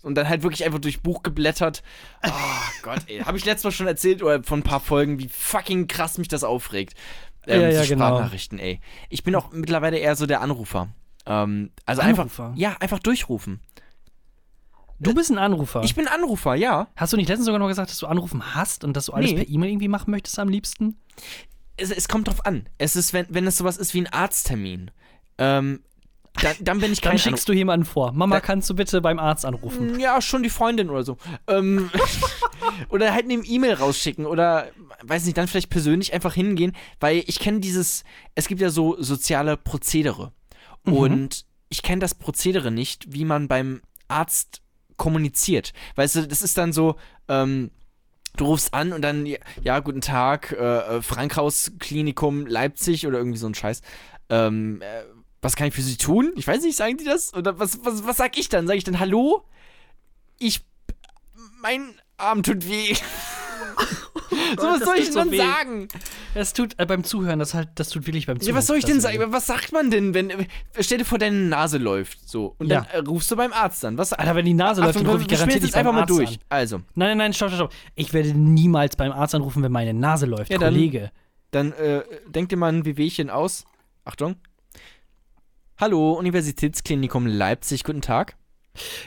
Und 0.02 0.16
dann 0.16 0.28
halt 0.28 0.42
wirklich 0.42 0.64
einfach 0.64 0.80
durch 0.80 1.00
Buch 1.00 1.22
geblättert. 1.22 1.84
Oh 2.26 2.30
Gott, 2.82 3.02
ey. 3.06 3.20
Habe 3.20 3.38
ich 3.38 3.44
letztes 3.44 3.64
Mal 3.64 3.70
schon 3.70 3.86
erzählt 3.86 4.22
oder 4.22 4.42
von 4.42 4.60
ein 4.60 4.64
paar 4.64 4.80
Folgen, 4.80 5.20
wie 5.20 5.28
fucking 5.28 5.86
krass 5.86 6.18
mich 6.18 6.28
das 6.28 6.42
aufregt. 6.42 6.94
Ähm, 7.46 7.60
Ja, 7.62 7.68
ja, 7.68 7.82
so 7.82 7.88
genau. 7.88 8.06
Sprachnachrichten, 8.08 8.58
ey. 8.58 8.80
Ich 9.08 9.24
bin 9.24 9.34
auch 9.34 9.50
mittlerweile 9.52 9.98
eher 9.98 10.14
so 10.16 10.26
der 10.26 10.40
Anrufer. 10.40 10.88
Ähm, 11.26 11.70
also 11.86 12.02
Anrufer? 12.02 12.22
einfach. 12.22 12.52
Ja, 12.56 12.76
einfach 12.80 12.98
durchrufen. 12.98 13.60
Du 15.00 15.14
bist 15.14 15.30
ein 15.30 15.38
Anrufer. 15.38 15.82
Ich 15.82 15.96
bin 15.96 16.06
Anrufer, 16.06 16.54
ja. 16.54 16.86
Hast 16.94 17.12
du 17.12 17.16
nicht 17.16 17.28
letztens 17.28 17.46
sogar 17.46 17.58
noch 17.58 17.66
gesagt, 17.68 17.90
dass 17.90 17.98
du 17.98 18.06
Anrufen 18.06 18.54
hast 18.54 18.84
und 18.84 18.96
dass 18.96 19.06
du 19.06 19.12
alles 19.12 19.32
Nee. 19.32 19.36
per 19.38 19.48
E-Mail 19.48 19.70
irgendwie 19.70 19.88
machen 19.88 20.12
möchtest 20.12 20.38
am 20.38 20.48
liebsten? 20.48 21.00
Es, 21.76 21.90
es 21.90 22.06
kommt 22.06 22.28
drauf 22.28 22.46
an. 22.46 22.68
Es 22.78 22.94
ist, 22.94 23.12
wenn, 23.12 23.26
wenn 23.30 23.46
es 23.46 23.56
sowas 23.58 23.78
ist 23.78 23.94
wie 23.94 24.00
ein 24.02 24.06
Arzttermin. 24.12 24.92
Ähm, 25.38 25.80
dann, 26.40 26.56
dann 26.60 26.80
bin 26.80 26.92
ich 26.92 27.00
kein 27.00 27.12
Dann 27.12 27.18
schickst 27.18 27.48
du 27.48 27.52
jemanden 27.52 27.84
vor. 27.84 28.12
Mama, 28.12 28.36
Da- 28.36 28.40
kannst 28.40 28.68
du 28.70 28.74
bitte 28.74 29.00
beim 29.00 29.18
Arzt 29.18 29.44
anrufen? 29.44 30.00
Ja, 30.00 30.20
schon 30.22 30.42
die 30.42 30.50
Freundin 30.50 30.88
oder 30.90 31.04
so. 31.04 31.18
Ähm, 31.46 31.90
oder 32.88 33.12
halt 33.12 33.24
eine 33.24 33.34
E-Mail 33.34 33.74
rausschicken 33.74 34.26
oder, 34.26 34.68
weiß 35.02 35.24
nicht, 35.24 35.36
dann 35.36 35.46
vielleicht 35.48 35.70
persönlich 35.70 36.14
einfach 36.14 36.34
hingehen, 36.34 36.72
weil 37.00 37.22
ich 37.26 37.38
kenne 37.38 37.60
dieses, 37.60 38.04
es 38.34 38.48
gibt 38.48 38.60
ja 38.60 38.70
so 38.70 38.96
soziale 39.00 39.56
Prozedere. 39.56 40.32
Mhm. 40.84 40.92
Und 40.92 41.44
ich 41.68 41.82
kenne 41.82 42.00
das 42.00 42.14
Prozedere 42.14 42.70
nicht, 42.70 43.12
wie 43.12 43.24
man 43.24 43.48
beim 43.48 43.82
Arzt 44.08 44.62
kommuniziert. 44.96 45.72
Weißt 45.96 46.16
du, 46.16 46.26
das 46.28 46.42
ist 46.42 46.56
dann 46.58 46.72
so, 46.72 46.96
ähm, 47.28 47.70
du 48.36 48.46
rufst 48.46 48.72
an 48.74 48.92
und 48.92 49.02
dann, 49.02 49.26
ja, 49.26 49.38
ja 49.62 49.80
guten 49.80 50.00
Tag, 50.00 50.52
äh, 50.52 50.96
äh, 50.96 51.02
Frankhaus 51.02 51.72
Klinikum 51.78 52.46
Leipzig 52.46 53.06
oder 53.06 53.18
irgendwie 53.18 53.38
so 53.38 53.46
ein 53.46 53.54
Scheiß. 53.54 53.82
Ähm, 54.28 54.80
äh, 54.82 55.02
was 55.42 55.56
kann 55.56 55.66
ich 55.68 55.74
für 55.74 55.82
Sie 55.82 55.96
tun? 55.96 56.32
Ich 56.36 56.46
weiß 56.46 56.62
nicht, 56.62 56.76
sagen 56.76 56.96
die 56.96 57.04
das? 57.04 57.34
Oder 57.34 57.58
was, 57.58 57.84
was, 57.84 58.06
was 58.06 58.16
sag 58.16 58.38
ich 58.38 58.48
dann? 58.48 58.66
Sag 58.66 58.76
ich 58.76 58.84
dann 58.84 58.98
Hallo? 59.00 59.44
Ich, 60.38 60.60
mein 61.60 61.94
Arm 62.16 62.42
tut 62.42 62.68
weh. 62.68 62.94
so, 64.58 64.66
was 64.66 64.78
das 64.80 64.84
soll 64.88 64.96
ich 64.96 65.04
denn 65.04 65.12
so 65.12 65.18
dann 65.20 65.30
weh. 65.30 65.36
sagen? 65.38 65.88
Es 66.34 66.52
tut 66.52 66.78
äh, 66.78 66.86
beim 66.86 67.04
Zuhören, 67.04 67.38
das 67.38 67.54
halt, 67.54 67.68
das 67.74 67.88
tut 67.90 68.06
wirklich 68.06 68.26
beim 68.26 68.36
Ja, 68.36 68.40
Zuhören. 68.40 68.56
was 68.56 68.66
soll 68.66 68.76
ich 68.78 68.84
denn 68.84 68.94
das 68.96 69.02
sagen? 69.04 69.18
Was 69.32 69.46
sagt 69.46 69.72
man 69.72 69.90
denn, 69.90 70.14
wenn. 70.14 70.46
Stell 70.80 70.98
dir 70.98 71.04
vor, 71.04 71.18
deine 71.18 71.36
Nase 71.36 71.78
läuft 71.78 72.28
so. 72.28 72.54
Und 72.58 72.68
Ja. 72.68 72.82
dann 72.92 73.04
äh, 73.04 73.08
rufst 73.08 73.30
du 73.30 73.36
beim 73.36 73.52
Arzt 73.52 73.84
an. 73.84 73.98
Was, 73.98 74.12
Alter, 74.12 74.34
wenn 74.36 74.44
die 74.44 74.54
Nase 74.54 74.80
läuft, 74.80 74.90
Achtung, 74.96 75.04
dann 75.06 75.12
rufe 75.16 75.24
ich 75.24 75.28
garantiert 75.28 75.62
nicht 75.62 75.74
einfach 75.74 75.92
mal 75.92 76.06
durch. 76.06 76.30
An. 76.30 76.38
Also, 76.48 76.76
Nein, 76.94 77.08
nein, 77.10 77.18
nein, 77.18 77.32
stopp, 77.34 77.50
stopp, 77.50 77.70
stopp. 77.72 77.80
Ich 77.94 78.12
werde 78.12 78.32
niemals 78.34 78.96
beim 78.96 79.12
Arzt 79.12 79.34
anrufen, 79.34 79.62
wenn 79.62 79.72
meine 79.72 79.92
Nase 79.94 80.26
läuft. 80.26 80.50
Ja, 80.50 80.58
dann- 80.58 80.72
Kollege. 80.74 81.10
dann 81.50 81.72
äh, 81.72 82.02
denk 82.28 82.48
dir 82.48 82.56
mal 82.56 82.72
ein 82.72 82.84
Wehwehchen 82.84 83.28
aus. 83.30 83.64
Achtung. 84.04 84.36
Hallo, 85.82 86.12
Universitätsklinikum 86.12 87.26
Leipzig, 87.26 87.82
guten 87.82 88.02
Tag. 88.02 88.36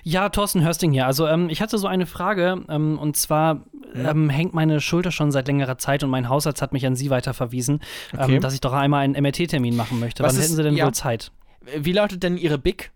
Ja, 0.04 0.28
Thorsten 0.28 0.62
Hörsting 0.62 0.92
hier. 0.92 1.06
Also, 1.08 1.26
ähm, 1.26 1.48
ich 1.50 1.62
hatte 1.62 1.78
so 1.78 1.88
eine 1.88 2.06
Frage, 2.06 2.66
ähm, 2.68 3.00
und 3.00 3.16
zwar 3.16 3.64
ähm, 3.94 4.30
hängt 4.30 4.54
meine 4.54 4.82
Schulter 4.82 5.14
schon 5.14 5.32
seit 5.32 5.48
längerer 5.48 5.78
Zeit 5.78 6.04
und 6.04 6.10
mein 6.10 6.28
Hausarzt 6.28 6.62
hat 6.62 6.74
mich 6.74 6.86
an 6.86 6.98
Sie 6.98 7.10
weiterverwiesen, 7.10 7.80
Okay. 8.14 8.36
ähm, 8.36 8.42
dass 8.42 8.54
ich 8.54 8.60
doch 8.60 8.74
einmal 8.74 9.06
einen 9.06 9.14
MRT-Termin 9.16 9.74
machen 9.78 10.02
möchte. 10.02 10.22
Was 10.22 10.34
Wann 10.34 10.40
ist- 10.42 10.48
hätten 10.48 10.56
Sie 10.58 10.64
denn 10.64 10.76
ja. 10.76 10.84
wohl 10.84 10.94
Zeit? 10.94 11.32
Wie 11.78 11.94
lautet 11.94 12.24
denn 12.24 12.36
Ihre 12.36 12.58
BIC? 12.58 12.92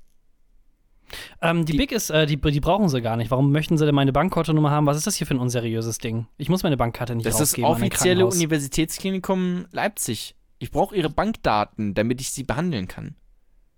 Ähm, 1.41 1.63
die, 1.65 1.71
Die- 1.71 1.77
Big 1.77 1.93
ist, 1.93 2.09
äh, 2.09 2.25
die, 2.25 2.35
die 2.35 2.59
brauchen 2.59 2.89
Sie 2.89 3.01
gar 3.01 3.15
nicht. 3.15 3.31
Warum 3.31 3.53
möchten 3.53 3.77
Sie 3.77 3.85
denn 3.85 3.95
meine 3.95 4.11
Bankkontonummer 4.11 4.71
haben? 4.71 4.87
Was 4.87 4.97
ist 4.97 5.07
das 5.07 5.15
hier 5.15 5.25
für 5.25 5.35
ein 5.35 5.39
unseriöses 5.39 5.99
Ding? 5.99 6.27
Ich 6.37 6.49
muss 6.49 6.63
meine 6.63 6.75
Bankkarte 6.75 7.15
nicht 7.15 7.25
Das 7.25 7.35
ist 7.35 7.51
rausgeben. 7.53 7.65
an 7.71 7.75
ein 7.81 7.87
offizielle. 7.87 8.25
Universitätsklinikum 8.25 9.67
Leipzig. 9.71 10.35
Ich 10.57 10.69
brauche 10.69 10.97
Ihre 10.97 11.09
Bankdaten, 11.09 11.93
damit 11.93 12.19
ich 12.19 12.31
Sie 12.31 12.43
behandeln 12.43 12.89
kann. 12.89 13.15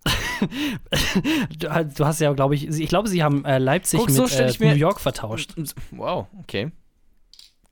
Du, 1.59 2.05
hast 2.05 2.19
ja, 2.19 2.33
glaube 2.33 2.55
ich, 2.55 2.67
ich 2.67 2.89
glaube, 2.89 3.07
Sie 3.07 3.23
haben 3.23 3.45
äh, 3.45 3.59
Leipzig 3.59 3.99
Guck, 3.99 4.09
so 4.09 4.23
mit 4.23 4.31
stell 4.31 4.49
äh, 4.49 4.71
New 4.71 4.75
York 4.75 4.99
vertauscht. 4.99 5.53
Wow, 5.91 6.27
okay. 6.39 6.71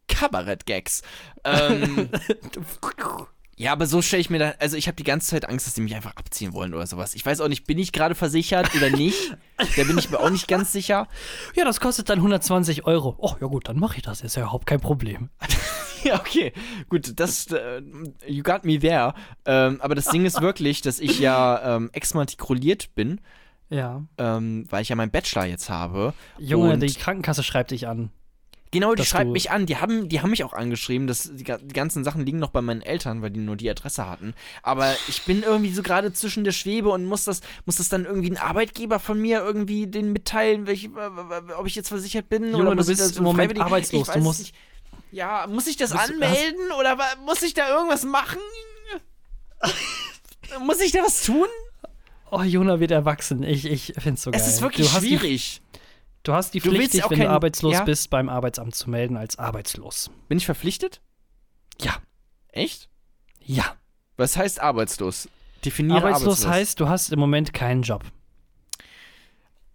Kabarett-Gags. 0.08 1.02
Ähm, 1.44 2.10
ja, 3.62 3.72
aber 3.74 3.86
so 3.86 4.02
stelle 4.02 4.22
ich 4.22 4.30
mir 4.30 4.40
da. 4.40 4.54
Also, 4.60 4.76
ich 4.78 4.88
habe 4.88 4.96
die 4.96 5.04
ganze 5.04 5.28
Zeit 5.28 5.48
Angst, 5.48 5.68
dass 5.68 5.74
die 5.76 5.82
mich 5.82 5.94
einfach 5.96 6.16
abziehen 6.16 6.54
wollen 6.54 6.74
oder 6.74 6.88
sowas. 6.88 7.14
Ich 7.14 7.24
weiß 7.26 7.42
auch 7.42 7.48
nicht, 7.50 7.68
bin 7.68 7.78
ich 7.78 7.92
gerade 7.92 8.16
versichert 8.16 8.74
oder 8.76 8.90
nicht? 8.90 9.36
Da 9.76 9.84
bin 9.84 9.98
ich 9.98 10.10
mir 10.10 10.18
auch 10.22 10.30
nicht 10.30 10.48
ganz 10.48 10.72
sicher. 10.72 11.10
Ja, 11.54 11.66
das 11.66 11.82
kostet 11.82 12.10
dann 12.10 12.20
120 12.20 12.86
Euro. 12.86 13.16
Oh, 13.18 13.36
ja 13.42 13.48
gut, 13.48 13.68
dann 13.68 13.78
mache 13.78 13.98
ich 13.98 14.04
das. 14.04 14.22
Ist 14.22 14.38
ja 14.38 14.44
überhaupt 14.44 14.66
kein 14.66 14.80
Problem. 14.80 15.30
Ja, 16.06 16.18
okay. 16.18 16.54
Gut, 16.88 17.20
das. 17.20 17.48
Äh, 17.48 17.82
you 18.26 18.42
got 18.42 18.64
me 18.64 18.80
there. 18.80 19.14
Ähm, 19.44 19.82
aber 19.82 19.96
das 19.96 20.06
Ding 20.06 20.26
ist 20.26 20.40
wirklich, 20.42 20.80
dass 20.82 21.02
ich 21.02 21.20
ja 21.20 21.76
ähm, 21.76 21.90
exmatrikuliert 21.92 22.96
bin, 22.96 23.20
Ja. 23.70 24.06
ähm, 24.18 24.66
weil 24.70 24.82
ich 24.82 24.88
ja 24.88 24.96
meinen 24.96 25.12
Bachelor 25.12 25.44
jetzt 25.44 25.70
habe. 25.70 26.14
Junge, 26.38 26.72
Und- 26.76 26.80
die 26.84 26.94
Krankenkasse 26.94 27.44
schreibt 27.44 27.72
dich 27.72 27.86
an. 27.90 28.12
Genau, 28.72 28.94
die 28.94 29.04
schreibt 29.04 29.32
mich 29.32 29.50
an. 29.50 29.66
Die 29.66 29.78
haben, 29.78 30.10
die 30.10 30.22
haben 30.22 30.30
mich 30.30 30.44
auch 30.44 30.54
angeschrieben. 30.54 31.08
dass 31.08 31.24
die, 31.24 31.44
die 31.44 31.74
ganzen 31.74 32.04
Sachen 32.04 32.24
liegen 32.26 32.38
noch 32.38 32.52
bei 32.52 32.62
meinen 32.62 32.82
Eltern, 32.84 33.22
weil 33.24 33.32
die 33.32 33.40
nur 33.40 33.56
die 33.56 33.68
Adresse 33.70 34.08
hatten. 34.08 34.36
Aber 34.62 34.96
ich 35.08 35.24
bin 35.24 35.42
irgendwie 35.42 35.74
so 35.74 35.82
gerade 35.82 36.14
zwischen 36.14 36.44
der 36.44 36.52
Schwebe 36.52 36.90
und 36.90 37.06
muss 37.06 37.24
das, 37.24 37.42
muss 37.66 37.78
das 37.78 37.90
dann 37.90 38.06
irgendwie 38.06 38.30
ein 38.30 38.38
Arbeitgeber 38.38 39.00
von 39.00 39.20
mir 39.20 39.40
irgendwie 39.40 39.88
den 39.88 40.12
mitteilen, 40.14 40.68
welch, 40.68 40.88
ob 41.58 41.66
ich 41.66 41.74
jetzt 41.76 41.88
versichert 41.90 42.30
bin 42.30 42.44
Junge, 42.52 42.58
oder 42.68 42.76
du 42.76 42.86
bist 42.86 43.02
das 43.02 43.18
im 43.18 43.24
Moment 43.24 43.60
arbeitslos. 43.60 44.08
Du 44.12 44.20
musst- 44.20 44.40
nicht. 44.42 44.56
Ja, 45.12 45.48
muss 45.48 45.66
ich 45.66 45.76
das 45.76 45.92
Bist 45.92 46.10
du- 46.10 46.14
anmelden 46.14 46.72
oder 46.80 46.96
muss 47.26 47.42
ich 47.42 47.56
da 47.56 47.68
irgendwas 47.76 48.04
machen? 48.06 48.38
muss 50.66 50.80
ich 50.82 50.92
da 50.92 51.00
was 51.04 51.24
tun? 51.24 51.48
Oh, 52.32 52.42
Jona 52.44 52.80
wird 52.80 52.92
erwachsen. 52.92 53.42
Ich, 53.44 53.66
ich 53.66 53.94
find's 53.98 54.22
so 54.22 54.30
geil. 54.32 54.40
Es 54.40 54.48
ist 54.48 54.62
wirklich 54.62 54.90
schwierig. 54.90 55.62
Du 56.24 56.34
hast 56.34 56.54
die 56.54 56.60
Du 56.60 56.70
Pflicht, 56.72 56.94
dich, 56.94 57.04
wenn 57.10 57.20
du 57.20 57.26
kein- 57.26 57.28
arbeitslos 57.34 57.74
ja? 57.74 57.84
bist, 57.84 58.10
beim 58.10 58.30
Arbeitsamt 58.30 58.76
zu 58.76 58.90
melden 58.90 59.16
als 59.18 59.40
arbeitslos. 59.40 60.12
Bin 60.28 60.38
ich 60.38 60.46
verpflichtet? 60.46 61.02
Ja. 61.82 61.96
Echt? 62.52 62.90
Ja. 63.42 63.76
Was 64.18 64.36
heißt 64.36 64.60
arbeitslos? 64.62 65.30
Definiere 65.64 65.98
Arbeitslos 66.00 66.46
heißt, 66.46 66.80
du 66.80 66.90
hast 66.90 67.12
im 67.12 67.20
Moment 67.20 67.54
keinen 67.54 67.84
Job. 67.84 68.04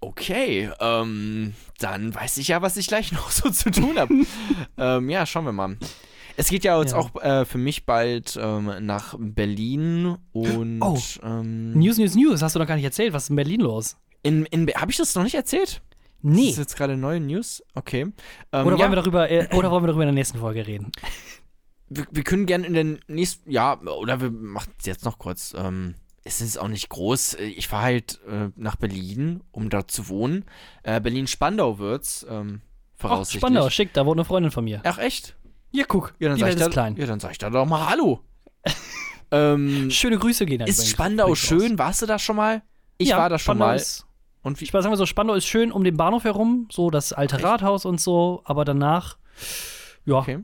Okay, 0.00 0.70
ähm, 0.80 1.54
dann 1.78 2.14
weiß 2.14 2.36
ich 2.36 2.48
ja, 2.48 2.60
was 2.60 2.76
ich 2.76 2.88
gleich 2.88 3.10
noch 3.12 3.30
so 3.30 3.48
zu 3.50 3.70
tun 3.70 3.98
habe. 3.98 4.14
ähm, 4.76 5.08
ja, 5.08 5.24
schauen 5.24 5.46
wir 5.46 5.52
mal. 5.52 5.78
Es 6.36 6.48
geht 6.48 6.64
ja 6.64 6.78
jetzt 6.80 6.92
Ja. 6.92 6.98
auch 6.98 7.14
äh, 7.22 7.44
für 7.44 7.58
mich 7.58 7.86
bald 7.86 8.36
ähm, 8.40 8.70
nach 8.84 9.14
Berlin 9.18 10.16
und 10.32 10.80
Oh. 10.82 10.98
ähm, 11.22 11.72
News, 11.72 11.96
News, 11.96 12.14
News. 12.16 12.42
Hast 12.42 12.54
du 12.54 12.58
noch 12.58 12.66
gar 12.66 12.74
nicht 12.74 12.84
erzählt. 12.84 13.12
Was 13.14 13.24
ist 13.24 13.30
in 13.30 13.36
Berlin 13.36 13.60
los? 13.60 13.96
in, 14.22 14.46
in 14.46 14.66
habe 14.74 14.90
ich 14.90 14.96
das 14.96 15.14
noch 15.14 15.22
nicht 15.22 15.34
erzählt? 15.34 15.80
Nee. 16.26 16.46
Das 16.46 16.52
ist 16.52 16.58
jetzt 16.58 16.76
gerade 16.76 16.96
neue 16.96 17.20
News. 17.20 17.62
Okay. 17.74 18.00
Ähm, 18.00 18.66
Oder 18.66 18.76
ja, 18.76 18.78
wollen, 18.78 18.92
wir 18.92 18.96
darüber, 18.96 19.30
äh, 19.30 19.46
oder 19.54 19.70
wollen 19.70 19.82
wir 19.82 19.88
darüber 19.88 20.04
in 20.04 20.08
der 20.08 20.14
nächsten 20.14 20.38
Folge 20.38 20.66
reden? 20.66 20.90
wir, 21.88 22.06
wir 22.10 22.24
können 22.24 22.46
gerne 22.46 22.66
in 22.66 22.72
den 22.72 23.00
nächsten, 23.08 23.50
ja, 23.50 23.78
oder 23.78 24.22
wir 24.22 24.30
machen 24.30 24.72
es 24.78 24.86
jetzt 24.86 25.04
noch 25.04 25.18
kurz. 25.18 25.54
Ähm, 25.56 25.96
es 26.24 26.40
ist 26.40 26.56
auch 26.56 26.68
nicht 26.68 26.88
groß. 26.88 27.34
Ich 27.34 27.68
fahre 27.68 27.82
halt 27.82 28.20
äh, 28.26 28.48
nach 28.56 28.76
Berlin, 28.76 29.42
um 29.52 29.68
dort 29.68 29.90
zu 29.90 30.08
wohnen. 30.08 30.46
Äh, 30.82 30.98
Berlin-Spandau 30.98 31.78
wird's, 31.78 32.24
ähm, 32.28 32.62
voraussichtlich. 32.96 33.40
Spandau, 33.40 33.68
schick, 33.68 33.92
da 33.92 34.06
wohnt 34.06 34.18
eine 34.18 34.24
Freundin 34.24 34.50
von 34.50 34.64
mir. 34.64 34.80
Ach, 34.84 34.96
echt? 34.96 35.36
Ja, 35.72 35.84
guck, 35.86 36.14
Ja, 36.20 36.28
dann 36.28 36.36
die 36.36 36.40
sag 36.40 36.48
Welt 36.48 36.58
ich 36.58 36.64
da, 36.64 36.70
klein. 36.70 36.96
Ja, 36.96 37.04
dann 37.04 37.20
sag 37.20 37.32
ich 37.32 37.38
da 37.38 37.50
doch 37.50 37.66
mal 37.66 37.90
Hallo. 37.90 38.20
ähm, 39.30 39.90
Schöne 39.90 40.18
Grüße 40.18 40.46
gehen 40.46 40.62
an 40.62 40.68
ist 40.68 40.88
Spandau 40.88 41.34
schön? 41.34 41.78
Warst 41.78 42.00
du 42.00 42.06
da 42.06 42.18
schon 42.18 42.36
mal? 42.36 42.62
Ich 42.96 43.08
ja, 43.08 43.18
war 43.18 43.28
da 43.28 43.38
schon 43.38 43.56
Spandau 43.56 43.66
mal. 43.66 43.76
Ist, 43.76 44.06
Und 44.44 44.60
wie? 44.60 44.64
ich 44.64 44.70
sagen 44.70 44.90
wir 44.90 44.96
so, 44.96 45.06
Spandau 45.06 45.34
ist 45.34 45.46
schön 45.46 45.72
um 45.72 45.82
den 45.82 45.96
Bahnhof 45.96 46.22
herum, 46.22 46.68
so 46.70 46.90
das 46.90 47.12
alte 47.12 47.36
Echt? 47.36 47.44
Rathaus 47.44 47.84
und 47.84 48.00
so, 48.00 48.42
aber 48.44 48.64
danach, 48.64 49.16
ja. 50.04 50.16
Okay. 50.16 50.38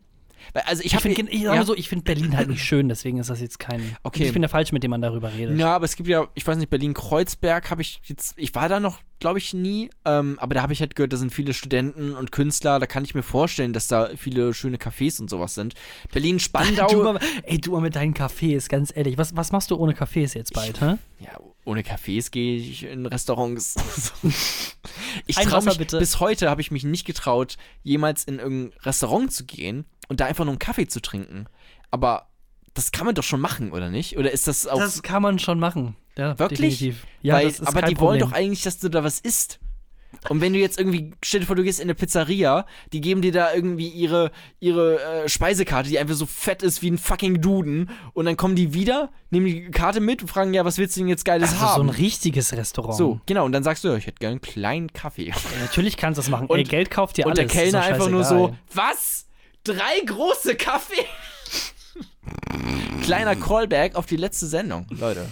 Also 0.66 0.82
ich 0.82 0.94
Ich 0.94 1.00
finde 1.00 1.30
ich 1.30 1.44
mal 1.44 1.64
so, 1.64 1.76
ich 1.76 1.88
find 1.88 2.04
Berlin 2.04 2.36
halt 2.36 2.48
nicht 2.48 2.64
schön, 2.64 2.88
deswegen 2.88 3.18
ist 3.18 3.30
das 3.30 3.40
jetzt 3.40 3.58
kein. 3.58 3.96
Okay. 4.02 4.24
Ich 4.24 4.32
bin 4.32 4.42
der 4.42 4.48
Falsche, 4.48 4.74
mit 4.74 4.82
dem 4.82 4.90
man 4.90 5.02
darüber 5.02 5.32
redet. 5.32 5.56
Ja, 5.58 5.76
aber 5.76 5.84
es 5.84 5.96
gibt 5.96 6.08
ja, 6.08 6.26
ich 6.34 6.46
weiß 6.46 6.56
nicht, 6.56 6.70
Berlin-Kreuzberg 6.70 7.70
habe 7.70 7.82
ich 7.82 8.00
jetzt, 8.04 8.34
ich 8.36 8.54
war 8.54 8.68
da 8.68 8.80
noch, 8.80 8.98
glaube 9.20 9.38
ich, 9.38 9.54
nie, 9.54 9.90
ähm, 10.04 10.38
aber 10.40 10.54
da 10.54 10.62
habe 10.62 10.72
ich 10.72 10.80
halt 10.80 10.96
gehört, 10.96 11.12
da 11.12 11.18
sind 11.18 11.32
viele 11.32 11.52
Studenten 11.52 12.16
und 12.16 12.32
Künstler, 12.32 12.80
da 12.80 12.86
kann 12.86 13.04
ich 13.04 13.14
mir 13.14 13.22
vorstellen, 13.22 13.72
dass 13.72 13.86
da 13.86 14.10
viele 14.16 14.54
schöne 14.54 14.78
Cafés 14.78 15.20
und 15.20 15.30
sowas 15.30 15.54
sind. 15.54 15.74
Berlin-Spandau, 16.12 17.16
ey, 17.44 17.60
du 17.60 17.72
mal 17.72 17.80
mit 17.80 17.94
deinen 17.94 18.14
Cafés, 18.14 18.68
ganz 18.68 18.92
ehrlich. 18.96 19.18
Was, 19.18 19.36
was 19.36 19.52
machst 19.52 19.70
du 19.70 19.76
ohne 19.76 19.92
Cafés 19.92 20.34
jetzt 20.34 20.54
bald, 20.54 20.80
hä? 20.80 20.96
ja, 21.20 21.38
ohne 21.64 21.82
Cafés 21.82 22.30
gehe 22.30 22.56
ich 22.56 22.84
in 22.84 23.06
Restaurants. 23.06 23.74
ich 25.26 25.36
traue 25.36 25.64
mich, 25.64 25.78
bitte. 25.78 25.98
bis 25.98 26.20
heute 26.20 26.48
habe 26.48 26.60
ich 26.60 26.70
mich 26.70 26.84
nicht 26.84 27.04
getraut, 27.04 27.56
jemals 27.82 28.24
in 28.24 28.38
irgendein 28.38 28.78
Restaurant 28.80 29.32
zu 29.32 29.44
gehen 29.44 29.84
und 30.08 30.20
da 30.20 30.26
einfach 30.26 30.44
nur 30.44 30.52
einen 30.52 30.58
Kaffee 30.58 30.88
zu 30.88 31.00
trinken. 31.00 31.46
Aber 31.90 32.28
das 32.74 32.92
kann 32.92 33.06
man 33.06 33.14
doch 33.14 33.24
schon 33.24 33.40
machen, 33.40 33.72
oder 33.72 33.90
nicht? 33.90 34.16
Oder 34.16 34.30
ist 34.30 34.46
das 34.46 34.66
auch 34.66 34.78
Das 34.78 35.02
kann 35.02 35.22
man 35.22 35.38
schon 35.38 35.58
machen. 35.58 35.96
Ja, 36.16 36.38
Wirklich? 36.38 36.78
definitiv. 36.78 37.06
Ja, 37.22 37.34
Weil, 37.34 37.48
das 37.48 37.60
ist 37.60 37.68
aber 37.68 37.82
die 37.82 37.98
wollen 37.98 38.20
Problem. 38.20 38.30
doch 38.30 38.32
eigentlich, 38.32 38.62
dass 38.62 38.78
du 38.78 38.88
da 38.88 39.04
was 39.04 39.20
isst. 39.20 39.60
Und 40.28 40.40
wenn 40.40 40.52
du 40.52 40.58
jetzt 40.58 40.78
irgendwie, 40.78 41.12
stell 41.22 41.40
dir 41.40 41.46
vor, 41.46 41.56
du 41.56 41.62
gehst 41.62 41.80
in 41.80 41.84
eine 41.86 41.94
Pizzeria, 41.94 42.66
die 42.92 43.00
geben 43.00 43.22
dir 43.22 43.32
da 43.32 43.54
irgendwie 43.54 43.88
ihre, 43.88 44.30
ihre 44.58 45.00
äh, 45.24 45.28
Speisekarte, 45.28 45.88
die 45.88 45.98
einfach 45.98 46.14
so 46.14 46.26
fett 46.26 46.62
ist 46.62 46.82
wie 46.82 46.90
ein 46.90 46.98
fucking 46.98 47.40
Duden. 47.40 47.90
Und 48.12 48.26
dann 48.26 48.36
kommen 48.36 48.54
die 48.54 48.74
wieder, 48.74 49.10
nehmen 49.30 49.46
die 49.46 49.70
Karte 49.70 50.00
mit 50.00 50.20
und 50.22 50.28
fragen, 50.28 50.52
ja, 50.52 50.64
was 50.64 50.76
willst 50.78 50.96
du 50.96 51.00
denn 51.00 51.08
jetzt 51.08 51.24
Geiles 51.24 51.50
Also 51.52 51.60
so 51.64 51.66
haben? 51.70 51.82
ein 51.88 51.94
richtiges 51.94 52.52
Restaurant. 52.52 52.96
So, 52.98 53.20
genau. 53.26 53.44
Und 53.46 53.52
dann 53.52 53.62
sagst 53.62 53.82
du, 53.84 53.88
ja, 53.88 53.96
ich 53.96 54.06
hätte 54.06 54.18
gerne 54.18 54.32
einen 54.32 54.40
kleinen 54.42 54.92
Kaffee. 54.92 55.28
Ja, 55.28 55.34
natürlich 55.60 55.96
kannst 55.96 56.18
du 56.18 56.22
das 56.22 56.28
machen. 56.30 56.46
Und- 56.48 56.58
Ey, 56.58 56.64
Geld 56.64 56.90
kauft 56.90 57.16
dir 57.16 57.24
Und 57.26 57.38
alles. 57.38 57.50
der 57.52 57.64
ist 57.64 57.72
Kellner 57.72 57.82
einfach 57.86 58.10
nur 58.10 58.24
so, 58.24 58.54
was? 58.74 59.26
Drei 59.64 60.00
große 60.06 60.54
Kaffee? 60.56 61.04
Kleiner 63.02 63.36
Callback 63.36 63.94
auf 63.94 64.06
die 64.06 64.16
letzte 64.16 64.46
Sendung, 64.46 64.86
Leute. 64.90 65.26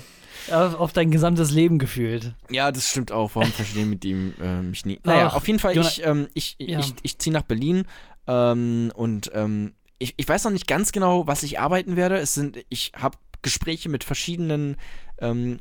Auf, 0.52 0.92
dein 0.92 1.10
gesamtes 1.10 1.50
Leben 1.50 1.78
gefühlt. 1.78 2.34
Ja, 2.50 2.72
das 2.72 2.88
stimmt 2.88 3.12
auch. 3.12 3.34
Warum 3.34 3.50
verstehen 3.52 3.90
mit 3.90 4.04
ihm 4.04 4.34
äh, 4.40 4.62
mich 4.62 4.84
nie? 4.86 4.98
Naja, 5.04 5.28
Ach, 5.30 5.36
auf 5.36 5.46
jeden 5.46 5.58
Fall, 5.58 5.76
ich, 5.76 6.04
ähm, 6.04 6.28
ich, 6.34 6.56
Ja. 6.58 6.78
ich, 6.80 6.94
ich 7.02 7.18
ziehe 7.18 7.32
nach 7.32 7.42
Berlin 7.42 7.84
ähm, 8.26 8.92
und 8.94 9.30
ähm, 9.34 9.74
ich, 9.98 10.14
ich 10.16 10.28
weiß 10.28 10.44
noch 10.44 10.52
nicht 10.52 10.66
ganz 10.68 10.92
genau, 10.92 11.26
was 11.26 11.42
ich 11.42 11.58
arbeiten 11.60 11.96
werde. 11.96 12.16
Es 12.18 12.34
sind, 12.34 12.58
ich 12.68 12.92
habe 12.96 13.18
Gespräche 13.42 13.88
mit 13.88 14.04
verschiedenen 14.04 14.76
ähm, 15.20 15.58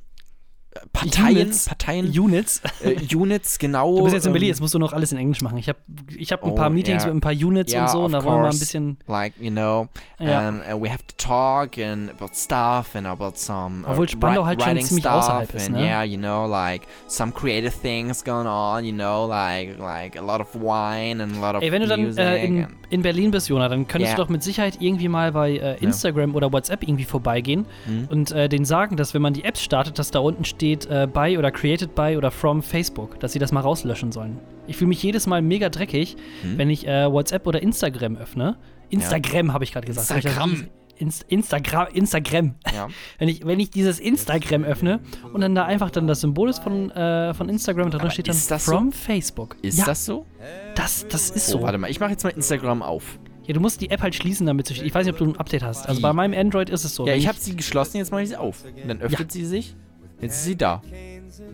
Parteien, 0.93 1.37
Units. 1.37 1.65
Parteien, 1.65 2.05
Units. 2.19 2.61
äh, 2.83 2.95
Units, 3.15 3.59
genau. 3.59 3.97
Du 3.97 4.03
bist 4.03 4.15
jetzt 4.15 4.25
in 4.25 4.31
Berlin, 4.33 4.47
ähm, 4.47 4.51
jetzt 4.51 4.61
musst 4.61 4.73
du 4.73 4.79
noch 4.79 4.93
alles 4.93 5.11
in 5.11 5.17
Englisch 5.17 5.41
machen. 5.41 5.57
Ich 5.57 5.69
habe 5.69 5.79
ich 6.17 6.31
hab 6.31 6.43
ein 6.43 6.51
Oh, 6.51 6.55
paar 6.55 6.69
Meetings 6.69 7.03
ja. 7.03 7.07
mit 7.07 7.17
ein 7.17 7.21
paar 7.21 7.33
Units 7.33 7.73
Ja, 7.73 7.83
und 7.85 7.89
so, 7.91 8.03
und 8.05 8.11
da 8.11 8.19
of 8.19 8.23
wollen 8.25 8.35
wir 8.35 8.39
mal 8.39 8.43
ein 8.45 8.49
course. 8.51 8.59
bisschen. 8.59 8.97
like 9.07 9.33
you 9.39 9.51
know 9.51 9.87
Ja. 10.19 10.47
and 10.47 10.61
uh, 10.71 10.81
we 10.81 10.89
have 10.89 11.03
to 11.05 11.15
talk 11.17 11.77
and 11.77 12.09
about 12.09 12.33
stuff 12.33 12.95
and 12.95 13.05
about 13.07 13.33
some 13.35 13.83
uh, 13.85 13.91
Obwohl 13.91 14.09
Spandau 14.09 14.45
halt 14.45 14.61
schon 14.61 14.79
ziemlich 14.81 15.03
stuff 15.03 15.13
außerhalb 15.23 15.53
ist, 15.53 15.69
ne? 15.69 15.83
yeah 15.85 16.03
you 16.03 16.17
know 16.17 16.47
like 16.47 16.83
some 17.07 17.31
creative 17.31 17.73
things 17.81 18.23
going 18.23 18.47
on 18.47 18.83
you 18.85 18.93
know 18.93 19.27
like 19.27 19.77
like 19.79 20.17
a 20.17 20.21
lot 20.21 20.39
of 20.41 20.47
wine 20.55 21.21
and 21.23 21.35
a 21.37 21.39
lot 21.39 21.55
of 21.55 21.61
Ey, 21.63 21.71
wenn 21.71 21.81
du 21.81 21.87
dann 21.87 22.17
äh, 22.17 22.43
in, 22.45 22.67
in 22.89 23.01
Berlin 23.01 23.31
bist, 23.31 23.49
Jona, 23.49 23.67
dann 23.69 23.87
könntest 23.87 24.11
Ja. 24.11 24.15
du 24.17 24.23
doch 24.23 24.29
mit 24.29 24.43
Sicherheit 24.43 24.77
irgendwie 24.81 25.07
mal 25.09 25.31
bei 25.31 25.57
äh, 25.57 25.77
Instagram 25.83 26.35
oder 26.35 26.51
WhatsApp 26.53 26.83
irgendwie 26.83 27.05
vorbeigehen 27.05 27.65
Hm? 27.85 28.07
und 28.09 28.31
äh, 28.31 28.49
denen 28.49 28.65
sagen, 28.65 28.97
dass 28.97 29.13
wenn 29.13 29.21
man 29.21 29.33
die 29.33 29.43
Apps 29.43 29.61
startet, 29.63 29.99
dass 29.99 30.11
da 30.11 30.19
unten 30.19 30.45
steht 30.45 30.66
äh, 30.75 31.07
by 31.11 31.37
oder 31.37 31.51
created 31.51 31.95
by 31.95 32.15
oder 32.17 32.31
from 32.31 32.61
Facebook, 32.61 33.19
dass 33.19 33.33
sie 33.33 33.39
das 33.39 33.51
mal 33.51 33.61
rauslöschen 33.61 34.11
sollen. 34.11 34.39
Ich 34.67 34.77
fühle 34.77 34.89
mich 34.89 35.01
jedes 35.01 35.27
Mal 35.27 35.41
mega 35.41 35.69
dreckig, 35.69 36.15
Hm? 36.41 36.57
wenn 36.57 36.69
ich 36.69 36.87
äh, 36.87 37.11
WhatsApp 37.11 37.47
oder 37.47 37.61
Instagram 37.61 38.17
öffne. 38.17 38.57
Instagram 38.89 39.53
habe 39.53 39.63
ich 39.63 39.71
gerade 39.73 39.87
gesagt. 39.87 40.09
Ich 40.09 40.25
Instagram. 40.25 40.67
Inst 40.99 41.25
Instagram, 41.29 41.87
Instagram. 41.93 42.55
ja 42.73 42.87
Wenn 43.19 43.29
ich, 43.29 43.45
wenn 43.45 43.59
ich 43.59 43.69
dieses 43.69 43.99
Instagram 43.99 44.63
öffne 44.63 44.99
und 45.31 45.41
dann 45.41 45.53
da 45.53 45.63
einfach 45.65 45.91
dann 45.91 46.07
das 46.07 46.21
Symbol 46.21 46.49
ist 46.49 46.57
von, 46.63 46.89
äh, 46.89 47.35
von 47.35 47.49
Instagram, 47.49 47.91
da 47.91 48.09
steht 48.09 48.27
dann 48.27 48.35
das 48.49 48.65
so? 48.65 48.71
from 48.71 48.91
Facebook. 48.91 49.57
ist 49.61 49.77
ja, 49.77 49.85
das 49.85 50.05
so 50.05 50.25
das, 50.73 51.07
das 51.07 51.29
ist 51.29 51.49
oh, 51.49 51.59
so. 51.59 51.61
warte 51.61 51.77
mal 51.77 51.91
ich 51.91 51.99
mache 51.99 52.11
jetzt 52.11 52.23
mal 52.23 52.31
Instagram 52.31 52.81
auf 52.81 53.19
Ja, 53.45 53.53
du 53.53 53.59
musst 53.59 53.79
die 53.81 53.91
App 53.91 54.01
halt 54.01 54.15
schließen, 54.15 54.47
damit 54.47 54.65
sie. 54.67 54.81
Ich 54.83 54.95
weiß 54.95 55.05
nicht, 55.05 55.13
ob 55.13 55.19
du 55.19 55.25
ein 55.25 55.37
Update 55.37 55.61
hast. 55.61 55.87
Also 55.87 56.01
bei 56.01 56.11
meinem 56.13 56.33
Android 56.37 56.69
ist 56.71 56.83
es 56.83 56.95
so. 56.95 57.05
ja 57.05 57.13
wenn 57.13 57.19
ich 57.19 57.27
habe 57.27 57.37
sie 57.39 57.55
geschlossen 57.55 57.97
jetzt 57.97 58.11
mache 58.11 58.23
ich 58.23 58.29
sie 58.29 58.35
auf 58.37 58.63
und 58.65 58.87
dann 58.87 58.99
öffnet 58.99 59.31
sie 59.31 59.45
sich 59.45 59.75
jetzt 60.21 60.35
ist 60.35 60.45
sie 60.45 60.55
da 60.55 60.81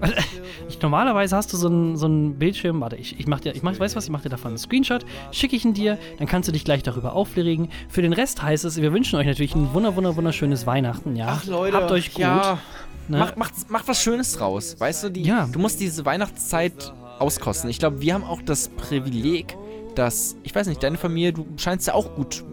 ich, 0.69 0.81
normalerweise 0.81 1.35
hast 1.35 1.51
du 1.51 1.57
so 1.57 1.67
einen 1.67 1.97
so 1.97 2.05
einen 2.05 2.35
Bildschirm. 2.39 2.79
Warte, 2.79 2.95
ich, 2.95 3.19
ich 3.19 3.27
mach 3.27 3.41
dir, 3.41 3.53
ich 3.53 3.63
mach, 3.63 3.77
weißt 3.77 3.93
du 3.93 3.97
was, 3.97 4.05
ich 4.05 4.11
mach 4.11 4.21
dir 4.21 4.29
davon 4.29 4.49
einen 4.49 4.57
Screenshot, 4.57 5.05
schicke 5.31 5.55
ich 5.55 5.65
ihn 5.65 5.73
dir, 5.73 5.97
dann 6.19 6.27
kannst 6.27 6.47
du 6.47 6.53
dich 6.53 6.63
gleich 6.63 6.83
darüber 6.83 7.13
aufregen. 7.13 7.69
Für 7.89 8.01
den 8.01 8.13
Rest 8.13 8.41
heißt 8.41 8.63
es, 8.65 8.81
wir 8.81 8.93
wünschen 8.93 9.17
euch 9.19 9.25
natürlich 9.25 9.55
ein 9.55 9.73
wunder, 9.73 9.95
wunder, 9.95 10.15
wunderschönes 10.15 10.65
Weihnachten, 10.65 11.15
ja. 11.15 11.41
Habt 11.73 11.91
euch 11.91 12.13
gut. 12.13 12.21
ja 12.21 12.59
ne? 13.07 13.17
Mach, 13.19 13.35
mach, 13.35 13.51
mach 13.67 13.87
was 13.87 14.01
Schönes 14.01 14.33
draus. 14.33 14.79
Weißt 14.79 15.03
du, 15.03 15.09
die, 15.09 15.23
Ja. 15.23 15.47
du 15.51 15.59
musst 15.59 15.79
diese 15.79 16.05
Weihnachtszeit 16.05 16.93
auskosten. 17.19 17.69
Ich 17.69 17.79
glaube, 17.79 18.01
wir 18.01 18.13
haben 18.13 18.23
auch 18.23 18.41
das 18.41 18.69
Privileg, 18.69 19.55
dass, 19.95 20.35
ich 20.43 20.53
weiß 20.53 20.67
nicht, 20.67 20.81
deine 20.81 20.97
Familie, 20.97 21.33
du 21.33 21.45
scheinst 21.57 21.87
ja 21.87 21.93
auch 21.93 22.15
gut 22.15 22.43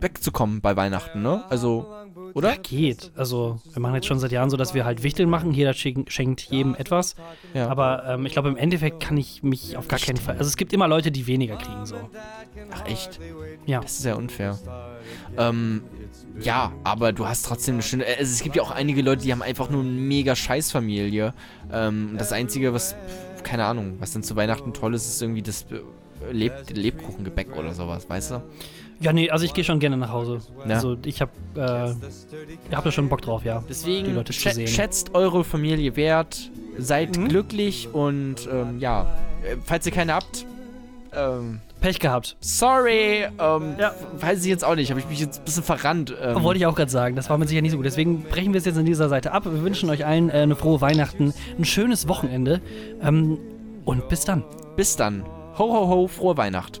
wegzukommen 0.00 0.60
bei 0.60 0.76
Weihnachten, 0.76 1.22
ne? 1.22 1.44
Also, 1.48 1.86
oder? 2.32 2.56
Geht. 2.56 3.12
Also, 3.16 3.60
wir 3.72 3.80
machen 3.80 3.96
jetzt 3.96 4.06
schon 4.06 4.18
seit 4.18 4.32
Jahren 4.32 4.50
so, 4.50 4.56
dass 4.56 4.74
wir 4.74 4.84
halt 4.84 5.02
Wichteln 5.02 5.28
machen. 5.28 5.52
Jeder 5.52 5.74
schenkt, 5.74 6.42
jedem 6.42 6.74
etwas. 6.74 7.16
Ja. 7.52 7.68
Aber 7.68 8.04
ähm, 8.06 8.26
ich 8.26 8.32
glaube, 8.32 8.48
im 8.48 8.56
Endeffekt 8.56 9.00
kann 9.00 9.16
ich 9.16 9.42
mich 9.42 9.76
auf 9.76 9.88
gar 9.88 9.98
keinen 9.98 10.16
Fall. 10.16 10.36
Also, 10.36 10.48
es 10.48 10.56
gibt 10.56 10.72
immer 10.72 10.88
Leute, 10.88 11.10
die 11.10 11.26
weniger 11.26 11.56
kriegen, 11.56 11.84
so. 11.86 11.96
Ach, 12.70 12.86
echt? 12.86 13.20
Ja. 13.66 13.80
Das 13.80 13.98
ist 13.98 14.04
ja 14.04 14.14
unfair. 14.14 14.58
Ähm, 15.36 15.82
ja, 16.40 16.72
aber 16.82 17.12
du 17.12 17.26
hast 17.26 17.46
trotzdem 17.46 17.76
eine 17.76 17.82
schöne. 17.82 18.04
Also 18.06 18.32
es 18.32 18.42
gibt 18.42 18.56
ja 18.56 18.62
auch 18.62 18.70
einige 18.70 19.02
Leute, 19.02 19.22
die 19.22 19.32
haben 19.32 19.42
einfach 19.42 19.70
nur 19.70 19.82
eine 19.82 19.90
mega 19.90 20.34
Scheißfamilie. 20.34 21.34
Ähm, 21.72 22.08
und 22.12 22.20
das 22.20 22.32
Einzige, 22.32 22.72
was, 22.72 22.96
keine 23.42 23.64
Ahnung, 23.64 23.96
was 24.00 24.12
dann 24.12 24.22
zu 24.22 24.36
Weihnachten 24.36 24.72
toll 24.72 24.94
ist, 24.94 25.06
ist 25.06 25.22
irgendwie 25.22 25.42
das 25.42 25.66
äh, 25.70 26.32
Leb 26.32 26.52
Lebkuchengebäck 26.70 27.56
oder 27.56 27.74
sowas, 27.74 28.08
weißt 28.08 28.32
du? 28.32 28.42
Ja, 29.00 29.12
nee, 29.12 29.28
also 29.30 29.44
ich 29.44 29.52
gehe 29.54 29.64
schon 29.64 29.80
gerne 29.80 29.96
nach 29.96 30.10
Hause. 30.12 30.38
Ja. 30.66 30.76
Also, 30.76 30.96
ich 31.04 31.20
habe 31.20 31.30
äh, 31.56 31.90
ich 32.70 32.76
hab 32.76 32.84
da 32.84 32.90
schon 32.92 33.08
Bock 33.08 33.22
drauf, 33.22 33.44
ja. 33.44 33.60
die 33.60 33.66
Deswegen 33.68 34.24
schä 34.30 34.50
sehen. 34.52 34.66
schätzt 34.68 35.14
eure 35.14 35.44
Familie 35.44 35.96
wert, 35.96 36.50
seid 36.78 37.16
Mhm. 37.18 37.28
glücklich 37.28 37.88
und 37.92 38.48
ähm, 38.50 38.78
ja, 38.78 39.02
äh, 39.42 39.56
falls 39.64 39.84
ihr 39.86 39.92
keine 39.92 40.14
habt, 40.14 40.46
ähm, 41.12 41.60
Pech 41.80 41.98
gehabt. 42.00 42.36
sorry, 42.40 43.24
ähm, 43.38 43.74
Ja. 43.78 43.94
weiß 44.20 44.42
ich 44.42 44.48
jetzt 44.48 44.64
auch 44.64 44.74
nicht, 44.74 44.90
habe 44.90 45.00
ich 45.00 45.08
mich 45.08 45.20
jetzt 45.20 45.40
ein 45.40 45.44
bisschen 45.44 45.62
verrannt. 45.64 46.14
Ähm, 46.22 46.42
Wollte 46.42 46.58
ich 46.58 46.66
auch 46.66 46.74
gerade 46.74 46.90
sagen, 46.90 47.14
das 47.14 47.28
war 47.28 47.36
mit 47.36 47.48
Sicherheit 47.48 47.62
nicht 47.64 47.72
so 47.72 47.76
gut. 47.76 47.86
Deswegen 47.86 48.22
brechen 48.22 48.52
wir 48.54 48.58
es 48.58 48.64
jetzt 48.64 48.78
an 48.78 48.86
dieser 48.86 49.08
Seite 49.08 49.32
ab. 49.32 49.44
Wir 49.44 49.62
wünschen 49.62 49.90
euch 49.90 50.06
allen 50.06 50.30
äh, 50.30 50.34
eine 50.34 50.56
frohe 50.56 50.80
Weihnachten, 50.80 51.34
ein 51.58 51.64
schönes 51.64 52.08
Wochenende 52.08 52.60
ähm, 53.02 53.38
und 53.84 54.08
bis 54.08 54.24
dann. 54.24 54.44
Bis 54.76 54.96
dann. 54.96 55.24
Ho, 55.58 55.64
ho, 55.72 55.88
ho, 55.88 56.08
frohe 56.08 56.36
Weihnacht. 56.36 56.80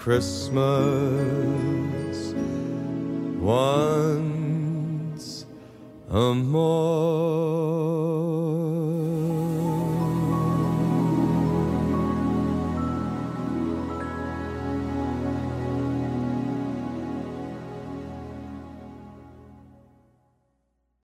Christmas 0.00 0.64
once 3.38 4.24
a 6.08 6.34
more. 6.34 7.50